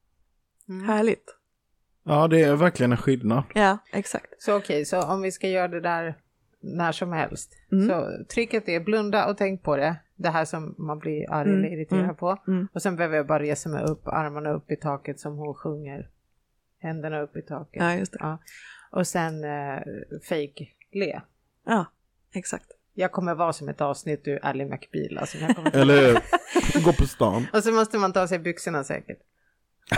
Mm. 0.69 0.85
Härligt. 0.85 1.35
Ja, 2.03 2.27
det 2.27 2.41
är 2.41 2.55
verkligen 2.55 2.91
en 2.91 2.97
skillnad. 2.97 3.43
Ja, 3.55 3.77
exakt. 3.93 4.41
Så 4.41 4.55
okej, 4.55 4.75
okay, 4.75 4.85
så 4.85 5.01
om 5.01 5.21
vi 5.21 5.31
ska 5.31 5.47
göra 5.47 5.67
det 5.67 5.81
där 5.81 6.15
när 6.59 6.91
som 6.91 7.11
helst. 7.11 7.53
Mm. 7.71 7.87
Så 7.87 8.25
tricket 8.33 8.69
är 8.69 8.79
blunda 8.79 9.27
och 9.27 9.37
tänk 9.37 9.63
på 9.63 9.75
det. 9.75 9.95
Det 10.15 10.29
här 10.29 10.45
som 10.45 10.75
man 10.77 10.99
blir 10.99 11.31
arg 11.31 11.49
mm. 11.49 11.59
eller 11.59 11.73
irriterad 11.73 12.03
mm. 12.03 12.15
på. 12.15 12.37
Mm. 12.47 12.67
Och 12.73 12.81
sen 12.81 12.95
behöver 12.95 13.17
jag 13.17 13.27
bara 13.27 13.39
resa 13.39 13.69
mig 13.69 13.83
upp, 13.83 14.07
armarna 14.07 14.51
upp 14.51 14.71
i 14.71 14.75
taket 14.75 15.19
som 15.19 15.37
hon 15.37 15.53
sjunger. 15.53 16.09
Händerna 16.79 17.21
upp 17.21 17.37
i 17.37 17.41
taket. 17.41 17.83
Ja, 17.83 17.95
just 17.95 18.11
det. 18.11 18.19
Ja. 18.21 18.37
Och 18.91 19.07
sen 19.07 19.43
eh, 19.43 19.79
fake 20.29 20.67
le. 20.91 21.21
Ja, 21.65 21.85
exakt. 22.33 22.65
Jag 22.93 23.11
kommer 23.11 23.35
vara 23.35 23.53
som 23.53 23.69
ett 23.69 23.81
avsnitt 23.81 24.27
ur 24.27 24.45
Ally 24.45 24.65
McBeal. 24.65 25.17
Alltså, 25.17 25.37
Eller 25.73 26.21
gå 26.85 26.93
på 26.93 27.07
stan. 27.07 27.47
Och 27.53 27.63
så 27.63 27.71
måste 27.71 27.97
man 27.97 28.13
ta 28.13 28.27
sig 28.27 28.39
byxorna 28.39 28.83
säkert. 28.83 29.19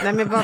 Nej 0.04 0.14
men, 0.14 0.30
vad, 0.30 0.44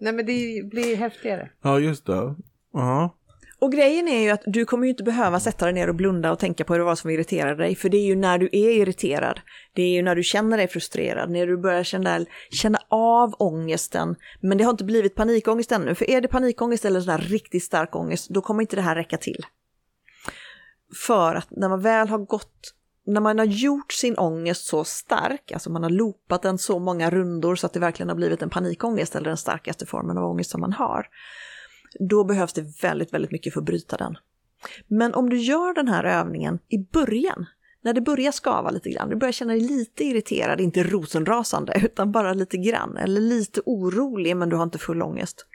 nej 0.00 0.12
men 0.12 0.26
det 0.26 0.62
blir 0.70 0.96
häftigare. 0.96 1.50
Ja 1.62 1.78
just 1.78 2.06
det. 2.06 2.34
Ja. 2.72 3.16
Och 3.58 3.72
grejen 3.72 4.08
är 4.08 4.20
ju 4.20 4.30
att 4.30 4.42
du 4.46 4.64
kommer 4.64 4.84
ju 4.84 4.90
inte 4.90 5.02
behöva 5.02 5.40
sätta 5.40 5.64
dig 5.64 5.74
ner 5.74 5.88
och 5.88 5.94
blunda 5.94 6.32
och 6.32 6.38
tänka 6.38 6.64
på 6.64 6.72
vad 6.72 6.80
det 6.80 6.84
var 6.84 6.94
som 6.94 7.10
irriterade 7.10 7.62
dig, 7.62 7.74
för 7.74 7.88
det 7.88 7.96
är 7.96 8.06
ju 8.06 8.16
när 8.16 8.38
du 8.38 8.48
är 8.52 8.70
irriterad, 8.70 9.40
det 9.72 9.82
är 9.82 9.88
ju 9.88 10.02
när 10.02 10.14
du 10.14 10.22
känner 10.22 10.56
dig 10.56 10.68
frustrerad, 10.68 11.30
när 11.30 11.46
du 11.46 11.56
börjar 11.56 11.82
känna, 11.82 12.24
känna 12.50 12.78
av 12.88 13.34
ångesten, 13.38 14.16
men 14.40 14.58
det 14.58 14.64
har 14.64 14.70
inte 14.70 14.84
blivit 14.84 15.14
panikångest 15.14 15.72
ännu, 15.72 15.94
för 15.94 16.10
är 16.10 16.20
det 16.20 16.28
panikångest 16.28 16.84
eller 16.84 17.00
sån 17.00 17.10
här 17.10 17.18
riktigt 17.18 17.62
stark 17.62 17.96
ångest, 17.96 18.28
då 18.30 18.40
kommer 18.40 18.60
inte 18.60 18.76
det 18.76 18.82
här 18.82 18.94
räcka 18.94 19.16
till. 19.16 19.46
För 21.06 21.34
att 21.34 21.50
när 21.50 21.68
man 21.68 21.80
väl 21.80 22.08
har 22.08 22.18
gått 22.18 22.72
när 23.06 23.20
man 23.20 23.38
har 23.38 23.46
gjort 23.46 23.92
sin 23.92 24.18
ångest 24.18 24.66
så 24.66 24.84
stark, 24.84 25.52
alltså 25.52 25.70
man 25.70 25.82
har 25.82 25.90
loopat 25.90 26.42
den 26.42 26.58
så 26.58 26.78
många 26.78 27.10
rundor 27.10 27.56
så 27.56 27.66
att 27.66 27.72
det 27.72 27.80
verkligen 27.80 28.08
har 28.08 28.16
blivit 28.16 28.42
en 28.42 28.50
panikångest 28.50 29.16
eller 29.16 29.28
den 29.28 29.36
starkaste 29.36 29.86
formen 29.86 30.18
av 30.18 30.24
ångest 30.24 30.50
som 30.50 30.60
man 30.60 30.72
har, 30.72 31.06
då 32.08 32.24
behövs 32.24 32.52
det 32.52 32.82
väldigt, 32.82 33.14
väldigt 33.14 33.30
mycket 33.30 33.52
för 33.52 33.60
att 33.60 33.66
bryta 33.66 33.96
den. 33.96 34.16
Men 34.86 35.14
om 35.14 35.30
du 35.30 35.36
gör 35.36 35.74
den 35.74 35.88
här 35.88 36.04
övningen 36.04 36.58
i 36.68 36.78
början, 36.78 37.46
när 37.82 37.92
det 37.92 38.00
börjar 38.00 38.32
skava 38.32 38.70
lite 38.70 38.90
grann, 38.90 39.08
du 39.08 39.16
börjar 39.16 39.32
känna 39.32 39.52
dig 39.52 39.62
lite 39.62 40.04
irriterad, 40.04 40.60
inte 40.60 40.82
rosenrasande, 40.82 41.80
utan 41.84 42.12
bara 42.12 42.32
lite 42.32 42.56
grann, 42.56 42.96
eller 42.96 43.20
lite 43.20 43.60
orolig 43.66 44.36
men 44.36 44.48
du 44.48 44.56
har 44.56 44.62
inte 44.62 44.78
full 44.78 45.02
ångest. 45.02 45.46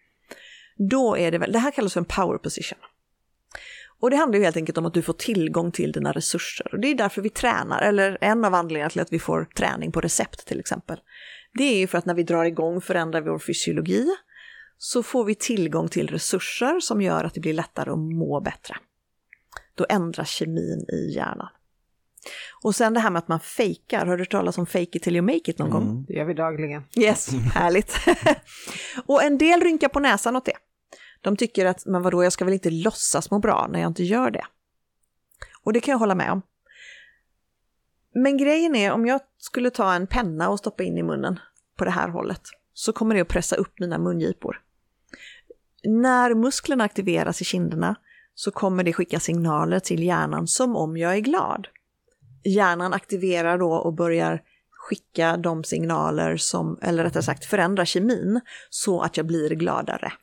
Då 0.90 1.18
är 1.18 1.32
det 1.32 1.38
väl, 1.38 1.52
det 1.52 1.60
här 1.60 1.72
kallas 1.72 1.94
för 1.94 2.00
en 2.00 2.06
power 2.06 2.38
position. 2.38 2.80
Och 4.02 4.10
det 4.10 4.16
handlar 4.16 4.40
ju 4.40 4.46
helt 4.46 4.58
enkelt 4.58 4.78
om 4.78 4.86
att 4.86 4.94
du 4.94 5.02
får 5.02 5.14
tillgång 5.14 5.72
till 5.72 5.92
dina 5.92 6.12
resurser. 6.12 6.74
Och 6.74 6.80
det 6.80 6.88
är 6.88 6.96
därför 6.96 7.22
vi 7.22 7.30
tränar, 7.30 7.82
eller 7.82 8.18
en 8.22 8.46
av 8.46 8.54
anledningarna 8.54 8.90
till 8.90 9.02
att 9.02 9.14
vi 9.14 9.20
får 9.20 9.46
träning 9.46 9.92
på 9.92 10.02
recept 10.02 10.48
till 10.48 10.60
exempel. 10.60 11.00
Det 11.54 11.64
är 11.64 11.78
ju 11.78 11.88
för 11.88 11.98
att 11.98 12.06
när 12.06 12.14
vi 12.14 12.24
drar 12.24 12.46
igång 12.46 12.82
förändrar 12.82 13.22
vi 13.22 13.30
vår 13.30 13.40
fysiologi, 13.40 14.08
så 14.78 15.04
får 15.04 15.26
vi 15.26 15.36
tillgång 15.36 15.88
till 15.88 16.08
resurser 16.08 16.80
som 16.80 17.02
gör 17.02 17.24
att 17.24 17.34
det 17.34 17.40
blir 17.40 17.54
lättare 17.54 17.92
att 17.92 18.00
må 18.00 18.42
bättre. 18.42 18.76
Då 19.76 19.86
ändras 19.90 20.30
kemin 20.30 20.86
i 20.90 21.16
hjärnan. 21.16 21.50
Och 22.64 22.76
sen 22.76 22.94
det 22.94 23.00
här 23.00 23.10
med 23.10 23.20
att 23.20 23.28
man 23.28 23.40
fejkar, 23.40 24.06
har 24.06 24.18
du 24.18 24.22
hört 24.22 24.32
talas 24.32 24.58
om 24.58 24.66
fake 24.66 24.98
it 24.98 25.04
till 25.04 25.16
you 25.16 25.26
make 25.26 25.52
it 25.52 25.60
någon 25.60 25.72
mm. 25.72 25.80
gång? 25.80 26.06
Det 26.08 26.14
gör 26.14 26.26
vi 26.26 26.34
dagligen. 26.34 26.84
Yes, 26.98 27.30
härligt. 27.54 27.96
och 29.06 29.24
en 29.24 29.38
del 29.38 29.62
rynkar 29.62 29.90
på 29.90 30.00
näsan 30.00 30.36
åt 30.36 30.46
det. 30.46 30.58
De 31.22 31.38
tycker 31.38 31.66
att, 31.66 31.86
men 31.86 32.02
vadå, 32.02 32.24
jag 32.24 32.34
ska 32.34 32.46
väl 32.46 32.54
inte 32.54 32.70
låtsas 32.70 33.32
må 33.32 33.40
bra 33.40 33.68
när 33.72 33.80
jag 33.80 33.90
inte 33.90 34.04
gör 34.04 34.32
det. 34.32 34.46
Och 35.64 35.74
det 35.74 35.80
kan 35.80 35.92
jag 35.92 36.00
hålla 36.00 36.16
med 36.16 36.32
om. 36.32 36.42
Men 38.14 38.38
grejen 38.38 38.76
är, 38.76 38.92
om 38.92 39.06
jag 39.06 39.22
skulle 39.38 39.70
ta 39.70 39.94
en 39.94 40.08
penna 40.08 40.50
och 40.50 40.60
stoppa 40.60 40.84
in 40.84 40.98
i 40.98 41.04
munnen 41.04 41.40
på 41.78 41.86
det 41.86 41.92
här 41.92 42.08
hållet, 42.08 42.42
så 42.74 42.94
kommer 42.94 43.16
det 43.16 43.22
att 43.22 43.28
pressa 43.28 43.56
upp 43.56 43.80
mina 43.80 43.98
mungipor. 43.98 44.62
När 45.84 46.34
musklerna 46.34 46.84
aktiveras 46.84 47.42
i 47.42 47.46
kinderna 47.46 47.96
så 48.36 48.52
kommer 48.52 48.84
det 48.84 48.94
skicka 48.94 49.20
signaler 49.20 49.80
till 49.80 50.04
hjärnan 50.04 50.48
som 50.48 50.76
om 50.76 50.98
jag 50.98 51.16
är 51.16 51.20
glad. 51.20 51.68
Hjärnan 52.44 52.94
aktiverar 52.94 53.58
då 53.58 53.74
och 53.74 53.94
börjar 53.94 54.42
skicka 54.70 55.38
de 55.38 55.64
signaler 55.64 56.38
som, 56.38 56.80
eller 56.82 57.04
rättare 57.04 57.24
sagt 57.24 57.46
förändra 57.46 57.86
kemin 57.86 58.42
så 58.70 59.02
att 59.02 59.18
jag 59.18 59.26
blir 59.26 59.50
gladare. 59.50 60.14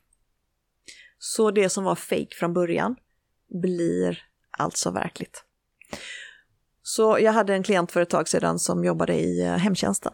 Så 1.19 1.51
det 1.51 1.69
som 1.69 1.83
var 1.83 1.95
fake 1.95 2.35
från 2.39 2.53
början 2.53 2.95
blir 3.61 4.23
alltså 4.57 4.91
verkligt. 4.91 5.43
Så 6.81 7.17
jag 7.21 7.31
hade 7.31 7.53
en 7.53 7.63
klient 7.63 7.91
för 7.91 8.01
ett 8.01 8.09
tag 8.09 8.27
sedan 8.27 8.59
som 8.59 8.83
jobbade 8.83 9.13
i 9.13 9.41
eh, 9.41 9.51
hemtjänsten. 9.51 10.13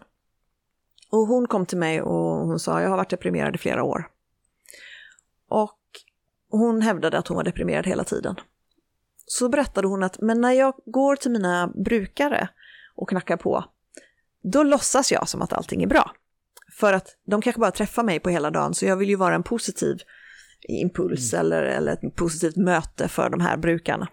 Och 1.09 1.27
hon 1.27 1.47
kom 1.47 1.65
till 1.65 1.77
mig 1.77 2.01
och 2.01 2.47
hon 2.47 2.59
sa, 2.59 2.81
jag 2.81 2.89
har 2.89 2.97
varit 2.97 3.09
deprimerad 3.09 3.55
i 3.55 3.57
flera 3.57 3.83
år. 3.83 4.09
Och 5.49 5.79
hon 6.49 6.81
hävdade 6.81 7.17
att 7.17 7.27
hon 7.27 7.37
var 7.37 7.43
deprimerad 7.43 7.87
hela 7.87 8.03
tiden. 8.03 8.35
Så 9.25 9.49
berättade 9.49 9.87
hon 9.87 10.03
att, 10.03 10.19
men 10.21 10.41
när 10.41 10.51
jag 10.51 10.73
går 10.85 11.15
till 11.15 11.31
mina 11.31 11.67
brukare 11.67 12.49
och 12.95 13.09
knackar 13.09 13.37
på, 13.37 13.65
då 14.43 14.63
låtsas 14.63 15.11
jag 15.11 15.29
som 15.29 15.41
att 15.41 15.53
allting 15.53 15.83
är 15.83 15.87
bra. 15.87 16.11
För 16.71 16.93
att 16.93 17.17
de 17.25 17.41
kanske 17.41 17.59
bara 17.59 17.71
träffar 17.71 18.03
mig 18.03 18.19
på 18.19 18.29
hela 18.29 18.51
dagen, 18.51 18.73
så 18.73 18.85
jag 18.85 18.97
vill 18.97 19.09
ju 19.09 19.15
vara 19.15 19.35
en 19.35 19.43
positiv 19.43 19.97
impuls 20.67 21.33
mm. 21.33 21.45
eller, 21.45 21.63
eller 21.63 21.93
ett 21.93 22.15
positivt 22.15 22.55
möte 22.55 23.07
för 23.07 23.29
de 23.29 23.41
här 23.41 23.57
brukarna. 23.57 24.07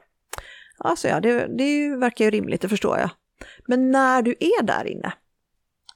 Alltså 0.78 1.08
ja, 1.08 1.20
det, 1.20 1.58
det 1.58 1.96
verkar 1.96 2.24
ju 2.24 2.30
rimligt, 2.30 2.60
det 2.60 2.68
förstår 2.68 2.98
jag. 2.98 3.10
Men 3.66 3.90
när 3.90 4.22
du 4.22 4.30
är 4.30 4.62
där 4.62 4.86
inne, 4.86 5.12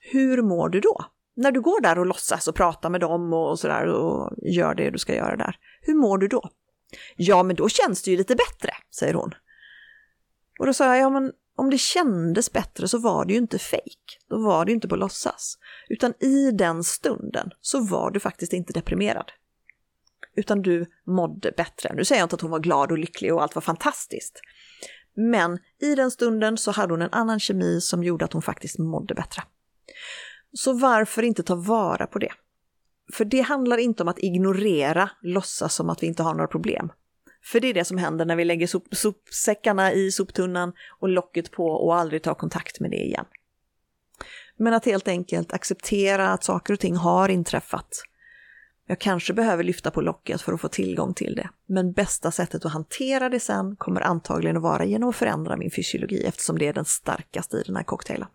hur 0.01 0.43
mår 0.43 0.69
du 0.69 0.81
då? 0.81 1.05
När 1.37 1.53
du 1.53 1.61
går 1.61 1.81
där 1.81 1.99
och 1.99 2.07
låtsas 2.07 2.49
och 2.49 2.55
pratar 2.55 2.91
med 2.91 3.01
dem 3.01 3.33
och 3.33 3.59
sådär 3.59 3.87
och 3.87 4.33
gör 4.43 4.75
det 4.75 4.91
du 4.91 4.99
ska 4.99 5.15
göra 5.15 5.37
där, 5.37 5.57
hur 5.81 5.95
mår 5.95 6.19
du 6.19 6.29
då? 6.29 6.51
Ja, 7.17 7.43
men 7.43 7.57
då 7.57 7.69
känns 7.69 8.03
det 8.03 8.11
ju 8.11 8.17
lite 8.17 8.35
bättre, 8.35 8.71
säger 8.95 9.15
hon. 9.15 9.31
Och 10.59 10.67
då 10.67 10.73
sa 10.73 10.87
jag, 10.87 10.99
ja 10.99 11.11
men 11.11 11.33
om 11.57 11.71
det 11.71 11.79
kändes 11.79 12.53
bättre 12.53 12.89
så 12.89 12.99
var 12.99 13.25
det 13.25 13.33
ju 13.33 13.39
inte 13.39 13.59
fejk. 13.59 14.19
Då 14.29 14.39
var 14.39 14.65
det 14.65 14.71
ju 14.71 14.75
inte 14.75 14.89
på 14.89 14.97
låtsas. 14.97 15.59
Utan 15.89 16.15
i 16.21 16.51
den 16.51 16.85
stunden 16.85 17.51
så 17.61 17.81
var 17.81 18.11
du 18.11 18.21
faktiskt 18.21 18.53
inte 18.53 18.73
deprimerad. 18.73 19.33
Utan 20.37 20.63
du 20.63 20.87
mådde 21.07 21.53
bättre. 21.57 21.95
Nu 21.95 22.05
säger 22.05 22.21
jag 22.21 22.27
inte 22.27 22.35
att 22.35 22.41
hon 22.41 22.51
var 22.51 22.61
glad 22.61 22.93
och 22.93 22.99
lycklig 22.99 23.35
och 23.35 23.43
allt 23.43 23.55
var 23.55 23.63
fantastiskt. 23.63 24.41
Men 25.17 25.59
i 25.81 25.95
den 25.95 26.11
stunden 26.11 26.59
så 26.59 26.71
hade 26.71 26.93
hon 26.93 27.03
en 27.03 27.13
annan 27.13 27.41
kemi 27.41 27.81
som 27.81 28.05
gjorde 28.05 28.25
att 28.25 28.33
hon 28.33 28.43
faktiskt 28.43 28.79
mådde 28.79 29.15
bättre. 29.15 29.43
Så 30.53 30.73
varför 30.73 31.23
inte 31.23 31.43
ta 31.43 31.55
vara 31.55 32.07
på 32.07 32.19
det? 32.19 32.33
För 33.13 33.25
det 33.25 33.41
handlar 33.41 33.79
inte 33.79 34.03
om 34.03 34.09
att 34.09 34.19
ignorera, 34.19 35.11
låtsas 35.23 35.75
som 35.75 35.91
att 35.91 36.03
vi 36.03 36.07
inte 36.07 36.23
har 36.23 36.35
några 36.35 36.47
problem. 36.47 36.93
För 37.45 37.61
det 37.61 37.69
är 37.69 37.75
det 37.75 37.85
som 37.85 37.99
händer 37.99 38.25
när 38.25 38.37
vi 38.37 38.45
lägger 38.45 38.67
sop 38.67 38.95
sopsäckarna 38.95 39.93
i 39.93 40.11
soptunnan 40.11 40.73
och 41.01 41.09
locket 41.09 41.51
på 41.51 41.67
och 41.67 41.97
aldrig 41.97 42.23
tar 42.23 42.35
kontakt 42.35 42.81
med 42.81 42.91
det 42.91 43.05
igen. 43.05 43.25
Men 44.57 44.75
att 44.75 44.85
helt 44.85 45.09
enkelt 45.09 45.53
acceptera 45.53 46.29
att 46.29 46.45
saker 46.45 46.73
och 46.73 46.81
ting 46.81 46.97
har 46.97 47.29
inträffat 47.29 48.03
jag 48.87 48.99
kanske 48.99 49.33
behöver 49.33 49.65
lyfta 49.65 49.91
på 49.91 50.01
locket 50.01 50.43
för 50.43 50.53
att 50.53 50.61
få 50.61 50.69
tillgång 50.69 51.15
till 51.15 51.35
det. 51.35 51.49
Men 51.67 51.93
bästa 51.93 52.31
sättet 52.31 52.65
att 52.65 52.73
hantera 52.73 53.29
det 53.29 53.41
sen 53.41 53.77
kommer 53.77 54.01
antagligen 54.01 54.57
att 54.57 54.63
vara 54.63 54.85
genom 54.85 55.09
att 55.09 55.17
förändra 55.17 55.57
min 55.57 55.71
fysiologi 55.71 56.25
eftersom 56.25 56.59
det 56.59 56.69
är 56.69 56.73
den 56.73 56.85
starkaste 56.85 57.57
i 57.57 57.63
den 57.67 57.77
här 57.77 57.83
cocktailen. 57.83 58.29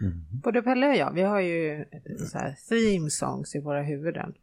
Mm. 0.00 0.40
Både 0.42 0.62
Pelle 0.62 0.88
och 0.88 0.96
jag, 0.96 1.12
vi 1.12 1.22
har 1.22 1.40
ju 1.40 1.84
så 2.32 2.38
här 2.38 2.56
theme 2.68 3.10
songs 3.10 3.54
i 3.54 3.60
våra 3.60 3.82
huvuden. 3.82 4.34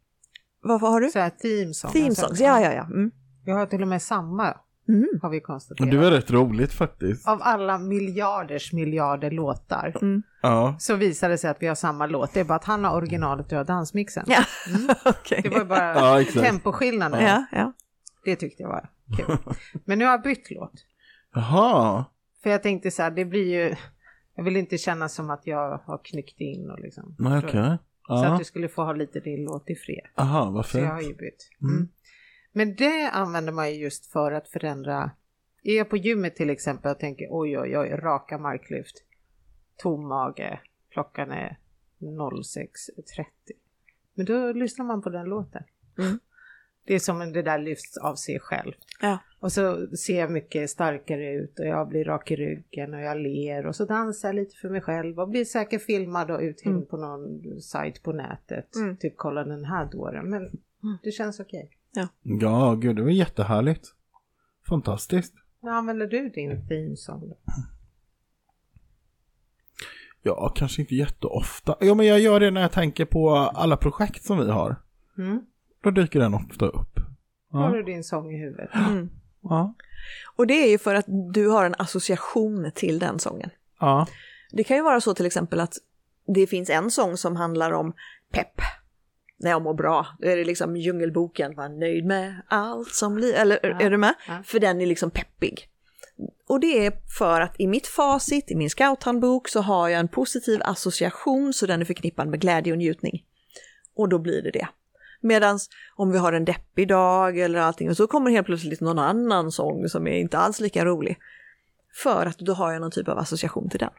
Vad, 0.62 0.82
vad 0.82 0.92
har 0.92 1.02
du? 1.02 1.10
Så 1.10 1.20
här 1.20 1.30
theme 1.30 1.74
songs. 1.74 1.94
Theme 1.94 2.16
songs, 2.16 2.40
ja 2.40 2.62
ja 2.62 2.74
ja. 2.74 2.84
Mm. 2.84 3.12
Vi 3.46 3.52
har 3.52 3.66
till 3.66 3.82
och 3.82 3.88
med 3.88 4.02
samma, 4.02 4.58
Mm. 4.88 5.08
har 5.22 5.30
vi 5.30 5.40
konstaterat. 5.42 5.92
Det 5.92 5.98
var 5.98 6.12
rätt 6.12 6.32
roligt 6.32 6.74
faktiskt. 6.74 7.28
Av 7.28 7.40
alla 7.42 7.78
miljarders 7.78 8.74
miljarder 8.74 9.32
låtar 9.32 9.94
Mm. 10.02 10.24
Ja. 10.42 10.76
så 10.80 10.96
visar 10.96 11.30
det 11.30 11.38
sig 11.38 11.50
att 11.50 11.62
vi 11.62 11.68
har 11.68 11.76
samma 11.76 12.06
låt. 12.06 12.34
Det 12.34 12.40
är 12.40 12.44
bara 12.44 12.56
att 12.56 12.64
han 12.66 12.84
har 12.84 12.96
originalet 12.98 13.46
och 13.46 13.52
jag 13.52 13.58
har 13.60 13.66
dansmixen. 13.66 14.24
Ja, 14.28 14.44
okej. 15.06 15.40
Det 15.44 15.50
var 15.50 15.66
bara 15.66 15.94
Ja, 15.96 16.22
exakt. 16.22 16.46
temposkillnaden. 16.46 17.24
Ja, 17.26 17.46
ja. 17.52 17.74
Det 18.26 18.36
tyckte 18.36 18.64
jag 18.64 18.70
var 18.70 18.90
kul. 19.18 19.38
Men 19.86 20.00
nu 20.00 20.06
har 20.06 20.12
jag 20.12 20.22
bytt 20.22 20.52
låt. 20.52 20.74
Jaha. 21.36 22.06
För 22.44 22.50
jag 22.50 22.64
tänkte 22.64 22.92
så 22.92 23.02
här, 23.04 23.12
det 23.12 23.26
blir 23.26 23.46
ju... 23.62 23.76
Jag 24.36 24.44
vill 24.44 24.56
inte 24.56 24.78
känna 24.78 25.10
som 25.10 25.30
att 25.30 25.48
jag 25.48 25.78
har 25.86 26.00
knyckt 26.04 26.42
in 26.42 26.70
och 26.72 26.80
liksom... 26.80 27.16
Nej, 27.20 27.40
okej. 27.40 27.78
Så 28.08 28.26
att 28.26 28.40
du 28.40 28.46
skulle 28.46 28.68
få 28.68 28.84
ha 28.84 28.94
lite 28.94 29.20
din 29.20 29.44
låt 29.44 29.70
i 29.70 29.76
fred. 29.76 30.08
Aha, 30.16 30.50
vad 30.50 30.66
Så 30.66 30.78
jag 30.80 30.86
har 30.86 30.98
fint. 31.00 31.10
ju 31.12 31.16
bytt. 31.16 31.50
Mm. 31.62 31.88
Men 32.56 32.76
det 32.76 33.10
använder 33.10 33.54
man 33.54 33.70
ju 33.74 33.76
just 33.76 34.06
för 34.06 34.32
att 34.32 34.48
förändra. 34.48 35.12
Är 35.64 35.78
jag 35.78 35.90
på 35.90 35.98
gymmet 35.98 36.36
till 36.36 36.50
exempel 36.50 36.92
och 36.92 37.00
tänker 37.00 37.28
oj 37.30 37.60
oj 37.60 37.78
oj, 37.78 37.90
raka 37.90 38.38
marklyft, 38.38 39.04
tom 39.78 40.08
mage, 40.08 40.60
klockan 40.90 41.32
är 41.32 41.58
06.30. 42.00 43.26
Men 44.14 44.26
då 44.26 44.52
lyssnar 44.52 44.86
man 44.86 45.02
på 45.02 45.10
den 45.10 45.26
låten. 45.26 45.64
Mm. 46.00 46.20
Det 46.86 46.94
är 46.96 47.00
som 47.00 47.20
det 47.34 47.42
där 47.42 47.60
lyfts 47.60 47.98
av 47.98 48.16
sig 48.16 48.40
själv. 48.40 48.74
ja. 49.02 49.20
Och 49.40 49.52
så 49.52 49.88
ser 49.98 50.20
jag 50.20 50.32
mycket 50.32 50.70
starkare 50.70 51.34
ut 51.34 51.60
och 51.60 51.66
jag 51.66 51.88
blir 51.88 52.06
rak 52.06 52.32
i 52.32 52.36
ryggen 52.36 52.94
och 52.94 53.02
jag 53.02 53.18
ler 53.18 53.66
och 53.66 53.76
så 53.76 53.86
dansar 53.86 54.28
jag 54.28 54.36
lite 54.36 54.56
för 54.58 54.70
mig 54.70 54.82
själv 54.82 55.20
och 55.20 55.30
blir 55.30 55.46
säkert 55.46 55.82
filmad 55.82 56.32
och 56.32 56.40
uthängd 56.40 56.76
Mm. 56.76 56.86
på 56.88 56.98
någon 56.98 57.62
sajt 57.62 58.04
på 58.04 58.12
nätet. 58.12 58.76
Mm. 58.76 58.98
Typ 58.98 59.14
kolla 59.18 59.44
den 59.44 59.66
här 59.66 59.86
dåren. 59.86 60.30
Men 60.30 60.52
det 61.04 61.12
känns 61.12 61.40
okej. 61.40 61.72
Ja, 62.24 62.76
gud, 62.76 62.96
det 62.96 63.02
var 63.02 63.10
jättehärligt. 63.10 63.88
Fantastiskt. 64.70 65.34
När 65.62 65.72
använder 65.72 66.08
du 66.08 66.30
din 66.30 66.96
då? 67.08 67.38
Ja, 70.22 70.54
kanske 70.56 70.82
inte 70.82 70.96
jätteofta. 70.96 71.76
Ja, 71.80 71.94
men 71.94 72.06
jag 72.06 72.20
gör 72.20 72.40
det 72.40 72.52
när 72.52 72.62
jag 72.62 72.72
tänker 72.72 73.06
på 73.06 73.30
alla 73.36 73.78
projekt 73.78 74.24
som 74.24 74.38
vi 74.38 74.52
har. 74.52 74.76
Mm. 75.18 75.42
Då 75.84 75.92
dyker 75.92 76.20
den 76.20 76.34
ofta 76.34 76.66
upp. 76.66 77.00
Har 77.52 77.70
Ja. 77.70 77.76
du 77.76 77.84
din 77.84 78.04
sång 78.04 78.32
i 78.34 78.38
huvudet? 78.38 78.70
Mm. 78.76 79.10
Ja. 79.42 79.74
Och 80.36 80.48
det 80.48 80.54
är 80.54 80.70
ju 80.70 80.78
för 80.78 80.96
att 80.96 81.06
du 81.34 81.48
har 81.50 81.66
en 81.66 81.76
association 81.78 82.72
till 82.76 83.00
den 83.00 83.20
sången. 83.20 83.50
Ja. 83.80 84.08
Det 84.52 84.64
kan 84.64 84.78
ju 84.78 84.84
vara 84.84 85.02
så 85.02 85.14
till 85.14 85.26
exempel 85.26 85.60
att 85.60 85.74
det 86.28 86.48
finns 86.48 86.70
en 86.70 86.92
sång 86.92 87.18
som 87.18 87.36
handlar 87.36 87.72
om 87.72 87.94
pepp. 88.32 88.62
När 89.44 89.50
jag 89.52 89.62
mår 89.62 89.74
bra, 89.74 90.08
då 90.20 90.28
är 90.28 90.38
det 90.38 90.44
liksom 90.44 90.78
Djungelboken, 90.78 91.56
var 91.56 91.70
nöjd 91.70 92.06
med 92.06 92.42
allt 92.48 92.94
som 92.94 93.18
liv, 93.18 93.36
eller 93.36 93.60
Ja, 93.64 93.80
är 93.80 93.90
du 93.90 93.98
med? 93.98 94.14
ja. 94.28 94.44
För 94.46 94.60
den 94.60 94.82
är 94.82 94.86
liksom 94.86 95.12
peppig. 95.12 95.70
Och 96.48 96.60
det 96.60 96.86
är 96.86 96.94
för 97.18 97.42
att 97.42 97.60
i 97.60 97.68
mitt 97.68 97.88
facit, 97.88 98.52
i 98.52 98.56
min 98.56 98.70
scouthandbok, 98.70 99.48
så 99.50 99.62
har 99.62 99.90
jag 99.90 100.00
en 100.00 100.08
positiv 100.08 100.60
association 100.64 101.54
så 101.54 101.66
den 101.66 101.82
är 101.82 101.86
förknippad 101.86 102.28
med 102.28 102.42
glädje 102.42 102.74
och 102.74 102.78
njutning. 102.78 103.24
Och 103.96 104.10
då 104.10 104.20
blir 104.20 104.42
det 104.42 104.52
det. 104.52 104.68
Medan 105.22 105.60
om 105.96 106.12
vi 106.12 106.18
har 106.18 106.34
en 106.34 106.46
deppig 106.46 106.88
dag 106.88 107.38
eller 107.38 107.60
allting 107.60 107.90
och 107.90 107.98
så 107.98 108.08
kommer 108.08 108.32
helt 108.32 108.46
plötsligt 108.46 108.82
någon 108.82 109.00
annan 109.00 109.52
sång 109.52 109.90
som 109.90 110.08
är 110.08 110.18
inte 110.20 110.38
alls 110.38 110.60
lika 110.60 110.86
rolig. 110.86 111.18
För 112.04 112.26
att 112.26 112.38
då 112.38 112.54
har 112.54 112.72
jag 112.72 112.82
någon 112.82 112.92
typ 112.92 113.08
av 113.08 113.18
association 113.18 113.70
till 113.70 113.80
den. 113.80 113.92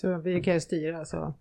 Så 0.00 0.18
vi 0.18 0.40
kan 0.40 0.54
ju 0.54 0.60
styra 0.60 1.04
så. 1.04 1.34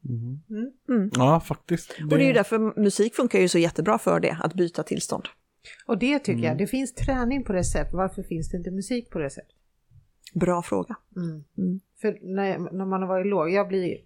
Mm. 0.90 1.12
ja, 1.14 1.40
faktiskt. 1.40 1.92
Och 2.12 2.18
det 2.18 2.24
är 2.24 2.28
ju 2.28 2.34
därför 2.34 2.80
musik 2.82 3.16
funkar 3.16 3.40
ju 3.40 3.48
så 3.48 3.58
jättebra 3.58 3.98
för 3.98 4.20
det, 4.20 4.38
att 4.44 4.54
byta 4.54 4.84
tillstånd. 4.84 5.24
Och 5.86 5.98
det 5.98 6.20
tycker 6.20 6.32
Mm. 6.32 6.44
jag, 6.44 6.58
det 6.58 6.68
finns 6.68 6.94
träning 6.94 7.44
på 7.44 7.54
recept. 7.54 7.94
Varför 7.94 8.24
finns 8.24 8.50
det 8.50 8.58
inte 8.58 8.72
musik 8.72 9.10
på 9.10 9.20
recept? 9.20 9.52
Bra 10.34 10.62
fråga. 10.62 10.96
Mm. 11.16 11.44
Mm. 11.58 11.80
För 12.02 12.18
när, 12.22 12.58
när 12.60 12.86
man 12.86 13.02
har 13.02 13.08
varit 13.08 13.28
låg, 13.28 13.50
jag 13.50 13.68
blir... 13.68 13.98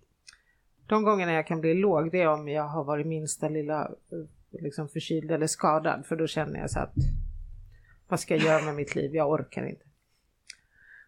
De 0.88 1.03
gångerna 1.03 1.34
jag 1.34 1.48
kan 1.48 1.61
bli 1.61 1.73
låg 1.73 2.11
det 2.11 2.22
är 2.22 2.28
om 2.28 2.48
jag 2.48 2.68
har 2.68 2.84
varit 2.84 3.07
minsta 3.07 3.49
lilla 3.49 3.82
eh, 3.82 4.61
liksom 4.61 4.88
förkyld 4.90 5.32
eller 5.32 5.48
skadad. 5.48 6.06
För 6.06 6.15
då 6.15 6.28
känner 6.28 6.60
jag 6.60 6.72
så 6.72 6.80
att 6.80 6.94
vad 8.07 8.19
ska 8.19 8.36
jag 8.36 8.44
göra 8.45 8.65
med 8.65 8.76
mitt 8.76 8.95
liv? 8.95 9.15
Jag 9.15 9.30
orkar 9.32 9.65
inte. 9.65 9.86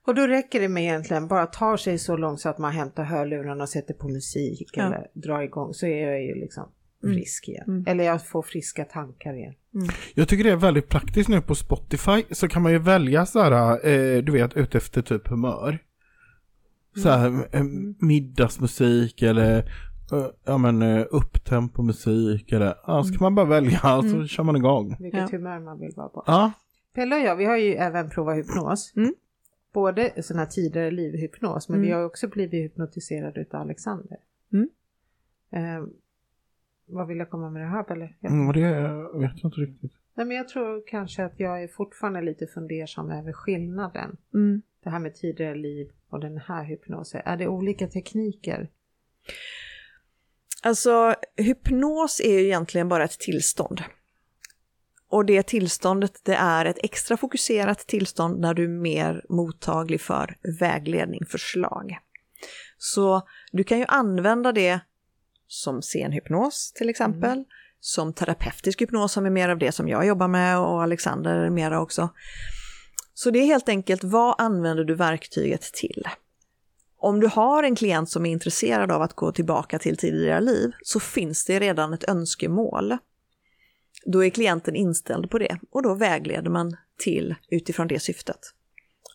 Och 0.08 0.16
då 0.16 0.28
räcker 0.28 0.60
det 0.60 0.70
med 0.70 0.84
egentligen 0.84 1.28
bara 1.28 1.46
tar 1.46 1.78
sig 1.78 1.98
så 2.00 2.18
långt 2.18 2.40
så 2.40 2.50
att 2.50 2.58
man 2.58 2.72
hämtar 2.72 3.04
hörlurarna 3.04 3.64
och 3.64 3.70
sätter 3.70 3.94
på 3.94 4.08
musik 4.08 4.70
Ja. 4.74 4.84
eller 4.84 5.08
drar 5.14 5.42
igång 5.42 5.74
så 5.74 5.86
är 5.86 6.08
jag 6.08 6.24
ju 6.24 6.36
liksom 6.36 6.70
Mm. 7.04 7.16
frisk 7.16 7.48
igen. 7.48 7.64
Mm. 7.68 7.84
Eller 7.88 8.04
jag 8.04 8.28
får 8.28 8.42
friska 8.42 8.86
tankar 8.86 9.34
igen. 9.34 9.54
Jag 10.14 10.28
tycker 10.28 10.44
det 10.44 10.50
är 10.52 10.56
väldigt 10.56 10.90
praktiskt 10.90 11.30
nu 11.30 11.42
på 11.42 11.56
Spotify 11.56 12.24
så 12.32 12.48
kan 12.48 12.62
man 12.62 12.72
ju 12.72 12.78
välja 12.80 13.26
så 13.26 13.40
här, 13.42 13.72
eh, 13.88 14.24
du 14.24 14.32
vet, 14.32 14.54
utefter 14.58 15.02
typ 15.02 15.28
humör. 15.28 15.80
Så 17.04 17.10
här, 17.10 17.28
eh, 17.56 17.64
middagsmusik 18.00 19.22
eller 19.22 19.58
eh, 20.12 20.26
ja 20.46 20.58
men 20.58 20.82
uh, 20.82 21.06
upptempomusik 21.12 22.52
eller, 22.52 22.76
ja 22.88 23.04
så 23.04 23.10
kan 23.14 23.22
man 23.22 23.36
bara 23.36 23.46
välja 23.46 23.98
och 23.98 24.06
så 24.06 24.28
kör 24.28 24.44
man 24.44 24.56
igång. 24.56 24.96
Vilket 25.00 25.20
Ja. 25.32 25.38
humör 25.38 25.60
man 25.60 25.80
vill 25.80 25.94
vara 25.96 26.10
på. 26.10 26.24
Ja, 26.28 26.52
Pelle 26.96 27.16
och 27.16 27.22
jag, 27.22 27.36
vi 27.36 27.46
har 27.46 27.58
ju 27.58 27.74
även 27.74 28.10
provat 28.10 28.38
hypnos. 28.38 28.94
Mm. 28.96 29.14
Både 29.74 30.02
här 30.02 30.46
tidigare 30.46 30.92
livhypnos, 30.92 31.70
men 31.70 31.78
Mm. 31.80 31.88
vi 31.88 31.94
har 31.94 32.04
också 32.04 32.28
blivit 32.28 32.64
hypnotiserade 32.64 33.46
av 33.52 33.62
Alexander. 33.62 34.18
Mm. 34.54 34.70
Eh, 35.52 35.88
vad 36.86 37.08
vill 37.08 37.18
jag 37.18 37.30
komma 37.30 37.50
med 37.50 37.62
det 37.62 37.68
här 37.68 37.84
Pelle? 37.84 38.14
Jag, 38.20 38.32
mm, 38.32 38.54
det 38.54 38.60
jag 38.60 39.20
vet 39.20 39.44
inte 39.44 39.58
riktigt. 39.62 39.92
Nej, 40.14 40.26
men 40.26 40.38
jag 40.38 40.48
tror 40.48 40.84
kanske 40.88 41.26
att 41.26 41.40
jag 41.40 41.64
är 41.64 41.68
fortfarande 41.68 42.22
lite 42.22 42.48
fundersam 42.48 43.12
över 43.12 43.34
skillnaden. 43.34 44.18
Mm. 44.34 44.62
Det 44.84 44.90
här 44.90 45.00
med 45.00 45.16
tidigare 45.16 45.56
liv 45.56 45.92
och 46.10 46.20
den 46.20 46.38
här 46.38 46.64
hypnosen. 46.64 47.22
Är 47.26 47.38
det 47.38 47.48
olika 47.48 47.88
tekniker? 47.88 48.70
Alltså, 50.64 51.16
hypnos 51.36 52.20
är 52.24 52.40
ju 52.40 52.46
egentligen 52.46 52.90
bara 52.90 53.04
ett 53.04 53.20
tillstånd. 53.20 53.82
Och 55.14 55.26
det 55.26 55.44
tillståndet, 55.44 56.22
det 56.24 56.36
är 56.36 56.66
ett 56.66 56.78
extra 56.84 57.18
fokuserat 57.18 57.80
tillstånd 57.80 58.40
när 58.40 58.54
du 58.54 58.64
är 58.64 58.82
mer 58.82 59.26
mottaglig 59.30 60.02
för 60.02 60.38
vägledning, 60.60 61.26
förslag. 61.26 61.98
Så 62.78 63.22
du 63.52 63.64
kan 63.64 63.80
ju 63.80 63.86
använda 63.88 64.52
det 64.52 64.80
som 65.48 65.82
scenhypnos 65.82 66.72
till 66.76 66.90
exempel, 66.90 67.44
som 67.80 68.14
terapeutisk 68.14 68.82
hypnos 68.82 69.12
som 69.12 69.26
är 69.26 69.30
mer 69.30 69.50
av 69.50 69.58
det 69.58 69.72
som 69.72 69.88
jag 69.88 70.06
jobbar 70.06 70.28
med 70.28 70.60
och 70.60 70.84
Alexander 70.84 71.50
mera 71.50 71.82
också. 71.82 72.10
Så 73.14 73.32
det 73.32 73.40
är 73.40 73.46
helt 73.46 73.70
enkelt, 73.70 74.04
vad 74.04 74.36
använder 74.38 74.84
du 74.84 74.96
verktyget 74.96 75.62
till? 75.62 76.04
Om 76.98 77.20
du 77.20 77.28
har 77.28 77.64
en 77.64 77.76
klient 77.76 78.10
som 78.10 78.26
är 78.26 78.32
intresserad 78.32 78.92
av 78.92 79.02
att 79.02 79.14
gå 79.14 79.32
tillbaka 79.32 79.80
till 79.80 79.98
tidigare 79.98 80.42
liv 80.42 80.72
så 80.84 81.00
finns 81.00 81.46
det 81.46 81.60
redan 81.60 81.94
ett 81.94 82.10
önskemål. 82.10 82.98
Då 84.06 84.24
är 84.24 84.30
klienten 84.30 84.76
inställd 84.76 85.30
på 85.30 85.40
det 85.40 85.60
och 85.72 85.84
då 85.84 85.94
vägleder 85.94 86.50
man 86.50 86.76
till 86.98 87.36
utifrån 87.50 87.88
det 87.88 88.00
syftet. 88.00 88.40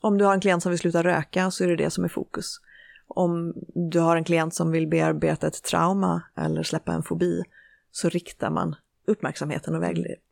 Om 0.00 0.18
du 0.18 0.24
har 0.24 0.34
en 0.34 0.40
klient 0.40 0.62
som 0.62 0.70
vill 0.70 0.78
sluta 0.78 1.02
röka 1.02 1.50
så 1.50 1.64
är 1.64 1.68
det 1.68 1.76
det 1.76 1.90
som 1.90 2.04
är 2.04 2.08
fokus. 2.08 2.60
Om 3.08 3.54
du 3.90 4.00
har 4.00 4.16
en 4.16 4.24
klient 4.24 4.54
som 4.54 4.70
vill 4.70 4.88
bearbeta 4.88 5.46
ett 5.46 5.62
trauma 5.62 6.22
eller 6.36 6.62
släppa 6.62 6.92
en 6.92 7.02
fobi 7.02 7.42
så 7.90 8.08
riktar 8.08 8.50
man 8.50 8.74
uppmärksamheten 9.06 9.74
och 9.74 9.82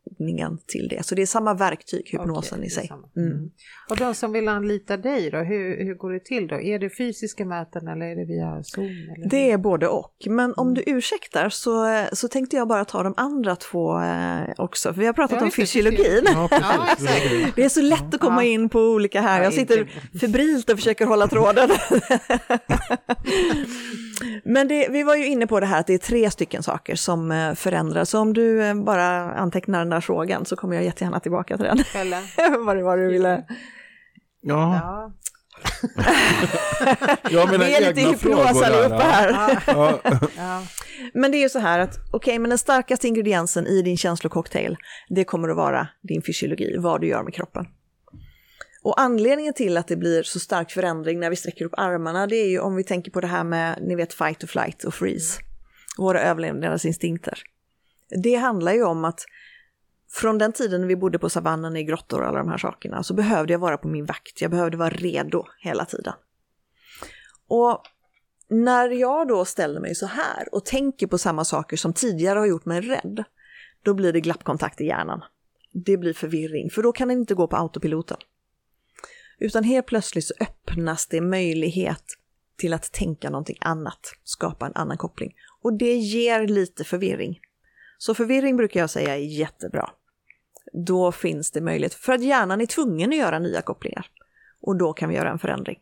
vägledningen 0.09 0.57
till 0.67 0.87
det. 0.89 1.05
Så 1.05 1.15
det 1.15 1.21
är 1.21 1.25
samma 1.25 1.53
verktyg, 1.53 2.09
hypnosen 2.11 2.57
Okej, 2.59 2.67
i 2.67 2.69
sig. 2.69 2.87
samma. 2.87 3.07
Mm. 3.17 3.49
Och 3.89 3.97
de 3.97 4.13
som 4.15 4.31
vill 4.31 4.47
anlita 4.47 4.97
dig 4.97 5.29
då, 5.31 5.37
hur, 5.37 5.85
hur 5.85 5.95
går 5.95 6.13
det 6.13 6.25
till 6.25 6.47
då? 6.47 6.61
Är 6.61 6.79
det 6.79 6.89
fysiska 6.89 7.45
möten 7.45 7.87
eller 7.87 8.05
är 8.05 8.15
det 8.15 8.25
via 8.25 8.63
Zoom? 8.63 8.85
Eller 8.85 9.29
Det 9.29 9.51
är 9.51 9.57
både 9.57 9.87
och. 9.87 10.13
Men 10.29 10.53
om 10.57 10.73
du 10.73 10.83
ursäktar 10.85 11.49
så, 11.49 12.03
så 12.13 12.27
tänkte 12.27 12.55
jag 12.55 12.67
bara 12.67 12.85
ta 12.85 13.03
de 13.03 13.13
andra 13.17 13.55
två 13.55 14.01
eh, 14.01 14.39
också. 14.57 14.93
För 14.93 14.99
vi 15.01 15.05
har 15.05 15.13
pratat 15.13 15.41
om 15.41 15.51
fysiologin. 15.51 16.23
Ja. 16.25 16.49
Det 17.55 17.63
är 17.63 17.69
så 17.69 17.81
lätt 17.81 18.13
att 18.13 18.19
komma 18.21 18.45
Ja. 18.45 18.49
in 18.51 18.69
på 18.69 18.79
olika 18.79 19.21
här. 19.21 19.37
Ja, 19.37 19.43
Jag 19.43 19.53
sitter 19.53 19.87
febrilt 20.19 20.69
och 20.69 20.77
försöker 20.77 21.05
hålla 21.05 21.27
tråden. 21.27 21.69
Men 24.43 24.67
det, 24.67 24.87
vi 24.91 25.03
var 25.03 25.15
ju 25.15 25.25
inne 25.25 25.47
på 25.47 25.59
det 25.59 25.65
här 25.65 25.79
att 25.79 25.87
det 25.87 25.93
är 25.93 25.97
tre 25.97 26.31
stycken 26.31 26.63
saker 26.63 26.95
som 26.95 27.31
eh, 27.31 27.53
förändras. 27.53 28.09
Så 28.09 28.19
om 28.19 28.33
du 28.33 28.63
eh, 28.63 28.73
bara 28.75 29.33
antecknar 29.33 29.85
där 29.97 30.01
frågan 30.01 30.45
så 30.45 30.55
kommer 30.55 30.75
jag 30.75 30.83
jättegärna 30.83 31.19
tillbaka 31.19 31.57
till 31.57 31.65
den. 31.65 31.77
Vad 32.65 32.77
det 32.77 32.83
var 32.83 32.97
du 32.97 33.07
ville. 33.07 33.45
Ja, 34.41 34.75
Ja. 34.75 35.13
jag 37.31 37.51
mina 37.51 37.65
Vi 37.65 37.75
är 37.75 37.93
lite 37.93 38.09
hypnos 38.09 38.61
allihopa 38.61 39.03
här. 39.03 39.59
Ja. 39.67 39.99
ja. 40.37 40.63
Men 41.13 41.31
det 41.31 41.37
är 41.37 41.41
ju 41.41 41.49
så 41.49 41.59
här 41.59 41.79
att, 41.79 41.95
okej, 41.97 42.17
okay, 42.17 42.39
men 42.39 42.49
den 42.49 42.57
starkaste 42.57 43.07
ingrediensen 43.07 43.67
i 43.67 43.81
din 43.81 43.97
känslococktail, 43.97 44.77
det 45.09 45.23
kommer 45.23 45.49
att 45.49 45.57
vara 45.57 45.87
din 46.01 46.21
fysiologi, 46.21 46.77
vad 46.77 47.01
du 47.01 47.07
gör 47.07 47.23
med 47.23 47.33
kroppen. 47.33 47.65
Och 48.83 48.99
anledningen 48.99 49.53
till 49.53 49.77
att 49.77 49.87
det 49.87 49.95
blir 49.95 50.23
så 50.23 50.39
stark 50.39 50.71
förändring 50.71 51.19
när 51.19 51.29
vi 51.29 51.35
sträcker 51.35 51.65
upp 51.65 51.73
armarna, 51.77 52.27
det 52.27 52.35
är 52.35 52.49
ju 52.49 52.59
om 52.59 52.75
vi 52.75 52.83
tänker 52.83 53.11
på 53.11 53.21
det 53.21 53.27
här 53.27 53.43
med, 53.43 53.77
ni 53.81 53.95
vet, 53.95 54.13
fight 54.13 54.43
or 54.43 54.47
flight 54.47 54.83
och 54.83 54.93
freeze, 54.93 55.39
våra 55.97 56.21
överlevnadsinstinkter. 56.21 57.39
Det 58.23 58.35
handlar 58.35 58.73
ju 58.73 58.83
om 58.83 59.05
att 59.05 59.19
från 60.09 60.37
den 60.37 60.53
tiden 60.53 60.87
vi 60.87 60.95
bodde 60.95 61.19
på 61.19 61.29
savannen 61.29 61.75
i 61.75 61.83
grottor 61.83 62.21
och 62.21 62.27
alla 62.27 62.37
de 62.37 62.49
här 62.49 62.57
sakerna 62.57 63.03
så 63.03 63.13
behövde 63.13 63.53
jag 63.53 63.59
vara 63.59 63.77
på 63.77 63.87
min 63.87 64.05
vakt, 64.05 64.41
jag 64.41 64.51
behövde 64.51 64.77
vara 64.77 64.89
redo 64.89 65.45
hela 65.59 65.85
tiden. 65.85 66.13
Och 67.47 67.81
när 68.49 68.89
jag 68.89 69.27
då 69.27 69.45
ställer 69.45 69.79
mig 69.79 69.95
så 69.95 70.05
här 70.05 70.47
och 70.51 70.65
tänker 70.65 71.07
på 71.07 71.17
samma 71.17 71.45
saker 71.45 71.77
som 71.77 71.93
tidigare 71.93 72.39
har 72.39 72.45
gjort 72.45 72.65
mig 72.65 72.81
rädd, 72.81 73.23
då 73.83 73.93
blir 73.93 74.13
det 74.13 74.21
glappkontakt 74.21 74.81
i 74.81 74.85
hjärnan. 74.85 75.23
Det 75.73 75.97
blir 75.97 76.13
förvirring, 76.13 76.69
för 76.69 76.83
då 76.83 76.91
kan 76.91 77.07
den 77.07 77.17
inte 77.17 77.33
gå 77.33 77.47
på 77.47 77.55
autopiloten. 77.55 78.17
Utan 79.39 79.63
helt 79.63 79.85
plötsligt 79.85 80.25
så 80.25 80.33
öppnas 80.39 81.07
det 81.07 81.21
möjlighet 81.21 82.03
till 82.57 82.73
att 82.73 82.91
tänka 82.91 83.29
någonting 83.29 83.57
annat, 83.61 83.99
skapa 84.23 84.65
en 84.65 84.75
annan 84.75 84.97
koppling. 84.97 85.35
Och 85.61 85.73
det 85.73 85.95
ger 85.95 86.47
lite 86.47 86.83
förvirring. 86.83 87.39
Så 87.97 88.13
förvirring 88.13 88.57
brukar 88.57 88.79
jag 88.79 88.89
säga 88.89 89.15
är 89.15 89.19
jättebra. 89.19 89.89
Då 90.73 91.11
finns 91.11 91.51
det 91.51 91.61
möjlighet, 91.61 91.93
för 91.93 92.13
att 92.13 92.23
hjärnan 92.23 92.61
är 92.61 92.65
tvungen 92.65 93.09
att 93.09 93.17
göra 93.17 93.39
nya 93.39 93.61
kopplingar. 93.61 94.09
Och 94.61 94.75
då 94.75 94.93
kan 94.93 95.09
vi 95.09 95.15
göra 95.15 95.29
en 95.29 95.39
förändring. 95.39 95.77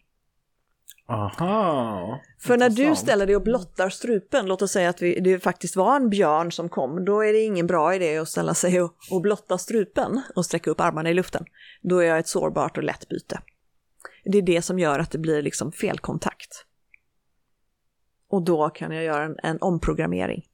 Aha. 1.08 2.22
För 2.40 2.58
när 2.58 2.70
du 2.70 2.96
ställer 2.96 3.26
dig 3.26 3.36
och 3.36 3.42
blottar 3.42 3.90
strupen, 3.90 4.46
låt 4.46 4.62
oss 4.62 4.72
säga 4.72 4.90
att 4.90 5.02
vi, 5.02 5.20
det 5.20 5.40
faktiskt 5.40 5.76
var 5.76 5.96
en 5.96 6.10
björn 6.10 6.52
som 6.52 6.70
kom, 6.70 7.06
då 7.06 7.22
är 7.22 7.34
det 7.34 7.42
ingen 7.42 7.68
bra 7.68 7.96
idé 7.96 8.18
att 8.18 8.30
ställa 8.30 8.54
sig 8.54 8.82
och, 8.82 8.94
och 9.12 9.22
blotta 9.22 9.58
strupen 9.58 10.22
och 10.36 10.46
sträcka 10.46 10.72
upp 10.72 10.80
armarna 10.80 11.10
i 11.10 11.14
luften. 11.14 11.46
Då 11.82 12.00
är 12.00 12.06
jag 12.06 12.20
ett 12.20 12.28
sårbart 12.28 12.78
och 12.78 12.84
lätt 12.84 13.10
byte. 13.10 13.40
Det 14.24 14.38
är 14.38 14.42
det 14.42 14.62
som 14.62 14.80
gör 14.80 15.00
att 15.00 15.12
det 15.12 15.18
blir 15.18 15.42
liksom 15.42 15.72
felkontakt. 15.72 16.66
Och 18.28 18.42
då 18.42 18.70
kan 18.70 18.92
jag 18.92 19.04
göra 19.04 19.24
en, 19.24 19.40
en 19.44 19.58
omprogrammering. 19.62 20.46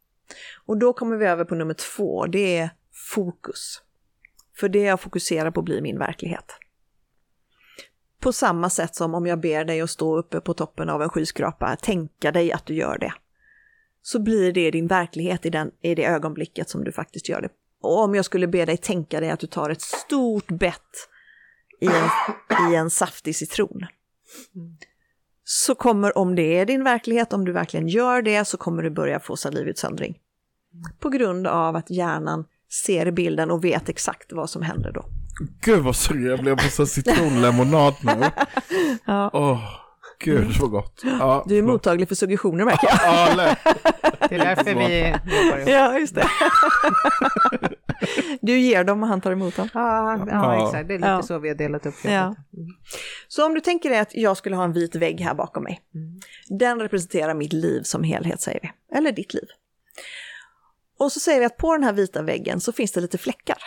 Och 0.66 0.78
då 0.78 0.94
kommer 0.94 1.18
vi 1.18 1.26
över 1.26 1.46
på 1.46 1.56
nummer 1.56 1.74
två, 1.74 2.26
det 2.26 2.58
är 2.58 2.70
fokus. 3.14 3.82
För 4.60 4.70
det 4.70 4.82
jag 4.82 5.00
fokuserar 5.02 5.52
på 5.52 5.62
blir 5.62 5.82
min 5.82 6.00
verklighet. 6.00 6.46
På 8.20 8.34
samma 8.34 8.70
sätt 8.70 8.96
som 8.96 9.16
om 9.16 9.26
jag 9.26 9.40
ber 9.40 9.66
dig 9.66 9.82
att 9.82 9.90
stå 9.90 10.18
uppe 10.18 10.42
på 10.42 10.54
toppen 10.54 10.90
av 10.90 11.02
en 11.02 11.10
skyskrapa, 11.10 11.76
tänka 11.76 12.32
dig 12.32 12.52
att 12.52 12.66
du 12.66 12.74
gör 12.74 12.98
det. 12.98 13.14
Så 14.02 14.20
blir 14.20 14.52
det 14.52 14.72
din 14.72 14.88
verklighet 14.88 15.46
i, 15.46 15.50
den, 15.50 15.72
i 15.82 15.96
det 15.96 16.06
ögonblicket 16.06 16.70
som 16.70 16.84
du 16.84 16.92
faktiskt 16.92 17.30
gör 17.30 17.42
det. 17.42 17.50
Och 17.82 18.04
om 18.04 18.16
jag 18.16 18.26
skulle 18.26 18.48
be 18.48 18.66
dig 18.66 18.78
tänka 18.78 19.20
dig 19.20 19.30
att 19.30 19.40
du 19.40 19.48
tar 19.48 19.70
ett 19.70 19.82
stort 19.82 20.48
bett 20.48 21.10
i 21.80 21.88
en, 21.88 22.72
i 22.72 22.76
en 22.76 22.90
saftig 22.90 23.36
citron. 23.36 23.86
Mm. 24.56 24.78
Så 25.54 25.76
kommer, 25.76 26.18
om 26.18 26.36
det 26.36 26.58
är 26.60 26.66
din 26.66 26.84
verklighet, 26.84 27.34
om 27.34 27.46
du 27.46 27.52
verkligen 27.52 27.88
gör 27.88 28.22
det, 28.22 28.46
så 28.46 28.58
kommer 28.58 28.84
du 28.84 28.90
börja 28.90 29.20
få 29.20 29.36
salivutsöndring. 29.36 30.18
På 31.00 31.10
grund 31.10 31.48
av 31.48 31.76
att 31.76 31.90
hjärnan 31.90 32.46
ser 32.86 33.12
bilden 33.12 33.52
och 33.52 33.64
vet 33.64 33.90
exakt 33.90 34.32
vad 34.34 34.50
som 34.50 34.62
händer 34.62 34.92
då. 34.92 35.06
Gud 35.62 35.84
vad 35.84 35.96
sugen 35.96 36.30
jag 36.30 36.40
blev 36.40 36.56
på 36.56 36.70
så 36.70 36.86
citronlemonad 36.86 37.94
nu. 38.02 38.12
ja. 39.06 39.30
oh, 39.34 39.60
gud 40.20 40.56
så 40.56 40.68
gott. 40.68 41.02
Ja, 41.04 41.46
du 41.48 41.58
är 41.58 41.62
mottaglig 41.62 42.08
för 42.08 42.16
suggestioner 42.16 42.66
märker 42.66 42.88
jag. 42.88 43.00
ja, 43.04 43.56
det 44.30 44.36
är 44.36 44.40
därför 44.40 44.76
vi 44.76 45.08
jobbar 45.08 45.72
Ja, 45.72 46.00
just 46.00 46.16
det. 46.16 46.28
Du 48.42 48.60
ger 48.60 48.84
dem 48.84 49.04
och 49.04 49.10
han 49.10 49.22
tar 49.22 49.32
emot 49.32 49.56
dem. 49.56 49.70
Ja, 49.74 50.18
ja, 50.18 50.26
ja. 50.30 50.68
exakt. 50.68 50.88
Det 50.88 50.94
är 50.94 50.98
lite 50.98 51.10
ja. 51.10 51.22
så 51.22 51.40
vi 51.40 51.48
har 51.48 51.56
delat 51.56 51.86
upp 51.86 51.96
det. 52.04 52.12
Ja. 52.12 52.24
Mm. 52.24 52.36
Så 53.28 53.46
om 53.46 53.54
du 53.54 53.62
tänker 53.62 53.90
dig 53.90 54.00
att 54.00 54.16
jag 54.16 54.38
skulle 54.38 54.56
ha 54.56 54.64
en 54.64 54.74
vit 54.74 54.96
vägg 54.96 55.22
här 55.22 55.34
bakom 55.34 55.64
mig. 55.64 55.82
Mm. 55.96 56.20
Den 56.48 56.80
representerar 56.80 57.34
mitt 57.34 57.54
liv 57.54 57.82
som 57.84 58.04
helhet 58.04 58.42
säger 58.42 58.60
vi. 58.62 58.98
Eller 58.98 59.12
ditt 59.12 59.34
liv. 59.34 59.48
Och 61.00 61.12
så 61.12 61.20
säger 61.20 61.40
vi 61.40 61.46
att 61.46 61.58
på 61.58 61.74
den 61.74 61.84
här 61.84 61.94
vita 61.94 62.22
väggen 62.22 62.60
så 62.60 62.72
finns 62.72 62.92
det 62.92 63.02
lite 63.02 63.18
fläckar. 63.18 63.58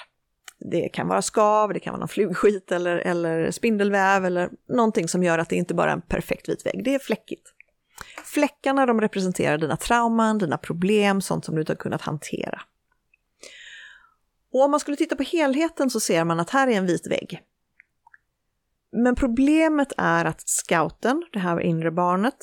Det 0.71 0.89
kan 0.89 1.09
vara 1.09 1.23
skav, 1.23 1.73
det 1.73 1.81
kan 1.81 1.93
vara 1.93 2.01
någon 2.01 2.09
flugskit 2.09 2.73
eller, 2.73 2.97
eller 2.97 3.51
spindelväv 3.51 4.25
eller 4.25 4.51
någonting 4.69 5.09
som 5.09 5.23
gör 5.23 5.39
att 5.39 5.49
det 5.49 5.57
inte 5.57 5.75
bara 5.75 5.91
är 5.91 5.95
en 5.95 6.03
perfekt 6.03 6.49
vit 6.49 6.67
vägg, 6.67 6.85
det 6.85 6.95
är 6.95 6.99
fläckigt. 6.99 7.51
Fläckarna 8.25 8.87
de 8.87 9.01
representerar 9.01 9.59
dina 9.59 9.77
trauman, 9.77 10.39
dina 10.39 10.59
problem, 10.59 11.21
sånt 11.21 11.45
som 11.45 11.55
du 11.55 11.61
inte 11.61 11.73
har 11.73 11.77
kunnat 11.77 12.03
hantera. 12.03 12.61
Och 14.55 14.65
om 14.65 14.71
man 14.71 14.81
skulle 14.81 14.97
titta 14.97 15.17
på 15.17 15.23
helheten 15.23 15.91
så 15.91 16.01
ser 16.01 16.25
man 16.25 16.41
att 16.41 16.51
här 16.51 16.69
är 16.69 16.73
en 16.73 16.87
vit 16.87 17.07
vägg. 17.07 17.43
Men 18.93 19.15
problemet 19.15 19.93
är 19.97 20.25
att 20.25 20.49
scouten, 20.49 21.25
det 21.33 21.39
här 21.39 21.61
inre 21.61 21.91
barnet, 21.91 22.37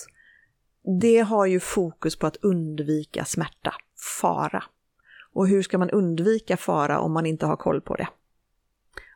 det 1.01 1.19
har 1.19 1.45
ju 1.45 1.59
fokus 1.59 2.15
på 2.15 2.27
att 2.27 2.35
undvika 2.35 3.25
smärta, 3.25 3.73
fara. 4.21 4.63
Och 5.33 5.47
hur 5.47 5.63
ska 5.63 5.77
man 5.77 5.89
undvika 5.89 6.57
fara 6.57 6.99
om 6.99 7.13
man 7.13 7.25
inte 7.25 7.45
har 7.45 7.55
koll 7.55 7.81
på 7.81 7.95
det? 7.95 8.07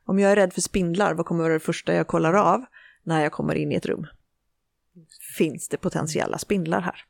Om 0.06 0.20
jag 0.20 0.32
är 0.32 0.36
rädd 0.36 0.54
för 0.54 0.62
spindlar, 0.62 1.14
vad 1.14 1.26
kommer 1.26 1.44
vara 1.44 1.54
det 1.54 1.60
första 1.60 1.94
jag 1.94 2.08
kollar 2.08 2.34
av 2.34 2.66
när 3.04 3.24
jag 3.24 3.32
kommer 3.32 3.56
in 3.56 3.72
i 3.72 3.76
ett 3.76 3.86
rum? 3.86 4.08
Finns 5.38 5.70
det 5.70 5.78
potentiella 5.78 6.38
spindlar 6.38 6.82
här? 6.82 7.06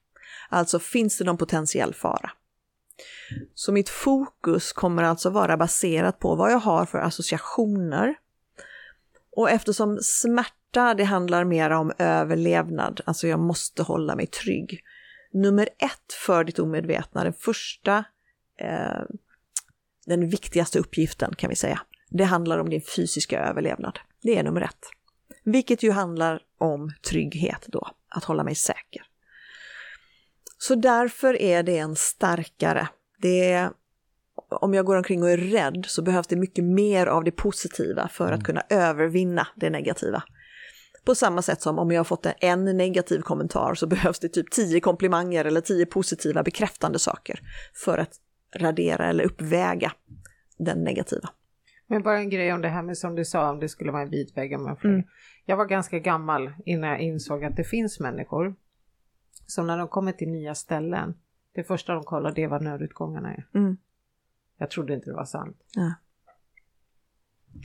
Alltså 0.49 0.79
finns 0.79 1.17
det 1.17 1.23
någon 1.23 1.37
potentiell 1.37 1.93
fara? 1.93 2.31
Så 3.53 3.71
mitt 3.71 3.89
fokus 3.89 4.73
kommer 4.73 5.03
alltså 5.03 5.29
vara 5.29 5.57
baserat 5.57 6.19
på 6.19 6.35
vad 6.35 6.51
jag 6.51 6.59
har 6.59 6.85
för 6.85 6.97
associationer. 6.97 8.15
Och 9.35 9.49
eftersom 9.49 9.97
smärta, 10.01 10.93
det 10.93 11.03
handlar 11.03 11.43
mer 11.43 11.69
om 11.69 11.91
överlevnad, 11.97 13.01
alltså 13.05 13.27
jag 13.27 13.39
måste 13.39 13.83
hålla 13.83 14.15
mig 14.15 14.27
trygg. 14.27 14.81
Nummer 15.31 15.69
ett 15.77 16.13
för 16.25 16.43
ditt 16.43 16.59
omedvetna, 16.59 17.23
den 17.23 17.33
första 17.33 18.05
eh, 18.59 19.03
den 20.05 20.29
viktigaste 20.29 20.79
uppgiften 20.79 21.35
kan 21.35 21.49
vi 21.49 21.55
säga. 21.55 21.81
Det 22.09 22.23
handlar 22.23 22.59
om 22.59 22.69
din 22.69 22.81
fysiska 22.95 23.39
överlevnad. 23.39 23.99
Det 24.21 24.37
är 24.37 24.43
nummer 24.43 24.61
ett. 24.61 24.85
Vilket 25.43 25.83
ju 25.83 25.91
handlar 25.91 26.41
om 26.57 26.91
trygghet 27.09 27.65
då, 27.67 27.87
att 28.09 28.23
hålla 28.23 28.43
mig 28.43 28.55
säker. 28.55 29.03
Så 30.57 30.75
därför 30.75 31.41
är 31.41 31.63
det 31.63 31.77
en 31.77 31.95
starkare. 31.95 32.87
Det 33.21 33.51
är, 33.51 33.71
om 34.49 34.73
jag 34.73 34.85
går 34.85 34.95
omkring 34.95 35.23
och 35.23 35.29
är 35.29 35.37
rädd 35.37 35.85
så 35.87 36.01
behövs 36.01 36.27
det 36.27 36.35
mycket 36.35 36.63
mer 36.63 37.07
av 37.07 37.23
det 37.23 37.31
positiva 37.31 38.07
för 38.07 38.25
att 38.25 38.29
mm. 38.31 38.43
kunna 38.43 38.63
övervinna 38.69 39.47
det 39.55 39.69
negativa. 39.69 40.23
På 41.05 41.15
samma 41.15 41.41
sätt 41.41 41.61
som 41.61 41.79
om 41.79 41.91
jag 41.91 41.99
har 41.99 42.03
fått 42.03 42.25
en 42.39 42.65
negativ 42.65 43.21
kommentar 43.21 43.73
så 43.73 43.87
behövs 43.87 44.19
det 44.19 44.29
typ 44.29 44.51
tio 44.51 44.79
komplimanger 44.79 45.45
eller 45.45 45.61
tio 45.61 45.85
positiva 45.85 46.43
bekräftande 46.43 46.99
saker 46.99 47.39
för 47.73 47.97
att 47.97 48.11
radera 48.55 49.05
eller 49.09 49.23
uppväga 49.23 49.91
den 50.57 50.83
negativa. 50.83 51.29
Men 51.87 52.03
bara 52.03 52.17
en 52.17 52.29
grej 52.29 52.53
om 52.53 52.61
det 52.61 52.67
här 52.67 52.83
med 52.83 52.97
som 52.97 53.15
du 53.15 53.25
sa 53.25 53.51
om 53.51 53.59
det 53.59 53.69
skulle 53.69 53.91
vara 53.91 54.01
en 54.01 54.09
vit 54.09 54.37
vägg. 54.37 54.53
Mm. 54.53 55.03
Jag 55.45 55.57
var 55.57 55.65
ganska 55.65 55.99
gammal 55.99 56.53
innan 56.65 56.89
jag 56.89 56.99
insåg 56.99 57.43
att 57.43 57.55
det 57.55 57.63
finns 57.63 57.99
människor 57.99 58.55
som 59.45 59.67
när 59.67 59.77
de 59.77 59.87
kommer 59.87 60.11
till 60.11 60.29
nya 60.29 60.55
ställen, 60.55 61.15
det 61.53 61.63
första 61.63 61.93
de 61.93 62.03
kollar 62.03 62.31
det 62.31 62.43
är 62.43 62.47
vad 62.47 62.61
nödutgångarna 62.61 63.33
är. 63.33 63.47
Mm. 63.53 63.77
Jag 64.57 64.69
trodde 64.69 64.93
inte 64.93 65.09
det 65.09 65.15
var 65.15 65.25
sant. 65.25 65.57
Ja. 65.75 65.93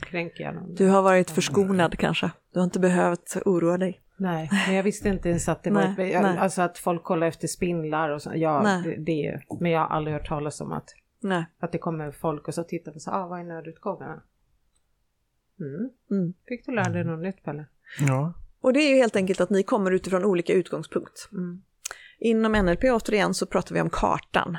Kränker 0.01 0.43
jag 0.43 0.55
någon? 0.55 0.75
Du 0.75 0.87
har 0.87 1.01
varit 1.01 1.31
förskonad 1.31 1.97
kanske. 1.97 2.31
Du 2.53 2.59
har 2.59 2.63
inte 2.63 2.79
behövt 2.79 3.37
oroa 3.45 3.77
dig. 3.77 4.01
Nej, 4.17 4.49
men 4.67 4.75
jag 4.75 4.83
visste 4.83 5.09
inte 5.09 5.29
ens 5.29 5.49
att 5.49 5.63
det 5.63 5.71
var 5.71 5.81
nej, 5.97 6.13
ett, 6.13 6.25
alltså 6.25 6.61
att 6.61 6.77
folk 6.77 7.03
kollar 7.03 7.27
efter 7.27 7.47
spindlar 7.47 8.09
och 8.09 8.21
så. 8.21 8.31
Ja, 8.35 8.81
det, 8.83 8.95
det, 8.95 9.41
men 9.59 9.71
jag 9.71 9.79
har 9.79 9.87
aldrig 9.87 10.13
hört 10.13 10.27
talas 10.27 10.61
om 10.61 10.71
att, 10.71 10.95
nej. 11.19 11.45
att 11.59 11.71
det 11.71 11.77
kommer 11.77 12.11
folk 12.11 12.47
och 12.47 12.53
så 12.53 12.63
tittar 12.63 12.95
och 12.95 13.01
så, 13.01 13.11
ah, 13.11 13.27
vad 13.27 13.39
är 13.39 13.43
nödutgångarna? 13.43 14.21
Mm. 15.59 15.89
Mm. 16.11 16.33
Fick 16.47 16.65
du 16.65 16.71
lära 16.71 16.89
dig 16.89 17.03
något 17.03 17.23
nytt 17.23 17.43
Pelle? 17.43 17.65
Ja. 17.99 18.33
Och 18.61 18.73
det 18.73 18.79
är 18.79 18.89
ju 18.89 18.95
helt 18.95 19.15
enkelt 19.15 19.41
att 19.41 19.49
ni 19.49 19.63
kommer 19.63 19.91
utifrån 19.91 20.25
olika 20.25 20.53
utgångspunkt. 20.53 21.29
Mm. 21.31 21.61
Inom 22.23 22.51
NLP 22.51 22.83
återigen 22.83 23.33
så 23.33 23.45
pratar 23.45 23.75
vi 23.75 23.81
om 23.81 23.89
kartan. 23.89 24.57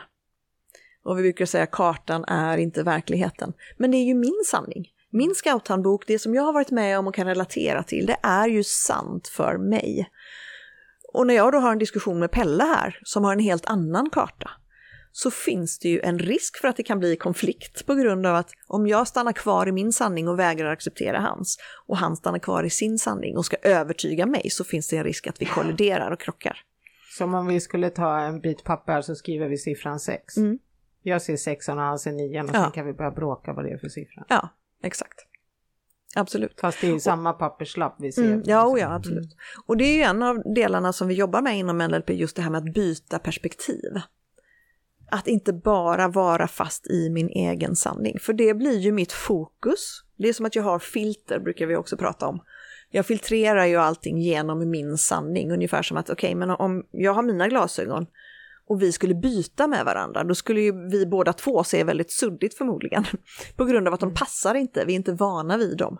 Och 1.05 1.19
vi 1.19 1.23
brukar 1.23 1.47
säga 1.47 1.65
att 1.65 1.71
kartan 1.71 2.25
är 2.25 2.59
inte 2.59 2.83
verkligheten. 2.83 3.53
Men 3.79 3.91
det 3.91 3.97
är 3.97 4.05
ju 4.05 4.15
min 4.15 4.43
sanning. 4.47 4.89
Min 5.11 5.35
scouthandbok, 5.35 6.07
det 6.07 6.19
som 6.19 6.35
jag 6.35 6.43
har 6.43 6.53
varit 6.53 6.71
med 6.71 6.99
om 6.99 7.07
och 7.07 7.15
kan 7.15 7.27
relatera 7.27 7.83
till, 7.83 8.07
det 8.07 8.17
är 8.23 8.49
ju 8.49 8.65
sant 8.65 9.29
för 9.29 9.59
mig. 9.59 10.11
Och 11.13 11.27
när 11.27 11.35
jag 11.35 11.53
då 11.53 11.59
har 11.59 11.73
en 11.73 11.79
diskussion 11.79 12.19
med 12.19 12.31
Pelle 12.31 12.65
här, 12.65 12.99
som 13.03 13.25
har 13.25 13.33
en 13.33 13.39
helt 13.39 13.67
annan 13.67 14.11
karta, 14.11 14.51
så 15.13 15.31
finns 15.31 15.79
det 15.79 15.89
ju 15.89 16.01
en 16.01 16.19
risk 16.19 16.61
för 16.61 16.69
att 16.69 16.77
det 16.77 16.83
kan 16.83 16.99
bli 16.99 17.17
konflikt 17.17 17.87
på 17.87 17.95
grund 17.95 18.27
av 18.27 18.37
att 18.37 18.51
om 18.67 18.87
jag 18.87 19.09
stannar 19.09 19.33
kvar 19.33 19.69
i 19.69 19.73
min 19.73 19.93
sanning 19.93 20.29
och 20.29 20.39
vägrar 20.39 20.73
acceptera 20.73 21.21
hans 21.21 21.59
och 21.87 21.97
han 21.97 22.17
stannar 22.17 22.39
kvar 22.39 22.65
i 22.65 22.71
sin 22.71 22.99
sanning 22.99 23.37
och 23.37 23.47
ska 23.47 23.57
övertyga 23.63 24.27
mig 24.27 24.51
så 24.51 24.65
finns 24.65 24.89
det 24.89 24.97
en 24.97 25.05
risk 25.05 25.27
att 25.27 25.41
vi 25.41 25.45
kolliderar 25.45 26.11
och 26.11 26.21
krockar. 26.21 26.59
Som 27.19 27.35
om 27.35 27.47
vi 27.47 27.61
skulle 27.61 27.91
ta 27.91 28.19
en 28.19 28.41
bit 28.41 28.65
papper 28.65 29.01
så 29.01 29.15
skriver 29.15 29.49
vi 29.49 29.59
siffran 29.59 30.01
6. 30.01 30.37
Mm. 30.37 30.59
Jag 31.03 31.23
ser 31.23 31.37
sexan 31.37 31.79
och 31.79 31.85
han 31.85 31.99
ser 31.99 32.13
nian 32.13 32.49
och 32.49 32.55
ja. 32.55 32.63
sen 32.63 32.73
kan 32.73 32.87
vi 32.87 32.93
börja 32.93 33.11
bråka 33.11 33.53
vad 33.53 33.65
det 33.65 33.71
är 33.71 33.79
för 33.79 33.89
siffra. 33.89 34.25
Ja, 34.29 34.49
exakt. 34.83 35.27
Absolut. 36.15 36.61
Fast 36.61 36.81
det 36.81 36.87
är 36.87 36.99
samma 36.99 37.33
papperslapp 37.33 37.97
vi 37.99 38.13
ser. 38.13 38.25
Mm, 38.25 38.43
ja, 38.45 38.65
och 38.65 38.79
ja, 38.79 38.95
absolut. 38.95 39.33
Mm. 39.33 39.37
Och 39.67 39.77
det 39.77 39.85
är 39.85 39.97
ju 39.97 40.03
en 40.03 40.23
av 40.23 40.43
delarna 40.55 40.93
som 40.93 41.09
vi 41.09 41.15
jobbar 41.15 41.43
med 41.43 41.59
inom 41.59 41.79
NLP, 41.79 42.11
just 42.11 42.37
det 42.37 42.43
här 42.43 42.51
med 42.51 42.59
att 42.59 42.75
byta 42.75 43.19
perspektiv. 43.19 44.01
Att 45.11 45.27
inte 45.27 45.53
bara 45.53 46.09
vara 46.09 46.49
fast 46.49 46.91
i 46.91 47.11
min 47.11 47.29
egen 47.29 47.77
sanning, 47.77 48.19
för 48.19 48.33
det 48.33 48.55
blir 48.55 48.79
ju 48.79 48.93
mitt 48.93 49.13
fokus. 49.13 50.05
Det 50.17 50.29
är 50.29 50.33
som 50.33 50.47
att 50.47 50.57
jag 50.57 50.63
har 50.63 50.79
filter, 50.79 51.39
brukar 51.39 51.67
vi 51.67 51.77
också 51.77 51.97
prata 51.97 52.27
om. 52.27 52.41
Jag 52.95 53.07
filtrerar 53.07 53.67
ju 53.67 53.77
allting 53.77 54.19
genom 54.19 54.71
min 54.71 54.99
sanning, 54.99 55.53
ungefär 55.53 55.83
som 55.83 55.97
att 55.97 56.11
okej, 56.11 56.29
okay, 56.29 56.35
men 56.35 56.51
om 56.51 56.87
jag 56.91 57.15
har 57.15 57.23
mina 57.23 57.49
glasögon 57.49 58.07
och 58.67 58.83
vi 58.83 58.93
skulle 58.93 59.15
byta 59.15 59.67
med 59.67 59.85
varandra, 59.85 60.25
då 60.25 60.35
skulle 60.35 60.61
ju 60.61 60.89
vi 60.89 61.07
båda 61.07 61.33
två 61.33 61.65
se 61.65 61.85
väldigt 61.85 62.11
suddigt 62.11 62.55
förmodligen. 62.55 63.05
På 63.57 63.65
grund 63.65 63.89
av 63.89 63.95
att 63.95 64.01
de 64.01 64.07
mm. 64.07 64.17
passar 64.17 64.55
inte, 64.55 64.85
vi 64.85 64.93
är 64.93 64.97
inte 64.97 65.13
vana 65.13 65.57
vid 65.57 65.77
dem. 65.77 65.99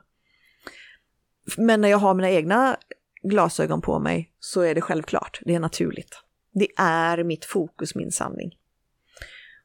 Men 1.57 1.81
när 1.81 1.89
jag 1.89 1.99
har 1.99 2.15
mina 2.15 2.31
egna 2.31 2.77
glasögon 3.23 3.81
på 3.81 3.99
mig 3.99 4.33
så 4.41 4.61
är 4.61 4.75
det 4.75 4.81
självklart, 4.81 5.41
det 5.45 5.55
är 5.55 5.61
naturligt. 5.61 6.19
Det 6.53 6.69
är 6.77 7.25
mitt 7.25 7.45
fokus, 7.45 7.95
min 7.95 8.13
sanning. 8.13 8.57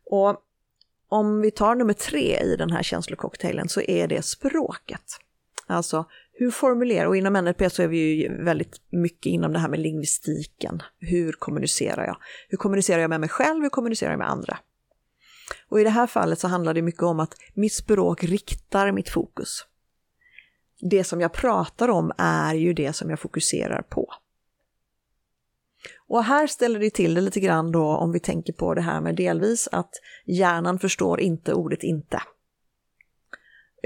Och 0.06 0.44
om 1.10 1.42
vi 1.42 1.52
tar 1.52 1.76
nummer 1.76 1.94
tre 1.94 2.40
i 2.40 2.56
den 2.56 2.72
här 2.72 2.84
känslococktailen 2.84 3.70
så 3.70 3.82
är 3.82 4.08
det 4.08 4.26
språket. 4.26 5.20
Alltså 5.68 6.06
hur 6.40 6.52
formulerar, 6.52 7.06
och 7.06 7.18
inom 7.18 7.34
NLP 7.34 7.72
så 7.72 7.84
är 7.84 7.88
vi 7.88 7.98
ju 7.98 8.44
väldigt 8.44 8.82
mycket 8.90 9.26
inom 9.26 9.54
det 9.54 9.60
här 9.60 9.70
med 9.70 9.80
lingvistiken. 9.80 10.82
Hur 11.00 11.32
kommunicerar 11.32 12.06
jag? 12.06 12.18
Hur 12.50 12.58
kommunicerar 12.58 13.02
jag 13.02 13.10
med 13.10 13.20
mig 13.20 13.30
själv? 13.30 13.62
Hur 13.64 13.70
kommunicerar 13.70 14.12
jag 14.12 14.20
med 14.20 14.30
andra? 14.30 14.58
Och 15.70 15.82
i 15.82 15.84
det 15.84 15.90
här 15.90 16.08
fallet 16.08 16.40
så 16.40 16.48
handlar 16.48 16.74
det 16.74 16.82
mycket 16.82 17.04
om 17.04 17.20
att 17.20 17.34
mitt 17.54 17.74
språk 17.74 18.24
riktar 18.24 18.92
mitt 18.92 19.10
fokus. 19.10 19.66
Det 20.82 21.04
som 21.04 21.22
jag 21.22 21.34
pratar 21.34 21.88
om 21.90 22.12
är 22.18 22.54
ju 22.54 22.74
det 22.74 22.94
som 22.94 23.10
jag 23.10 23.20
fokuserar 23.20 23.82
på. 23.82 24.14
Och 26.08 26.24
här 26.24 26.48
ställer 26.48 26.80
det 26.80 26.90
till 26.90 27.14
det 27.14 27.22
lite 27.22 27.40
grann 27.40 27.72
då 27.72 27.86
om 27.86 28.12
vi 28.12 28.20
tänker 28.20 28.54
på 28.54 28.74
det 28.74 28.82
här 28.82 29.02
med 29.02 29.16
delvis 29.16 29.70
att 29.72 29.92
hjärnan 30.26 30.80
förstår 30.80 31.20
inte 31.20 31.54
ordet 31.54 31.84
inte. 31.84 32.22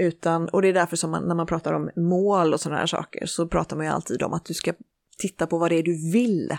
Utan, 0.02 0.48
och 0.48 0.62
det 0.62 0.68
är 0.68 0.72
därför 0.72 0.96
som 0.96 1.10
man, 1.10 1.28
när 1.28 1.34
man 1.34 1.46
pratar 1.46 1.72
om 1.72 1.90
mål 1.96 2.52
och 2.52 2.60
sådana 2.60 2.78
här 2.78 2.86
saker 2.86 3.26
så 3.26 3.48
pratar 3.48 3.76
man 3.76 3.86
ju 3.86 3.92
alltid 3.92 4.22
om 4.22 4.32
att 4.32 4.44
du 4.44 4.54
ska 4.54 4.72
titta 5.18 5.46
på 5.46 5.58
vad 5.58 5.70
det 5.70 5.76
är 5.76 5.82
du 5.82 6.12
vill. 6.12 6.56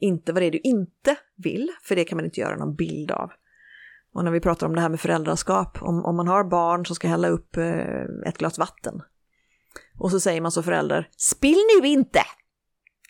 Inte 0.00 0.32
vad 0.32 0.42
det 0.42 0.46
är 0.46 0.50
du 0.50 0.60
inte 0.64 1.16
vill, 1.36 1.70
för 1.82 1.96
det 1.96 2.04
kan 2.04 2.16
man 2.16 2.24
inte 2.24 2.40
göra 2.40 2.56
någon 2.56 2.74
bild 2.74 3.10
av. 3.10 3.30
Och 4.12 4.24
när 4.24 4.30
vi 4.30 4.40
pratar 4.40 4.66
om 4.66 4.74
det 4.74 4.80
här 4.80 4.88
med 4.88 5.00
föräldraskap, 5.00 5.82
om, 5.82 6.04
om 6.04 6.16
man 6.16 6.28
har 6.28 6.44
barn 6.44 6.86
som 6.86 6.96
ska 6.96 7.08
hälla 7.08 7.28
upp 7.28 7.56
eh, 7.56 8.04
ett 8.26 8.38
glas 8.38 8.58
vatten. 8.58 9.02
Och 9.98 10.10
så 10.10 10.20
säger 10.20 10.40
man 10.40 10.52
som 10.52 10.62
förälder, 10.62 11.08
spill 11.16 11.58
nu 11.80 11.88
inte! 11.88 12.20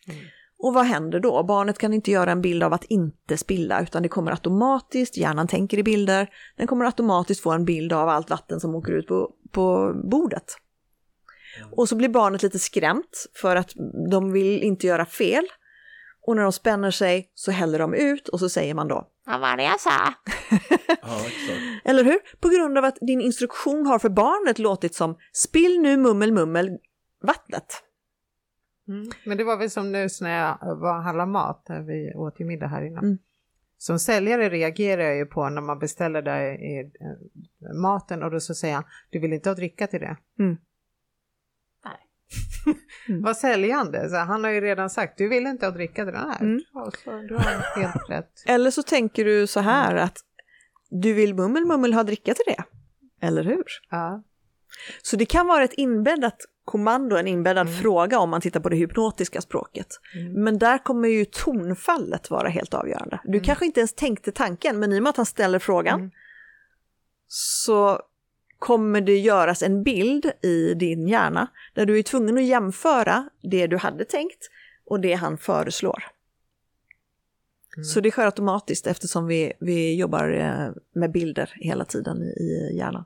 Mm. 0.08 0.24
Och 0.58 0.74
vad 0.74 0.84
händer 0.84 1.20
då? 1.20 1.42
Barnet 1.42 1.78
kan 1.78 1.92
inte 1.92 2.10
göra 2.10 2.32
en 2.32 2.40
bild 2.42 2.62
av 2.62 2.72
att 2.72 2.84
inte 2.84 3.36
spilla 3.36 3.82
utan 3.82 4.02
det 4.02 4.08
kommer 4.08 4.30
automatiskt, 4.30 5.16
hjärnan 5.16 5.48
tänker 5.48 5.78
i 5.78 5.82
bilder, 5.82 6.28
den 6.56 6.66
kommer 6.66 6.84
automatiskt 6.84 7.42
få 7.42 7.52
en 7.52 7.64
bild 7.64 7.92
av 7.92 8.08
allt 8.08 8.30
vatten 8.30 8.60
som 8.60 8.74
åker 8.74 8.92
ut 8.92 9.06
på, 9.06 9.30
på 9.52 9.94
bordet. 10.10 10.56
Och 11.76 11.88
så 11.88 11.96
blir 11.96 12.08
barnet 12.08 12.42
lite 12.42 12.58
skrämt 12.58 13.26
för 13.34 13.56
att 13.56 13.72
de 14.10 14.32
vill 14.32 14.62
inte 14.62 14.86
göra 14.86 15.06
fel. 15.06 15.46
Och 16.26 16.36
när 16.36 16.42
de 16.42 16.52
spänner 16.52 16.90
sig 16.90 17.30
så 17.34 17.50
häller 17.50 17.78
de 17.78 17.94
ut 17.94 18.28
och 18.28 18.40
så 18.40 18.48
säger 18.48 18.74
man 18.74 18.88
då 18.88 19.08
Vad 19.26 19.40
var 19.40 19.56
det 19.56 19.62
jag 19.62 19.80
sa? 19.80 19.90
ja, 21.02 21.20
Eller 21.84 22.04
hur? 22.04 22.18
På 22.40 22.48
grund 22.48 22.78
av 22.78 22.84
att 22.84 22.98
din 23.00 23.20
instruktion 23.20 23.86
har 23.86 23.98
för 23.98 24.08
barnet 24.08 24.58
låtit 24.58 24.94
som 24.94 25.16
Spill 25.32 25.80
nu 25.80 25.96
mummel 25.96 26.32
mummel 26.32 26.70
vattnet. 27.22 27.82
Mm. 28.88 29.10
Men 29.24 29.38
det 29.38 29.44
var 29.44 29.56
väl 29.56 29.70
som 29.70 29.92
nu 29.92 30.08
när 30.20 30.38
jag 30.38 30.76
var 30.76 30.96
och 30.96 31.02
handlade 31.02 31.30
mat, 31.30 31.64
där 31.66 31.80
vi 31.80 32.14
åt 32.14 32.40
ju 32.40 32.44
middag 32.44 32.66
här 32.66 32.86
innan. 32.86 33.04
Mm. 33.04 33.18
Som 33.78 33.98
säljare 33.98 34.48
reagerar 34.48 35.02
jag 35.02 35.16
ju 35.16 35.26
på 35.26 35.48
när 35.48 35.62
man 35.62 35.78
beställer 35.78 36.22
där 36.22 36.42
i, 36.42 36.80
eh, 36.80 37.74
maten 37.82 38.22
och 38.22 38.30
då 38.30 38.40
så 38.40 38.54
säger 38.54 38.74
han, 38.74 38.84
du 39.10 39.18
vill 39.18 39.32
inte 39.32 39.48
ha 39.48 39.54
dricka 39.54 39.86
till 39.86 40.00
det? 40.00 40.16
Mm. 40.38 40.56
Nej. 41.84 41.96
Mm. 43.08 43.22
Vad 43.22 43.36
säljande, 43.36 44.10
så 44.10 44.16
han 44.16 44.44
har 44.44 44.50
ju 44.50 44.60
redan 44.60 44.90
sagt, 44.90 45.18
du 45.18 45.28
vill 45.28 45.46
inte 45.46 45.66
ha 45.66 45.70
dricka 45.70 46.04
till 46.04 46.14
den 46.14 46.30
här. 46.30 46.40
Mm. 46.40 46.60
Ja, 46.72 46.90
så, 47.04 47.10
du 47.10 47.34
har 47.34 47.80
helt 47.82 48.08
rätt. 48.10 48.32
Eller 48.46 48.70
så 48.70 48.82
tänker 48.82 49.24
du 49.24 49.46
så 49.46 49.60
här 49.60 49.90
mm. 49.90 50.04
att 50.04 50.18
du 50.90 51.12
vill 51.12 51.34
mummel 51.34 51.64
mummel 51.66 51.94
ha 51.94 52.02
dricka 52.02 52.34
till 52.34 52.44
det, 52.46 52.64
eller 53.26 53.44
hur? 53.44 53.64
Ja. 53.90 54.22
Så 55.02 55.16
det 55.16 55.26
kan 55.26 55.46
vara 55.46 55.64
ett 55.64 55.72
inbäddat 55.72 56.36
kommando, 56.64 57.16
en 57.16 57.26
inbäddad 57.26 57.66
mm. 57.66 57.78
fråga 57.78 58.18
om 58.18 58.30
man 58.30 58.40
tittar 58.40 58.60
på 58.60 58.68
det 58.68 58.76
hypnotiska 58.76 59.40
språket. 59.40 59.86
Mm. 60.14 60.44
Men 60.44 60.58
där 60.58 60.78
kommer 60.78 61.08
ju 61.08 61.24
tonfallet 61.24 62.30
vara 62.30 62.48
helt 62.48 62.74
avgörande. 62.74 63.20
Du 63.24 63.30
mm. 63.30 63.44
kanske 63.44 63.66
inte 63.66 63.80
ens 63.80 63.94
tänkte 63.94 64.32
tanken, 64.32 64.78
men 64.78 64.92
i 64.92 64.98
och 64.98 65.02
med 65.02 65.10
att 65.10 65.16
han 65.16 65.26
ställer 65.26 65.58
frågan 65.58 66.00
mm. 66.00 66.10
så 67.26 68.00
kommer 68.58 69.00
det 69.00 69.18
göras 69.18 69.62
en 69.62 69.82
bild 69.82 70.30
i 70.42 70.74
din 70.74 71.08
hjärna 71.08 71.48
där 71.74 71.86
du 71.86 71.98
är 71.98 72.02
tvungen 72.02 72.38
att 72.38 72.44
jämföra 72.44 73.28
det 73.42 73.66
du 73.66 73.76
hade 73.76 74.04
tänkt 74.04 74.50
och 74.86 75.00
det 75.00 75.14
han 75.14 75.38
föreslår. 75.38 76.04
Mm. 77.76 77.84
Så 77.84 78.00
det 78.00 78.10
sker 78.10 78.24
automatiskt 78.24 78.86
eftersom 78.86 79.26
vi, 79.26 79.52
vi 79.60 79.94
jobbar 79.94 80.30
eh, 80.30 80.72
med 80.92 81.12
bilder 81.12 81.52
hela 81.54 81.84
tiden 81.84 82.22
i, 82.22 82.26
i 82.26 82.76
hjärnan. 82.76 83.04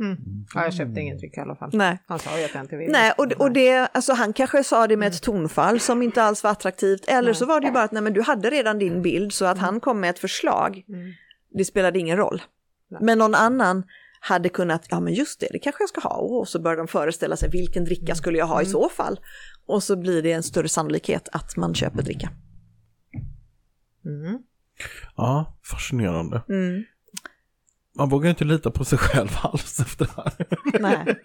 Mm. 0.00 0.16
Ja, 0.54 0.64
jag 0.64 0.74
köpte 0.74 1.00
ingen 1.00 1.18
dryck 1.18 1.36
i 1.36 1.40
alla 1.40 1.56
fall. 1.56 1.70
Nej. 1.72 1.98
Han 2.06 2.18
sa 2.18 2.38
ju 2.38 2.44
att 2.44 2.54
jag 2.54 2.64
inte 2.64 2.76
ville. 2.76 2.92
Nej, 2.92 3.12
och, 3.18 3.32
och 3.32 3.52
det, 3.52 3.86
alltså 3.92 4.12
han 4.12 4.32
kanske 4.32 4.64
sa 4.64 4.86
det 4.86 4.96
med 4.96 5.08
ett 5.08 5.28
mm. 5.28 5.40
tonfall 5.40 5.80
som 5.80 6.02
inte 6.02 6.22
alls 6.22 6.44
var 6.44 6.50
attraktivt. 6.50 7.04
Eller 7.08 7.28
nej. 7.28 7.34
så 7.34 7.46
var 7.46 7.60
det 7.60 7.66
ju 7.66 7.72
bara 7.72 7.84
att 7.84 7.92
nej, 7.92 8.02
men 8.02 8.12
du 8.12 8.22
hade 8.22 8.50
redan 8.50 8.78
din 8.78 9.02
bild 9.02 9.32
så 9.32 9.44
att 9.44 9.56
mm. 9.56 9.64
han 9.64 9.80
kom 9.80 10.00
med 10.00 10.10
ett 10.10 10.18
förslag. 10.18 10.84
Mm. 10.88 11.12
Det 11.50 11.64
spelade 11.64 11.98
ingen 11.98 12.16
roll. 12.16 12.42
Nej. 12.90 13.00
Men 13.02 13.18
någon 13.18 13.34
annan 13.34 13.82
hade 14.20 14.48
kunnat, 14.48 14.86
ja 14.88 15.00
men 15.00 15.14
just 15.14 15.40
det, 15.40 15.48
det 15.52 15.58
kanske 15.58 15.82
jag 15.82 15.88
ska 15.88 16.00
ha. 16.00 16.16
Och 16.16 16.48
så 16.48 16.60
börjar 16.60 16.76
de 16.76 16.88
föreställa 16.88 17.36
sig 17.36 17.50
vilken 17.50 17.84
dricka 17.84 18.04
mm. 18.04 18.16
skulle 18.16 18.38
jag 18.38 18.46
ha 18.46 18.62
i 18.62 18.66
så 18.66 18.88
fall. 18.88 19.20
Och 19.66 19.82
så 19.82 19.96
blir 19.96 20.22
det 20.22 20.32
en 20.32 20.42
större 20.42 20.68
sannolikhet 20.68 21.28
att 21.32 21.56
man 21.56 21.74
köper 21.74 22.02
dricka. 22.02 22.30
Mm. 24.04 24.38
Ja, 25.16 25.58
fascinerande. 25.70 26.42
Mm. 26.48 26.84
Man 27.96 28.08
vågar 28.08 28.30
inte 28.30 28.44
lita 28.44 28.70
på 28.70 28.84
sig 28.84 28.98
själv 28.98 29.28
alls 29.42 29.80
efter 29.80 30.04
det 30.04 30.22
här. 30.22 30.46
Nej. 30.80 31.20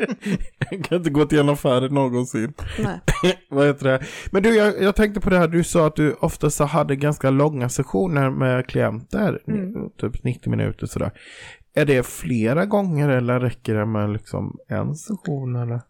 Jag 0.69 0.83
kan 0.83 0.97
inte 0.97 1.09
gå 1.09 1.25
till 1.25 1.39
en 1.39 1.49
affär 1.49 1.89
någonsin. 1.89 2.53
Nej. 2.79 2.99
Vad 3.49 3.67
heter 3.67 3.85
det? 3.85 4.05
Men 4.31 4.43
du, 4.43 4.55
jag, 4.55 4.81
jag, 4.81 4.95
tänkte 4.95 5.21
på 5.21 5.29
det 5.29 5.37
här, 5.37 5.47
du 5.47 5.63
sa 5.63 5.87
att 5.87 5.95
du 5.95 6.13
oftast 6.13 6.59
hade 6.59 6.95
ganska 6.95 7.29
långa 7.29 7.69
sessioner 7.69 8.29
med 8.29 8.67
klienter, 8.67 9.41
mm. 9.47 9.89
typ 9.97 10.23
90 10.23 10.49
minuter 10.49 10.87
sådär. 10.87 11.11
Är 11.73 11.85
det 11.85 12.05
flera 12.05 12.65
gånger 12.65 13.09
eller 13.09 13.39
räcker 13.39 13.75
det 13.75 13.85
med 13.85 14.09
liksom 14.09 14.57
en 14.67 14.95
session 14.95 15.55
eller? 15.55 15.81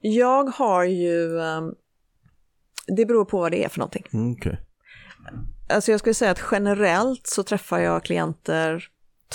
Jag 0.00 0.44
har 0.44 0.84
ju, 0.84 1.26
um, 1.28 1.74
det 2.96 3.06
beror 3.06 3.24
på 3.24 3.40
vad 3.40 3.52
det 3.52 3.64
är 3.64 3.68
för 3.68 3.78
någonting. 3.78 4.04
Mm, 4.12 4.32
okay. 4.32 4.56
Alltså 5.68 5.90
jag 5.90 6.00
skulle 6.00 6.14
säga 6.14 6.30
att 6.30 6.42
generellt 6.50 7.26
så 7.26 7.42
träffar 7.42 7.78
jag 7.78 8.04
klienter 8.04 8.88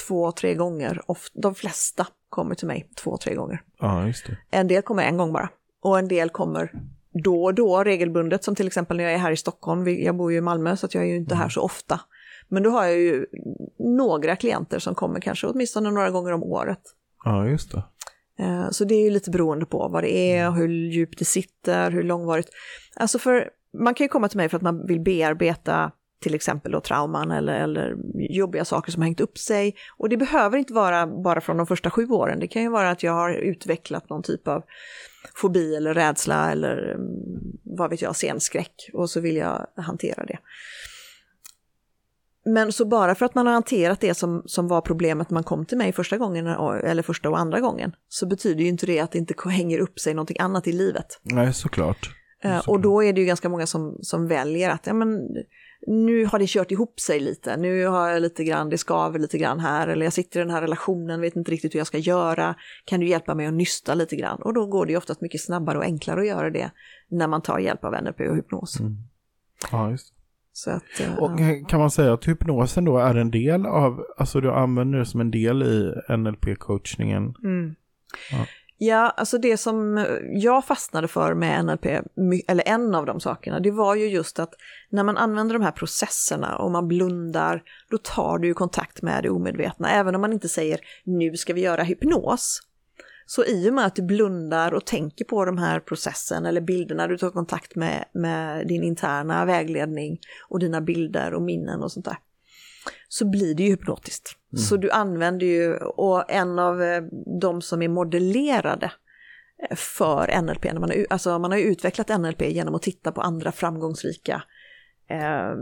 två, 0.08 0.32
tre 0.32 0.56
gånger. 0.56 1.02
De 1.34 1.56
flesta 1.56 2.08
kommer 2.30 2.56
till 2.56 2.68
mig 2.68 2.90
två, 2.96 3.18
tre 3.18 3.36
gånger. 3.36 3.62
Ja, 3.80 4.08
just 4.08 4.28
det. 4.28 4.38
En 4.52 4.68
del 4.68 4.82
kommer 4.82 5.04
en 5.04 5.18
gång 5.18 5.34
bara. 5.34 5.50
Och 5.82 6.00
en 6.00 6.08
del 6.08 6.30
kommer 6.30 6.72
då 7.24 7.44
och 7.44 7.54
då 7.54 7.84
regelbundet, 7.84 8.44
som 8.44 8.56
till 8.56 8.68
exempel 8.68 8.98
när 8.98 9.04
jag 9.04 9.14
är 9.14 9.18
här 9.18 9.32
i 9.32 9.38
Stockholm. 9.38 9.88
Jag 9.88 10.16
bor 10.16 10.32
ju 10.32 10.38
i 10.38 10.42
Malmö 10.42 10.78
så 10.78 10.88
jag 10.92 11.04
är 11.04 11.08
ju 11.08 11.16
inte 11.16 11.36
här 11.36 11.50
så 11.50 11.62
ofta. 11.62 12.00
Men 12.48 12.64
då 12.64 12.70
har 12.70 12.84
jag 12.84 13.00
ju 13.00 13.26
några 13.80 14.36
klienter 14.36 14.80
som 14.80 14.96
kommer 14.96 15.20
kanske 15.20 15.48
åtminstone 15.48 15.92
några 15.92 16.10
gånger 16.10 16.32
om 16.32 16.44
året. 16.44 16.82
Ja, 17.24 17.48
just 17.48 17.72
det. 17.72 17.84
Eh, 18.40 18.70
så 18.70 18.86
det 18.86 18.96
är 18.96 19.04
ju 19.04 19.10
lite 19.10 19.32
beroende 19.32 19.66
på 19.66 19.88
vad 19.88 20.04
det 20.04 20.32
är, 20.32 20.52
hur 20.52 20.68
djupt 20.68 21.20
det 21.20 21.26
sitter, 21.26 21.92
hur 21.92 22.04
långvarigt. 22.04 22.50
Alltså 22.96 23.20
för 23.20 23.50
man 23.78 23.94
kan 23.94 24.06
ju 24.06 24.10
komma 24.10 24.30
till 24.30 24.38
mig 24.38 24.50
för 24.50 24.58
att 24.58 24.64
man 24.64 24.88
vill 24.88 25.00
bearbeta 25.00 25.92
till 26.24 26.36
exempel 26.36 26.72
då 26.72 26.82
trauman 26.82 27.32
eller, 27.32 27.54
eller 27.54 27.96
jobbiga 28.16 28.66
saker 28.66 28.92
som 28.92 29.02
har 29.02 29.08
hängt 29.08 29.22
upp 29.22 29.38
sig. 29.38 29.76
Och 29.98 30.10
det 30.10 30.18
behöver 30.18 30.58
inte 30.58 30.74
vara 30.74 31.08
bara 31.08 31.42
från 31.42 31.58
de 31.58 31.68
första 31.68 31.90
sju 31.90 32.08
åren, 32.08 32.40
det 32.40 32.48
kan 32.48 32.62
ju 32.62 32.70
vara 32.70 32.90
att 32.90 33.04
jag 33.04 33.14
har 33.14 33.34
utvecklat 33.34 34.10
någon 34.10 34.24
typ 34.24 34.48
av 34.48 34.64
fobi 35.36 35.76
eller 35.76 35.94
rädsla 35.94 36.52
eller 36.52 36.94
mm, 36.94 37.08
vad 37.64 37.90
vet 37.90 38.02
jag, 38.02 38.16
scenskräck 38.16 38.90
och 38.94 39.10
så 39.10 39.20
vill 39.20 39.36
jag 39.36 39.68
hantera 39.76 40.26
det. 40.26 40.38
Men 42.46 42.72
så 42.72 42.86
bara 42.86 43.16
för 43.16 43.26
att 43.26 43.36
man 43.36 43.48
har 43.48 43.54
hanterat 43.54 44.00
det 44.00 44.14
som, 44.14 44.44
som 44.46 44.68
var 44.68 44.82
problemet 44.82 45.30
när 45.30 45.34
man 45.34 45.44
kom 45.44 45.66
till 45.66 45.78
mig 45.78 45.94
första 45.94 46.18
gången 46.18 46.48
eller 46.48 47.02
första 47.02 47.30
och 47.30 47.40
andra 47.40 47.60
gången 47.60 47.96
så 48.08 48.26
betyder 48.26 48.62
ju 48.62 48.68
inte 48.68 48.86
det 48.86 49.00
att 49.00 49.12
det 49.12 49.18
inte 49.18 49.50
hänger 49.50 49.80
upp 49.80 50.00
sig 50.00 50.14
någonting 50.14 50.38
annat 50.40 50.68
i 50.68 50.72
livet. 50.72 51.20
Nej, 51.24 51.54
såklart. 51.54 52.10
Eh, 52.44 52.70
och 52.70 52.80
då 52.80 53.04
är 53.04 53.14
det 53.14 53.22
ju 53.22 53.28
ganska 53.28 53.50
många 53.50 53.66
som, 53.66 53.98
som 54.02 54.28
väljer 54.28 54.70
att 54.70 54.88
ja, 54.88 54.94
men, 54.94 55.20
nu 55.88 56.26
har 56.26 56.40
det 56.40 56.48
kört 56.48 56.72
ihop 56.72 57.00
sig 57.00 57.20
lite, 57.20 57.58
nu 57.58 57.86
har 57.86 58.10
jag 58.10 58.22
lite 58.22 58.44
grann, 58.44 58.70
det 58.70 58.78
skaver 58.78 59.20
lite 59.20 59.38
grann 59.38 59.60
här, 59.60 59.88
eller 59.88 60.06
jag 60.06 60.14
sitter 60.14 60.40
i 60.40 60.44
den 60.44 60.54
här 60.54 60.62
relationen, 60.62 61.22
vet 61.22 61.36
inte 61.36 61.52
riktigt 61.52 61.74
hur 61.74 61.80
jag 61.80 61.88
ska 61.88 61.98
göra, 61.98 62.56
kan 62.86 63.00
du 63.00 63.08
hjälpa 63.08 63.36
mig 63.36 63.46
att 63.46 63.54
nysta 63.54 63.94
lite 63.94 64.16
grann? 64.16 64.42
Och 64.42 64.54
då 64.54 64.66
går 64.66 64.86
det 64.86 64.92
ju 64.92 64.98
oftast 64.98 65.22
mycket 65.22 65.42
snabbare 65.42 65.78
och 65.78 65.84
enklare 65.84 66.20
att 66.20 66.28
göra 66.28 66.50
det 66.50 66.72
när 67.08 67.28
man 67.28 67.42
tar 67.42 67.60
hjälp 67.60 67.84
av 67.84 67.94
NLP 68.04 68.20
och 68.20 68.36
hypnos. 68.36 68.80
Mm. 68.80 68.98
Ja, 69.72 69.92
just 69.92 70.14
så 70.54 70.72
att, 70.72 71.00
eh, 71.00 71.18
och 71.18 71.40
kan 71.70 71.80
man 71.80 71.92
säga 71.92 72.14
att 72.14 72.28
hypnosen 72.28 72.86
då 72.86 72.98
är 72.98 73.16
en 73.16 73.32
del 73.32 73.66
av, 73.66 74.06
alltså 74.18 74.42
du 74.42 74.52
använder 74.52 75.00
det 75.00 75.06
som 75.06 75.22
en 75.22 75.32
del 75.32 75.64
i 75.64 75.94
NLP-coachningen? 76.10 77.34
Mm. 77.44 77.76
Ja. 78.32 78.46
Ja, 78.86 79.10
alltså 79.18 79.38
det 79.38 79.58
som 79.58 79.98
eh, 79.98 80.06
jag 80.32 80.66
fastnade 80.66 81.08
för 81.08 81.34
med 81.34 81.66
NLP, 81.66 81.86
eller 82.48 82.68
en 82.68 82.96
av 82.96 83.06
de 83.06 83.20
sakerna, 83.20 83.60
det 83.60 83.72
var 83.72 83.96
ju 83.96 84.08
just 84.08 84.40
att 84.40 84.54
när 84.90 85.04
man 85.04 85.18
använder 85.18 85.54
de 85.54 85.64
här 85.64 85.72
processerna 85.72 86.58
och 86.58 86.72
man 86.72 86.88
blundar, 86.88 87.64
då 87.90 87.98
tar 87.98 88.38
du 88.38 88.48
ju 88.48 88.54
kontakt 88.54 89.02
med 89.02 89.24
det 89.24 89.30
omedvetna. 89.30 89.90
Även 89.92 90.16
om 90.16 90.22
man 90.22 90.34
inte 90.34 90.50
säger 90.50 90.80
nu 91.04 91.38
ska 91.38 91.54
vi 91.54 91.62
göra 91.62 91.84
hypnos, 91.84 92.62
så 93.26 93.46
i 93.46 93.70
och 93.70 93.74
med 93.74 93.86
att 93.86 93.96
du 93.96 94.02
blundar 94.02 94.74
och 94.74 94.86
tänker 94.86 95.26
på 95.26 95.46
de 95.46 95.58
här 95.58 95.80
processen 95.80 96.46
eller 96.46 96.62
bilderna, 96.62 97.08
du 97.08 97.18
tar 97.18 97.30
kontakt 97.30 97.76
med, 97.76 98.06
med 98.14 98.68
din 98.68 98.84
interna 98.84 99.46
vägledning 99.46 100.20
och 100.50 100.60
dina 100.60 100.82
bilder 100.82 101.34
och 101.34 101.42
minnen 101.42 101.84
och 101.84 101.92
sånt 101.92 102.06
där, 102.06 102.18
så 103.08 103.30
blir 103.30 103.56
det 103.56 103.64
ju 103.64 103.70
hypnotiskt. 103.70 104.38
Mm. 104.54 104.64
Så 104.64 104.78
du 104.78 104.92
använder 104.92 105.46
ju, 105.46 105.78
och 105.78 106.32
en 106.32 106.60
av 106.60 106.82
eh, 106.82 107.04
de 107.42 107.62
som 107.62 107.82
är 107.82 107.88
modellerade 107.88 108.92
eh, 109.70 109.76
för 109.76 110.42
NLP, 110.42 110.74
man 110.74 110.84
har, 110.84 111.06
alltså 111.10 111.40
man 111.40 111.52
har 111.52 111.58
ju 111.58 111.64
utvecklat 111.64 112.20
NLP 112.20 112.42
genom 112.42 112.76
att 112.76 112.82
titta 112.82 113.12
på 113.12 113.22
andra 113.22 113.52
framgångsrika 113.52 114.44
eh, 115.10 115.56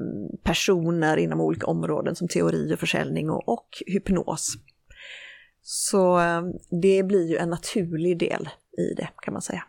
personer 0.43 1.17
inom 1.17 1.41
olika 1.41 1.67
områden 1.67 2.15
som 2.15 2.27
teori 2.27 2.73
och 2.73 2.79
försäljning 2.79 3.29
och, 3.29 3.49
och 3.49 3.67
hypnos. 3.87 4.53
Så 5.61 6.19
eh, 6.19 6.41
det 6.81 7.03
blir 7.03 7.29
ju 7.29 7.37
en 7.37 7.49
naturlig 7.49 8.19
del 8.19 8.49
i 8.77 8.93
det 8.93 9.09
kan 9.21 9.33
man 9.33 9.41
säga. 9.41 9.63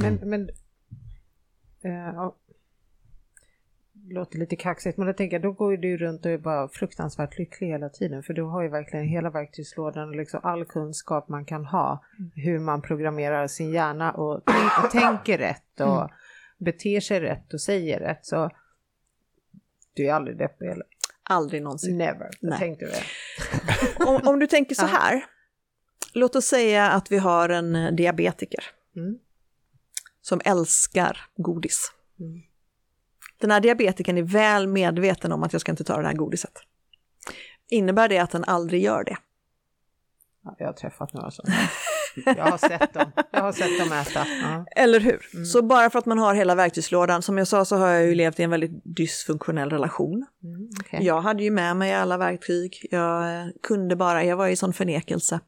Men, 0.00 0.18
mm. 0.18 0.30
men 0.30 0.48
äh, 1.84 2.32
låter 4.08 4.38
lite 4.38 4.56
kaxigt 4.56 4.98
men 4.98 5.06
jag 5.06 5.16
tänker 5.16 5.38
då 5.38 5.52
går 5.52 5.76
du 5.76 5.96
runt 5.96 6.26
och 6.26 6.32
är 6.32 6.38
bara 6.38 6.68
fruktansvärt 6.68 7.38
lycklig 7.38 7.68
hela 7.68 7.88
tiden 7.88 8.22
för 8.22 8.34
du 8.34 8.42
har 8.42 8.62
ju 8.62 8.68
verkligen 8.68 9.06
hela 9.06 9.30
verktygslådan 9.30 10.08
och 10.08 10.16
liksom 10.16 10.40
all 10.42 10.64
kunskap 10.64 11.28
man 11.28 11.44
kan 11.44 11.64
ha 11.64 12.04
mm. 12.18 12.30
hur 12.34 12.58
man 12.58 12.82
programmerar 12.82 13.46
sin 13.46 13.72
hjärna 13.72 14.12
och, 14.12 14.34
och 14.84 14.90
tänker 14.92 15.38
rätt 15.38 15.80
och 15.80 16.00
mm. 16.00 16.08
beter 16.58 17.00
sig 17.00 17.20
rätt 17.20 17.54
och 17.54 17.60
säger 17.60 18.00
rätt 18.00 18.26
så 18.26 18.50
du 19.94 20.08
är 20.08 20.12
aldrig 20.12 20.38
deppig 20.38 20.66
eller? 20.66 20.86
Aldrig 21.22 21.62
någonsin. 21.62 21.98
Never. 21.98 22.30
Nej. 22.40 22.58
Tänkte 22.58 22.86
det. 22.86 23.02
om, 24.06 24.20
om, 24.28 24.38
du 24.38 24.46
tänker 24.46 24.74
så 24.74 24.86
här. 24.86 25.24
Låt 26.14 26.36
oss 26.36 26.44
säga 26.44 26.90
att 26.90 27.12
vi 27.12 27.18
har 27.18 27.48
en 27.48 27.96
diabetiker. 27.96 28.64
Mm. 28.96 29.18
Som 30.20 30.40
älskar 30.44 31.20
godis. 31.36 31.92
Mm. 32.20 32.42
Den 33.44 33.50
här 33.50 33.60
diabetikern 33.60 34.18
är 34.18 34.22
väl 34.22 34.66
medveten 34.66 35.32
om 35.32 35.42
att 35.42 35.52
jag 35.52 35.60
ska 35.60 35.72
inte 35.72 35.84
ta 35.84 36.00
det 36.00 36.06
här 36.06 36.14
godiset. 36.14 36.52
Innebär 37.70 38.08
det 38.08 38.18
att 38.18 38.30
den 38.30 38.44
aldrig 38.44 38.82
gör 38.82 39.04
det? 39.04 39.16
Ja, 40.44 40.56
jag 40.58 40.66
har 40.66 40.72
träffat 40.72 41.12
några 41.12 41.30
sådana. 41.30 41.56
Jag 42.24 42.44
har 42.44 42.58
sett 42.58 42.94
dem. 42.94 43.12
Jag 43.30 43.40
har 43.40 43.52
sett 43.52 43.78
dem 43.78 43.92
äta. 43.92 44.26
Ja. 44.42 44.64
Eller 44.76 45.00
hur? 45.00 45.26
Mm. 45.34 45.46
Så 45.46 45.62
bara 45.62 45.90
för 45.90 45.98
att 45.98 46.06
man 46.06 46.18
har 46.18 46.34
hela 46.34 46.54
verktygslådan, 46.54 47.22
som 47.22 47.38
jag 47.38 47.48
sa 47.48 47.64
så 47.64 47.76
har 47.76 47.88
jag 47.88 48.06
ju 48.06 48.14
levt 48.14 48.40
i 48.40 48.42
en 48.42 48.50
väldigt 48.50 48.96
dysfunktionell 48.96 49.70
relation. 49.70 50.26
Mm, 50.44 50.68
okay. 50.80 51.04
Jag 51.04 51.20
hade 51.20 51.42
ju 51.42 51.50
med 51.50 51.76
mig 51.76 51.94
alla 51.94 52.18
verktyg, 52.18 52.86
jag 52.90 53.40
eh, 53.40 53.46
kunde 53.62 53.96
bara, 53.96 54.24
jag 54.24 54.36
var 54.36 54.48
i 54.48 54.56
sån 54.56 54.72
förnekelse. 54.72 55.40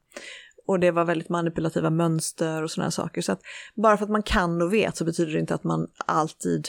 Och 0.67 0.81
det 0.81 0.91
var 0.91 1.05
väldigt 1.05 1.29
manipulativa 1.29 1.91
mönster 1.91 2.63
och 2.63 2.71
sådana 2.71 2.91
saker. 2.91 3.23
Så 3.23 3.33
att 3.33 3.41
bara 3.75 3.97
för 3.97 4.05
att 4.05 4.11
man 4.11 4.23
kan 4.23 4.63
och 4.63 4.73
vet 4.73 4.97
så 4.97 5.05
betyder 5.05 5.33
det 5.33 5.41
inte 5.41 5.55
att 5.55 5.65
man 5.65 5.87
alltid 6.07 6.69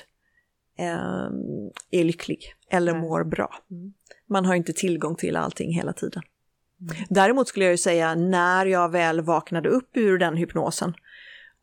eh, 0.78 1.30
är 1.92 2.04
lycklig 2.04 2.54
eller 2.70 2.92
Nej. 2.94 3.02
mår 3.02 3.24
bra. 3.24 3.56
Mm. 3.72 3.94
Man 4.30 4.46
har 4.46 4.56
inte 4.56 4.74
tillgång 4.74 5.16
till 5.16 5.36
allting 5.36 5.74
hela 5.74 5.94
tiden. 5.94 6.24
Mm. 6.82 6.96
Däremot 7.10 7.48
skulle 7.48 7.66
jag 7.66 7.74
ju 7.74 7.78
säga 7.78 8.16
när 8.16 8.66
jag 8.66 8.92
väl 8.92 9.22
vaknade 9.22 9.70
upp 9.70 9.98
ur 9.98 10.18
den 10.18 10.38
hypnosen 10.38 10.94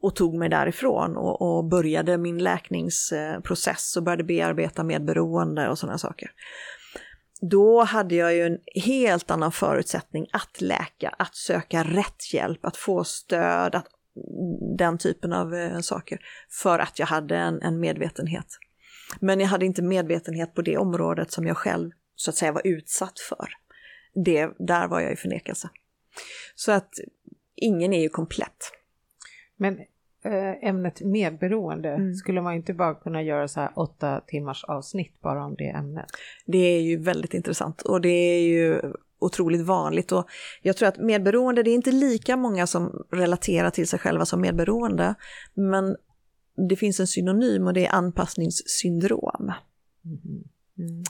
och 0.03 0.17
tog 0.17 0.35
mig 0.35 0.49
därifrån 0.49 1.17
och, 1.17 1.43
och 1.43 1.65
började 1.65 2.19
min 2.19 2.39
läkningsprocess 2.39 3.97
och 3.97 4.03
började 4.03 4.25
bearbeta 4.25 4.85
medberoende 4.85 5.69
och 5.69 5.79
sådana 5.79 5.99
saker. 5.99 6.31
Då 7.41 7.83
hade 7.83 8.15
jag 8.15 8.35
ju 8.35 8.47
en 8.47 8.59
helt 8.75 9.31
annan 9.31 9.53
förutsättning 9.53 10.27
att 10.33 10.61
läka, 10.61 11.15
att 11.19 11.35
söka 11.35 11.85
rätt 11.85 12.35
hjälp, 12.35 12.65
att 12.65 12.77
få 12.77 13.05
stöd, 13.05 13.75
att, 13.75 13.87
den 14.79 14.99
typen 14.99 15.33
av 15.33 15.55
eh, 15.55 15.79
saker, 15.81 16.21
för 16.51 16.79
att 16.79 16.99
jag 16.99 17.07
hade 17.07 17.37
en, 17.37 17.63
en 17.63 17.81
medvetenhet. 17.81 18.47
Men 19.21 19.41
jag 19.41 19.49
hade 19.49 19.67
inte 19.67 19.83
medvetenhet 19.83 20.55
på 20.55 20.63
det 20.63 20.79
området 20.79 21.31
som 21.31 21.47
jag 21.47 21.57
själv 21.57 21.91
så 22.17 22.31
att 22.31 22.37
säga 22.37 22.53
var 22.53 22.63
utsatt 22.65 23.19
för. 23.19 23.49
Det, 24.25 24.51
där 24.59 24.89
var 24.89 25.01
jag 25.01 25.13
i 25.13 25.17
förnekelse. 25.17 25.69
Så 26.55 26.73
att 26.73 26.91
ingen 27.55 27.93
är 27.93 28.01
ju 28.01 28.09
komplett. 28.09 28.73
Men 29.57 29.79
äh, 30.25 30.69
ämnet 30.69 31.01
medberoende, 31.01 31.89
mm. 31.89 32.15
skulle 32.15 32.43
man 32.43 32.55
inte 32.55 32.75
bara 32.75 32.95
kunna 32.95 33.23
göra 33.23 33.49
så 33.49 33.61
här 33.61 33.71
åtta 33.77 34.21
timmars 34.27 34.65
avsnitt 34.65 35.21
bara 35.21 35.45
om 35.45 35.55
det 35.55 35.69
ämnet? 35.69 36.07
Det 36.47 36.59
är 36.59 36.81
ju 36.81 36.97
väldigt 36.97 37.35
intressant 37.35 37.83
och 37.83 38.01
det 38.01 38.09
är 38.09 38.41
ju 38.41 38.81
otroligt 39.19 39.67
vanligt 39.67 40.13
och 40.13 40.27
jag 40.63 40.77
tror 40.77 40.89
att 40.89 40.99
medberoende, 40.99 41.63
det 41.63 41.71
är 41.71 41.75
inte 41.75 41.93
lika 41.93 42.37
många 42.37 42.67
som 42.67 43.07
relaterar 43.11 43.71
till 43.71 43.89
sig 43.89 43.99
själva 43.99 44.25
som 44.25 44.41
medberoende, 44.41 45.15
men 45.55 45.97
det 46.69 46.77
finns 46.77 47.01
en 47.01 47.07
synonym 47.07 47.67
och 47.67 47.73
det 47.73 47.87
är 47.87 47.93
anpassningssyndrom. 47.93 49.53
Mm. 50.05 50.45
Mm. 50.79 51.05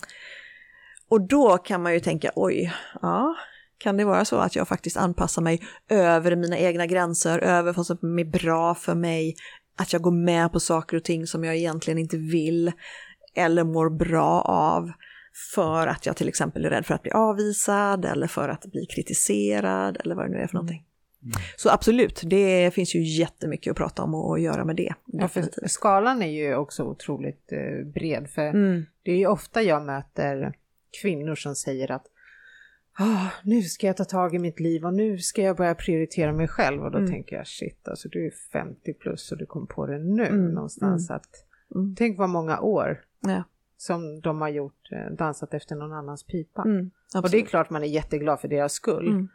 Och 1.09 1.21
då 1.21 1.59
kan 1.59 1.83
man 1.83 1.95
ju 1.95 2.01
tänka, 2.01 2.31
oj, 2.35 2.73
ja, 3.03 3.35
kan 3.79 3.97
det 3.97 4.05
vara 4.05 4.25
så 4.25 4.37
att 4.37 4.57
jag 4.57 4.69
faktiskt 4.69 4.97
anpassar 4.97 5.43
mig 5.43 5.61
över 5.89 6.37
mina 6.37 6.59
egna 6.59 6.87
gränser, 6.87 7.39
över 7.39 7.73
vad 7.73 7.87
som 7.87 8.19
är 8.19 8.25
bra 8.25 8.75
för 8.75 8.95
mig, 8.95 9.37
att 9.77 9.93
jag 9.93 10.03
går 10.03 10.25
med 10.25 10.53
på 10.53 10.61
saker 10.61 10.97
och 10.97 11.05
ting 11.05 11.27
som 11.27 11.45
jag 11.45 11.57
egentligen 11.57 11.99
inte 11.99 12.17
vill 12.17 12.73
eller 13.35 13.65
mår 13.65 13.91
bra 13.91 14.43
av 14.43 14.93
för 15.55 15.87
att 15.87 16.07
jag 16.07 16.17
till 16.17 16.29
exempel 16.29 16.65
är 16.65 16.71
rädd 16.71 16.87
för 16.87 16.95
att 16.95 17.03
bli 17.03 17.13
avvisad 17.13 18.05
eller 18.05 18.27
för 18.27 18.49
att 18.49 18.67
bli 18.67 18.87
kritiserad 18.87 19.97
eller 20.01 20.15
vad 20.15 20.25
det 20.25 20.31
nu 20.31 20.39
är 20.39 20.47
för 20.47 20.55
någonting. 20.55 20.85
Mm. 21.25 21.37
Så 21.57 21.71
absolut, 21.71 22.23
det 22.25 22.75
finns 22.75 22.95
ju 22.95 23.03
jättemycket 23.03 23.71
att 23.71 23.77
prata 23.77 24.03
om 24.03 24.15
och 24.15 24.39
göra 24.39 24.65
med 24.65 24.77
det. 24.77 24.95
Ja, 25.05 25.29
för 25.29 25.69
skalan 25.69 26.23
är 26.23 26.31
ju 26.31 26.55
också 26.55 26.85
otroligt 26.85 27.53
eh, 27.53 27.87
bred 27.87 28.31
för 28.31 28.47
mm. 28.47 28.87
det 29.03 29.13
är 29.13 29.17
ju 29.17 29.27
ofta 29.27 29.63
jag 29.63 29.83
möter 29.83 30.55
kvinnor 31.03 31.35
som 31.35 31.55
säger 31.55 31.91
att 31.91 32.07
oh, 32.99 33.27
nu 33.43 33.63
ska 33.63 33.87
jag 33.87 33.97
ta 33.97 34.05
tag 34.05 34.35
i 34.35 34.39
mitt 34.39 34.61
liv 34.61 34.85
och 34.85 34.95
nu 34.95 35.19
ska 35.19 35.43
jag 35.43 35.57
börja 35.57 35.75
prioritera 35.75 36.33
mig 36.33 36.49
själv 36.49 36.83
och 36.83 36.91
då 36.91 36.99
mm. 36.99 37.11
tänker 37.11 37.37
jag 37.37 37.47
shit 37.47 37.89
alltså 37.89 38.09
du 38.09 38.27
är 38.27 38.33
50 38.53 38.95
plus 38.95 39.33
och 39.33 39.39
du 39.39 39.47
kom 39.47 39.67
på 39.67 39.87
det 39.87 39.99
nu 39.99 40.27
mm. 40.27 40.55
någonstans 40.55 41.11
mm. 41.11 41.17
att 41.17 41.47
mm. 41.75 41.95
tänk 41.95 42.19
vad 42.19 42.29
många 42.29 42.61
år 42.61 43.05
ja. 43.21 43.45
som 43.77 44.21
de 44.21 44.41
har 44.41 44.49
gjort 44.49 44.93
eh, 44.93 45.17
dansat 45.17 45.55
efter 45.55 45.77
någon 45.77 45.93
annans 45.93 46.25
pipa. 46.25 46.63
Mm, 46.63 46.91
och 47.23 47.31
det 47.31 47.39
är 47.39 47.45
klart 47.45 47.71
man 47.71 47.83
är 47.83 47.87
jätteglad 47.87 48.41
för 48.41 48.49
deras 48.49 48.73
skull. 48.73 49.29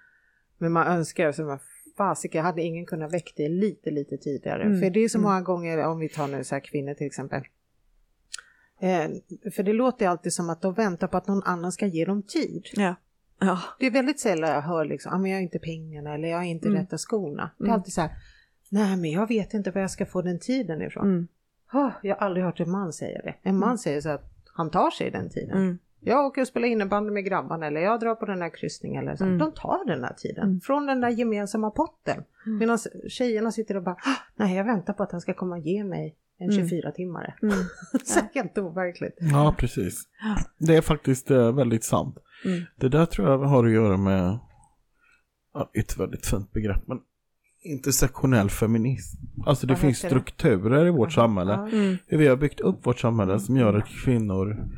Men 0.59 0.71
man 0.71 0.87
önskar, 0.87 1.31
som 1.31 1.59
fasiken, 1.99 2.39
jag 2.39 2.45
hade 2.45 2.61
ingen 2.61 2.85
kunnat 2.85 3.13
väcka 3.13 3.31
det 3.35 3.49
lite, 3.49 3.91
lite 3.91 4.17
tidigare. 4.17 4.63
Mm. 4.63 4.79
För 4.79 4.89
det 4.89 4.99
är 4.99 5.09
så 5.09 5.19
många 5.19 5.41
gånger, 5.41 5.85
om 5.87 5.99
vi 5.99 6.09
tar 6.09 6.27
nu 6.27 6.43
så 6.43 6.55
här 6.55 6.59
kvinnor 6.59 6.93
till 6.93 7.07
exempel. 7.07 7.41
Eh, 8.79 9.07
för 9.55 9.63
det 9.63 9.73
låter 9.73 10.07
alltid 10.07 10.33
som 10.33 10.49
att 10.49 10.61
de 10.61 10.73
väntar 10.73 11.07
på 11.07 11.17
att 11.17 11.27
någon 11.27 11.43
annan 11.43 11.71
ska 11.71 11.85
ge 11.85 12.05
dem 12.05 12.23
tid. 12.23 12.63
Ja. 12.73 12.95
Ja. 13.39 13.59
Det 13.79 13.85
är 13.85 13.91
väldigt 13.91 14.19
sällan 14.19 14.49
jag 14.49 14.61
hör 14.61 14.85
liksom, 14.85 15.13
ah, 15.13 15.17
men 15.17 15.31
jag 15.31 15.37
har 15.37 15.41
inte 15.41 15.59
pengarna 15.59 16.13
eller 16.13 16.27
jag 16.27 16.37
har 16.37 16.43
inte 16.43 16.67
mm. 16.67 16.79
rätta 16.79 16.97
skorna. 16.97 17.51
Det 17.57 17.63
är 17.63 17.67
mm. 17.67 17.75
alltid 17.75 17.93
så 17.93 18.01
här, 18.01 18.11
nej 18.69 18.97
men 18.97 19.11
jag 19.11 19.27
vet 19.27 19.53
inte 19.53 19.71
var 19.71 19.81
jag 19.81 19.91
ska 19.91 20.05
få 20.05 20.21
den 20.21 20.39
tiden 20.39 20.81
ifrån. 20.81 21.07
Mm. 21.07 21.27
Oh, 21.73 21.91
jag 22.01 22.15
har 22.15 22.25
aldrig 22.25 22.45
hört 22.45 22.59
en 22.59 22.71
man 22.71 22.93
säga 22.93 23.21
det. 23.21 23.35
En 23.43 23.57
man 23.57 23.69
mm. 23.69 23.77
säger 23.77 24.01
så 24.01 24.09
att 24.09 24.33
han 24.53 24.69
tar 24.69 24.91
sig 24.91 25.11
den 25.11 25.29
tiden. 25.29 25.57
Mm. 25.57 25.79
Jag 26.01 26.25
åker 26.25 26.41
och 26.41 26.47
spelar 26.47 26.67
innebandy 26.67 27.11
med 27.11 27.25
grabbarna 27.25 27.67
eller 27.67 27.81
jag 27.81 27.99
drar 27.99 28.15
på 28.15 28.25
den 28.25 28.41
här 28.41 28.49
kryssningen. 28.49 29.07
Eller 29.07 29.17
så. 29.17 29.23
Mm. 29.23 29.37
De 29.37 29.51
tar 29.51 29.85
den 29.87 30.03
här 30.03 30.13
tiden 30.13 30.43
mm. 30.43 30.61
från 30.61 30.85
den 30.85 31.01
där 31.01 31.09
gemensamma 31.09 31.71
potten. 31.71 32.23
Mm. 32.45 32.57
Medan 32.57 32.77
tjejerna 33.09 33.51
sitter 33.51 33.77
och 33.77 33.83
bara, 33.83 33.95
ah, 33.95 34.17
nej 34.35 34.55
jag 34.55 34.63
väntar 34.63 34.93
på 34.93 35.03
att 35.03 35.11
han 35.11 35.21
ska 35.21 35.33
komma 35.33 35.55
och 35.55 35.61
ge 35.61 35.83
mig 35.83 36.15
en 36.39 36.51
24 36.51 36.81
mm. 36.81 36.93
timmare. 36.93 37.33
Mm. 37.41 37.55
så 38.03 38.19
helt 38.33 38.57
overkligt. 38.57 39.17
Ja, 39.19 39.55
precis. 39.57 40.03
Det 40.57 40.75
är 40.75 40.81
faktiskt 40.81 41.31
äh, 41.31 41.55
väldigt 41.55 41.83
sant. 41.83 42.17
Mm. 42.45 42.61
Det 42.75 42.89
där 42.89 43.05
tror 43.05 43.29
jag 43.29 43.37
har 43.37 43.65
att 43.65 43.71
göra 43.71 43.97
med, 43.97 44.39
ja, 45.53 45.71
ett 45.73 45.97
väldigt 45.99 46.25
fint 46.25 46.53
begrepp, 46.53 46.87
men 46.87 46.99
intersektionell 47.61 48.49
feminism. 48.49 49.17
Alltså 49.45 49.67
det 49.67 49.75
finns 49.75 49.97
strukturer 49.97 50.85
i 50.87 50.89
vårt 50.89 51.11
samhälle. 51.11 51.53
Mm. 51.53 51.97
Hur 52.07 52.17
vi 52.17 52.27
har 52.27 52.35
byggt 52.35 52.59
upp 52.59 52.85
vårt 52.85 52.99
samhälle 52.99 53.39
som 53.39 53.57
gör 53.57 53.73
att 53.73 53.87
kvinnor 54.03 54.69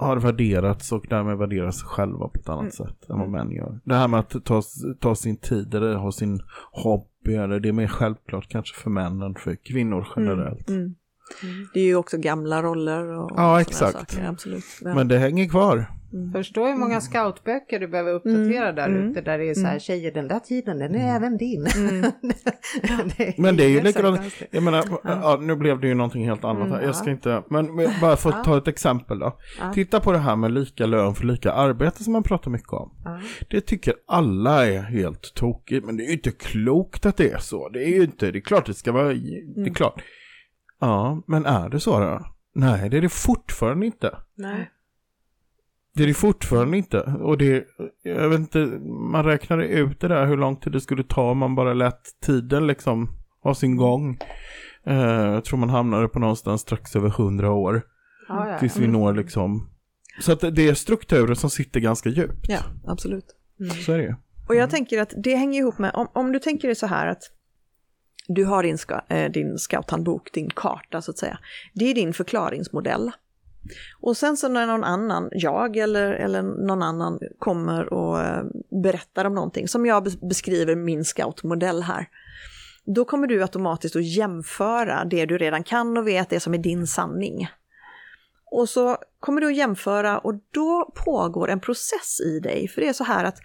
har 0.00 0.16
värderats 0.16 0.92
och 0.92 1.06
därmed 1.08 1.38
värderar 1.38 1.70
sig 1.70 1.88
själva 1.88 2.28
på 2.28 2.40
ett 2.40 2.48
annat 2.48 2.60
mm. 2.60 2.70
sätt 2.70 3.10
än 3.10 3.18
vad 3.18 3.28
män 3.28 3.50
gör. 3.50 3.80
Det 3.84 3.94
här 3.94 4.08
med 4.08 4.20
att 4.20 4.44
ta, 4.44 4.62
ta 5.00 5.14
sin 5.14 5.36
tid 5.36 5.74
eller 5.74 5.94
ha 5.94 6.12
sin 6.12 6.40
hobby, 6.72 7.34
eller 7.34 7.60
det 7.60 7.68
är 7.68 7.72
mer 7.72 7.86
självklart 7.86 8.48
kanske 8.48 8.76
för 8.76 8.90
män 8.90 9.22
än 9.22 9.34
för 9.34 9.56
kvinnor 9.56 10.08
generellt. 10.16 10.68
Mm. 10.68 10.94
Mm. 11.42 11.68
Det 11.74 11.80
är 11.80 11.84
ju 11.84 11.96
också 11.96 12.18
gamla 12.18 12.62
roller 12.62 13.18
och 13.18 13.30
Ja, 13.36 13.60
exakt. 13.60 14.10
Saker, 14.10 14.28
absolut. 14.28 14.64
Men... 14.82 14.94
Men 14.94 15.08
det 15.08 15.18
hänger 15.18 15.48
kvar. 15.48 15.86
Mm. 16.12 16.32
Förstå 16.32 16.66
hur 16.66 16.74
många 16.74 17.00
scoutböcker 17.00 17.80
du 17.80 17.88
behöver 17.88 18.12
uppdatera 18.12 18.68
mm. 18.68 18.74
där 18.74 18.88
mm. 18.88 19.10
ute 19.10 19.20
där 19.20 19.38
det 19.38 19.50
är 19.50 19.54
så 19.54 19.60
här 19.60 19.68
mm. 19.68 19.80
tjejer 19.80 20.12
den 20.12 20.28
där 20.28 20.38
tiden 20.38 20.78
den 20.78 20.94
är 20.94 21.00
mm. 21.00 21.16
även 21.16 21.36
din. 21.36 21.66
Mm. 21.66 22.12
det 23.16 23.38
men 23.38 23.56
det 23.56 23.64
är 23.64 23.68
ju 23.68 23.82
likadant, 23.82 24.20
jag 24.50 24.62
menar, 24.62 24.84
ja. 24.88 25.00
ja. 25.04 25.38
nu 25.40 25.56
blev 25.56 25.80
det 25.80 25.88
ju 25.88 25.94
någonting 25.94 26.24
helt 26.24 26.44
annat 26.44 26.68
här, 26.68 26.82
jag 26.82 26.96
ska 26.96 27.10
inte, 27.10 27.42
men 27.50 27.66
bara 28.00 28.16
för 28.16 28.30
att 28.30 28.44
ta 28.44 28.58
ett 28.58 28.68
exempel 28.68 29.18
då. 29.18 29.36
Ja. 29.60 29.72
Titta 29.72 30.00
på 30.00 30.12
det 30.12 30.18
här 30.18 30.36
med 30.36 30.52
lika 30.52 30.86
lön 30.86 31.14
för 31.14 31.26
lika 31.26 31.52
arbete 31.52 32.04
som 32.04 32.12
man 32.12 32.22
pratar 32.22 32.50
mycket 32.50 32.72
om. 32.72 32.90
Det 33.50 33.60
tycker 33.60 33.94
alla 34.06 34.66
är 34.66 34.82
helt 34.82 35.34
tokigt, 35.34 35.86
men 35.86 35.96
det 35.96 36.02
är 36.02 36.06
ju 36.06 36.12
inte 36.12 36.30
klokt 36.30 37.06
att 37.06 37.16
det 37.16 37.30
är 37.30 37.38
så. 37.38 37.68
Det 37.68 37.84
är 37.84 37.88
ju 37.88 38.02
inte, 38.02 38.30
det 38.30 38.38
är 38.38 38.40
klart 38.40 38.66
det 38.66 38.74
ska 38.74 38.92
vara, 38.92 39.08
det 39.54 39.70
är 39.70 39.74
klart. 39.74 40.02
Ja, 40.80 41.22
men 41.26 41.46
är 41.46 41.68
det 41.68 41.80
så 41.80 42.00
då? 42.00 42.26
Nej, 42.54 42.90
det 42.90 42.96
är 42.96 43.02
det 43.02 43.08
fortfarande 43.08 43.86
inte. 43.86 44.18
Nej. 44.34 44.70
Det 45.94 46.02
är 46.02 46.06
det 46.06 46.14
fortfarande 46.14 46.76
inte. 46.76 47.00
Och 47.00 47.38
det, 47.38 47.64
jag 48.02 48.28
vet 48.28 48.40
inte, 48.40 48.58
man 49.12 49.24
räknade 49.24 49.66
ut 49.66 50.00
det 50.00 50.08
där 50.08 50.26
hur 50.26 50.36
lång 50.36 50.56
tid 50.56 50.72
det 50.72 50.80
skulle 50.80 51.04
ta 51.04 51.30
om 51.30 51.38
man 51.38 51.54
bara 51.54 51.74
lät 51.74 52.20
tiden 52.26 52.66
liksom 52.66 53.08
ha 53.42 53.54
sin 53.54 53.76
gång. 53.76 54.18
Uh, 54.88 54.94
jag 55.34 55.44
tror 55.44 55.58
man 55.58 55.70
hamnade 55.70 56.08
på 56.08 56.18
någonstans 56.18 56.60
strax 56.60 56.96
över 56.96 57.08
hundra 57.08 57.52
år. 57.52 57.82
Ah, 58.28 58.48
ja. 58.48 58.58
Tills 58.58 58.76
vi 58.76 58.84
mm. 58.84 59.00
når 59.00 59.14
liksom. 59.14 59.70
Så 60.20 60.32
att 60.32 60.40
det 60.40 60.68
är 60.68 60.74
strukturer 60.74 61.34
som 61.34 61.50
sitter 61.50 61.80
ganska 61.80 62.08
djupt. 62.08 62.46
Ja, 62.48 62.60
absolut. 62.86 63.36
Mm. 63.60 63.70
Så 63.70 63.92
är 63.92 63.98
det 63.98 64.16
Och 64.48 64.54
jag 64.54 64.62
mm. 64.62 64.70
tänker 64.70 65.02
att 65.02 65.14
det 65.16 65.34
hänger 65.34 65.60
ihop 65.60 65.78
med, 65.78 65.90
om, 65.94 66.08
om 66.12 66.32
du 66.32 66.38
tänker 66.38 66.68
dig 66.68 66.74
så 66.74 66.86
här 66.86 67.06
att 67.06 67.22
du 68.28 68.44
har 68.44 68.62
din, 68.62 68.78
ska, 68.78 69.00
äh, 69.08 69.30
din 69.30 69.58
scouthandbok, 69.58 70.32
din 70.32 70.50
karta 70.50 71.02
så 71.02 71.10
att 71.10 71.18
säga. 71.18 71.38
Det 71.74 71.84
är 71.84 71.94
din 71.94 72.12
förklaringsmodell. 72.12 73.10
Och 74.00 74.16
sen 74.16 74.36
så 74.36 74.48
när 74.48 74.66
någon 74.66 74.84
annan, 74.84 75.28
jag 75.32 75.76
eller, 75.76 76.12
eller 76.12 76.42
någon 76.42 76.82
annan 76.82 77.18
kommer 77.38 77.92
och 77.92 78.20
eh, 78.20 78.44
berättar 78.82 79.24
om 79.24 79.34
någonting, 79.34 79.68
som 79.68 79.86
jag 79.86 80.12
beskriver 80.28 80.76
min 80.76 81.04
scoutmodell 81.04 81.82
här, 81.82 82.08
då 82.84 83.04
kommer 83.04 83.26
du 83.26 83.42
automatiskt 83.42 83.96
att 83.96 84.16
jämföra 84.16 85.04
det 85.04 85.26
du 85.26 85.38
redan 85.38 85.64
kan 85.64 85.96
och 85.96 86.06
vet, 86.06 86.30
det 86.30 86.40
som 86.40 86.54
är 86.54 86.58
din 86.58 86.86
sanning. 86.86 87.48
Och 88.50 88.68
så 88.68 88.96
kommer 89.20 89.40
du 89.40 89.46
att 89.46 89.56
jämföra 89.56 90.18
och 90.18 90.34
då 90.50 90.92
pågår 91.04 91.50
en 91.50 91.60
process 91.60 92.20
i 92.20 92.40
dig. 92.40 92.68
För 92.68 92.80
det 92.80 92.88
är 92.88 92.92
så 92.92 93.04
här 93.04 93.24
att, 93.24 93.38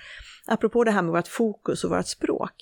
apropå 0.47 0.83
det 0.83 0.91
här 0.91 1.01
med 1.01 1.11
vårt 1.11 1.27
fokus 1.27 1.83
och 1.83 1.89
vårt 1.89 2.07
språk, 2.07 2.53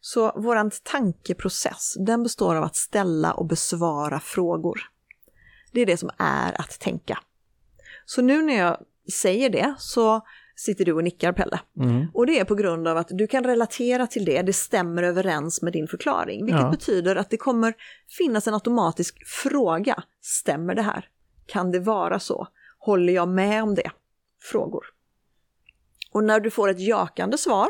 så 0.00 0.32
vår 0.36 0.70
tankeprocess, 0.84 1.94
den 2.06 2.22
består 2.22 2.56
av 2.56 2.64
att 2.64 2.76
ställa 2.76 3.32
och 3.32 3.46
besvara 3.46 4.20
frågor. 4.20 4.80
Det 5.72 5.80
är 5.80 5.86
det 5.86 5.96
som 5.96 6.10
är 6.18 6.60
att 6.60 6.80
tänka. 6.80 7.18
Så 8.04 8.22
nu 8.22 8.42
när 8.42 8.58
jag 8.58 8.78
säger 9.12 9.50
det 9.50 9.74
så 9.78 10.20
sitter 10.56 10.84
du 10.84 10.92
och 10.92 11.04
nickar 11.04 11.32
Pelle. 11.32 11.60
Mm. 11.76 12.06
Och 12.14 12.26
det 12.26 12.38
är 12.38 12.44
på 12.44 12.54
grund 12.54 12.88
av 12.88 12.96
att 12.96 13.08
du 13.10 13.26
kan 13.26 13.44
relatera 13.44 14.06
till 14.06 14.24
det, 14.24 14.42
det 14.42 14.52
stämmer 14.52 15.02
överens 15.02 15.62
med 15.62 15.72
din 15.72 15.88
förklaring. 15.88 16.44
Vilket 16.44 16.62
ja. 16.62 16.70
betyder 16.70 17.16
att 17.16 17.30
det 17.30 17.36
kommer 17.36 17.74
finnas 18.18 18.46
en 18.46 18.54
automatisk 18.54 19.26
fråga. 19.26 20.02
Stämmer 20.20 20.74
det 20.74 20.82
här? 20.82 21.08
Kan 21.46 21.70
det 21.70 21.80
vara 21.80 22.18
så? 22.18 22.48
Håller 22.78 23.12
jag 23.12 23.28
med 23.28 23.62
om 23.62 23.74
det? 23.74 23.90
Frågor. 24.42 24.84
Och 26.12 26.24
när 26.24 26.40
du 26.40 26.50
får 26.50 26.68
ett 26.68 26.80
jakande 26.80 27.38
svar 27.38 27.68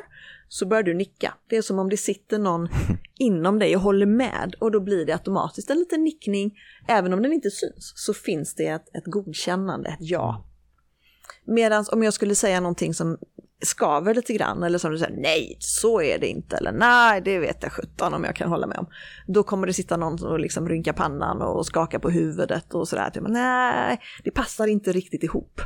så 0.53 0.67
börjar 0.67 0.83
du 0.83 0.95
nicka. 0.95 1.35
Det 1.49 1.57
är 1.57 1.63
som 1.63 1.79
om 1.79 1.89
det 1.89 1.97
sitter 1.97 2.39
någon 2.39 2.69
inom 3.19 3.59
dig 3.59 3.77
och 3.77 3.83
håller 3.83 4.07
med 4.07 4.55
och 4.61 4.71
då 4.71 4.81
blir 4.81 5.07
det 5.07 5.13
automatiskt 5.13 5.71
en 5.71 5.79
liten 5.79 6.05
nickning. 6.05 6.59
Även 6.89 7.13
om 7.13 7.23
den 7.23 7.33
inte 7.33 7.51
syns 7.51 7.93
så 7.97 8.15
finns 8.15 8.55
det 8.55 8.67
ett, 8.67 8.97
ett 8.97 9.07
godkännande, 9.07 9.89
ett 9.89 9.97
ja. 10.01 10.47
Medan 11.45 11.85
om 11.93 12.03
jag 12.03 12.15
skulle 12.15 12.35
säga 12.35 12.61
någonting 12.61 12.95
som 12.95 13.19
skaver 13.63 14.15
lite 14.15 14.33
grann 14.33 14.63
eller 14.63 14.79
som 14.79 14.93
du 14.93 14.99
säger 14.99 15.17
nej, 15.17 15.57
så 15.61 16.03
är 16.03 16.19
det 16.19 16.27
inte 16.27 16.57
eller 16.57 16.73
nej, 16.73 17.21
det 17.21 17.39
vet 17.39 17.63
jag 17.63 17.73
sjutton 17.73 18.15
om 18.15 18.25
jag 18.25 18.37
kan 18.37 18.49
hålla 18.49 18.67
med 18.67 18.79
om. 18.79 18.87
Då 19.27 19.43
kommer 19.43 19.67
det 19.67 19.73
sitta 19.73 19.97
någon 19.97 20.25
och 20.25 20.41
liksom 20.41 20.69
rynka 20.69 20.93
pannan 20.93 21.43
och 21.43 21.67
skaka 21.67 21.99
på 21.99 22.11
huvudet 22.11 22.75
och 22.75 22.89
sådär. 22.89 23.11
Typ, 23.11 23.23
nej, 23.29 24.01
det 24.25 24.31
passar 24.31 24.67
inte 24.67 24.93
riktigt 24.93 25.23
ihop. 25.23 25.61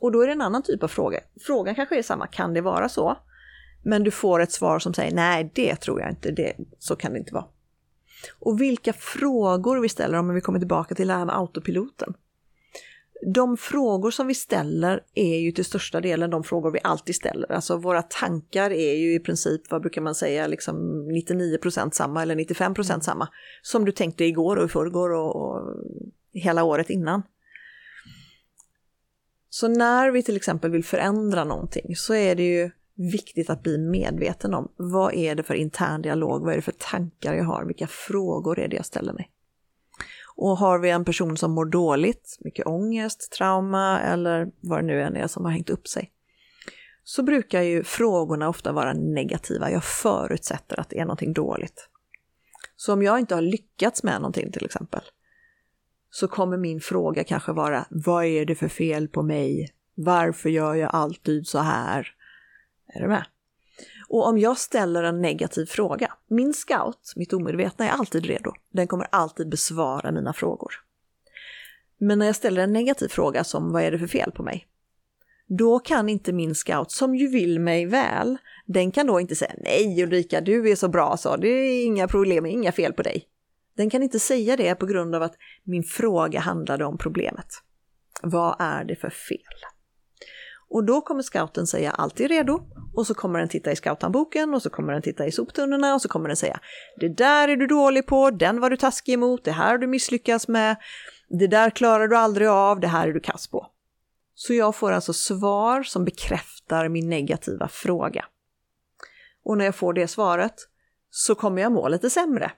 Och 0.00 0.12
då 0.12 0.22
är 0.22 0.26
det 0.26 0.32
en 0.32 0.42
annan 0.42 0.62
typ 0.62 0.82
av 0.82 0.88
fråga. 0.88 1.20
Frågan 1.46 1.74
kanske 1.74 1.98
är 1.98 2.02
samma, 2.02 2.26
kan 2.26 2.54
det 2.54 2.60
vara 2.60 2.88
så? 2.88 3.16
Men 3.82 4.02
du 4.02 4.10
får 4.10 4.40
ett 4.40 4.52
svar 4.52 4.78
som 4.78 4.94
säger 4.94 5.14
nej, 5.14 5.50
det 5.54 5.76
tror 5.76 6.00
jag 6.00 6.10
inte, 6.10 6.30
det, 6.30 6.52
så 6.78 6.96
kan 6.96 7.12
det 7.12 7.18
inte 7.18 7.34
vara. 7.34 7.44
Och 8.38 8.60
vilka 8.60 8.92
frågor 8.92 9.80
vi 9.80 9.88
ställer, 9.88 10.18
om 10.18 10.34
vi 10.34 10.40
kommer 10.40 10.58
tillbaka 10.58 10.94
till 10.94 11.08
det 11.08 11.14
här 11.14 11.24
med 11.24 11.36
autopiloten. 11.36 12.14
De 13.26 13.56
frågor 13.56 14.10
som 14.10 14.26
vi 14.26 14.34
ställer 14.34 15.04
är 15.14 15.38
ju 15.38 15.52
till 15.52 15.64
största 15.64 16.00
delen 16.00 16.30
de 16.30 16.44
frågor 16.44 16.70
vi 16.70 16.80
alltid 16.84 17.14
ställer. 17.14 17.52
Alltså 17.52 17.76
våra 17.76 18.02
tankar 18.02 18.70
är 18.70 18.94
ju 18.94 19.14
i 19.14 19.20
princip, 19.20 19.70
vad 19.70 19.80
brukar 19.80 20.00
man 20.00 20.14
säga, 20.14 20.46
liksom 20.46 20.76
99% 21.10 21.90
samma 21.90 22.22
eller 22.22 22.34
95% 22.34 23.00
samma. 23.00 23.28
Som 23.62 23.84
du 23.84 23.92
tänkte 23.92 24.24
igår 24.24 24.56
och 24.56 24.64
i 24.64 24.68
förrgår 24.68 25.10
och, 25.10 25.36
och 25.36 25.76
hela 26.32 26.64
året 26.64 26.90
innan. 26.90 27.22
Så 29.50 29.68
när 29.68 30.10
vi 30.10 30.22
till 30.22 30.36
exempel 30.36 30.70
vill 30.70 30.84
förändra 30.84 31.44
någonting 31.44 31.96
så 31.96 32.14
är 32.14 32.34
det 32.34 32.42
ju 32.42 32.70
viktigt 32.98 33.50
att 33.50 33.62
bli 33.62 33.78
medveten 33.78 34.54
om. 34.54 34.72
Vad 34.76 35.14
är 35.14 35.34
det 35.34 35.42
för 35.42 35.54
intern 35.54 36.02
dialog? 36.02 36.42
Vad 36.42 36.52
är 36.52 36.56
det 36.56 36.62
för 36.62 36.72
tankar 36.72 37.34
jag 37.34 37.44
har? 37.44 37.64
Vilka 37.64 37.86
frågor 37.86 38.58
är 38.58 38.68
det 38.68 38.76
jag 38.76 38.86
ställer 38.86 39.12
mig? 39.12 39.30
Och 40.36 40.58
har 40.58 40.78
vi 40.78 40.90
en 40.90 41.04
person 41.04 41.36
som 41.36 41.52
mår 41.52 41.64
dåligt, 41.64 42.36
mycket 42.40 42.66
ångest, 42.66 43.32
trauma 43.32 44.00
eller 44.00 44.50
vad 44.60 44.78
det 44.78 44.86
nu 44.86 45.02
än 45.02 45.16
är 45.16 45.26
som 45.26 45.44
har 45.44 45.52
hängt 45.52 45.70
upp 45.70 45.88
sig, 45.88 46.10
så 47.04 47.22
brukar 47.22 47.62
ju 47.62 47.84
frågorna 47.84 48.48
ofta 48.48 48.72
vara 48.72 48.92
negativa. 48.92 49.70
Jag 49.70 49.84
förutsätter 49.84 50.80
att 50.80 50.88
det 50.88 50.98
är 50.98 51.04
någonting 51.04 51.32
dåligt. 51.32 51.88
Så 52.76 52.92
om 52.92 53.02
jag 53.02 53.18
inte 53.18 53.34
har 53.34 53.42
lyckats 53.42 54.02
med 54.02 54.20
någonting 54.20 54.52
till 54.52 54.64
exempel, 54.64 55.02
så 56.10 56.28
kommer 56.28 56.56
min 56.56 56.80
fråga 56.80 57.24
kanske 57.24 57.52
vara, 57.52 57.86
vad 57.90 58.24
är 58.24 58.44
det 58.44 58.54
för 58.54 58.68
fel 58.68 59.08
på 59.08 59.22
mig? 59.22 59.74
Varför 59.94 60.50
gör 60.50 60.74
jag 60.74 60.90
alltid 60.92 61.46
så 61.46 61.58
här? 61.58 62.14
Är 62.98 63.02
du 63.02 63.08
med? 63.08 63.24
Och 64.08 64.26
om 64.26 64.38
jag 64.38 64.58
ställer 64.58 65.02
en 65.02 65.20
negativ 65.20 65.66
fråga, 65.66 66.12
min 66.28 66.54
scout, 66.54 67.12
mitt 67.16 67.32
omedvetna, 67.32 67.88
är 67.88 67.92
alltid 67.92 68.26
redo. 68.26 68.52
Den 68.72 68.86
kommer 68.86 69.06
alltid 69.10 69.48
besvara 69.48 70.12
mina 70.12 70.32
frågor. 70.32 70.72
Men 71.98 72.18
när 72.18 72.26
jag 72.26 72.36
ställer 72.36 72.62
en 72.62 72.72
negativ 72.72 73.08
fråga 73.08 73.44
som 73.44 73.72
vad 73.72 73.82
är 73.82 73.90
det 73.90 73.98
för 73.98 74.06
fel 74.06 74.32
på 74.32 74.42
mig? 74.42 74.66
Då 75.46 75.78
kan 75.78 76.08
inte 76.08 76.32
min 76.32 76.54
scout, 76.54 76.90
som 76.90 77.14
ju 77.14 77.28
vill 77.28 77.60
mig 77.60 77.86
väl, 77.86 78.36
den 78.66 78.90
kan 78.90 79.06
då 79.06 79.20
inte 79.20 79.36
säga 79.36 79.52
nej 79.58 80.02
Ulrika, 80.02 80.40
du 80.40 80.70
är 80.70 80.76
så 80.76 80.88
bra 80.88 81.16
så, 81.16 81.36
det 81.36 81.48
är 81.48 81.84
inga 81.86 82.08
problem, 82.08 82.46
inga 82.46 82.72
fel 82.72 82.92
på 82.92 83.02
dig. 83.02 83.28
Den 83.76 83.90
kan 83.90 84.02
inte 84.02 84.18
säga 84.18 84.56
det 84.56 84.74
på 84.74 84.86
grund 84.86 85.14
av 85.14 85.22
att 85.22 85.34
min 85.64 85.82
fråga 85.82 86.40
handlade 86.40 86.84
om 86.84 86.98
problemet. 86.98 87.46
Vad 88.22 88.56
är 88.58 88.84
det 88.84 88.96
för 88.96 89.10
fel? 89.10 89.38
Och 90.70 90.84
då 90.84 91.00
kommer 91.00 91.22
scouten 91.22 91.66
säga 91.66 91.90
allt 91.90 92.20
är 92.20 92.28
redo 92.28 92.60
och 92.94 93.06
så 93.06 93.14
kommer 93.14 93.38
den 93.38 93.48
titta 93.48 93.72
i 93.72 93.76
scouthandboken 93.76 94.54
och 94.54 94.62
så 94.62 94.70
kommer 94.70 94.92
den 94.92 95.02
titta 95.02 95.26
i 95.26 95.32
soptunnorna 95.32 95.94
och 95.94 96.02
så 96.02 96.08
kommer 96.08 96.28
den 96.28 96.36
säga 96.36 96.60
det 96.96 97.08
där 97.08 97.48
är 97.48 97.56
du 97.56 97.66
dålig 97.66 98.06
på, 98.06 98.30
den 98.30 98.60
var 98.60 98.70
du 98.70 98.76
taskig 98.76 99.12
emot, 99.12 99.44
det 99.44 99.52
här 99.52 99.70
har 99.70 99.78
du 99.78 99.86
misslyckats 99.86 100.48
med, 100.48 100.76
det 101.28 101.46
där 101.46 101.70
klarar 101.70 102.08
du 102.08 102.16
aldrig 102.16 102.48
av, 102.48 102.80
det 102.80 102.88
här 102.88 103.08
är 103.08 103.12
du 103.12 103.20
kass 103.20 103.46
på. 103.46 103.66
Så 104.34 104.54
jag 104.54 104.76
får 104.76 104.92
alltså 104.92 105.12
svar 105.12 105.82
som 105.82 106.04
bekräftar 106.04 106.88
min 106.88 107.08
negativa 107.08 107.68
fråga. 107.68 108.24
Och 109.44 109.58
när 109.58 109.64
jag 109.64 109.74
får 109.74 109.92
det 109.92 110.08
svaret 110.08 110.54
så 111.10 111.34
kommer 111.34 111.62
jag 111.62 111.72
må 111.72 111.88
lite 111.88 112.10
sämre, 112.10 112.52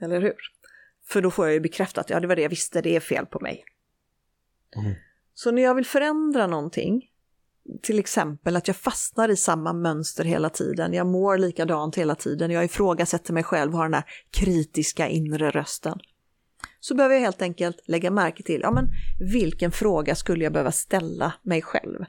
eller 0.00 0.20
hur? 0.20 0.36
För 1.06 1.22
då 1.22 1.30
får 1.30 1.46
jag 1.46 1.54
ju 1.54 1.60
bekräftat, 1.60 2.10
ja 2.10 2.20
det 2.20 2.26
var 2.26 2.36
det 2.36 2.42
jag 2.42 2.48
visste, 2.48 2.80
det 2.80 2.96
är 2.96 3.00
fel 3.00 3.26
på 3.26 3.40
mig. 3.40 3.64
Mm. 4.76 4.94
Så 5.34 5.50
när 5.50 5.62
jag 5.62 5.74
vill 5.74 5.86
förändra 5.86 6.46
någonting 6.46 7.10
till 7.82 7.98
exempel 7.98 8.56
att 8.56 8.68
jag 8.68 8.76
fastnar 8.76 9.28
i 9.28 9.36
samma 9.36 9.72
mönster 9.72 10.24
hela 10.24 10.50
tiden, 10.50 10.92
jag 10.92 11.06
mår 11.06 11.38
likadant 11.38 11.96
hela 11.96 12.14
tiden, 12.14 12.50
jag 12.50 12.64
ifrågasätter 12.64 13.32
mig 13.32 13.42
själv, 13.42 13.72
har 13.72 13.82
den 13.82 13.92
där 13.92 14.04
kritiska 14.30 15.08
inre 15.08 15.50
rösten. 15.50 15.98
Så 16.80 16.94
behöver 16.94 17.14
jag 17.14 17.22
helt 17.22 17.42
enkelt 17.42 17.76
lägga 17.86 18.10
märke 18.10 18.42
till, 18.42 18.60
ja 18.60 18.70
men 18.70 18.88
vilken 19.32 19.72
fråga 19.72 20.14
skulle 20.14 20.44
jag 20.44 20.52
behöva 20.52 20.72
ställa 20.72 21.32
mig 21.42 21.62
själv 21.62 22.04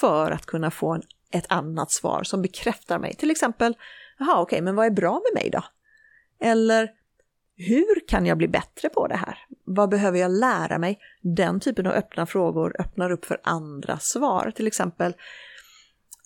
för 0.00 0.30
att 0.30 0.46
kunna 0.46 0.70
få 0.70 0.94
en, 0.94 1.02
ett 1.30 1.46
annat 1.48 1.90
svar 1.90 2.22
som 2.22 2.42
bekräftar 2.42 2.98
mig. 2.98 3.14
Till 3.14 3.30
exempel, 3.30 3.74
jaha 4.18 4.40
okej, 4.40 4.56
okay, 4.56 4.62
men 4.62 4.76
vad 4.76 4.86
är 4.86 4.90
bra 4.90 5.12
med 5.12 5.42
mig 5.42 5.50
då? 5.50 5.64
Eller 6.40 6.90
hur 7.56 8.08
kan 8.08 8.26
jag 8.26 8.38
bli 8.38 8.48
bättre 8.48 8.88
på 8.88 9.06
det 9.06 9.16
här? 9.16 9.38
Vad 9.64 9.88
behöver 9.88 10.18
jag 10.18 10.30
lära 10.30 10.78
mig? 10.78 10.98
Den 11.22 11.60
typen 11.60 11.86
av 11.86 11.92
öppna 11.92 12.26
frågor 12.26 12.80
öppnar 12.80 13.10
upp 13.10 13.24
för 13.24 13.40
andra 13.44 13.98
svar. 13.98 14.52
Till 14.56 14.66
exempel 14.66 15.14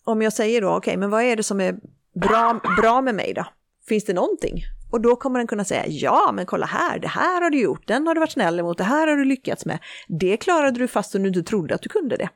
om 0.03 0.21
jag 0.21 0.33
säger 0.33 0.61
då, 0.61 0.67
okej, 0.67 0.77
okay, 0.77 0.97
men 0.97 1.09
vad 1.09 1.23
är 1.23 1.35
det 1.35 1.43
som 1.43 1.61
är 1.61 1.75
bra, 2.13 2.61
bra 2.81 3.01
med 3.01 3.15
mig 3.15 3.33
då? 3.33 3.45
Finns 3.87 4.05
det 4.05 4.13
någonting? 4.13 4.63
Och 4.91 5.01
då 5.01 5.15
kommer 5.15 5.39
den 5.39 5.47
kunna 5.47 5.65
säga, 5.65 5.83
ja 5.87 6.31
men 6.33 6.45
kolla 6.45 6.65
här, 6.65 6.99
det 6.99 7.07
här 7.07 7.41
har 7.41 7.49
du 7.49 7.61
gjort, 7.61 7.87
den 7.87 8.07
har 8.07 8.15
du 8.15 8.19
varit 8.19 8.31
snäll 8.31 8.59
emot, 8.59 8.77
det 8.77 8.83
här 8.83 9.07
har 9.07 9.17
du 9.17 9.25
lyckats 9.25 9.65
med. 9.65 9.79
Det 10.07 10.37
klarade 10.37 10.79
du 10.79 10.87
fastän 10.87 11.21
du 11.23 11.27
inte 11.27 11.43
trodde 11.43 11.75
att 11.75 11.81
du 11.81 11.89
kunde 11.89 12.17
det. 12.17 12.29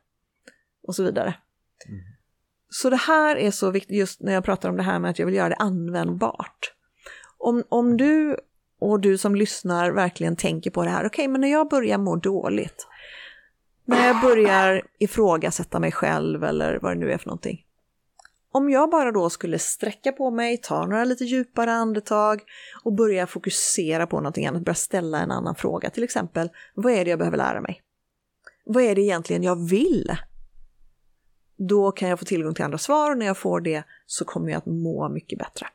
Och 0.88 0.96
så 0.96 1.04
vidare. 1.04 1.36
Mm. 1.88 2.00
Så 2.70 2.90
det 2.90 2.96
här 2.96 3.36
är 3.36 3.52
så 3.52 3.72
viktigt 3.72 3.98
just 3.98 4.22
när 4.22 4.34
jag 4.34 4.44
pratar 4.44 4.70
om 4.70 4.78
det 4.78 4.84
här 4.84 5.00
med 5.00 5.12
att 5.12 5.20
jag 5.20 5.26
vill 5.26 5.36
göra 5.36 5.50
det 5.50 5.56
användbart. 5.56 6.74
Om, 7.38 7.64
om 7.70 7.98
du 7.98 8.38
och 8.84 9.00
du 9.00 9.18
som 9.18 9.36
lyssnar 9.36 9.92
verkligen 9.92 10.36
tänker 10.36 10.72
på 10.72 10.84
det 10.84 10.90
här, 10.90 11.00
okej 11.00 11.08
okay, 11.08 11.28
men 11.28 11.42
när 11.42 11.52
jag 11.52 11.70
börjar 11.70 11.98
må 11.98 12.16
dåligt, 12.16 12.88
när 13.86 14.08
jag 14.08 14.22
börjar 14.22 14.82
ifrågasätta 15.00 15.80
mig 15.80 15.92
själv 15.92 16.44
eller 16.44 16.80
vad 16.82 16.92
det 16.92 17.00
nu 17.00 17.12
är 17.12 17.18
för 17.18 17.28
någonting. 17.28 17.66
Om 18.52 18.70
jag 18.70 18.90
bara 18.90 19.12
då 19.12 19.30
skulle 19.30 19.60
sträcka 19.60 20.12
på 20.12 20.32
mig, 20.32 20.58
ta 20.58 20.86
några 20.86 21.04
lite 21.04 21.24
djupare 21.24 21.72
andetag 21.72 22.42
och 22.84 22.94
börja 22.94 23.28
fokusera 23.28 24.08
på 24.08 24.18
någonting 24.18 24.48
annat, 24.48 24.66
börja 24.66 24.76
ställa 24.76 25.20
en 25.20 25.32
annan 25.32 25.56
fråga, 25.56 25.90
till 25.90 26.04
exempel 26.04 26.50
vad 26.76 26.94
är 26.94 27.04
det 27.06 27.10
jag 27.10 27.20
behöver 27.20 27.38
lära 27.38 27.62
mig? 27.62 27.82
Vad 28.66 28.84
är 28.84 28.96
det 28.96 29.02
egentligen 29.02 29.44
jag 29.44 29.70
vill? 29.70 30.16
Då 31.58 31.92
kan 31.92 32.10
jag 32.10 32.20
få 32.20 32.26
tillgång 32.26 32.54
till 32.54 32.66
andra 32.66 32.78
svar 32.78 33.12
och 33.12 33.18
när 33.18 33.26
jag 33.26 33.38
får 33.38 33.62
det 33.62 33.84
så 34.06 34.26
kommer 34.26 34.50
jag 34.50 34.58
att 34.58 34.66
må 34.66 35.10
mycket 35.10 35.40
bättre. 35.40 35.68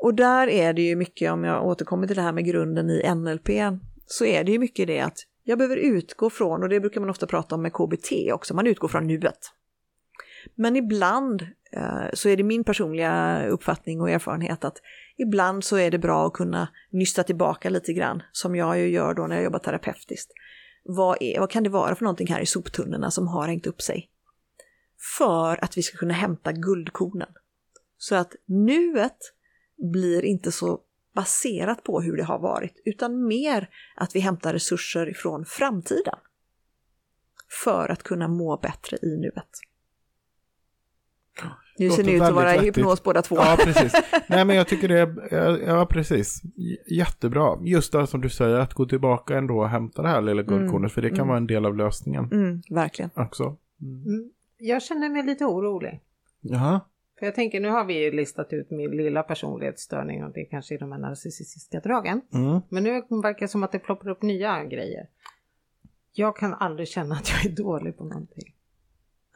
Och 0.00 0.14
där 0.14 0.48
är 0.48 0.72
det 0.72 0.82
ju 0.82 0.96
mycket, 0.96 1.32
om 1.32 1.44
jag 1.44 1.66
återkommer 1.66 2.06
till 2.06 2.16
det 2.16 2.22
här 2.22 2.32
med 2.32 2.44
grunden 2.44 2.90
i 2.90 3.14
NLP, 3.14 3.48
så 4.06 4.24
är 4.24 4.44
det 4.44 4.52
ju 4.52 4.58
mycket 4.58 4.86
det 4.86 5.00
att 5.00 5.18
jag 5.44 5.58
behöver 5.58 5.76
utgå 5.76 6.30
från, 6.30 6.62
och 6.62 6.68
det 6.68 6.80
brukar 6.80 7.00
man 7.00 7.10
ofta 7.10 7.26
prata 7.26 7.54
om 7.54 7.62
med 7.62 7.72
KBT 7.72 8.32
också, 8.32 8.54
man 8.54 8.66
utgår 8.66 8.88
från 8.88 9.06
nuet. 9.06 9.38
Men 10.54 10.76
ibland 10.76 11.42
eh, 11.72 12.04
så 12.12 12.28
är 12.28 12.36
det 12.36 12.42
min 12.42 12.64
personliga 12.64 13.46
uppfattning 13.46 14.00
och 14.00 14.10
erfarenhet 14.10 14.64
att 14.64 14.76
ibland 15.16 15.64
så 15.64 15.76
är 15.76 15.90
det 15.90 15.98
bra 15.98 16.26
att 16.26 16.32
kunna 16.32 16.68
nysta 16.90 17.22
tillbaka 17.22 17.70
lite 17.70 17.92
grann, 17.92 18.22
som 18.32 18.56
jag 18.56 18.78
ju 18.78 18.88
gör 18.88 19.14
då 19.14 19.26
när 19.26 19.36
jag 19.36 19.44
jobbar 19.44 19.58
terapeutiskt. 19.58 20.32
Vad, 20.84 21.16
är, 21.20 21.40
vad 21.40 21.50
kan 21.50 21.62
det 21.62 21.70
vara 21.70 21.94
för 21.94 22.04
någonting 22.04 22.28
här 22.28 22.40
i 22.40 22.46
soptunnorna 22.46 23.10
som 23.10 23.28
har 23.28 23.48
hängt 23.48 23.66
upp 23.66 23.82
sig? 23.82 24.10
För 25.18 25.64
att 25.64 25.78
vi 25.78 25.82
ska 25.82 25.98
kunna 25.98 26.14
hämta 26.14 26.52
guldkornen. 26.52 27.28
Så 27.98 28.14
att 28.14 28.32
nuet 28.46 29.18
blir 29.78 30.24
inte 30.24 30.52
så 30.52 30.80
baserat 31.14 31.84
på 31.84 32.00
hur 32.00 32.16
det 32.16 32.24
har 32.24 32.38
varit, 32.38 32.82
utan 32.84 33.26
mer 33.26 33.68
att 33.96 34.16
vi 34.16 34.20
hämtar 34.20 34.52
resurser 34.52 35.10
ifrån 35.10 35.44
framtiden. 35.44 36.18
För 37.64 37.88
att 37.88 38.02
kunna 38.02 38.28
må 38.28 38.56
bättre 38.56 38.96
i 39.02 39.16
nuet. 39.16 39.48
Nu 41.78 41.90
ser 41.90 42.04
ni 42.04 42.12
ut 42.12 42.22
att 42.22 42.34
vara 42.34 42.54
i 42.54 42.58
hypnos 42.58 43.02
båda 43.02 43.22
två. 43.22 43.36
Ja, 43.36 43.56
precis. 43.64 43.92
Nej, 44.28 44.44
men 44.44 44.56
jag 44.56 44.68
tycker 44.68 44.88
det 44.88 44.98
är, 44.98 45.58
ja, 45.68 45.86
precis. 45.86 46.42
Jättebra. 46.86 47.58
Just 47.62 47.92
det 47.92 48.06
som 48.06 48.20
du 48.20 48.28
säger, 48.28 48.58
att 48.58 48.74
gå 48.74 48.86
tillbaka 48.86 49.38
ändå 49.38 49.58
och 49.58 49.68
hämta 49.68 50.02
det 50.02 50.08
här 50.08 50.22
lilla 50.22 50.42
guldkornet, 50.42 50.78
mm. 50.78 50.90
för 50.90 51.02
det 51.02 51.08
kan 51.08 51.18
mm. 51.18 51.28
vara 51.28 51.36
en 51.36 51.46
del 51.46 51.66
av 51.66 51.76
lösningen. 51.76 52.24
Mm, 52.32 52.62
verkligen. 52.70 53.10
Också. 53.14 53.56
Mm. 53.82 54.30
Jag 54.58 54.82
känner 54.82 55.10
mig 55.10 55.22
lite 55.22 55.44
orolig. 55.44 56.00
Jaha. 56.40 56.80
För 57.18 57.26
jag 57.26 57.34
tänker, 57.34 57.60
nu 57.60 57.68
har 57.68 57.84
vi 57.84 58.04
ju 58.04 58.10
listat 58.10 58.52
ut 58.52 58.70
min 58.70 58.90
lilla 58.90 59.22
personlighetsstörning 59.22 60.24
och 60.24 60.32
det 60.32 60.44
kanske 60.44 60.74
är 60.74 60.78
de 60.78 60.92
här 60.92 60.98
narcissistiska 60.98 61.80
dragen. 61.80 62.20
Mm. 62.34 62.60
Men 62.68 62.82
nu 62.82 62.90
verkar 62.90 63.40
det 63.40 63.48
som 63.48 63.62
att 63.62 63.72
det 63.72 63.78
ploppar 63.78 64.08
upp 64.08 64.22
nya 64.22 64.64
grejer. 64.64 65.08
Jag 66.12 66.36
kan 66.36 66.54
aldrig 66.54 66.88
känna 66.88 67.14
att 67.14 67.30
jag 67.30 67.52
är 67.52 67.56
dålig 67.56 67.98
på 67.98 68.04
någonting. 68.04 68.54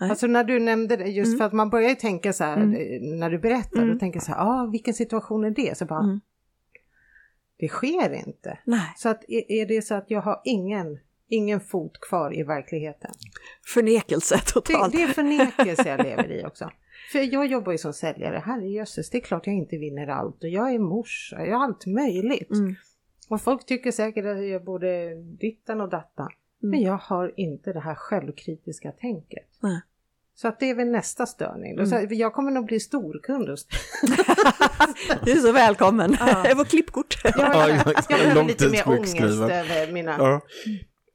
Nej. 0.00 0.10
Alltså 0.10 0.26
när 0.26 0.44
du 0.44 0.60
nämnde 0.60 0.96
det, 0.96 1.04
just 1.04 1.28
mm. 1.28 1.38
för 1.38 1.44
att 1.44 1.52
man 1.52 1.70
börjar 1.70 1.88
ju 1.88 1.94
tänka 1.94 2.32
så 2.32 2.44
här, 2.44 2.56
mm. 2.56 2.74
Eh, 2.74 3.18
när 3.18 3.30
du 3.30 3.38
berättar, 3.38 3.82
mm. 3.82 3.92
då 3.92 3.98
tänker 3.98 4.20
så 4.20 4.32
här, 4.32 4.38
ah, 4.40 4.66
vilken 4.66 4.94
situation 4.94 5.44
är 5.44 5.50
det? 5.50 5.78
Så 5.78 5.84
bara, 5.84 6.02
mm. 6.02 6.20
det 7.58 7.68
sker 7.68 8.12
inte. 8.26 8.58
Nej. 8.64 8.92
Så 8.96 9.08
att 9.08 9.24
är 9.28 9.66
det 9.66 9.82
så 9.82 9.94
att 9.94 10.10
jag 10.10 10.20
har 10.20 10.40
ingen, 10.44 10.98
ingen 11.28 11.60
fot 11.60 12.00
kvar 12.00 12.38
i 12.38 12.42
verkligheten. 12.42 13.10
Förnekelse 13.74 14.38
totalt. 14.46 14.92
Det, 14.92 14.98
det 14.98 15.04
är 15.04 15.08
förnekelse 15.08 15.88
jag 15.88 16.02
lever 16.02 16.32
i 16.32 16.44
också. 16.44 16.70
För 17.12 17.18
jag 17.18 17.46
jobbar 17.46 17.72
ju 17.72 17.78
som 17.78 17.92
säljare, 17.92 18.42
herrejösses, 18.46 19.10
det 19.10 19.18
är 19.18 19.22
klart 19.22 19.46
jag 19.46 19.56
inte 19.56 19.76
vinner 19.76 20.06
allt 20.06 20.44
och 20.44 20.48
jag 20.48 20.74
är 20.74 20.78
morsa, 20.78 21.46
jag 21.46 21.56
har 21.56 21.64
allt 21.64 21.86
möjligt. 21.86 22.50
Mm. 22.50 22.74
Och 23.28 23.40
folk 23.40 23.66
tycker 23.66 23.92
säkert 23.92 24.24
att 24.24 24.36
jag 24.36 24.46
gör 24.46 24.60
både 24.60 25.14
dittan 25.14 25.80
och 25.80 25.88
dattan. 25.88 26.28
Mm. 26.62 26.70
Men 26.70 26.82
jag 26.82 26.96
har 26.96 27.32
inte 27.36 27.72
det 27.72 27.80
här 27.80 27.94
självkritiska 27.94 28.92
tänket. 28.92 29.48
Nej. 29.60 29.80
Så 30.34 30.48
att 30.48 30.60
det 30.60 30.70
är 30.70 30.74
väl 30.74 30.88
nästa 30.88 31.26
störning. 31.26 31.78
Mm. 31.78 32.08
jag 32.10 32.32
kommer 32.34 32.50
nog 32.50 32.66
bli 32.66 32.80
storkund 32.80 33.48
hos 33.48 33.66
Du 35.24 35.32
är 35.32 35.36
så 35.36 35.52
välkommen. 35.52 36.16
Ja. 36.20 36.44
Jag 36.48 36.56
var 36.56 36.64
klippkort. 36.64 37.16
Ja, 37.24 37.68
jag, 37.68 37.78
jag 37.86 38.04
behöver 38.08 38.44
lite 38.44 38.68
mer 38.68 38.88
ångest 38.88 39.20
över 39.40 39.92
mina... 39.92 40.16
Ja. 40.18 40.40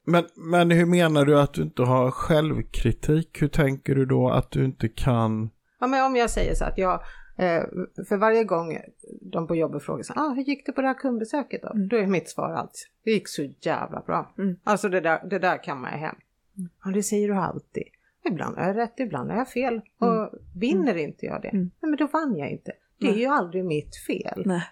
Men, 0.06 0.26
men 0.36 0.72
hur 0.72 0.86
menar 0.86 1.26
du 1.26 1.40
att 1.40 1.54
du 1.54 1.62
inte 1.62 1.82
har 1.82 2.12
självkritik? 2.12 3.42
Hur 3.42 3.48
tänker 3.48 3.96
du 3.96 4.06
då 4.06 4.30
att 4.30 4.52
du 4.52 4.66
inte 4.66 4.90
kan... 4.90 5.50
Ja, 5.80 5.88
men 5.88 6.06
om 6.06 6.16
jag 6.16 6.30
säger 6.30 6.56
så 6.56 6.66
att 6.66 6.78
jag, 6.78 6.94
eh, 7.38 7.64
för 8.10 8.18
varje 8.18 8.44
gång 8.44 8.78
de 9.22 9.48
på 9.48 9.56
jobbet 9.56 9.84
frågar 9.84 10.04
så 10.04 10.14
ah, 10.16 10.30
hur 10.30 10.44
gick 10.44 10.66
det 10.66 10.72
på 10.72 10.82
det 10.82 10.88
här 10.88 11.00
kundbesöket 11.00 11.62
då? 11.62 11.70
Mm. 11.70 11.88
Då 11.88 11.98
är 11.98 12.08
mitt 12.08 12.30
svar 12.30 12.54
alltid, 12.54 12.82
det 13.04 13.12
gick 13.12 13.28
så 13.28 13.50
jävla 13.62 14.02
bra. 14.02 14.34
Mm. 14.38 14.56
Alltså 14.64 14.90
det 14.90 15.02
där, 15.02 15.28
det 15.30 15.40
där 15.40 15.64
kan 15.64 15.82
man 15.82 15.92
hem. 15.92 16.16
Mm. 16.58 16.70
Ja, 16.84 16.92
det 16.92 17.04
säger 17.04 17.28
du 17.28 17.36
alltid. 17.36 17.84
Ibland 18.26 18.58
har 18.58 18.68
jag 18.68 18.78
rätt, 18.78 19.00
ibland 19.00 19.30
har 19.32 19.38
jag 19.38 19.50
fel. 19.50 19.82
Och 19.98 20.18
mm. 20.18 20.30
vinner 20.56 20.92
mm. 20.92 21.04
inte 21.04 21.26
jag 21.26 21.42
det, 21.42 21.50
mm. 21.50 21.72
nej 21.82 21.90
men 21.90 21.98
då 21.98 22.08
vann 22.08 22.38
jag 22.38 22.50
inte. 22.50 22.72
Det 23.00 23.08
är 23.08 23.18
ju 23.18 23.26
aldrig 23.26 23.66
mitt 23.66 23.96
fel. 24.08 24.44
Nej. 24.46 24.64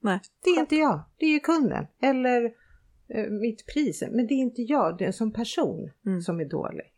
Nej. 0.00 0.20
Det 0.44 0.50
är 0.50 0.60
inte 0.60 0.76
jag, 0.76 1.00
det 1.16 1.26
är 1.26 1.30
ju 1.30 1.40
kunden. 1.40 1.86
Eller 2.02 2.44
eh, 3.08 3.30
mitt 3.30 3.66
pris. 3.66 4.02
Men 4.10 4.26
det 4.26 4.34
är 4.34 4.38
inte 4.38 4.62
jag, 4.62 4.98
det 4.98 5.04
är 5.04 5.12
som 5.12 5.32
person 5.32 5.90
mm. 6.06 6.20
som 6.20 6.40
är 6.40 6.44
dålig. 6.44 6.92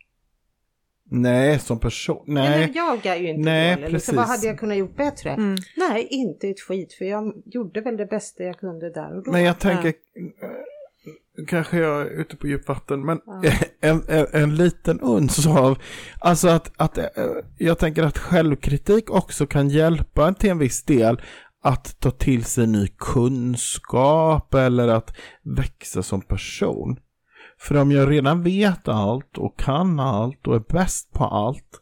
Nej, 1.09 1.59
som 1.59 1.79
person. 1.79 2.23
Nej. 2.27 2.63
Eller 2.63 2.75
jag 2.75 3.05
är 3.05 3.15
ju 3.15 3.29
inte 3.29 3.41
Nej, 3.41 3.75
dålig. 3.75 3.89
Precis. 3.89 4.13
vad 4.13 4.27
hade 4.27 4.47
jag 4.47 4.59
kunnat 4.59 4.77
gjort 4.77 4.95
bättre? 4.95 5.29
Mm. 5.29 5.57
Nej, 5.77 6.07
inte 6.09 6.49
ett 6.49 6.59
skit. 6.59 6.93
För 6.93 7.05
jag 7.05 7.33
gjorde 7.45 7.81
väl 7.81 7.97
det 7.97 8.05
bästa 8.05 8.43
jag 8.43 8.59
kunde 8.59 8.89
där 8.89 9.17
och 9.17 9.23
då. 9.23 9.31
Men 9.31 9.43
jag 9.43 9.59
tänker, 9.59 9.93
ja. 10.13 10.47
Eh, 10.47 11.45
kanske 11.47 11.77
jag 11.77 12.01
är 12.01 12.05
ute 12.05 12.35
på 12.35 12.47
djupvatten, 12.47 13.05
men 13.05 13.19
ja. 13.25 13.41
en, 13.81 14.03
en, 14.07 14.25
en, 14.31 14.55
liten 14.55 14.99
uns 14.99 15.47
av, 15.47 15.77
alltså 16.19 16.47
att, 16.47 16.71
att 16.77 16.97
eh, 16.97 17.05
jag 17.57 17.79
tänker 17.79 18.03
att 18.03 18.17
självkritik 18.17 19.11
också 19.11 19.47
kan 19.47 19.69
hjälpa 19.69 20.27
en 20.27 20.35
till 20.35 20.49
en 20.49 20.57
viss 20.57 20.83
del 20.83 21.21
att 21.63 21.99
ta 21.99 22.11
till 22.11 22.45
sig 22.45 22.67
ny 22.67 22.87
kunskap 22.87 24.53
eller 24.53 24.87
att 24.87 25.15
växa 25.43 26.03
som 26.03 26.21
person. 26.21 26.99
För 27.67 27.75
om 27.77 27.91
jag 27.91 28.11
redan 28.11 28.43
vet 28.43 28.87
allt 28.87 29.37
och 29.37 29.59
kan 29.59 29.99
allt 29.99 30.47
och 30.47 30.55
är 30.55 30.63
bäst 30.73 31.11
på 31.11 31.23
allt, 31.23 31.81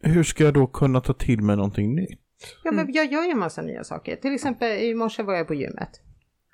hur 0.00 0.22
ska 0.22 0.44
jag 0.44 0.54
då 0.54 0.66
kunna 0.66 1.00
ta 1.00 1.12
till 1.12 1.42
mig 1.42 1.56
någonting 1.56 1.94
nytt? 1.94 2.20
Ja, 2.64 2.72
men 2.72 2.92
jag 2.92 3.12
gör 3.12 3.22
ju 3.22 3.30
en 3.30 3.38
massa 3.38 3.62
nya 3.62 3.84
saker. 3.84 4.16
Till 4.16 4.34
exempel 4.34 4.68
i 4.68 4.94
morse 4.94 5.22
var 5.22 5.34
jag 5.34 5.46
på 5.46 5.54
gymmet. 5.54 6.00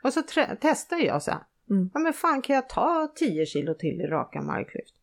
Och 0.05 0.13
så 0.13 0.23
testar 0.61 0.97
jag 0.97 1.23
så 1.23 1.31
här. 1.31 1.41
Mm. 1.71 1.91
Ja, 1.95 2.01
men 2.01 2.13
fan 2.13 2.43
kan 2.43 2.57
jag 2.57 2.69
ta 2.69 3.13
10 3.17 3.47
kilo 3.47 3.75
till 3.75 4.01
i 4.01 4.07
raka 4.07 4.43
marklyft? 4.43 4.95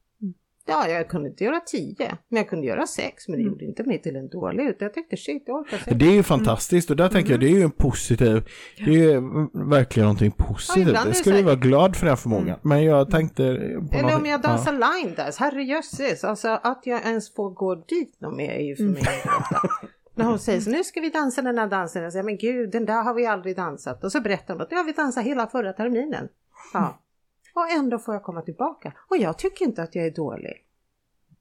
Ja, 0.68 0.88
jag 0.88 1.08
kunde 1.08 1.30
inte 1.30 1.44
göra 1.44 1.60
tio, 1.60 2.18
men 2.30 2.38
jag 2.38 2.50
kunde 2.50 2.68
göra 2.68 2.88
sex, 2.88 3.28
men 3.28 3.38
det 3.38 3.42
mm. 3.42 3.54
gjorde 3.54 3.66
inte 3.66 3.84
mig 3.84 4.02
till 4.02 4.16
en 4.16 4.30
dålig 4.30 4.64
ut. 4.64 4.76
Jag 4.80 4.94
tänkte 4.94 5.18
shit, 5.18 5.44
jag 5.46 5.56
orkar 5.56 5.78
sex. 5.78 5.98
Det 6.00 6.06
är 6.06 6.12
ju 6.12 6.24
fantastiskt 6.24 6.90
och 6.90 6.96
där 6.96 7.10
tänker 7.10 7.32
jag, 7.32 7.40
det 7.40 7.48
är 7.48 7.56
ju 7.56 7.62
en 7.62 7.72
positiv, 7.72 8.50
det 8.78 8.92
är 8.92 9.12
ju 9.12 9.22
verkligen 9.70 10.06
någonting 10.06 10.32
positivt. 10.32 10.92
Ja, 10.94 11.06
det 11.06 11.14
ska 11.14 11.32
du 11.32 11.44
vara 11.44 11.56
glad 11.56 11.96
för 11.96 12.06
den 12.06 12.18
förmågan. 12.18 12.48
Mm. 12.48 12.60
Men 12.62 12.84
jag 12.84 13.12
tänkte... 13.12 13.44
Eller 13.92 14.16
om 14.16 14.26
jag 14.26 14.42
dansar 14.42 14.74
ja. 14.74 14.94
line 14.94 15.16
dance, 15.16 15.44
herrejösses, 15.44 16.24
alltså 16.24 16.60
att 16.64 16.82
jag 16.84 17.06
ens 17.06 17.34
får 17.34 17.50
gå 17.50 17.76
dit 17.76 18.22
något 18.22 18.38
mer 18.38 18.52
är 18.52 18.64
ju 18.64 18.76
för 18.76 18.84
mig 18.84 19.04
mm. 19.24 19.88
När 20.16 20.26
hon 20.26 20.40
säger 20.40 20.60
så, 20.60 20.70
nu 20.70 20.84
ska 20.84 21.02
vi 21.02 21.10
dansa 21.10 21.42
den 21.42 21.58
här 21.58 21.68
dansen, 21.68 22.04
jag 22.04 22.12
säger 22.12 22.24
men 22.26 22.38
gud, 22.38 22.72
den 22.72 22.86
där 22.86 23.04
har 23.04 23.14
vi 23.14 23.26
aldrig 23.26 23.56
dansat. 23.56 24.04
Och 24.04 24.12
så 24.12 24.22
berättar 24.22 24.54
hon 24.54 24.62
att 24.62 24.70
det 24.70 24.76
har 24.76 24.84
vi 24.84 24.92
dansat 24.92 25.24
hela 25.24 25.48
förra 25.48 25.74
terminen. 25.74 26.28
Ja. 26.74 27.00
Och 27.58 27.70
ändå 27.70 28.00
får 28.00 28.14
jag 28.14 28.24
komma 28.24 28.42
tillbaka. 28.42 28.94
Och 29.08 29.18
jag 29.18 29.38
tycker 29.38 29.66
inte 29.66 29.84
att 29.84 29.96
jag 29.96 30.06
är 30.06 30.12
dålig. 30.12 30.64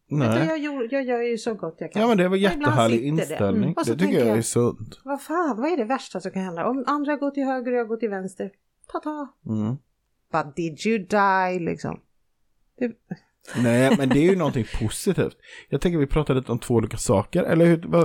Nej. 0.09 0.47
Jag, 0.47 0.59
gör, 0.59 0.89
jag 0.91 1.05
gör 1.05 1.21
ju 1.23 1.39
så 1.39 1.55
gott 1.55 1.77
jag 1.79 1.93
kan. 1.93 2.03
Ja 2.03 2.09
men 2.09 2.19
det 2.19 2.29
var 2.29 2.37
jättehärlig 2.37 3.03
inställning. 3.03 3.75
Det, 3.75 3.83
mm. 3.91 3.99
det 3.99 4.05
tycker 4.05 4.27
jag 4.27 4.39
är 4.39 4.43
sunt. 4.43 5.01
Vad 5.05 5.23
fan, 5.23 5.61
vad 5.61 5.73
är 5.73 5.77
det 5.77 5.85
värsta 5.85 6.21
som 6.21 6.31
kan 6.31 6.43
hända? 6.43 6.67
Om 6.67 6.85
andra 6.87 7.17
går 7.17 7.31
till 7.31 7.45
höger 7.45 7.73
och 7.73 7.79
jag 7.79 7.89
går 7.89 7.97
till 7.97 8.09
vänster. 8.09 8.51
Ta 8.93 8.99
ta. 8.99 9.29
Mm. 9.47 9.77
But 10.33 10.57
did 10.57 10.87
you 10.87 10.99
die 10.99 11.61
liksom? 11.61 12.01
Det... 12.79 12.93
Nej, 13.55 13.97
men 13.99 14.09
det 14.09 14.19
är 14.19 14.31
ju 14.31 14.37
någonting 14.37 14.67
positivt. 14.81 15.37
Jag 15.69 15.81
tänker 15.81 15.99
vi 15.99 16.07
pratar 16.07 16.35
lite 16.35 16.53
om 16.53 16.59
två 16.59 16.75
olika 16.75 16.97
saker, 16.97 17.43
eller 17.43 17.67
hur? 17.67 17.97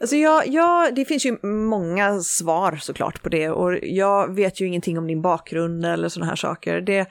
Alltså 0.00 0.16
jag, 0.16 0.48
jag, 0.48 0.94
det 0.94 1.04
finns 1.04 1.26
ju 1.26 1.46
många 1.46 2.20
svar 2.20 2.76
såklart 2.76 3.22
på 3.22 3.28
det 3.28 3.50
och 3.50 3.78
jag 3.82 4.34
vet 4.34 4.60
ju 4.60 4.66
ingenting 4.66 4.98
om 4.98 5.06
din 5.06 5.22
bakgrund 5.22 5.84
eller 5.84 6.08
sådana 6.08 6.28
här 6.28 6.36
saker. 6.36 6.80
Det, 6.80 7.06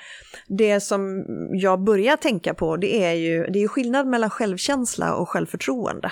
det 0.47 0.79
som 0.79 1.25
jag 1.53 1.83
börjar 1.83 2.17
tänka 2.17 2.53
på 2.53 2.77
det 2.77 3.03
är 3.03 3.13
ju, 3.13 3.43
det 3.43 3.59
är 3.59 3.61
ju 3.61 3.67
skillnad 3.67 4.07
mellan 4.07 4.29
självkänsla 4.29 5.15
och 5.15 5.29
självförtroende. 5.29 6.11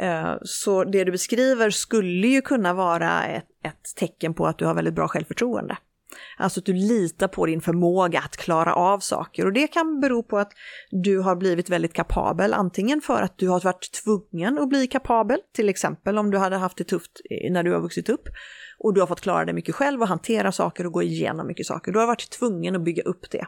Eh, 0.00 0.34
så 0.42 0.84
det 0.84 1.04
du 1.04 1.12
beskriver 1.12 1.70
skulle 1.70 2.26
ju 2.26 2.42
kunna 2.42 2.74
vara 2.74 3.24
ett, 3.24 3.44
ett 3.64 3.96
tecken 3.96 4.34
på 4.34 4.46
att 4.46 4.58
du 4.58 4.64
har 4.64 4.74
väldigt 4.74 4.94
bra 4.94 5.08
självförtroende. 5.08 5.76
Alltså 6.36 6.60
att 6.60 6.66
du 6.66 6.72
litar 6.72 7.28
på 7.28 7.46
din 7.46 7.60
förmåga 7.60 8.20
att 8.20 8.36
klara 8.36 8.74
av 8.74 8.98
saker 8.98 9.46
och 9.46 9.52
det 9.52 9.66
kan 9.66 10.00
bero 10.00 10.22
på 10.22 10.38
att 10.38 10.52
du 10.90 11.18
har 11.18 11.36
blivit 11.36 11.70
väldigt 11.70 11.92
kapabel, 11.92 12.54
antingen 12.54 13.00
för 13.00 13.22
att 13.22 13.38
du 13.38 13.48
har 13.48 13.60
varit 13.60 13.92
tvungen 14.04 14.58
att 14.58 14.68
bli 14.68 14.86
kapabel, 14.86 15.38
till 15.52 15.68
exempel 15.68 16.18
om 16.18 16.30
du 16.30 16.38
hade 16.38 16.56
haft 16.56 16.78
det 16.78 16.84
tufft 16.84 17.20
när 17.50 17.62
du 17.62 17.72
har 17.72 17.80
vuxit 17.80 18.08
upp 18.08 18.28
och 18.78 18.94
du 18.94 19.00
har 19.00 19.06
fått 19.06 19.20
klara 19.20 19.44
det 19.44 19.52
mycket 19.52 19.74
själv 19.74 20.00
och 20.00 20.08
hantera 20.08 20.52
saker 20.52 20.86
och 20.86 20.92
gå 20.92 21.02
igenom 21.02 21.46
mycket 21.46 21.66
saker. 21.66 21.92
Du 21.92 21.98
har 21.98 22.06
varit 22.06 22.30
tvungen 22.30 22.76
att 22.76 22.84
bygga 22.84 23.02
upp 23.02 23.30
det. 23.30 23.46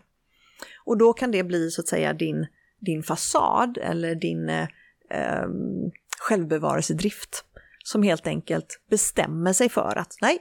Och 0.85 0.99
då 0.99 1.13
kan 1.13 1.31
det 1.31 1.45
bli 1.45 1.71
så 1.71 1.81
att 1.81 1.89
säga 1.89 2.13
din, 2.13 2.47
din 2.81 3.03
fasad 3.03 3.79
eller 3.79 4.15
din 4.15 4.49
eh, 4.49 4.69
ehm, 5.11 5.91
självbevarelsedrift 6.19 7.45
som 7.85 8.03
helt 8.03 8.27
enkelt 8.27 8.81
bestämmer 8.91 9.53
sig 9.53 9.69
för 9.69 9.99
att 9.99 10.17
nej, 10.21 10.39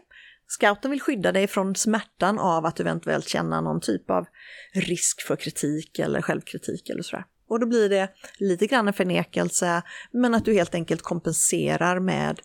Scouten 0.47 0.91
vill 0.91 1.01
skydda 1.01 1.31
dig 1.31 1.47
från 1.47 1.75
smärtan 1.75 2.39
av 2.39 2.65
att 2.65 2.79
eventuellt 2.79 3.27
känna 3.27 3.61
någon 3.61 3.81
typ 3.81 4.09
av 4.09 4.25
risk 4.73 5.21
för 5.21 5.35
kritik 5.35 5.99
eller 5.99 6.21
självkritik 6.21 6.89
eller 6.89 7.01
sådär. 7.01 7.25
Och 7.47 7.59
då 7.59 7.65
blir 7.65 7.89
det 7.89 8.09
lite 8.37 8.67
grann 8.67 8.87
en 8.87 8.93
förnekelse, 8.93 9.81
men 10.11 10.35
att 10.35 10.45
du 10.45 10.53
helt 10.53 10.75
enkelt 10.75 11.01
kompenserar 11.01 11.99
med 11.99 12.39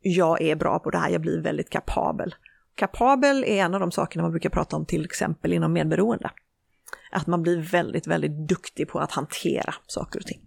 jag 0.00 0.42
är 0.42 0.56
bra 0.56 0.78
på 0.78 0.90
det 0.90 0.98
här, 0.98 1.10
jag 1.10 1.20
blir 1.20 1.40
väldigt 1.40 1.70
kapabel. 1.70 2.34
Kapabel 2.74 3.44
är 3.44 3.64
en 3.64 3.74
av 3.74 3.80
de 3.80 3.92
sakerna 3.92 4.22
man 4.22 4.30
brukar 4.30 4.50
prata 4.50 4.76
om 4.76 4.86
till 4.86 5.04
exempel 5.04 5.52
inom 5.52 5.72
medberoende. 5.72 6.30
Att 7.10 7.26
man 7.26 7.42
blir 7.42 7.60
väldigt, 7.60 8.06
väldigt 8.06 8.48
duktig 8.48 8.88
på 8.88 8.98
att 8.98 9.12
hantera 9.12 9.74
saker 9.86 10.18
och 10.18 10.26
ting. 10.26 10.40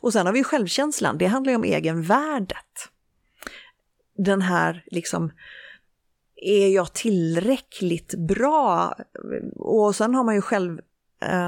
Och 0.00 0.12
sen 0.12 0.26
har 0.26 0.32
vi 0.32 0.44
självkänslan, 0.44 1.18
det 1.18 1.26
handlar 1.26 1.50
ju 1.50 1.56
om 1.56 1.64
egenvärdet. 1.64 2.88
Den 4.16 4.42
här 4.42 4.84
liksom 4.86 5.32
är 6.42 6.68
jag 6.68 6.92
tillräckligt 6.92 8.14
bra? 8.14 8.94
Och 9.56 9.96
sen 9.96 10.14
har 10.14 10.24
man 10.24 10.34
ju 10.34 10.40
själv 10.40 10.78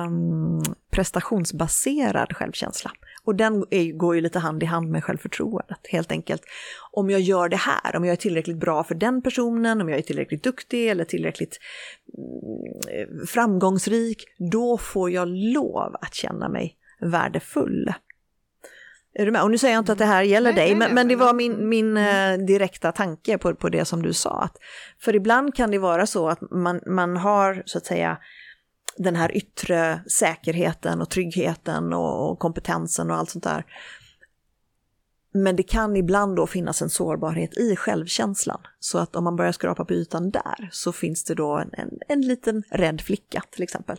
um, 0.07 0.63
prestationsbaserad 0.91 2.37
självkänsla. 2.37 2.91
Och 3.25 3.35
den 3.35 3.65
är, 3.71 3.93
går 3.93 4.15
ju 4.15 4.21
lite 4.21 4.39
hand 4.39 4.63
i 4.63 4.67
hand 4.67 4.91
med 4.91 5.05
självförtroendet, 5.05 5.79
helt 5.89 6.13
enkelt. 6.13 6.43
Om 6.93 7.11
jag 7.11 7.21
gör 7.21 7.49
det 7.49 7.57
här, 7.57 7.97
om 7.97 8.05
jag 8.05 8.13
är 8.13 8.17
tillräckligt 8.17 8.57
bra 8.57 8.85
för 8.85 8.95
den 8.95 9.23
personen, 9.23 9.81
om 9.81 9.89
jag 9.89 9.99
är 9.99 10.03
tillräckligt 10.03 10.43
duktig 10.43 10.89
eller 10.89 11.05
tillräckligt 11.05 11.59
mm, 12.19 13.27
framgångsrik, 13.27 14.25
då 14.53 14.79
får 14.79 15.11
jag 15.11 15.29
lov 15.29 15.97
att 16.01 16.15
känna 16.15 16.49
mig 16.49 16.77
värdefull. 17.01 17.93
Är 19.15 19.27
du 19.27 19.33
med? 19.33 19.43
Och 19.43 19.51
nu 19.51 19.59
säger 19.59 19.75
jag 19.75 19.81
inte 19.81 19.93
att 19.93 19.99
det 19.99 20.05
här 20.05 20.23
gäller 20.23 20.53
nej, 20.53 20.65
dig, 20.65 20.69
nej, 20.69 20.79
men, 20.79 20.95
men, 20.95 21.09
det 21.09 21.17
var 21.17 21.35
min, 21.35 21.69
min 21.69 21.97
uh, 21.97 22.39
direkta 22.47 22.93
tanke 22.93 23.39
på, 23.39 23.55
på 23.55 23.69
det 23.69 23.85
som 23.85 24.03
du 24.03 24.13
sa. 24.13 24.43
Att, 24.43 24.59
för 25.01 25.15
ibland 25.15 25.55
kan 25.55 25.71
det 25.71 25.79
vara 25.79 26.07
så 26.07 26.29
att 26.29 26.51
man, 26.51 26.81
man 26.87 27.17
har 27.17 27.63
så 27.67 27.79
att 27.79 27.87
säga 27.87 28.19
den 28.97 29.17
här 29.17 29.37
yttre 29.37 30.01
säkerheten 30.19 31.01
och 31.01 31.11
tryggheten 31.11 31.93
och, 31.93 32.31
och 32.31 32.39
kompetensen 32.39 33.11
och 33.11 33.17
allt 33.17 33.31
sånt 33.31 33.45
där. 33.45 33.65
Men 35.37 35.57
det 35.57 35.63
kan 35.63 35.97
ibland 35.97 36.37
då 36.37 36.47
finnas 36.47 36.83
en 36.83 36.91
sårbarhet 36.91 37.59
i 37.59 37.77
självkänslan. 37.77 38.61
Så 38.81 38.99
att 38.99 39.17
om 39.17 39.25
man 39.25 39.37
börjar 39.37 39.53
skrapa 39.53 39.85
på 39.85 39.95
ytan 39.95 40.31
där 40.31 40.69
så 40.73 40.93
finns 40.93 41.25
det 41.25 41.35
då 41.35 41.59
en, 41.59 41.71
en, 41.73 41.91
en 42.09 42.21
liten 42.21 42.63
rädd 42.71 43.01
flicka 43.01 43.43
till 43.51 43.63
exempel. 43.63 43.97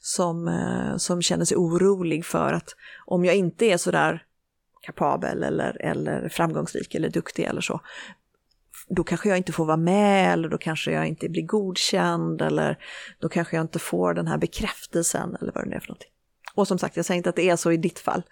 Som, 0.00 0.48
eh, 0.48 0.96
som 0.96 1.22
känner 1.22 1.44
sig 1.44 1.56
orolig 1.56 2.26
för 2.26 2.52
att 2.52 2.74
om 3.06 3.24
jag 3.24 3.34
inte 3.34 3.64
är 3.64 3.76
sådär 3.76 4.22
kapabel 4.80 5.42
eller, 5.42 5.82
eller 5.82 6.28
framgångsrik 6.28 6.94
eller 6.94 7.10
duktig 7.10 7.44
eller 7.44 7.60
så, 7.60 7.80
då 8.88 9.04
kanske 9.04 9.28
jag 9.28 9.38
inte 9.38 9.52
får 9.52 9.64
vara 9.64 9.76
med 9.76 10.32
eller 10.32 10.48
då 10.48 10.58
kanske 10.58 10.92
jag 10.92 11.06
inte 11.06 11.28
blir 11.28 11.42
godkänd 11.42 12.42
eller 12.42 12.78
då 13.18 13.28
kanske 13.28 13.56
jag 13.56 13.64
inte 13.64 13.78
får 13.78 14.14
den 14.14 14.26
här 14.26 14.38
bekräftelsen 14.38 15.36
eller 15.40 15.52
vad 15.52 15.64
det 15.64 15.68
nu 15.70 15.76
är 15.76 15.80
för 15.80 15.88
någonting. 15.88 16.10
Och 16.54 16.68
som 16.68 16.78
sagt, 16.78 16.96
jag 16.96 17.04
säger 17.04 17.16
inte 17.16 17.30
att 17.30 17.36
det 17.36 17.50
är 17.50 17.56
så 17.56 17.72
i 17.72 17.76
ditt 17.76 17.98
fall. 17.98 18.22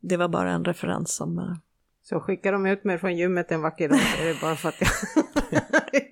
Det 0.00 0.16
var 0.16 0.28
bara 0.28 0.52
en 0.52 0.64
referens 0.64 1.14
som... 1.14 1.38
Eh, 1.38 1.54
så 2.08 2.20
skickar 2.20 2.52
de 2.52 2.66
ut 2.66 2.84
mig 2.84 2.98
från 2.98 3.16
gymmet 3.16 3.52
en 3.52 3.62
vacker 3.62 3.88
dag 3.88 3.98
är 4.20 4.24
det 4.26 4.40
bara 4.40 4.56
för 4.56 4.68
att 4.68 4.80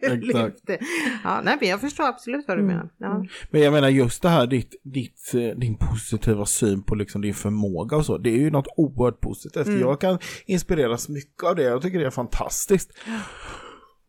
jag 0.00 0.24
lyfte. 0.24 0.78
Ja, 1.24 1.40
nej, 1.44 1.56
men 1.60 1.68
jag 1.68 1.80
förstår 1.80 2.04
absolut 2.04 2.44
vad 2.48 2.56
du 2.56 2.62
mm. 2.62 2.76
menar. 2.76 2.90
Ja. 2.98 3.14
Mm. 3.14 3.26
Men 3.50 3.60
jag 3.60 3.72
menar 3.72 3.88
just 3.88 4.22
det 4.22 4.28
här 4.28 4.46
ditt, 4.46 4.74
ditt, 4.82 5.34
eh, 5.34 5.58
din 5.58 5.76
positiva 5.76 6.46
syn 6.46 6.82
på 6.82 6.94
liksom 6.94 7.20
din 7.20 7.34
förmåga 7.34 7.96
och 7.96 8.06
så. 8.06 8.18
Det 8.18 8.30
är 8.30 8.38
ju 8.38 8.50
något 8.50 8.66
oerhört 8.76 9.20
positivt. 9.20 9.66
Mm. 9.66 9.80
Jag 9.80 10.00
kan 10.00 10.18
inspireras 10.46 11.08
mycket 11.08 11.44
av 11.44 11.56
det. 11.56 11.62
Jag 11.62 11.82
tycker 11.82 11.98
det 11.98 12.06
är 12.06 12.10
fantastiskt 12.10 12.92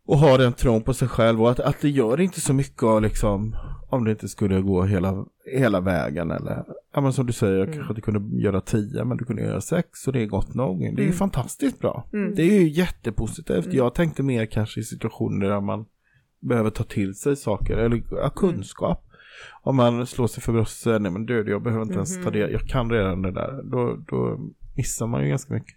och 0.06 0.18
ha 0.18 0.38
den 0.38 0.54
tron 0.54 0.82
på 0.82 0.94
sig 0.94 1.08
själv 1.08 1.42
och 1.42 1.52
att, 1.52 1.60
att 1.60 1.82
det 1.82 1.90
gör 1.90 2.22
inte 2.22 2.42
så 2.42 2.54
mycket 2.54 3.02
liksom 3.02 3.56
om 3.90 4.06
det 4.06 4.12
inte 4.12 4.28
skulle 4.28 4.62
gå 4.62 4.84
hela, 4.84 5.26
hela 5.58 5.82
vägen 5.82 6.32
eller 6.32 6.64
ja 6.94 7.02
men 7.02 7.14
som 7.14 7.26
du 7.26 7.34
säger, 7.34 7.64
mm. 7.64 7.74
kanske 7.74 7.94
du 7.94 8.02
kunde 8.02 8.42
göra 8.42 8.62
tio 8.62 9.06
men 9.06 9.18
du 9.18 9.26
kunde 9.26 9.42
göra 9.42 9.62
sex 9.62 10.08
och 10.08 10.14
det 10.14 10.22
är 10.22 10.26
gott 10.26 10.54
nog. 10.54 10.80
Det 10.80 11.02
är 11.02 11.06
mm. 11.06 11.14
fantastiskt 11.14 11.80
bra. 11.80 12.08
Mm. 12.14 12.36
Det 12.36 12.42
är 12.42 12.62
ju 12.62 12.70
jättepositivt. 12.70 13.66
Mm. 13.66 13.78
Jag 13.78 13.94
tänkte 13.94 14.24
mer 14.24 14.46
kanske 14.46 14.80
i 14.80 14.84
situationer 14.84 15.50
där 15.50 15.62
man 15.62 15.86
behöver 16.40 16.70
ta 16.70 16.84
till 16.84 17.16
sig 17.16 17.36
saker 17.36 17.78
eller 17.78 18.04
ja, 18.12 18.30
kunskap. 18.30 19.02
Om 19.62 19.76
man 19.76 20.08
slår 20.08 20.28
sig 20.28 20.44
för 20.44 20.54
bröstet 20.54 20.76
och 20.76 20.84
säger 20.84 21.00
nej 21.00 21.12
men 21.12 21.26
du, 21.26 21.50
jag 21.50 21.64
behöver 21.64 21.84
inte 21.84 21.96
ens 21.96 22.24
ta 22.24 22.32
det, 22.32 22.40
mm-hmm. 22.40 22.52
jag 22.52 22.62
kan 22.62 22.92
redan 22.92 23.22
det 23.22 23.32
där. 23.32 23.62
Då, 23.64 23.98
då 24.08 24.40
missar 24.76 25.08
man 25.08 25.24
ju 25.24 25.30
ganska 25.30 25.54
mycket. 25.54 25.76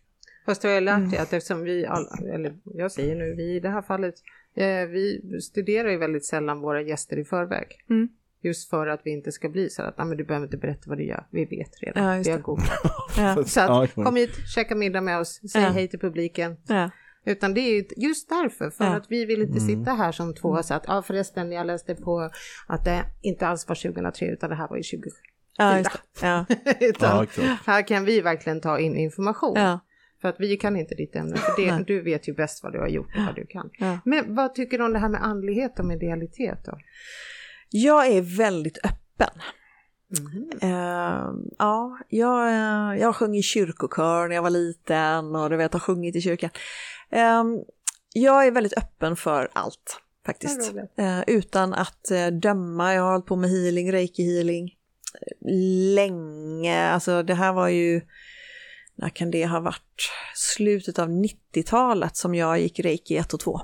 Fast 0.49 0.62
du 0.62 0.69
har 0.69 0.81
lärt 0.81 0.99
dig 0.99 1.07
mm. 1.07 1.23
att 1.23 1.33
eftersom 1.33 1.62
vi, 1.62 1.87
alla, 1.87 2.35
eller 2.35 2.57
jag 2.65 2.93
säger 2.93 3.15
nu 3.16 3.35
vi 3.35 3.57
i 3.57 3.61
det 3.61 3.69
här 3.69 3.83
fallet, 3.83 4.15
eh, 4.55 4.87
vi 4.87 5.23
studerar 5.43 5.91
ju 5.91 5.97
väldigt 5.97 6.27
sällan 6.27 6.61
våra 6.61 6.83
gäster 6.83 7.19
i 7.19 7.25
förväg. 7.25 7.66
Mm. 7.91 8.09
Just 8.43 8.70
för 8.70 8.87
att 8.87 9.01
vi 9.05 9.11
inte 9.11 9.33
ska 9.33 9.49
bli 9.49 9.70
så 9.70 9.83
att, 9.83 9.99
men 9.99 10.16
du 10.16 10.25
behöver 10.25 10.47
inte 10.47 10.57
berätta 10.57 10.83
vad 10.87 10.99
du 10.99 11.05
gör, 11.05 11.27
vi 11.31 11.45
vet 11.45 11.83
redan, 11.83 12.16
ja, 12.16 12.23
vi 12.25 12.31
har 12.31 12.39
googlat. 12.39 12.69
ja. 13.16 13.45
Så 13.45 13.61
att, 13.61 13.95
kom 13.95 14.16
hit, 14.16 14.31
käka 14.55 14.75
middag 14.75 15.01
med 15.01 15.19
oss, 15.19 15.41
säg 15.53 15.62
ja. 15.62 15.69
hej 15.69 15.89
till 15.89 15.99
publiken. 15.99 16.57
Ja. 16.69 16.91
Utan 17.25 17.55
det 17.55 17.61
är 17.61 17.85
just 17.97 18.29
därför, 18.29 18.70
för 18.70 18.85
ja. 18.85 18.97
att 18.97 19.07
vi 19.09 19.25
vill 19.25 19.43
inte 19.43 19.59
mm. 19.59 19.66
sitta 19.66 19.95
här 19.95 20.12
som 20.12 20.35
två 20.35 20.49
och 20.49 20.65
säga 20.65 20.77
att 20.77 20.85
ja 20.87 21.03
förresten 21.03 21.53
jag 21.53 21.66
läste 21.66 21.95
på 21.95 22.31
att 22.66 22.85
det 22.85 23.05
inte 23.23 23.47
alls 23.47 23.69
var 23.69 23.75
2003 23.75 24.27
utan 24.27 24.51
det 24.51 24.57
här 24.57 24.69
var 24.69 24.77
ju 24.77 24.83
2004. 24.83 25.12
Ja, 25.59 25.83
ja. 26.23 26.47
utan 26.81 27.27
ja, 27.37 27.57
här 27.66 27.89
kan 27.89 28.05
vi 28.05 28.20
verkligen 28.20 28.61
ta 28.61 28.79
in 28.79 28.97
information. 28.97 29.55
Ja. 29.57 29.81
För 30.20 30.28
att 30.28 30.36
vi 30.39 30.57
kan 30.57 30.77
inte 30.77 30.95
ditt 30.95 31.16
ämne, 31.16 31.36
för 31.36 31.62
det, 31.62 31.85
du 31.86 32.03
vet 32.03 32.28
ju 32.28 32.35
bäst 32.35 32.62
vad 32.62 32.73
du 32.73 32.78
har 32.78 32.89
gjort 32.89 33.16
och 33.16 33.24
vad 33.27 33.35
du 33.35 33.47
kan. 33.47 33.70
Ja. 33.78 33.99
Men 34.05 34.35
vad 34.35 34.55
tycker 34.55 34.78
du 34.78 34.85
om 34.85 34.93
det 34.93 34.99
här 34.99 35.09
med 35.09 35.24
andlighet 35.24 35.78
och 35.78 35.85
medialitet 35.85 36.65
då? 36.65 36.78
Jag 37.70 38.07
är 38.07 38.36
väldigt 38.36 38.78
öppen. 38.85 39.43
Mm. 40.19 40.73
Uh, 40.74 41.35
ja, 41.59 41.99
jag, 42.09 42.49
jag 42.99 43.16
sjöng 43.16 43.36
i 43.36 43.43
kyrkokör 43.43 44.28
när 44.28 44.35
jag 44.35 44.43
var 44.43 44.51
liten 44.51 45.36
och 45.36 45.51
du 45.51 45.57
vet, 45.57 45.73
har 45.73 45.81
sjungit 45.81 46.16
i 46.16 46.20
kyrkan. 46.20 46.51
Uh, 47.12 47.45
jag 48.12 48.47
är 48.47 48.51
väldigt 48.51 48.78
öppen 48.78 49.16
för 49.16 49.49
allt 49.53 50.01
faktiskt. 50.27 50.73
Uh, 50.74 51.23
utan 51.27 51.74
att 51.74 52.11
uh, 52.12 52.39
döma, 52.39 52.95
jag 52.95 53.03
har 53.03 53.11
hållit 53.11 53.27
på 53.27 53.36
med 53.36 53.51
healing, 53.51 53.93
reiki 53.93 54.23
healing 54.23 54.74
länge. 55.95 56.89
Alltså 56.89 57.23
det 57.23 57.35
här 57.35 57.53
var 57.53 57.69
ju 57.69 58.01
när 58.99 59.09
kan 59.09 59.31
det 59.31 59.47
ha 59.47 59.61
varit? 59.61 60.11
Slutet 60.35 60.99
av 60.99 61.09
90-talet 61.09 62.16
som 62.16 62.35
jag 62.35 62.61
gick 62.61 62.81
reiki 62.81 63.16
1 63.16 63.35
och 63.35 63.41
2. 63.41 63.61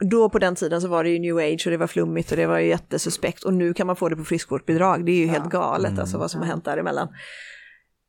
Då 0.00 0.30
på 0.30 0.38
den 0.38 0.54
tiden 0.54 0.80
så 0.80 0.88
var 0.88 1.04
det 1.04 1.10
ju 1.10 1.18
new 1.18 1.36
age 1.36 1.62
och 1.66 1.70
det 1.70 1.76
var 1.76 1.86
flummigt 1.86 2.30
och 2.30 2.36
det 2.36 2.46
var 2.46 2.58
ju 2.58 2.68
jättesuspekt 2.68 3.44
och 3.44 3.54
nu 3.54 3.74
kan 3.74 3.86
man 3.86 3.96
få 3.96 4.08
det 4.08 4.16
på 4.16 4.24
friskvårdsbidrag. 4.24 5.06
Det 5.06 5.12
är 5.12 5.16
ju 5.16 5.26
ja. 5.26 5.32
helt 5.32 5.50
galet 5.50 5.90
mm. 5.90 6.00
alltså 6.00 6.18
vad 6.18 6.30
som 6.30 6.40
har 6.40 6.48
hänt 6.48 6.64
däremellan. 6.64 7.08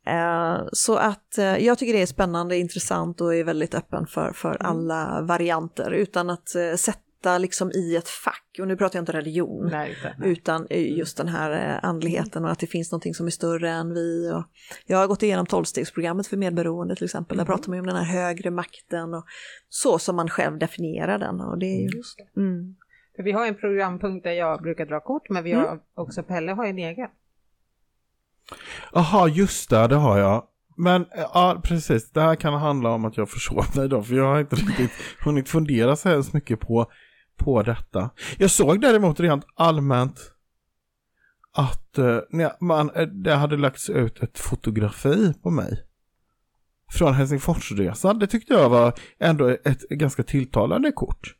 Uh, 0.09 0.67
så 0.71 0.95
att 0.95 1.35
uh, 1.39 1.65
jag 1.65 1.77
tycker 1.77 1.93
det 1.93 2.01
är 2.01 2.05
spännande, 2.05 2.57
intressant 2.57 3.21
och 3.21 3.35
är 3.35 3.43
väldigt 3.43 3.75
öppen 3.75 4.07
för, 4.07 4.31
för 4.33 4.49
mm. 4.49 4.65
alla 4.65 5.21
varianter 5.21 5.91
utan 5.91 6.29
att 6.29 6.53
uh, 6.55 6.75
sätta 6.75 7.02
sätta 7.23 7.37
liksom 7.37 7.71
i 7.71 7.95
ett 7.95 8.09
fack, 8.09 8.59
och 8.59 8.67
nu 8.67 8.77
pratar 8.77 8.99
jag 8.99 9.01
inte 9.01 9.11
religion, 9.11 9.67
nej, 9.71 9.95
nej. 10.03 10.31
utan 10.31 10.67
just 10.69 11.17
den 11.17 11.27
här 11.27 11.51
eh, 11.51 11.89
andligheten 11.89 12.45
och 12.45 12.51
att 12.51 12.59
det 12.59 12.67
finns 12.67 12.91
någonting 12.91 13.13
som 13.13 13.25
är 13.25 13.31
större 13.31 13.69
än 13.69 13.93
vi. 13.93 14.31
Och 14.31 14.43
jag 14.85 14.97
har 14.97 15.07
gått 15.07 15.23
igenom 15.23 15.45
tolvstegsprogrammet 15.45 16.27
för 16.27 16.37
medberoende 16.37 16.95
till 16.95 17.05
exempel, 17.05 17.37
där 17.37 17.43
mm. 17.43 17.55
pratar 17.55 17.69
man 17.69 17.79
om 17.79 17.85
den 17.85 17.95
här 17.95 18.21
högre 18.21 18.51
makten 18.51 19.13
och 19.13 19.25
så 19.69 19.99
som 19.99 20.15
man 20.15 20.29
själv 20.29 20.57
definierar 20.57 21.19
den. 21.19 21.41
Och 21.41 21.57
det 21.57 21.65
är 21.65 21.81
ju, 21.81 21.97
just 21.97 22.17
det. 22.17 22.39
Mm. 22.41 22.75
För 23.15 23.23
vi 23.23 23.31
har 23.31 23.47
en 23.47 23.55
programpunkt 23.55 24.23
där 24.23 24.31
jag 24.31 24.61
brukar 24.61 24.85
dra 24.85 24.99
kort, 24.99 25.29
men 25.29 25.43
vi 25.43 25.53
har 25.53 25.67
mm. 25.67 25.79
också, 25.95 26.23
Pelle 26.23 26.51
har 26.51 26.65
en 26.65 26.77
egen. 26.77 27.09
Jaha, 28.93 29.27
just 29.27 29.69
det, 29.69 29.87
det 29.87 29.95
har 29.95 30.17
jag. 30.17 30.47
Men 30.77 31.05
ja, 31.33 31.61
precis, 31.63 32.11
det 32.11 32.21
här 32.21 32.35
kan 32.35 32.53
handla 32.53 32.89
om 32.89 33.05
att 33.05 33.17
jag 33.17 33.29
försov 33.29 33.65
mig 33.75 33.89
då, 33.89 34.03
för 34.03 34.15
jag 34.15 34.25
har 34.25 34.39
inte 34.39 34.55
riktigt 34.55 34.91
hunnit 35.25 35.49
fundera 35.49 35.95
så 35.95 36.09
hemskt 36.09 36.33
mycket 36.33 36.59
på, 36.59 36.91
på 37.37 37.63
detta. 37.63 38.09
Jag 38.37 38.51
såg 38.51 38.81
däremot 38.81 39.19
rent 39.19 39.45
allmänt 39.55 40.33
att 41.53 41.97
eh, 41.97 42.19
man, 42.59 42.89
eh, 42.95 43.07
det 43.07 43.33
hade 43.33 43.57
lagts 43.57 43.89
ut 43.89 44.23
ett 44.23 44.39
fotografi 44.39 45.33
på 45.43 45.49
mig 45.49 45.83
från 46.91 47.13
Helsingforsresan. 47.13 48.19
Det 48.19 48.27
tyckte 48.27 48.53
jag 48.53 48.69
var 48.69 48.93
ändå 49.19 49.47
ett 49.47 49.89
ganska 49.89 50.23
tilltalande 50.23 50.91
kort. 50.91 51.35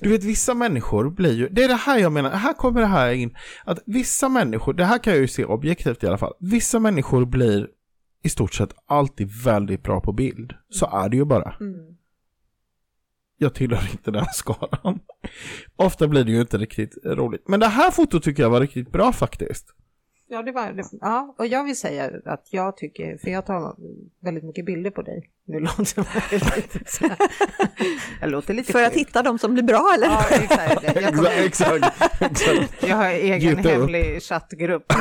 Du 0.00 0.08
vet 0.08 0.24
vissa 0.24 0.54
människor 0.54 1.10
blir 1.10 1.32
ju, 1.32 1.48
det 1.48 1.64
är 1.64 1.68
det 1.68 1.74
här 1.74 1.98
jag 1.98 2.12
menar, 2.12 2.30
här 2.30 2.52
kommer 2.54 2.80
det 2.80 2.86
här 2.86 3.12
in, 3.12 3.36
att 3.64 3.78
vissa 3.86 4.28
människor, 4.28 4.74
det 4.74 4.84
här 4.84 4.98
kan 4.98 5.12
jag 5.12 5.20
ju 5.20 5.28
se 5.28 5.44
objektivt 5.44 6.04
i 6.04 6.06
alla 6.06 6.18
fall, 6.18 6.32
vissa 6.40 6.78
människor 6.78 7.24
blir 7.24 7.68
i 8.22 8.28
stort 8.28 8.54
sett 8.54 8.74
alltid 8.86 9.30
väldigt 9.44 9.82
bra 9.82 10.00
på 10.00 10.12
bild. 10.12 10.52
Så 10.68 10.86
är 10.86 11.08
det 11.08 11.16
ju 11.16 11.24
bara. 11.24 11.54
Mm. 11.60 11.96
Jag 13.42 13.54
tillhör 13.54 13.88
inte 13.92 14.10
den 14.10 14.26
skalan. 14.32 15.00
Ofta 15.76 16.08
blir 16.08 16.24
det 16.24 16.32
ju 16.32 16.40
inte 16.40 16.58
riktigt 16.58 16.98
roligt. 17.04 17.48
Men 17.48 17.60
det 17.60 17.66
här 17.66 17.90
fotot 17.90 18.22
tycker 18.22 18.42
jag 18.42 18.50
var 18.50 18.60
riktigt 18.60 18.92
bra 18.92 19.12
faktiskt. 19.12 19.66
Ja, 20.28 20.42
det 20.42 20.52
var, 20.52 20.72
det, 20.72 20.84
ja, 21.00 21.34
och 21.38 21.46
jag 21.46 21.64
vill 21.64 21.76
säga 21.76 22.10
att 22.24 22.48
jag 22.50 22.76
tycker, 22.76 23.18
för 23.18 23.30
jag 23.30 23.46
tar 23.46 23.76
väldigt 24.20 24.44
mycket 24.44 24.64
bilder 24.64 24.90
på 24.90 25.02
dig. 25.02 25.30
Nu 25.46 25.60
låter 25.78 26.06
jag 26.30 26.56
lite 26.56 26.78
så 26.86 27.06
här. 27.06 27.16
Jag 28.20 28.30
låter 28.30 28.54
lite 28.54 28.72
För 28.72 28.82
att 28.82 28.92
hitta 28.92 29.22
de 29.22 29.38
som 29.38 29.52
blir 29.52 29.62
bra 29.62 29.92
eller? 29.94 30.06
Ja, 30.06 30.24
exakt. 30.30 30.82
Jag, 30.82 31.14
kommer, 31.14 31.44
exakt, 31.46 31.84
exakt. 32.20 32.82
jag 32.88 32.96
har 32.96 33.10
egen 33.10 33.40
Gjuta 33.40 33.68
hemlig 33.68 34.16
upp. 34.16 34.22
chattgrupp 34.22 34.92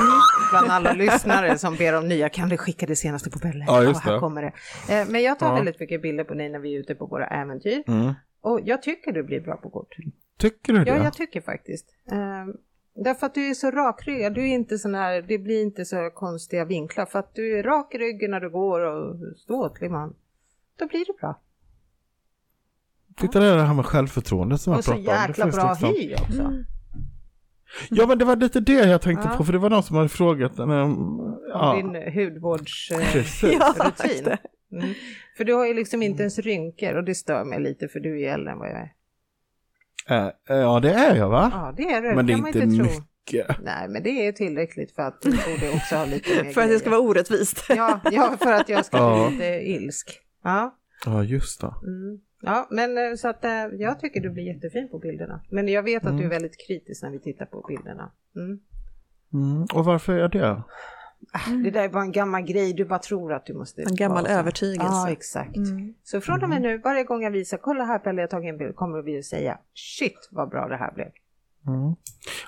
bland 0.51 0.71
alla 0.71 0.93
lyssnare 0.93 1.57
som 1.57 1.75
ber 1.75 1.93
om 1.93 2.07
nya, 2.07 2.29
kan 2.29 2.49
du 2.49 2.57
skicka 2.57 2.85
det 2.85 2.95
senaste 2.95 3.29
på 3.29 3.39
Pelle? 3.39 3.65
Ja, 3.67 3.83
just 3.83 4.03
det. 4.05 4.11
här 4.11 4.19
kommer 4.19 4.41
det. 4.41 4.53
Eh, 4.93 5.07
men 5.09 5.23
jag 5.23 5.39
tar 5.39 5.47
ja. 5.47 5.55
väldigt 5.55 5.79
mycket 5.79 6.01
bilder 6.01 6.23
på 6.23 6.33
dig 6.33 6.49
när 6.49 6.59
vi 6.59 6.75
är 6.75 6.79
ute 6.79 6.95
på 6.95 7.05
våra 7.05 7.27
äventyr. 7.27 7.83
Mm. 7.87 8.13
Och 8.41 8.59
jag 8.63 8.81
tycker 8.81 9.11
du 9.11 9.23
blir 9.23 9.41
bra 9.41 9.57
på 9.57 9.69
kort. 9.69 9.95
Tycker 10.37 10.73
du 10.73 10.83
det? 10.83 10.89
Ja, 10.89 11.03
jag 11.03 11.13
tycker 11.13 11.41
faktiskt. 11.41 11.85
Um, 12.11 12.57
Därför 13.03 13.25
att 13.25 13.33
du 13.33 13.49
är 13.49 13.53
så 13.53 13.71
rakryggad, 13.71 14.33
du 14.33 14.41
är 14.41 14.53
inte 14.53 14.77
sån 14.77 14.95
här, 14.95 15.21
det 15.21 15.37
blir 15.37 15.61
inte 15.61 15.85
så 15.85 16.09
konstiga 16.15 16.65
vinklar 16.65 17.05
för 17.05 17.19
att 17.19 17.35
du 17.35 17.59
är 17.59 17.63
rak 17.63 17.95
i 17.95 17.97
ryggen 17.97 18.31
när 18.31 18.39
du 18.39 18.49
går 18.49 18.79
och 18.79 19.15
ståtlig 19.37 19.91
man. 19.91 20.15
Då 20.79 20.87
blir 20.87 21.05
det 21.05 21.13
bra. 21.21 21.41
Titta 23.17 23.39
det 23.39 23.61
här 23.61 23.73
med 23.73 23.85
självförtroende 23.85 24.57
som 24.57 24.73
jag 24.73 24.85
pratade 24.85 24.99
om. 24.99 25.07
Och 25.07 25.15
så 25.15 25.27
jäkla 25.27 25.47
bra 25.47 25.69
liksom... 25.71 25.89
hy 25.89 26.13
också. 26.13 26.41
Mm. 26.41 26.65
Ja 27.89 28.07
men 28.07 28.17
det 28.17 28.25
var 28.25 28.35
lite 28.35 28.59
det 28.59 28.89
jag 28.89 29.01
tänkte 29.01 29.27
ja. 29.31 29.37
på 29.37 29.43
för 29.43 29.53
det 29.53 29.59
var 29.59 29.69
någon 29.69 29.83
som 29.83 29.95
hade 29.95 30.09
frågat. 30.09 30.57
När, 30.57 30.95
ja. 31.49 31.75
Din 31.75 32.13
hudvårdsrutin. 32.13 33.61
Eh, 34.71 34.77
mm. 34.83 34.93
För 35.39 35.45
du 35.45 35.53
har 35.53 35.67
ju 35.67 35.73
liksom 35.73 36.01
inte 36.01 36.23
ens 36.23 36.39
rynkor 36.39 36.95
och 36.95 37.03
det 37.03 37.15
stör 37.15 37.43
mig 37.43 37.59
lite 37.59 37.87
för 37.87 37.99
du 37.99 38.21
är 38.21 38.33
äldre 38.33 38.51
än 38.51 38.59
vad 38.59 38.69
jag 38.69 38.77
är. 38.77 38.91
Äh, 40.27 40.31
ja, 40.47 40.79
det 40.79 40.93
är 40.93 41.15
jag 41.15 41.29
va? 41.29 41.51
Ja, 41.53 41.73
det 41.77 41.83
är 41.83 42.01
det. 42.01 42.15
Men 42.15 42.25
det 42.25 42.33
är 42.33 42.37
inte, 42.37 42.59
inte 42.59 42.83
mycket. 42.83 43.63
Nej, 43.63 43.89
men 43.89 44.03
det 44.03 44.27
är 44.27 44.31
tillräckligt 44.31 44.95
för 44.95 45.01
att 45.01 45.21
du 45.21 45.29
borde 45.29 45.75
också 45.75 45.95
ha 45.95 46.05
lite 46.05 46.29
mer 46.43 46.51
För 46.51 46.61
att 46.61 46.69
det 46.69 46.79
ska 46.79 46.89
vara 46.89 46.99
orättvist. 46.99 47.65
ja, 47.69 47.99
ja, 48.11 48.37
för 48.39 48.53
att 48.53 48.69
jag 48.69 48.85
ska 48.85 49.27
bli 49.29 49.31
lite 49.31 49.69
ilsk. 49.69 50.19
Ja, 50.43 50.77
ja 51.05 51.23
just 51.23 51.61
det. 51.61 51.73
Mm. 51.83 52.19
Ja, 52.41 52.67
men 52.71 52.97
eh, 52.97 53.15
så 53.15 53.27
att 53.27 53.45
eh, 53.45 53.51
jag 53.79 53.99
tycker 53.99 54.21
du 54.21 54.29
blir 54.29 54.43
jättefin 54.43 54.89
på 54.89 54.99
bilderna. 54.99 55.41
Men 55.49 55.67
jag 55.67 55.83
vet 55.83 56.03
att 56.03 56.09
mm. 56.09 56.17
du 56.17 56.23
är 56.23 56.25
mm. 56.25 56.35
väldigt 56.35 56.67
kritisk 56.67 57.03
när 57.03 57.11
vi 57.11 57.19
tittar 57.19 57.45
på 57.45 57.65
bilderna. 57.67 58.11
Mm. 58.35 58.59
Mm. 59.33 59.65
Och 59.73 59.85
varför 59.85 60.13
är 60.13 60.29
det? 60.29 60.63
Ah, 61.31 61.51
det 61.63 61.71
där 61.71 61.83
är 61.83 61.89
bara 61.89 62.03
en 62.03 62.11
gammal 62.11 62.41
grej, 62.41 62.73
du 62.73 62.85
bara 62.85 62.99
tror 62.99 63.33
att 63.33 63.45
du 63.45 63.53
måste... 63.53 63.81
En 63.81 63.95
gammal 63.95 64.27
övertygelse. 64.27 64.91
Ja, 64.91 65.11
exakt. 65.11 65.55
Mm. 65.55 65.93
Så 66.03 66.21
från 66.21 66.43
och 66.43 66.49
med 66.49 66.61
nu, 66.61 66.77
varje 66.77 67.03
gång 67.03 67.23
jag 67.23 67.31
visar, 67.31 67.57
kolla 67.57 67.83
här 67.83 67.99
Pelle, 67.99 68.21
jag 68.21 68.27
har 68.27 68.29
tagit 68.29 68.49
en 68.49 68.57
bild, 68.57 68.75
kommer 68.75 69.01
vi 69.01 69.19
att 69.19 69.25
säga 69.25 69.57
shit 69.73 70.29
vad 70.31 70.49
bra 70.49 70.67
det 70.67 70.77
här 70.77 70.91
blev. 70.93 71.07
Mm. 71.67 71.95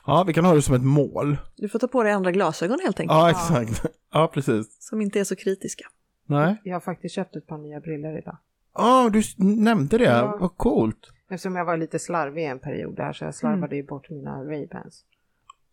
Ja, 0.06 0.24
vi 0.28 0.34
kan 0.34 0.46
ha 0.46 0.54
det 0.54 0.62
som 0.62 0.76
ett 0.76 0.84
mål. 0.84 1.38
Du 1.56 1.70
får 1.70 1.80
ta 1.80 1.88
på 1.88 2.04
dig 2.04 2.12
andra 2.12 2.32
glasögon 2.32 2.80
helt 2.84 3.00
enkelt. 3.00 3.18
Ja, 3.18 3.30
exakt. 3.30 3.86
Ja, 4.14 4.32
precis. 4.34 4.78
Som 4.80 5.02
inte 5.02 5.20
är 5.20 5.24
så 5.24 5.36
kritiska. 5.36 5.84
Nej. 6.26 6.62
Jag 6.64 6.76
har 6.76 6.80
faktiskt 6.80 7.16
köpt 7.16 7.36
ett 7.36 7.48
par 7.48 7.58
nya 7.58 7.80
briller 7.80 8.18
idag. 8.18 8.38
Ja, 8.74 9.06
oh, 9.06 9.12
du 9.12 9.22
nämnde 9.38 9.98
det. 9.98 10.04
Ja. 10.04 10.38
Vad 10.40 10.58
coolt. 10.58 11.12
Eftersom 11.30 11.56
jag 11.56 11.66
var 11.66 11.78
lite 11.78 12.00
slarvig 12.00 12.46
en 12.46 12.60
period 12.60 12.96
där 12.96 13.14
så 13.14 13.26
jag 13.26 13.36
slarvade 13.36 13.66
mm. 13.66 13.78
ju 13.78 13.84
bort 13.84 14.10
mina 14.10 14.44
Ray-Bans. 14.44 15.04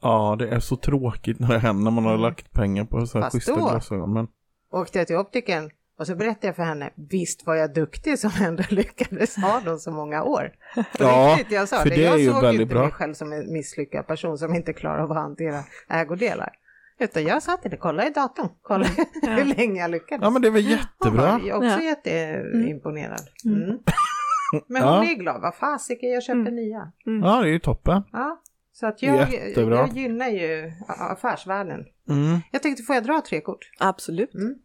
Ja, 0.03 0.37
det 0.39 0.49
är 0.49 0.61
så 0.61 0.77
tråkigt 0.77 1.39
när 1.39 1.49
det 1.49 1.59
händer 1.59 1.91
man 1.91 2.05
har 2.05 2.13
mm. 2.13 2.23
lagt 2.23 2.53
pengar 2.53 2.85
på 2.85 3.07
så 3.07 3.21
här 3.21 3.31
schyssta 3.31 3.55
glasögon. 3.55 4.13
Men... 4.13 4.29
Åkte 4.73 4.99
jag 4.99 5.07
till 5.07 5.17
optiken 5.17 5.71
och 5.99 6.07
så 6.07 6.17
berättade 6.17 6.47
jag 6.47 6.57
för 6.57 6.63
henne, 6.63 6.91
visst 7.11 7.47
var 7.47 7.55
jag 7.55 7.75
duktig 7.75 8.19
som 8.19 8.31
ändå 8.41 8.63
lyckades 8.71 9.37
ha 9.37 9.61
dem 9.61 9.79
så 9.79 9.91
många 9.91 10.23
år. 10.23 10.53
ja, 10.99 11.37
riktigt, 11.39 11.55
jag 11.55 11.69
sa 11.69 11.77
för 11.77 11.91
det, 11.91 11.97
det 11.97 12.05
är 12.05 12.11
jag 12.11 12.21
ju 12.21 12.31
såg 12.31 12.43
väldigt 12.43 12.61
inte 12.61 12.75
bra. 12.75 12.83
mig 12.83 12.93
själv 12.93 13.15
som 13.15 13.33
en 13.33 13.53
misslyckad 13.53 14.07
person 14.07 14.39
som 14.39 14.55
inte 14.55 14.73
klarar 14.73 14.99
av 14.99 15.11
att 15.11 15.17
hantera 15.17 15.61
ägodelar. 15.89 16.53
Utan 17.01 17.25
jag 17.25 17.43
sa 17.43 17.57
till 17.57 17.71
det, 17.71 17.77
kolla 17.77 18.07
i 18.07 18.11
datorn, 18.11 18.49
kolla 18.63 18.87
mm. 18.87 19.37
hur 19.37 19.55
länge 19.55 19.81
jag 19.81 19.91
lyckades. 19.91 20.23
Ja 20.23 20.31
men 20.31 20.43
det 20.43 20.51
var 20.51 20.59
jättebra. 20.59 21.41
Jag 21.45 21.49
är 21.49 21.55
också 21.55 21.83
ja. 21.83 21.83
jätteimponerad. 21.83 23.29
Mm. 23.45 23.63
mm. 23.63 23.79
Men 24.67 24.83
hon 24.83 24.93
ja. 24.93 25.11
är 25.11 25.15
glad, 25.15 25.41
vad 25.41 25.55
fasiken 25.55 26.11
jag 26.11 26.23
köper 26.23 26.41
mm. 26.41 26.55
nya. 26.55 26.93
Mm. 27.07 27.23
Ja 27.23 27.41
det 27.41 27.49
är 27.49 27.53
ju 27.53 27.59
toppen. 27.59 28.03
Ja. 28.13 28.43
Så 28.81 28.87
att 28.87 29.03
jag, 29.03 29.33
jag 29.57 29.97
gynnar 29.97 30.29
ju 30.29 30.73
affärsvärlden. 30.89 31.87
Mm. 32.09 32.41
Jag 32.53 32.63
tänkte, 32.63 32.83
får 32.83 32.95
jag 32.95 33.05
dra 33.05 33.23
tre 33.29 33.41
kort? 33.41 33.71
Absolut. 33.79 34.35
Mm. 34.35 34.59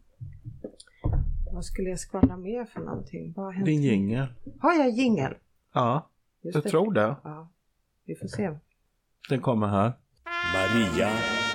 Vad 1.53 1.65
skulle 1.65 1.89
jag 1.89 1.99
skvallra 1.99 2.37
mer 2.37 2.65
för 2.65 2.79
någonting? 2.79 3.33
Vad 3.35 3.65
Din 3.65 3.83
jingel. 3.83 4.27
Har 4.59 4.73
jag 4.73 4.89
jingel? 4.89 5.33
Ja, 5.73 6.09
Just 6.41 6.55
jag 6.55 6.63
det. 6.63 6.69
tror 6.69 6.93
det. 6.93 7.15
Ja, 7.23 7.51
vi 8.05 8.15
får 8.15 8.27
se. 8.27 8.57
Den 9.29 9.41
kommer 9.41 9.67
här. 9.67 9.93
Maria 10.53 11.09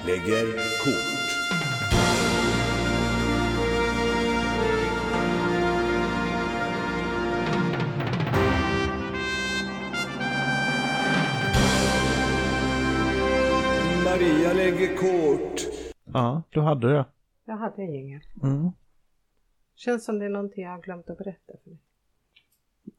lägger 0.07 0.47
kort. 0.85 1.18
Kort. 15.01 15.67
Ja, 16.13 16.43
du 16.51 16.61
hade 16.61 16.93
det. 16.93 17.05
Jag 17.45 17.57
hade 17.57 17.83
en 17.83 17.93
jingel. 17.93 18.21
Mm. 18.43 18.71
Känns 19.75 20.05
som 20.05 20.19
det 20.19 20.25
är 20.25 20.29
någonting 20.29 20.65
jag 20.65 20.71
har 20.71 20.83
glömt 20.83 21.11
att 21.11 21.19
berätta 21.19 21.53
för 21.65 21.71
dig. 21.71 21.79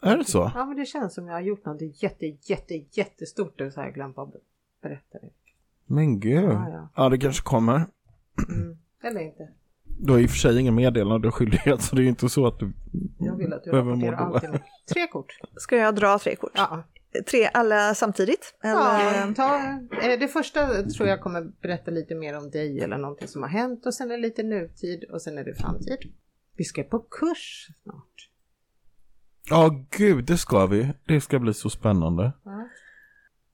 Är 0.02 0.18
det 0.18 0.26
så? 0.26 0.52
Ja, 0.56 0.66
men 0.66 0.78
det 0.78 0.86
känns 0.86 1.14
som 1.14 1.28
jag 1.28 1.34
har 1.34 1.42
gjort 1.42 1.66
något 1.66 2.04
jätte, 2.04 2.26
jätte, 2.26 2.74
jättestort 2.92 3.62
och 3.62 3.74
så 3.74 3.80
har 3.80 3.86
jag 3.86 3.94
glömt 3.94 4.18
att 4.18 4.34
berätta 4.82 5.20
det. 5.20 5.30
Men 5.86 6.20
gud. 6.20 6.44
Ja, 6.44 6.70
ja. 6.70 6.90
ja 6.96 7.10
det 7.10 7.18
kanske 7.18 7.44
kommer. 7.44 7.86
Mm. 8.50 8.78
Eller 9.04 9.20
inte. 9.20 9.50
Du 9.84 10.12
har 10.12 10.20
i 10.20 10.26
och 10.26 10.30
för 10.30 10.38
sig 10.38 10.60
ingen 10.60 10.76
meddelande 10.76 11.28
och 11.28 11.36
skyldighet 11.36 11.82
så 11.84 11.96
det 11.96 12.02
är 12.02 12.04
ju 12.04 12.10
inte 12.10 12.30
så 12.30 12.48
att 12.48 12.60
du 12.60 12.74
Jag 13.20 13.36
vill 13.36 13.54
att 13.54 13.64
du 13.64 13.72
rapporterar 13.72 14.14
alltid 14.14 14.50
Tre 14.94 15.08
kort. 15.08 15.40
Ska 15.56 15.76
jag 15.76 15.96
dra 15.96 16.20
tre 16.20 16.36
kort? 16.36 16.52
Ja. 16.56 16.84
Tre 17.28 17.50
alla 17.54 17.96
samtidigt? 17.96 18.56
Eller? 18.64 19.28
Ja, 19.28 19.34
ta, 19.36 19.58
eh, 20.02 20.20
det 20.20 20.28
första 20.28 20.84
tror 20.84 21.10
jag 21.10 21.22
kommer 21.22 21.42
berätta 21.62 21.92
lite 21.92 22.16
mer 22.16 22.38
om 22.38 22.50
dig 22.50 22.80
eller 22.82 22.98
någonting 22.98 23.28
som 23.28 23.42
har 23.42 23.50
hänt 23.50 23.86
och 23.86 23.94
sen 23.94 24.12
är 24.12 24.16
det 24.16 24.22
lite 24.22 24.44
nutid 24.44 25.04
och 25.04 25.22
sen 25.22 25.38
är 25.38 25.44
det 25.44 25.56
framtid. 25.56 25.98
Vi 26.58 26.64
ska 26.64 26.84
på 26.84 27.00
kurs 27.00 27.68
snart. 27.84 28.30
Ja, 29.50 29.68
oh, 29.68 29.86
gud, 29.90 30.26
det 30.26 30.38
ska 30.38 30.66
vi. 30.66 30.94
Det 31.08 31.22
ska 31.22 31.40
bli 31.40 31.54
så 31.54 31.70
spännande. 31.70 32.34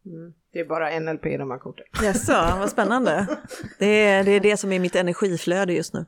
Mm. 0.06 0.34
Det 0.53 0.60
är 0.60 0.65
bara 0.65 0.99
NLP 0.99 1.26
i 1.26 1.38
de 1.38 1.52
här 1.52 1.57
korten. 1.57 1.86
Jaså, 2.03 2.57
vad 2.60 2.69
spännande. 2.69 3.27
Det 3.80 3.86
är, 3.86 4.23
det 4.23 4.32
är 4.32 4.40
det 4.40 4.57
som 4.57 4.72
är 4.72 4.80
mitt 4.80 4.95
energiflöde 4.95 5.73
just 5.73 5.94
nu. 5.94 6.06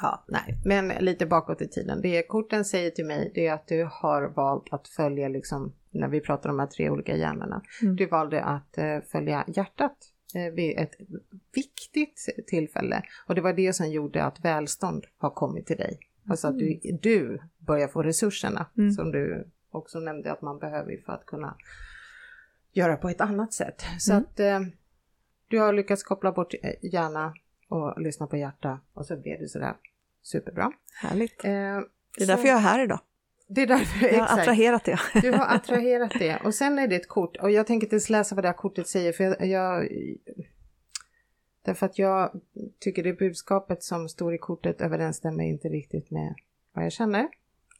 Ja, 0.00 0.24
nej, 0.28 0.60
men 0.64 0.88
lite 0.88 1.26
bakåt 1.26 1.62
i 1.62 1.68
tiden. 1.68 2.00
Det 2.02 2.22
korten 2.22 2.64
säger 2.64 2.90
till 2.90 3.06
mig 3.06 3.32
det 3.34 3.46
är 3.46 3.52
att 3.52 3.68
du 3.68 3.88
har 3.90 4.22
valt 4.22 4.72
att 4.72 4.88
följa, 4.88 5.28
liksom, 5.28 5.72
när 5.94 6.08
vi 6.08 6.20
pratar 6.20 6.50
om 6.50 6.56
de 6.56 6.60
här 6.62 6.66
tre 6.66 6.90
olika 6.90 7.16
hjärnorna, 7.16 7.62
mm. 7.82 7.96
du 7.96 8.06
valde 8.06 8.42
att 8.42 8.78
uh, 8.78 9.00
följa 9.12 9.44
hjärtat 9.46 9.96
uh, 10.36 10.54
vid 10.54 10.78
ett 10.78 10.94
viktigt 11.54 12.46
tillfälle. 12.46 13.02
Och 13.26 13.34
det 13.34 13.40
var 13.40 13.52
det 13.52 13.72
som 13.72 13.90
gjorde 13.90 14.24
att 14.24 14.44
välstånd 14.44 15.04
har 15.16 15.30
kommit 15.30 15.66
till 15.66 15.76
dig. 15.76 15.98
Alltså 16.28 16.48
att 16.48 16.58
du, 16.58 16.80
mm. 16.84 16.98
du 17.02 17.40
börjar 17.58 17.88
få 17.88 18.02
resurserna 18.02 18.66
mm. 18.76 18.92
som 18.92 19.12
du 19.12 19.50
också 19.70 19.98
nämnde 19.98 20.32
att 20.32 20.42
man 20.42 20.58
behöver 20.58 21.02
för 21.06 21.12
att 21.12 21.26
kunna 21.26 21.56
göra 22.72 22.96
på 22.96 23.08
ett 23.08 23.20
annat 23.20 23.52
sätt. 23.52 23.84
Så 23.98 24.12
mm. 24.12 24.24
att 24.24 24.40
uh, 24.40 24.68
du 25.48 25.58
har 25.58 25.72
lyckats 25.72 26.02
koppla 26.02 26.32
bort 26.32 26.54
hjärna 26.82 27.34
och 27.68 28.00
lyssna 28.00 28.26
på 28.26 28.36
hjärta 28.36 28.80
och 28.92 29.06
så 29.06 29.16
blev 29.16 29.40
det 29.40 29.48
sådär 29.48 29.74
superbra. 30.22 30.72
Härligt. 31.02 31.44
Eh, 31.44 31.50
det 31.50 31.56
är 31.56 31.80
så, 32.18 32.26
därför 32.26 32.48
jag 32.48 32.56
är 32.56 32.60
här 32.60 32.84
idag. 32.84 33.00
Det 33.46 33.62
är 33.62 33.66
därför, 33.66 34.06
jag 34.06 34.24
har 34.24 34.40
attraherat 34.40 34.84
det. 34.84 34.98
Du 35.22 35.30
har 35.30 35.46
attraherat 35.56 36.12
det 36.18 36.36
och 36.44 36.54
sen 36.54 36.78
är 36.78 36.88
det 36.88 36.96
ett 36.96 37.08
kort 37.08 37.36
och 37.36 37.50
jag 37.50 37.66
tänker 37.66 37.94
inte 37.94 38.12
läsa 38.12 38.34
vad 38.34 38.44
det 38.44 38.48
här 38.48 38.54
kortet 38.56 38.88
säger 38.88 39.12
för 39.12 39.24
jag, 39.24 39.46
jag 39.46 39.88
Därför 41.64 41.86
att 41.86 41.98
jag 41.98 42.40
tycker 42.78 43.02
det 43.02 43.12
budskapet 43.12 43.82
som 43.82 44.08
står 44.08 44.34
i 44.34 44.38
kortet 44.38 44.80
överensstämmer 44.80 45.44
inte 45.44 45.68
riktigt 45.68 46.10
med 46.10 46.34
vad 46.72 46.84
jag 46.84 46.92
känner. 46.92 47.28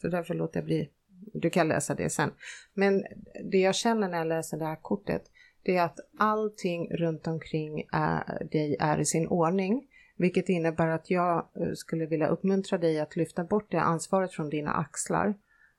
Så 0.01 0.09
därför 0.09 0.35
låter 0.35 0.59
jag 0.59 0.65
bli. 0.65 0.91
Du 1.33 1.51
kan 1.51 1.69
läsa 1.69 1.95
det 1.95 2.11
sen. 2.11 2.31
Men 2.75 3.05
det 3.45 3.59
jag 3.59 3.75
känner 3.75 4.09
när 4.09 4.19
jag 4.19 4.27
läser 4.27 4.57
det 4.57 4.65
här 4.65 4.79
kortet 4.83 5.23
det 5.63 5.77
är 5.77 5.83
att 5.83 5.99
allting 6.19 6.89
runt 6.91 7.27
omkring 7.27 7.85
är, 7.93 8.45
dig 8.51 8.77
är 8.81 9.01
i 9.01 9.05
sin 9.05 9.29
ordning. 9.29 9.89
Vilket 10.17 10.49
innebär 10.49 10.89
att 10.89 11.11
jag 11.11 11.37
eh, 11.37 11.73
skulle 11.75 12.07
vilja 12.07 12.27
uppmuntra 12.27 12.79
dig 12.79 13.01
att 13.01 13.17
lyfta 13.17 13.45
bort 13.45 13.71
det 13.71 13.81
ansvaret 13.81 14.33
från 14.33 14.51
dina 14.51 14.71
axlar. 14.71 15.35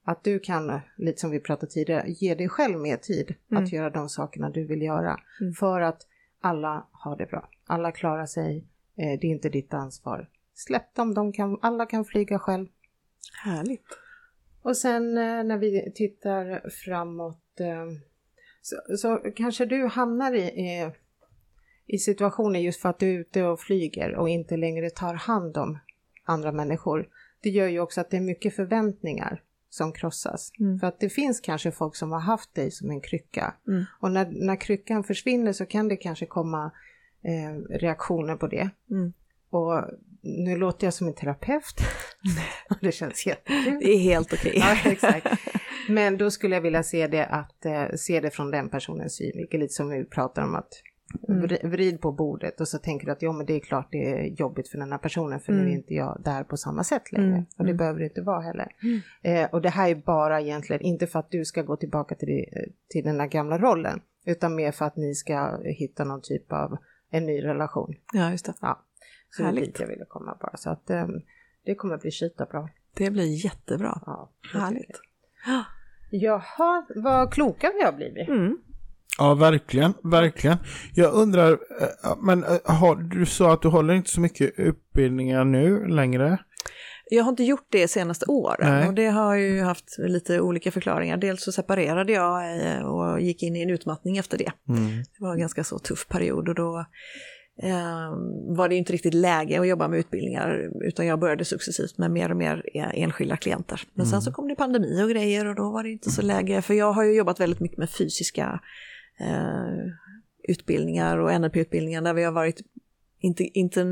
Att 0.08 0.24
du 0.24 0.40
kan, 0.40 0.80
lite 0.98 1.20
som 1.20 1.32
vi 1.32 1.40
pratade 1.40 1.72
tidigare, 1.72 2.04
ge 2.08 2.36
dig 2.36 2.50
själv 2.50 2.80
mer 2.80 2.98
tid 2.98 3.36
mm. 3.52 3.64
att 3.64 3.72
göra 3.72 3.90
de 3.90 4.10
sakerna 4.10 4.50
du 4.50 4.66
vill 4.66 4.82
göra. 4.82 5.20
Mm. 5.42 5.54
För 5.54 5.82
att 5.82 6.02
alla 6.42 6.88
har 6.92 7.18
det 7.18 7.26
bra. 7.26 7.50
Alla 7.66 7.92
klarar 7.92 8.26
sig. 8.26 8.68
Eh, 8.98 9.20
det 9.20 9.28
är 9.28 9.32
inte 9.32 9.50
ditt 9.50 9.74
ansvar. 9.74 10.30
Släpp 10.54 10.96
dem, 10.96 11.14
de 11.14 11.34
kan, 11.34 11.60
alla 11.62 11.86
kan 11.86 12.06
flyga 12.06 12.40
själv. 12.40 12.68
Härligt. 13.44 13.86
Och 14.62 14.78
sen 14.78 15.18
eh, 15.18 15.44
när 15.44 15.58
vi 15.58 15.92
tittar 15.96 16.70
framåt 16.70 17.42
så, 18.62 18.98
så 18.98 19.18
kanske 19.36 19.66
du 19.66 19.88
hamnar 19.88 20.34
i, 20.34 20.42
i, 20.42 20.92
i 21.86 21.98
situationer 21.98 22.60
just 22.60 22.82
för 22.82 22.90
att 22.90 23.00
du 23.00 23.16
är 23.16 23.20
ute 23.20 23.44
och 23.44 23.60
flyger 23.60 24.16
och 24.16 24.30
inte 24.30 24.58
längre 24.58 24.90
tar 24.90 25.14
hand 25.14 25.58
om 25.58 25.80
andra 26.24 26.52
människor. 26.52 27.10
Det 27.42 27.50
gör 27.50 27.68
ju 27.68 27.80
också 27.80 28.02
att 28.02 28.10
det 28.10 28.18
är 28.18 28.22
mycket 28.22 28.56
förväntningar 28.56 29.42
som 29.76 29.92
krossas. 29.92 30.52
Mm. 30.60 30.80
För 30.80 30.88
att 30.88 31.00
det 31.00 31.10
finns 31.10 31.40
kanske 31.40 31.72
folk 31.72 31.96
som 31.96 32.12
har 32.12 32.20
haft 32.20 32.56
dig 32.56 32.72
som 32.72 32.90
en 32.90 33.02
krycka. 33.02 33.54
Mm. 33.68 33.84
Och 34.00 34.12
när, 34.12 34.28
när 34.32 34.62
kryckan 34.62 35.04
försvinner 35.04 35.54
så 35.54 35.66
kan 35.66 35.88
det 35.88 35.96
kanske 35.96 36.26
komma 36.26 36.72
eh, 37.24 37.78
reaktioner 37.78 38.36
på 38.36 38.48
det. 38.48 38.70
Mm. 38.92 39.14
Och 39.50 39.84
nu 40.22 40.58
låter 40.58 40.88
jag 40.88 40.94
som 40.94 41.08
en 41.08 41.14
terapeut. 41.14 41.76
det 42.82 42.92
känns 42.92 43.26
jättekul. 43.26 43.80
Det 43.80 43.94
är 43.94 44.00
helt 44.00 44.34
okej. 44.34 44.54
Ja, 44.60 44.92
exakt. 44.92 45.28
Men 45.90 46.18
då 46.18 46.32
skulle 46.32 46.56
jag 46.56 46.62
vilja 46.62 46.84
se 46.84 47.08
det, 47.08 47.26
att, 47.26 47.66
eh, 47.66 47.86
se 47.96 48.20
det 48.20 48.32
från 48.32 48.52
den 48.52 48.70
personens 48.70 49.16
synvinkel, 49.16 49.60
lite 49.60 49.74
som 49.74 49.90
vi 49.90 50.06
pratar 50.06 50.44
om 50.44 50.56
att 50.56 50.70
mm. 51.28 51.72
vrid 51.72 52.02
på 52.02 52.12
bordet 52.12 52.62
och 52.62 52.68
så 52.68 52.78
tänker 52.78 53.06
du 53.06 53.12
att 53.12 53.22
ja 53.22 53.32
men 53.32 53.46
det 53.46 53.54
är 53.54 53.60
klart 53.60 53.88
det 53.92 54.12
är 54.12 54.24
jobbigt 54.24 54.68
för 54.68 54.78
den 54.78 54.92
här 54.92 54.98
personen 54.98 55.40
för 55.40 55.54
mm. 55.54 55.66
nu 55.66 55.72
är 55.72 55.76
inte 55.76 55.94
jag 55.94 56.22
där 56.26 56.44
på 56.44 56.58
samma 56.58 56.84
sätt 56.84 57.12
längre. 57.12 57.28
Mm. 57.28 57.46
Och 57.58 57.64
det 57.64 57.72
mm. 57.72 57.78
behöver 57.78 58.00
det 58.00 58.06
inte 58.06 58.22
vara 58.22 58.42
heller. 58.42 58.68
Mm. 58.84 59.02
Eh, 59.22 59.50
och 59.54 59.62
det 59.62 59.70
här 59.70 59.90
är 59.90 59.96
bara 59.96 60.42
egentligen 60.42 60.82
inte 60.82 61.08
för 61.08 61.20
att 61.20 61.32
du 61.32 61.46
ska 61.46 61.62
gå 61.62 61.76
tillbaka 61.76 62.16
till, 62.16 62.28
det, 62.28 62.66
till 62.90 63.04
den 63.04 63.18
där 63.18 63.28
gamla 63.28 63.58
rollen 63.58 64.02
utan 64.26 64.56
mer 64.56 64.72
för 64.72 64.86
att 64.86 64.96
ni 64.96 65.16
ska 65.16 65.60
hitta 65.64 66.04
någon 66.04 66.22
typ 66.22 66.52
av 66.52 66.78
en 67.10 67.26
ny 67.26 67.44
relation. 67.44 67.96
Ja, 68.14 68.32
just 68.32 68.46
det. 68.46 68.54
Ja. 68.62 68.86
Så 69.30 69.44
Härligt. 69.44 69.62
det 69.62 69.66
dit 69.66 69.80
jag 69.80 69.88
ville 69.88 70.06
komma 70.06 70.38
bara. 70.42 70.58
Så 70.58 70.70
att 70.70 70.90
um, 70.90 71.22
det 71.66 71.76
kommer 71.76 71.98
bli 71.98 72.12
skita 72.12 72.46
bra. 72.46 72.70
Det 72.94 73.12
blir 73.12 73.46
jättebra. 73.46 74.02
Ja, 74.06 74.32
Härligt. 74.54 75.02
Jaha, 76.10 76.86
vad 76.96 77.34
kloka 77.34 77.72
vi 77.80 77.84
har 77.84 77.94
blivit. 77.94 78.28
Mm. 78.28 78.58
Ja, 79.18 79.34
verkligen, 79.34 79.94
verkligen. 80.04 80.58
Jag 80.94 81.14
undrar, 81.14 81.52
eh, 81.52 82.16
men 82.22 82.44
eh, 82.44 82.58
har, 82.64 82.96
du 82.96 83.26
sa 83.26 83.54
att 83.54 83.62
du 83.62 83.68
håller 83.68 83.94
inte 83.94 84.10
så 84.10 84.22
mycket 84.22 84.54
utbildningar 84.58 85.46
nu 85.46 85.88
längre? 85.88 86.38
Jag 87.10 87.24
har 87.24 87.30
inte 87.30 87.44
gjort 87.44 87.68
det 87.70 87.88
senaste 87.88 88.26
åren 88.26 88.72
Nej. 88.72 88.88
och 88.88 88.94
det 88.94 89.08
har 89.08 89.36
ju 89.36 89.62
haft 89.62 89.98
lite 89.98 90.42
olika 90.42 90.72
förklaringar. 90.72 91.18
Dels 91.18 91.44
så 91.44 91.52
separerade 91.52 92.14
jag 92.14 92.62
eh, 92.62 92.82
och 92.82 93.22
gick 93.22 93.44
in 93.44 93.56
i 93.56 93.62
en 93.62 93.70
utmattning 93.70 94.18
efter 94.18 94.38
det. 94.38 94.52
Mm. 94.70 94.98
Det 94.98 95.24
var 95.24 95.34
en 95.34 95.40
ganska 95.40 95.64
så 95.64 95.80
tuff 95.80 96.08
period 96.08 96.50
och 96.50 96.56
då 96.56 96.86
eh, 97.64 98.10
var 98.58 98.70
det 98.70 98.76
inte 98.76 98.94
riktigt 98.94 99.14
läge 99.14 99.60
att 99.60 99.68
jobba 99.68 99.88
med 99.88 100.00
utbildningar 100.00 100.70
utan 100.88 101.06
jag 101.06 101.20
började 101.20 101.46
successivt 101.46 101.98
med 101.98 102.12
mer 102.12 102.32
och 102.32 102.38
mer 102.38 102.64
enskilda 102.74 103.38
klienter. 103.38 103.82
Men 103.94 104.06
mm. 104.06 104.12
sen 104.12 104.22
så 104.22 104.32
kom 104.32 104.48
det 104.48 104.56
pandemi 104.56 105.04
och 105.04 105.10
grejer 105.10 105.46
och 105.46 105.56
då 105.56 105.72
var 105.72 105.84
det 105.84 105.90
inte 105.90 106.12
så 106.12 106.22
läge 106.22 106.62
för 106.62 106.74
jag 106.74 106.94
har 106.94 107.04
ju 107.04 107.14
jobbat 107.14 107.40
väldigt 107.40 107.60
mycket 107.60 107.78
med 107.78 107.90
fysiska 107.90 108.60
utbildningar 110.48 111.18
och 111.18 111.42
NLP-utbildningar 111.42 112.02
där 112.02 112.14
vi 112.14 112.24
har 112.24 112.32
varit 112.32 112.62
inte, 113.20 113.44
inte, 113.44 113.84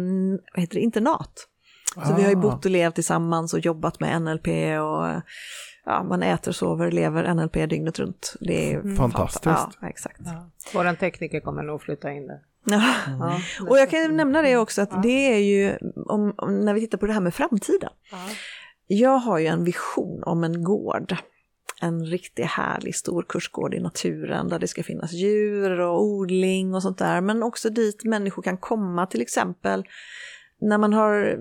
vad 0.54 0.62
heter 0.62 0.76
det, 0.76 0.82
internat. 0.82 1.48
Så 1.94 2.02
ah. 2.02 2.16
vi 2.16 2.24
har 2.24 2.30
ju 2.30 2.38
ah. 2.38 2.42
bott 2.42 2.66
och 2.66 2.72
levt 2.72 2.96
tillsammans 2.96 3.54
och 3.54 3.60
jobbat 3.60 4.00
med 4.00 4.22
NLP 4.22 4.48
och 4.82 5.22
ja, 5.86 6.04
man 6.04 6.24
äter, 6.24 6.52
sover, 6.52 6.92
lever 6.92 7.34
NLP 7.34 7.54
dygnet 7.54 8.00
runt. 8.00 8.36
Det 8.40 8.72
är 8.72 8.80
mm. 8.80 8.96
fantastiskt. 8.96 9.46
Ja, 9.82 9.88
exakt. 9.88 10.22
Ja. 10.26 10.52
Vår 10.74 10.96
tekniker 10.96 11.40
kommer 11.40 11.64
nog 11.64 11.82
flytta 11.82 12.12
in 12.12 12.28
där. 12.28 12.40
Ja. 12.66 12.94
ja. 13.08 13.40
och 13.70 13.78
jag 13.78 13.90
kan 13.90 14.18
nämna 14.18 14.42
det 14.42 14.58
också 14.58 14.82
att 14.82 14.90
ja. 14.92 15.00
det 15.04 15.34
är 15.34 15.40
ju, 15.40 15.78
om, 15.96 16.34
om, 16.38 16.60
när 16.60 16.74
vi 16.74 16.80
tittar 16.80 16.98
på 16.98 17.06
det 17.06 17.14
här 17.14 17.22
med 17.22 17.34
framtiden. 17.34 17.90
Ja. 18.12 18.18
Jag 18.88 19.18
har 19.18 19.40
ju 19.40 19.48
en 19.48 19.64
vision 19.64 20.24
om 20.24 20.44
en 20.44 20.64
gård. 20.64 21.16
En 21.84 22.06
riktigt 22.06 22.46
härlig 22.46 22.96
stor 22.96 23.26
kursgård 23.30 23.74
i 23.74 23.80
naturen 23.80 24.50
där 24.50 24.60
det 24.60 24.68
ska 24.68 24.84
finnas 24.84 25.14
djur 25.14 25.80
och 25.80 26.04
odling 26.04 26.74
och 26.76 26.82
sånt 26.82 26.98
där. 26.98 27.22
Men 27.22 27.44
också 27.44 27.70
dit 27.70 28.04
människor 28.04 28.42
kan 28.42 28.58
komma 28.58 29.06
till 29.06 29.22
exempel 29.22 29.84
när 30.62 30.78
man 30.78 30.94
har, 30.94 31.40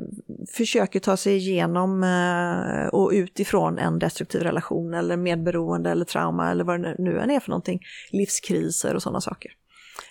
försöker 0.56 1.01
ta 1.01 1.16
sig 1.16 1.36
igenom 1.36 2.02
eh, 2.02 2.86
och 2.86 3.10
utifrån 3.12 3.78
en 3.78 3.98
destruktiv 3.98 4.40
relation 4.40 4.94
eller 4.94 5.16
medberoende 5.16 5.90
eller 5.90 6.05
trauma 6.05 6.51
eller 6.51 6.64
vad 6.64 6.82
det 6.82 6.94
nu 6.98 7.20
än 7.20 7.31
är 7.31 7.40
för 7.40 7.51
någonting, 7.51 7.81
livskriser 8.10 8.94
och 8.94 9.02
sådana 9.02 9.20
saker. 9.20 9.52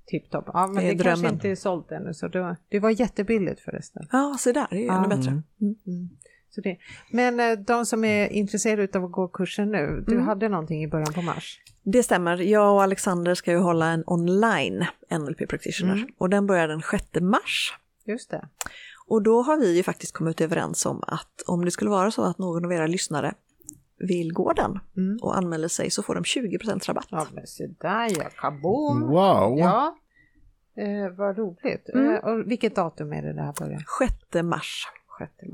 tipptopp. 0.05 0.49
Ja, 0.53 0.67
men 0.67 0.83
det, 0.83 0.93
det 0.93 1.03
kanske 1.03 1.29
inte 1.29 1.49
är 1.49 1.55
sålt 1.55 1.91
ännu 1.91 2.13
så 2.13 2.27
det 2.27 2.39
var, 2.39 2.55
det 2.69 2.79
var 2.79 2.89
jättebilligt 2.89 3.61
förresten. 3.61 4.07
Ja, 4.11 4.35
så 4.39 4.51
där, 4.51 4.67
det 4.69 4.75
är 4.75 4.79
ju 4.79 4.87
ännu 4.87 5.07
bättre. 5.07 5.31
Mm. 5.31 5.43
Mm. 5.61 6.09
Så 6.49 6.61
det. 6.61 6.77
Men 7.11 7.39
eh, 7.39 7.59
de 7.59 7.85
som 7.85 8.03
är 8.03 8.27
intresserade 8.27 8.97
av 8.97 9.05
att 9.05 9.11
gå 9.11 9.27
kursen 9.27 9.71
nu, 9.71 10.03
du 10.07 10.13
mm. 10.13 10.25
hade 10.25 10.49
någonting 10.49 10.83
i 10.83 10.87
början 10.87 11.13
på 11.13 11.21
mars? 11.21 11.59
Det 11.83 12.03
stämmer. 12.03 12.37
Jag 12.37 12.73
och 12.73 12.83
Alexander 12.83 13.35
ska 13.35 13.51
ju 13.51 13.57
hålla 13.57 13.85
en 13.85 14.03
online 14.07 14.85
NLP 15.11 15.49
practitioner 15.49 15.93
mm. 15.93 16.07
och 16.17 16.29
den 16.29 16.47
börjar 16.47 16.67
den 16.67 16.81
6 16.81 17.05
mars. 17.21 17.73
Just 18.05 18.31
det. 18.31 18.47
Och 19.07 19.21
då 19.21 19.41
har 19.41 19.57
vi 19.57 19.77
ju 19.77 19.83
faktiskt 19.83 20.13
kommit 20.13 20.41
överens 20.41 20.85
om 20.85 21.03
att 21.07 21.43
om 21.47 21.65
det 21.65 21.71
skulle 21.71 21.89
vara 21.89 22.11
så 22.11 22.23
att 22.23 22.37
någon 22.37 22.65
av 22.65 22.73
era 22.73 22.87
lyssnare 22.87 23.33
vill 24.07 24.33
gå 24.33 24.53
den 24.53 24.79
mm. 24.97 25.17
och 25.21 25.37
anmäler 25.37 25.67
sig 25.67 25.89
så 25.89 26.03
får 26.03 26.15
de 26.15 26.23
20% 26.23 26.87
rabatt. 26.87 27.07
Ja 27.09 27.27
men 27.33 27.47
se 27.47 27.67
där 27.67 28.09
ja, 28.19 28.29
kaboom! 28.37 29.01
Wow! 29.01 29.57
Ja, 29.59 29.95
eh, 30.77 31.15
vad 31.17 31.37
roligt. 31.37 31.89
Mm. 31.93 32.13
Eh, 32.13 32.19
och 32.19 32.51
vilket 32.51 32.75
datum 32.75 33.13
är 33.13 33.21
det 33.21 33.33
där 33.33 33.53
börjar? 33.59 33.83
6 34.31 34.43
mars. 34.43 34.87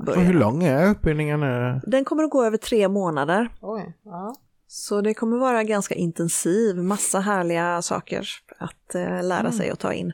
Och 0.06 0.16
hur 0.16 0.34
lång 0.34 0.64
är 0.64 0.90
utbildningen? 0.90 1.40
Den 1.86 2.04
kommer 2.04 2.24
att 2.24 2.30
gå 2.30 2.44
över 2.44 2.56
tre 2.56 2.88
månader. 2.88 3.48
Oj, 3.60 3.92
ja. 4.04 4.34
Så 4.66 5.00
det 5.00 5.14
kommer 5.14 5.36
vara 5.38 5.64
ganska 5.64 5.94
intensiv, 5.94 6.76
massa 6.76 7.20
härliga 7.20 7.82
saker 7.82 8.28
att 8.58 8.94
eh, 8.94 9.22
lära 9.22 9.40
mm. 9.40 9.52
sig 9.52 9.72
och 9.72 9.78
ta 9.78 9.92
in. 9.92 10.12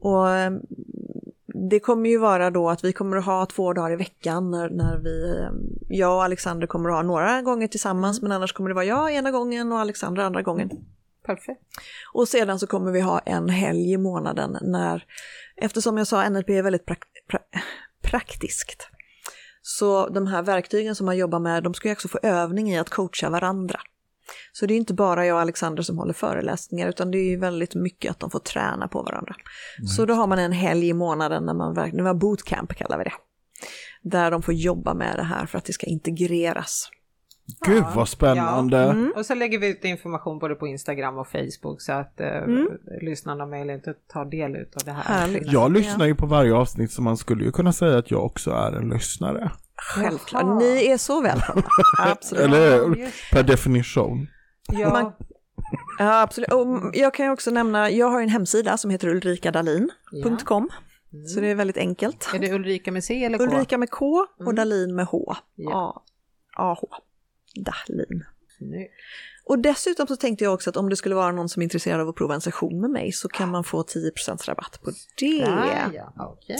Och 0.00 0.30
eh, 0.30 0.52
det 1.68 1.80
kommer 1.80 2.10
ju 2.10 2.18
vara 2.18 2.50
då 2.50 2.70
att 2.70 2.84
vi 2.84 2.92
kommer 2.92 3.16
att 3.16 3.24
ha 3.24 3.46
två 3.46 3.72
dagar 3.72 3.92
i 3.92 3.96
veckan 3.96 4.50
när, 4.50 4.70
när 4.70 4.98
vi, 4.98 5.38
eh, 5.38 5.50
jag 5.88 6.14
och 6.14 6.24
Alexander 6.24 6.66
kommer 6.66 6.88
att 6.88 6.94
ha 6.94 7.02
några 7.02 7.42
gånger 7.42 7.68
tillsammans 7.68 8.18
Mm. 8.18 8.28
men 8.28 8.36
annars 8.36 8.52
kommer 8.52 8.68
det 8.70 8.74
vara 8.74 8.84
jag 8.84 9.14
ena 9.14 9.30
gången 9.30 9.72
och 9.72 9.78
Alexander 9.78 10.22
andra 10.22 10.42
gången. 10.42 10.70
Perfekt. 11.26 11.60
Och 12.12 12.28
sedan 12.28 12.58
så 12.58 12.66
kommer 12.66 12.92
vi 12.92 13.00
ha 13.00 13.18
en 13.18 13.48
helg 13.48 13.92
i 13.92 13.96
månaden 13.96 14.58
när, 14.62 15.04
eftersom 15.56 15.98
jag 15.98 16.06
sa 16.06 16.28
NLP 16.28 16.50
är 16.50 16.62
väldigt 16.62 16.86
prak 16.86 17.04
pra 17.28 17.38
praktiskt, 18.02 18.88
så 19.62 20.08
de 20.08 20.26
här 20.26 20.42
verktygen 20.42 20.94
som 20.94 21.06
man 21.06 21.16
jobbar 21.16 21.38
med, 21.38 21.62
de 21.62 21.74
ska 21.74 21.88
ju 21.88 21.92
också 21.92 22.08
få 22.08 22.18
övning 22.22 22.70
i 22.70 22.78
att 22.78 22.90
coacha 22.90 23.30
varandra. 23.30 23.80
Så 24.52 24.66
det 24.66 24.74
är 24.74 24.76
inte 24.76 24.94
bara 24.94 25.26
jag 25.26 25.34
och 25.34 25.40
Alexander 25.40 25.82
som 25.82 25.98
håller 25.98 26.12
föreläsningar 26.12 26.88
utan 26.88 27.10
det 27.10 27.18
är 27.18 27.30
ju 27.30 27.36
väldigt 27.36 27.74
mycket 27.74 28.10
att 28.10 28.20
de 28.20 28.30
får 28.30 28.38
träna 28.38 28.88
på 28.88 29.02
varandra. 29.02 29.34
Så 29.96 30.06
då 30.06 30.14
har 30.14 30.26
man 30.26 30.38
en 30.38 30.52
helg 30.52 30.88
i 30.88 30.92
månaden 30.92 31.44
när 31.44 31.54
man 31.54 31.74
verkligen, 31.74 32.04
var 32.04 32.14
bootcamp 32.14 32.74
kallar 32.74 32.98
vi 32.98 33.04
det. 33.04 33.12
Där 34.02 34.30
de 34.30 34.42
får 34.42 34.54
jobba 34.54 34.94
med 34.94 35.16
det 35.16 35.22
här 35.22 35.46
för 35.46 35.58
att 35.58 35.64
det 35.64 35.72
ska 35.72 35.86
integreras. 35.86 36.90
Gud 37.66 37.84
vad 37.94 38.08
spännande. 38.08 38.76
Ja. 38.76 39.20
Och 39.20 39.26
så 39.26 39.34
lägger 39.34 39.58
vi 39.58 39.68
ut 39.68 39.84
information 39.84 40.38
både 40.38 40.54
på 40.54 40.66
Instagram 40.66 41.18
och 41.18 41.28
Facebook 41.28 41.82
så 41.82 41.92
att 41.92 42.20
eh, 42.20 42.28
lyssnarna 43.02 43.44
har 43.44 43.50
möjlighet 43.50 43.88
att 43.88 44.08
ta 44.08 44.24
del 44.24 44.56
av 44.56 44.84
det 44.84 44.92
här. 44.92 45.02
Härligt. 45.02 45.52
Jag 45.52 45.72
lyssnar 45.72 46.06
ju 46.06 46.14
på 46.14 46.26
varje 46.26 46.54
avsnitt 46.54 46.90
så 46.90 47.02
man 47.02 47.16
skulle 47.16 47.44
ju 47.44 47.52
kunna 47.52 47.72
säga 47.72 47.98
att 47.98 48.10
jag 48.10 48.24
också 48.24 48.50
är 48.50 48.72
en 48.72 48.88
lyssnare. 48.88 49.50
Självklart, 49.80 50.42
Jaha. 50.42 50.58
ni 50.58 50.86
är 50.86 50.98
så 50.98 51.20
välkomna. 51.20 51.62
Absolut. 51.98 52.44
Eller 52.44 53.10
Per 53.32 53.42
definition. 53.42 54.26
Ja, 54.72 54.90
Man- 54.90 55.12
Ja, 55.98 56.20
absolut. 56.22 56.52
Och 56.52 56.90
jag 56.92 57.14
kan 57.14 57.26
ju 57.26 57.32
också 57.32 57.50
nämna, 57.50 57.90
jag 57.90 58.06
har 58.10 58.22
en 58.22 58.28
hemsida 58.28 58.76
som 58.76 58.90
heter 58.90 59.08
ulrikadalin.com. 59.08 60.68
Så 61.34 61.40
det 61.40 61.46
är 61.48 61.54
väldigt 61.54 61.76
enkelt. 61.76 62.28
är 62.34 62.38
det 62.38 62.52
Ulrika 62.52 62.92
med 62.92 63.04
C 63.04 63.24
eller 63.24 63.38
K? 63.38 63.44
Ulrika 63.44 63.78
med 63.78 63.90
K 63.90 64.06
och 64.38 64.42
Mm. 64.42 64.54
Dalin 64.54 64.94
med 64.94 65.06
H. 65.06 65.34
Ja. 65.56 66.04
A-H. 66.56 66.88
Dalin. 67.54 68.24
Snyggt. 68.58 68.92
Och 69.44 69.58
dessutom 69.58 70.06
så 70.06 70.16
tänkte 70.16 70.44
jag 70.44 70.54
också 70.54 70.70
att 70.70 70.76
om 70.76 70.88
det 70.88 70.96
skulle 70.96 71.14
vara 71.14 71.32
någon 71.32 71.48
som 71.48 71.62
är 71.62 71.64
intresserad 71.64 72.00
av 72.00 72.08
att 72.08 72.14
prova 72.16 72.34
en 72.34 72.40
session 72.40 72.80
med 72.80 72.90
mig 72.90 73.12
så 73.12 73.28
kan 73.28 73.50
man 73.50 73.64
få 73.64 73.82
10% 73.82 74.44
rabatt 74.48 74.80
på 74.84 74.90
det. 75.20 75.44
Där 75.44 75.90
ja, 75.94 76.12
okej, 76.16 76.56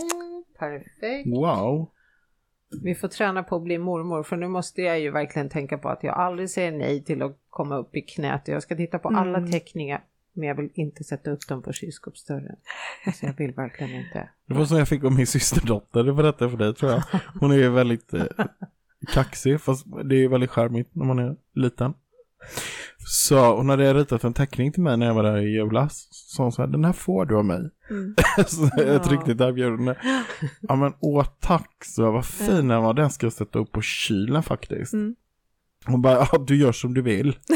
perfekt. 0.59 1.26
Wow. 1.26 1.90
Vi 2.82 2.94
får 2.94 3.09
träna 3.09 3.42
på 3.42 3.56
att 3.56 3.62
bli 3.62 3.78
mormor 3.78 4.22
för 4.22 4.36
nu 4.36 4.48
måste 4.48 4.82
jag 4.82 5.01
ju 5.01 5.10
verkligen 5.10 5.48
tänka 5.48 5.78
på 5.78 5.88
att 5.88 6.02
jag 6.05 6.14
aldrig 6.14 6.51
säger 6.51 6.72
nej 6.72 7.05
till 7.05 7.22
att 7.22 7.36
komma 7.51 7.76
upp 7.76 7.97
i 7.97 8.01
knät. 8.02 8.48
Jag 8.48 8.62
ska 8.62 8.76
titta 8.76 8.98
på 8.98 9.09
alla 9.09 9.38
Mm. 9.38 9.51
teckningar 9.51 10.05
men 10.32 10.48
jag 10.48 10.55
vill 10.55 10.70
inte 10.74 11.05
sätta 11.05 11.30
upp 11.30 11.48
dem 11.48 11.62
på 11.62 11.72
kylskåpsdörren. 11.72 12.56
Så 13.14 13.26
jag 13.26 13.36
vill 13.36 13.52
verkligen 13.52 13.94
inte. 14.05 14.28
Det 14.47 14.55
var 14.55 14.64
som 14.64 14.78
jag 14.78 14.88
fick 14.88 15.05
av 15.05 15.12
min 15.12 15.26
systerdotter, 15.26 16.05
det 16.05 16.12
berättade 16.12 16.44
jag 16.44 16.51
för 16.51 16.59
dig 16.59 16.74
tror 16.74 16.90
jag. 16.92 17.02
Hon 17.40 17.51
är 17.52 17.56
ju 17.56 17.68
väldigt 17.68 18.14
eh, 18.14 18.22
kaxig, 19.12 19.60
fast 19.60 19.86
det 20.05 20.16
är 20.24 20.28
väldigt 20.28 20.51
charmigt 20.51 20.94
när 20.94 21.05
man 21.05 21.18
är 21.18 21.36
liten. 21.55 21.94
Så 23.06 23.56
hon 23.56 23.68
hade 23.68 23.94
ritat 23.94 24.24
en 24.24 24.32
teckning 24.35 24.72
till 24.72 24.82
mig 24.82 24.97
när 24.97 25.06
jag 25.06 25.14
var 25.14 25.22
där 25.22 25.36
i 25.39 25.51
julas. 25.52 26.09
Så 26.10 26.43
hon 26.43 26.52
sa, 26.52 26.66
den 26.66 26.85
här 26.85 26.93
får 26.93 27.24
du 27.27 27.36
av 27.36 27.44
mig. 27.44 27.70
Mm. 27.90 28.14
så 28.47 28.64
ett 28.64 28.72
Ja. 28.77 29.12
riktigt 29.12 29.40
erbjudande. 29.40 29.94
Ja 30.60 30.77
men 30.77 30.93
åh 31.01 31.27
tack, 31.40 31.85
så 31.85 32.10
vad 32.10 32.27
fin 32.27 32.68
den 32.68 32.82
var. 32.82 32.94
Den 32.94 33.10
ska 33.10 33.27
jag 33.27 33.32
sätta 33.32 33.59
upp 33.59 33.72
på 33.72 33.82
kylen 33.82 34.43
faktiskt. 34.43 34.93
Mm. 34.93 35.14
Hon 35.86 36.02
bara, 36.02 36.28
ja 36.32 36.39
du 36.47 36.56
gör 36.56 36.72
som 36.72 36.94
du 36.94 37.02
vill. 37.02 37.36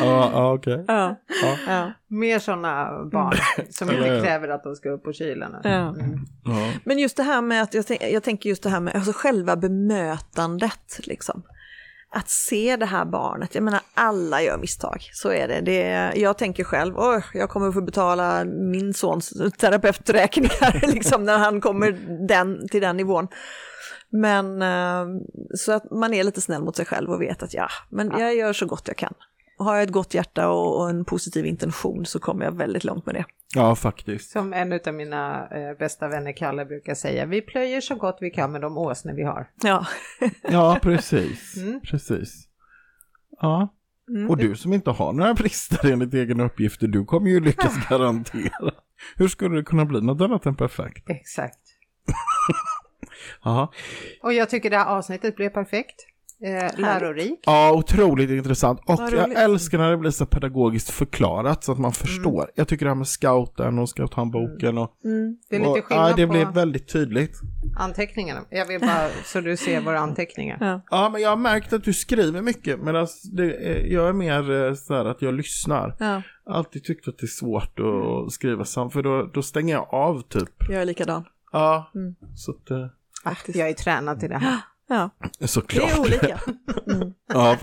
Ja, 0.00 0.30
ja 0.32 0.52
okej. 0.52 0.84
Ja. 0.88 1.16
Ja. 1.42 1.56
Ja. 1.68 1.92
Mer 2.08 2.38
sådana 2.38 3.04
barn 3.12 3.34
som 3.70 3.90
inte 3.90 4.20
kräver 4.24 4.48
att 4.48 4.62
de 4.64 4.74
ska 4.76 4.90
upp 4.90 5.04
på 5.04 5.12
kylen. 5.12 5.52
Ja. 5.64 5.70
Mm. 5.88 6.18
Ja. 6.44 6.72
Men 6.84 6.98
just 6.98 7.16
det 7.16 7.22
här 7.22 7.42
med 7.42 7.62
att 7.62 7.74
jag, 7.74 7.86
tänk, 7.86 8.02
jag 8.02 8.22
tänker 8.22 8.48
just 8.48 8.62
det 8.62 8.70
här 8.70 8.80
med 8.80 8.94
alltså 8.94 9.12
själva 9.14 9.56
bemötandet 9.56 11.00
liksom. 11.02 11.42
Att 12.16 12.28
se 12.28 12.76
det 12.76 12.86
här 12.86 13.04
barnet, 13.04 13.54
jag 13.54 13.64
menar 13.64 13.80
alla 13.94 14.42
gör 14.42 14.58
misstag, 14.58 15.10
så 15.12 15.32
är 15.32 15.48
det. 15.48 15.60
det 15.60 16.12
jag 16.16 16.38
tänker 16.38 16.64
själv, 16.64 16.98
Åh, 16.98 17.22
jag 17.34 17.50
kommer 17.50 17.72
få 17.72 17.80
betala 17.80 18.44
min 18.44 18.94
sons 18.94 19.32
terapeuträkningar 19.58 20.86
liksom 20.94 21.24
när 21.24 21.38
han 21.38 21.60
kommer 21.60 21.92
den, 22.28 22.68
till 22.68 22.80
den 22.80 22.96
nivån. 22.96 23.28
Men 24.10 24.62
eh, 24.62 25.06
så 25.54 25.72
att 25.72 25.90
man 25.90 26.14
är 26.14 26.24
lite 26.24 26.40
snäll 26.40 26.62
mot 26.62 26.76
sig 26.76 26.86
själv 26.86 27.10
och 27.10 27.22
vet 27.22 27.42
att 27.42 27.54
ja, 27.54 27.68
men 27.90 28.10
jag 28.18 28.34
gör 28.34 28.52
så 28.52 28.66
gott 28.66 28.88
jag 28.88 28.96
kan. 28.96 29.14
Har 29.58 29.74
jag 29.74 29.82
ett 29.82 29.90
gott 29.92 30.14
hjärta 30.14 30.48
och, 30.48 30.80
och 30.80 30.90
en 30.90 31.04
positiv 31.04 31.46
intention 31.46 32.06
så 32.06 32.18
kommer 32.18 32.44
jag 32.44 32.52
väldigt 32.52 32.84
långt 32.84 33.06
med 33.06 33.14
det. 33.14 33.24
ja, 33.54 33.74
faktiskt. 33.76 34.30
Som 34.30 34.52
en 34.52 34.80
av 34.86 34.94
mina 34.94 35.48
eh, 35.48 35.78
bästa 35.78 36.08
vänner 36.08 36.32
Kalle 36.32 36.64
brukar 36.64 36.94
säga, 36.94 37.26
vi 37.26 37.42
plöjer 37.42 37.80
så 37.80 37.94
gott 37.94 38.18
vi 38.20 38.30
kan 38.30 38.52
med 38.52 38.60
de 38.60 38.78
åsnor 38.78 39.12
vi 39.12 39.22
har. 39.22 39.50
Ja. 39.62 39.86
Ja, 40.42 40.78
precis. 40.82 41.56
Mm. 41.56 41.80
Precis. 41.80 42.48
Ja. 43.40 43.68
Mm. 44.08 44.30
Och 44.30 44.36
du 44.36 44.56
som 44.56 44.72
inte 44.72 44.90
har 44.90 45.12
några 45.12 45.34
brister 45.34 45.92
enligt 45.92 46.14
egna 46.14 46.44
uppgifter, 46.44 46.86
du 46.86 47.04
kommer 47.04 47.30
ju 47.30 47.40
lyckas 47.40 47.74
garantera. 47.88 48.72
Hur 49.16 49.28
skulle 49.28 49.56
det 49.56 49.62
kunna 49.64 49.84
bli 49.84 50.00
något 50.00 50.20
annat 50.20 50.46
än 50.46 50.56
perfekt? 50.56 51.10
Exakt. 51.10 51.58
Ja. 53.44 53.72
Och 54.22 54.32
jag 54.32 54.50
tycker 54.50 54.70
det 54.70 54.76
här 54.76 54.86
avsnittet 54.96 55.36
blev 55.36 55.48
perfekt. 55.48 56.06
Eh, 56.44 56.80
lärorikt. 56.80 57.42
ja, 57.46 57.72
otroligt 57.72 58.30
intressant. 58.30 58.80
Och 58.86 59.00
jag 59.12 59.32
älskar 59.32 59.78
när 59.78 59.90
det 59.90 59.96
blir 59.96 60.10
så 60.10 60.26
pedagogiskt 60.26 60.90
förklarat 60.90 61.64
så 61.64 61.72
att 61.72 61.78
Mm. 61.78 61.82
man 61.82 61.92
förstår. 61.92 62.50
Jag 62.54 62.68
tycker 62.68 62.84
det 62.84 62.90
här 62.90 62.96
med 62.96 63.06
scouten 63.08 63.78
och 63.78 63.88
scouthandboken 63.88 64.78
och... 64.78 64.92
Mm. 65.04 65.36
Det 65.50 65.56
är 65.56 65.60
lite 65.60 65.70
och, 65.70 65.84
skillnad 65.84 66.10
ja, 66.10 66.16
det 66.16 66.26
på 66.26 66.32
blev 66.32 66.52
väldigt 66.54 66.92
tydligt. 66.92 67.40
anteckningarna. 67.78 68.40
Jag 68.50 68.66
vill 68.66 68.80
bara 68.80 69.08
så 69.24 69.40
du 69.40 69.56
ser 69.56 69.80
våra 69.80 69.98
anteckningar. 69.98 70.56
Ja. 70.60 70.80
Ja, 70.90 71.08
men 71.12 71.20
jag 71.22 71.28
har 71.28 71.36
märkt 71.36 71.72
att 71.72 71.84
du 71.84 71.92
skriver 71.92 72.42
mycket 72.42 72.80
medan 72.80 73.06
är, 73.38 73.92
jag 73.92 74.08
är 74.08 74.12
mer 74.12 74.50
eh, 74.68 74.74
så 74.74 74.94
här 74.94 75.04
att 75.04 75.22
jag 75.22 75.34
lyssnar. 75.34 75.96
Ja, 75.98 76.22
alltid 76.46 76.84
tyckt 76.84 77.08
att 77.08 77.18
det 77.18 77.24
är 77.24 77.26
svårt 77.26 77.78
att 77.80 78.32
skriva 78.32 78.64
sam 78.64 78.90
för 78.90 79.02
då, 79.02 79.30
då 79.34 79.42
stänger 79.42 79.74
jag 79.74 79.94
av 79.94 80.22
typ. 80.22 80.50
jag 80.68 80.82
är 80.82 80.84
likadan. 80.84 81.24
Ja, 81.52 81.90
Mm. 81.94 82.14
så 82.34 82.50
att, 82.50 82.92
Faktiskt. 83.24 83.58
Jag 83.58 83.68
är 83.68 83.72
tränad 83.74 84.20
till 84.20 84.28
det 84.28 84.38
här. 84.38 84.56
Ja, 84.88 85.10
det 85.38 85.48
såklart. 85.48 85.90
är 85.92 86.00
olika. 86.00 86.40
Mm. 86.92 87.12
ja. 87.28 87.56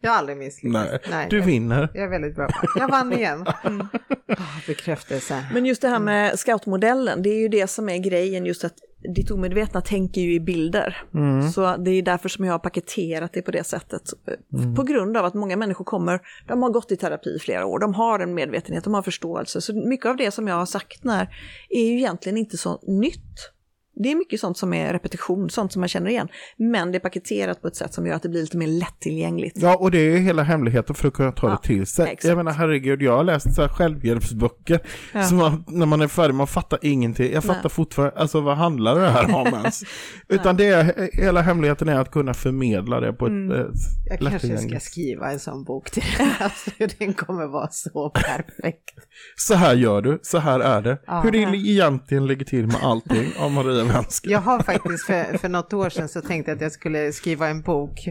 Jag 0.00 0.10
har 0.10 0.18
aldrig 0.18 0.36
misslyckats. 0.36 0.88
Nej, 0.90 0.98
Nej, 1.10 1.26
du 1.30 1.38
jag, 1.38 1.46
vinner. 1.46 1.88
jag 1.94 2.04
är 2.04 2.08
väldigt 2.08 2.34
bra. 2.34 2.48
Jag 2.76 2.88
vann 2.88 3.12
igen. 3.12 3.46
Mm. 3.64 3.86
Ah, 4.28 4.60
bekräftelse. 4.66 5.46
Men 5.54 5.66
just 5.66 5.82
det 5.82 5.88
här 5.88 5.98
med 5.98 6.38
scoutmodellen, 6.38 7.22
det 7.22 7.30
är 7.30 7.38
ju 7.38 7.48
det 7.48 7.66
som 7.66 7.88
är 7.88 7.98
grejen, 7.98 8.46
just 8.46 8.64
att 8.64 8.74
ditt 9.16 9.30
omedvetna 9.30 9.80
tänker 9.80 10.20
ju 10.20 10.34
i 10.34 10.40
bilder. 10.40 11.02
Mm. 11.14 11.50
Så 11.50 11.76
det 11.76 11.90
är 11.90 12.02
därför 12.02 12.28
som 12.28 12.44
jag 12.44 12.52
har 12.52 12.58
paketerat 12.58 13.32
det 13.32 13.42
på 13.42 13.50
det 13.50 13.64
sättet. 13.64 14.02
På 14.76 14.82
grund 14.82 15.16
av 15.16 15.24
att 15.24 15.34
många 15.34 15.56
människor 15.56 15.84
kommer, 15.84 16.20
de 16.48 16.62
har 16.62 16.70
gått 16.70 16.92
i 16.92 16.96
terapi 16.96 17.30
i 17.36 17.38
flera 17.38 17.66
år, 17.66 17.78
de 17.78 17.94
har 17.94 18.18
en 18.20 18.34
medvetenhet, 18.34 18.84
de 18.84 18.94
har 18.94 19.02
förståelse. 19.02 19.60
Så 19.60 19.74
mycket 19.74 20.06
av 20.06 20.16
det 20.16 20.30
som 20.30 20.48
jag 20.48 20.54
har 20.54 20.66
sagt 20.66 21.04
när 21.04 21.36
är 21.68 21.84
ju 21.84 21.98
egentligen 21.98 22.38
inte 22.38 22.56
så 22.56 22.80
nytt. 22.82 23.52
Det 23.94 24.10
är 24.10 24.16
mycket 24.16 24.40
sånt 24.40 24.58
som 24.58 24.74
är 24.74 24.92
repetition, 24.92 25.50
sånt 25.50 25.72
som 25.72 25.80
man 25.80 25.88
känner 25.88 26.10
igen. 26.10 26.28
Men 26.56 26.92
det 26.92 26.98
är 26.98 27.00
paketerat 27.00 27.62
på 27.62 27.68
ett 27.68 27.76
sätt 27.76 27.94
som 27.94 28.06
gör 28.06 28.14
att 28.14 28.22
det 28.22 28.28
blir 28.28 28.40
lite 28.40 28.56
mer 28.56 28.66
lättillgängligt. 28.66 29.56
Ja, 29.62 29.76
och 29.76 29.90
det 29.90 29.98
är 29.98 30.04
ju 30.04 30.16
hela 30.18 30.42
hemligheten 30.42 30.94
för 30.94 31.08
att 31.08 31.14
kunna 31.14 31.32
ta 31.32 31.48
Ja, 31.48 31.58
det 31.62 31.66
till 31.68 31.86
sig. 31.86 32.04
exakt. 32.04 32.24
Jag 32.24 32.36
menar, 32.36 32.52
herregud, 32.52 33.02
jag 33.02 33.16
har 33.16 33.24
läst 33.24 33.54
så 33.54 33.62
här 33.62 33.68
självhjälpsböcker. 33.68 34.80
Ja. 35.12 35.22
Som 35.22 35.36
man, 35.38 35.64
när 35.68 35.86
man 35.86 36.00
är 36.00 36.08
färdig, 36.08 36.34
man 36.34 36.46
fattar 36.46 36.78
ingenting. 36.82 37.32
Jag 37.32 37.44
fattar 37.44 37.62
Nej. 37.62 37.70
fortfarande, 37.70 38.16
alltså 38.20 38.40
vad 38.40 38.56
handlar 38.56 39.00
det 39.00 39.08
här 39.08 39.34
om 39.36 39.46
ens? 39.46 39.82
Utan 40.28 40.56
det 40.56 40.66
är, 40.66 41.10
hela 41.22 41.40
hemligheten 41.40 41.88
är 41.88 41.96
att 42.00 42.10
kunna 42.10 42.34
förmedla 42.34 43.00
det 43.00 43.12
på 43.12 43.26
ett 43.26 43.32
Mm. 43.32 43.60
eh, 43.60 43.66
Jag 44.10 44.18
kanske 44.30 44.58
ska 44.58 44.80
skriva 44.80 45.32
en 45.32 45.38
sån 45.40 45.64
bok 45.64 45.90
till 45.90 46.02
alltså, 46.40 46.70
Den 46.98 47.14
kommer 47.14 47.46
vara 47.46 47.68
så 47.70 48.10
perfekt. 48.10 48.90
Så 49.36 49.54
här 49.54 49.74
gör 49.74 50.02
du, 50.02 50.18
så 50.22 50.38
här 50.38 50.60
är 50.60 50.82
det. 50.82 50.98
Ja. 51.06 51.20
Hur 51.20 51.30
det 51.30 51.38
egentligen 51.38 52.26
ligger 52.26 52.44
till 52.44 52.66
med 52.66 52.76
allting 52.82 53.32
av 53.38 53.50
Maria 53.50 53.81
Wensker. 53.88 54.30
Jag 54.30 54.38
har 54.40 54.60
faktiskt 54.60 55.06
för, 55.06 55.38
för 55.38 55.48
något 55.48 55.72
år 55.72 55.88
sedan 55.90 56.08
så 56.08 56.20
tänkte 56.20 56.50
jag 56.50 56.56
att 56.56 56.62
jag 56.62 56.72
skulle 56.72 57.12
skriva 57.12 57.48
en 57.48 57.62
bok 57.62 58.06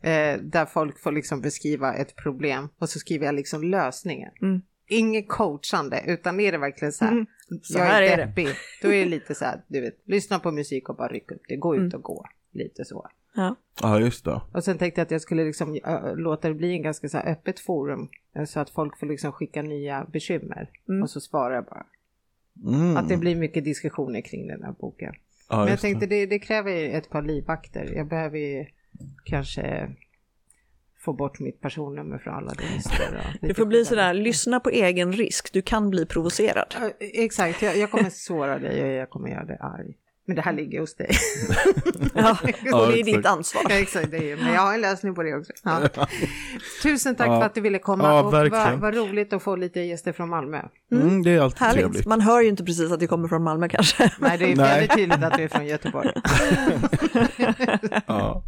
eh, 0.00 0.38
där 0.42 0.66
folk 0.66 0.98
får 0.98 1.12
liksom 1.12 1.40
beskriva 1.40 1.94
ett 1.94 2.16
problem 2.16 2.68
och 2.78 2.88
så 2.88 2.98
skriver 2.98 3.26
jag 3.26 3.34
liksom 3.34 3.62
lösningen. 3.64 4.30
Mm. 4.42 4.62
Inget 4.88 5.28
coachande 5.28 6.02
utan 6.06 6.40
är 6.40 6.52
det 6.52 6.58
verkligen 6.58 6.92
så 6.92 7.04
här, 7.04 7.12
Mm. 7.12 7.26
Så 7.62 7.78
jag 7.78 7.84
här 7.84 8.02
är 8.02 8.16
deppig, 8.26 8.48
då 8.82 8.88
är 8.92 9.04
det 9.04 9.10
lite 9.10 9.34
så 9.34 9.44
här, 9.44 9.60
du 9.68 9.80
vet, 9.80 9.94
lyssna 10.06 10.38
på 10.38 10.50
musik 10.52 10.88
och 10.88 10.96
bara 10.96 11.08
ryck 11.08 11.30
upp 11.32 11.42
det, 11.48 11.56
gå 11.56 11.74
ut 11.74 11.80
Mm. 11.80 11.94
och 11.94 12.02
gå, 12.02 12.26
lite 12.52 12.84
så. 12.84 13.08
Ja. 13.34 13.56
Ja, 13.82 14.00
just 14.00 14.24
det. 14.24 14.40
Och 14.52 14.64
sen 14.64 14.78
tänkte 14.78 15.00
jag 15.00 15.04
att 15.06 15.10
jag 15.10 15.20
skulle 15.20 15.44
liksom 15.44 15.74
äh, 15.84 16.16
låta 16.16 16.48
det 16.48 16.54
bli 16.54 16.72
en 16.72 16.82
ganska 16.82 17.08
så 17.08 17.18
här 17.18 17.32
öppet 17.32 17.60
forum 17.60 18.08
äh, 18.36 18.44
så 18.44 18.60
att 18.60 18.70
folk 18.70 18.98
får 18.98 19.06
liksom 19.06 19.32
skicka 19.32 19.62
nya 19.62 20.04
bekymmer 20.12 20.70
Mm. 20.88 21.02
och 21.02 21.10
så 21.10 21.20
svarar 21.20 21.54
jag 21.54 21.64
bara. 21.64 21.86
Mm. 22.66 22.96
Att 22.96 23.08
det 23.08 23.16
blir 23.16 23.36
mycket 23.36 23.64
diskussioner 23.64 24.20
kring 24.20 24.46
den 24.46 24.62
här 24.62 24.72
boken. 24.72 25.14
ja, 25.48 25.58
Men 25.58 25.68
jag 25.68 25.80
tänkte 25.80 26.06
det, 26.06 26.26
det 26.26 26.38
kräver 26.38 26.94
ett 26.94 27.10
par 27.10 27.22
livvakter. 27.22 27.92
Jag 27.96 28.08
behöver 28.08 28.38
ju 28.38 28.66
kanske 29.24 29.90
få 31.04 31.12
bort 31.12 31.40
mitt 31.40 31.60
personnummer 31.60 32.18
från 32.18 32.34
alla 32.34 32.52
register. 32.52 33.38
Det 33.40 33.54
får 33.54 33.66
bli 33.66 33.84
sådär, 33.84 34.14
lyssna 34.14 34.60
på 34.60 34.70
egen 34.70 35.12
risk, 35.12 35.52
du 35.52 35.62
kan 35.62 35.90
bli 35.90 36.06
provocerad. 36.06 36.74
Exakt, 37.00 37.62
jag, 37.62 37.76
jag 37.76 37.90
kommer 37.90 38.10
såra 38.10 38.58
dig 38.58 38.82
och 38.82 38.88
jag 38.88 39.10
kommer 39.10 39.28
göra 39.28 39.44
dig 39.44 39.58
arg. 39.60 39.96
Men 40.30 40.36
det 40.36 40.42
här 40.42 40.52
ligger 40.52 40.80
hos 40.80 40.94
dig. 40.94 41.10
ja, 42.14 42.30
och 42.80 42.92
det 42.92 43.00
är 43.00 43.04
ditt 43.04 43.26
ansvar. 43.26 43.62
Ja, 43.68 43.74
exakt, 43.74 44.10
det 44.10 44.32
är, 44.32 44.36
men 44.36 44.54
jag 44.54 44.60
har 44.60 44.74
en 44.74 44.80
lösning 44.80 45.14
på 45.14 45.22
det 45.22 45.34
också. 45.34 45.52
Ja. 45.64 45.80
Tusen 46.82 47.14
tack 47.14 47.26
för 47.26 47.42
att 47.42 47.54
du 47.54 47.60
ville 47.60 47.78
komma 47.78 48.04
Ja, 48.04 48.20
och 48.22 48.32
vad 48.32 48.80
vad 48.80 48.94
roligt 48.94 49.32
att 49.32 49.42
få 49.42 49.56
lite 49.56 49.80
gäster 49.80 50.12
från 50.12 50.28
Malmö. 50.28 50.62
Mm, 50.92 51.22
det 51.22 51.30
är 51.30 51.40
alltid 51.40 51.58
Härligt. 51.60 51.80
trevligt. 51.80 52.06
Man 52.06 52.20
hör 52.20 52.40
ju 52.40 52.48
inte 52.48 52.64
precis 52.64 52.92
att 52.92 53.00
det 53.00 53.06
kommer 53.06 53.28
från 53.28 53.42
Malmö 53.42 53.68
kanske. 53.68 54.12
Nej, 54.18 54.38
det 54.38 54.52
är 54.52 54.56
Nej. 54.56 54.68
väldigt 54.68 54.96
tydligt 54.96 55.24
att 55.24 55.36
du 55.36 55.42
är 55.42 55.48
från 55.48 55.66
Göteborg. 55.66 56.10
Ja. 58.06 58.44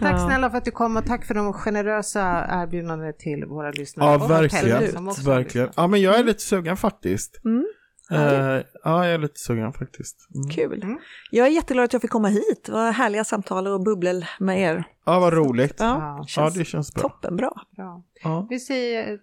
Tack 0.00 0.14
Ja. 0.14 0.26
snälla 0.26 0.50
för 0.50 0.58
att 0.58 0.64
du 0.64 0.70
kom 0.70 0.96
och 0.96 1.06
tack 1.06 1.24
för 1.26 1.34
de 1.34 1.52
generösa 1.52 2.46
erbjudandena 2.50 3.12
till 3.12 3.44
våra 3.44 3.70
lyssnare. 3.70 4.12
Ja, 4.12 4.26
verkligen. 4.26 5.04
verkligen. 5.24 5.68
Ja, 5.76 5.86
men 5.86 6.00
jag 6.00 6.18
är 6.18 6.24
lite 6.24 6.40
sugen 6.42 6.76
faktiskt. 6.76 7.44
Mm. 7.44 7.66
Eh, 8.10 8.62
ja, 8.84 9.06
jag 9.06 9.14
är 9.14 9.18
lite 9.18 9.40
sugen 9.40 9.72
faktiskt. 9.72 10.28
Mm. 10.34 10.48
Kul. 10.50 10.82
Mm. 10.82 10.98
Jag 11.30 11.46
är 11.46 11.50
jätteglad 11.50 11.84
att 11.84 11.92
jag 11.92 12.02
fick 12.02 12.10
komma 12.10 12.28
hit. 12.28 12.64
Det 12.66 12.72
var 12.72 12.92
härliga 12.92 13.24
samtal 13.24 13.66
och 13.66 13.80
bubblor 13.82 14.24
med 14.44 14.60
er. 14.60 14.84
Ja, 15.04 15.20
vad 15.20 15.32
roligt. 15.32 15.74
Ja, 15.78 15.84
Ja, 15.86 16.16
Ja, 16.18 16.24
känns 16.26 16.54
det 16.54 16.64
känns 16.64 16.94
bra. 16.94 17.02
toppenbra. 17.02 17.50
Bra. 17.76 18.02
Ja. 18.22 18.46
Vi 18.50 18.58
säger 18.60 19.12
eh, 19.12 19.18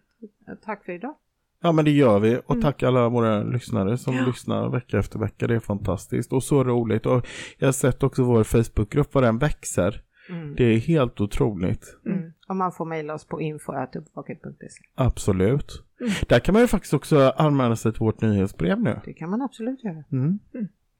tack 0.65 0.85
för 0.85 0.91
idag. 0.91 1.15
ja, 1.61 1.71
men 1.71 1.85
det 1.85 1.91
gör 1.91 2.19
vi. 2.19 2.29
Mm. 2.29 2.41
Och 2.45 2.61
tack 2.61 2.83
alla 2.83 3.09
våra 3.09 3.43
lyssnare 3.43 3.97
som 3.97 4.15
Ja. 4.15 4.25
lyssnar 4.25 4.69
vecka 4.69 4.99
efter 4.99 5.19
vecka. 5.19 5.47
Det 5.47 5.55
är 5.55 5.59
fantastiskt 5.59 6.33
och 6.33 6.43
så 6.43 6.63
roligt. 6.63 7.05
Och 7.05 7.27
jag 7.57 7.67
har 7.67 7.71
sett 7.73 8.03
också 8.03 8.23
vår 8.23 8.43
Facebookgrupp, 8.43 9.13
vad 9.13 9.23
den 9.23 9.37
växer. 9.37 10.01
Mm. 10.29 10.55
Det 10.55 10.63
är 10.63 10.77
helt 10.79 11.21
otroligt. 11.21 11.97
Mm. 12.05 12.31
Och 12.47 12.55
man 12.55 12.71
får 12.71 12.85
mejla 12.85 13.13
oss 13.13 13.25
på 13.25 13.41
info.uppvaket.se. 13.41 14.83
Absolut. 14.95 15.83
Mm. 16.01 16.13
Där 16.27 16.39
kan 16.39 16.53
man 16.53 16.61
ju 16.61 16.67
faktiskt 16.67 16.93
också 16.93 17.33
anmäla 17.37 17.75
sig 17.75 17.91
till 17.91 17.99
vårt 17.99 18.21
nyhetsbrev 18.21 18.79
nu. 18.81 18.99
Det 19.05 19.13
kan 19.13 19.29
man 19.29 19.41
absolut 19.41 19.83
göra. 19.83 20.03
Mm. 20.11 20.39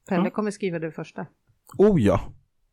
Pelle 0.08 0.24
Ja. 0.24 0.30
kommer 0.30 0.50
skriva 0.50 0.78
det 0.78 0.92
första. 0.92 1.26
Oh 1.78 2.00
ja, 2.02 2.20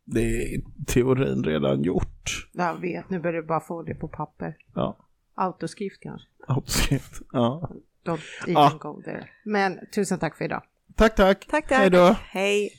det 0.06 0.22
är 0.22 0.62
teorin 0.88 1.44
redan 1.44 1.84
gjort. 1.84 2.50
Jag 2.54 2.82
vet, 2.82 3.10
nu 3.10 3.20
börjar 3.20 3.42
du 3.42 3.48
bara 3.48 3.60
få 3.60 3.84
det 3.84 3.96
på 3.96 4.08
papper. 4.08 4.58
Ja, 4.76 4.98
Autoskrift 5.36 6.02
kanske. 6.02 6.28
absolut. 6.48 7.22
Ja. 7.32 7.70
Don't 8.06 8.20
even 8.44 8.54
Ja. 8.54 8.78
go 8.80 9.02
there. 9.02 9.30
Men 9.46 9.80
tusen 9.96 10.20
tack 10.20 10.38
för 10.38 10.46
idag. 10.46 10.64
Tack, 10.96 11.16
tack. 11.16 11.46
Tack, 11.50 11.68
tack. 11.68 11.78
Hej 11.80 11.90
då. 11.90 12.16
Hej. 12.22 12.70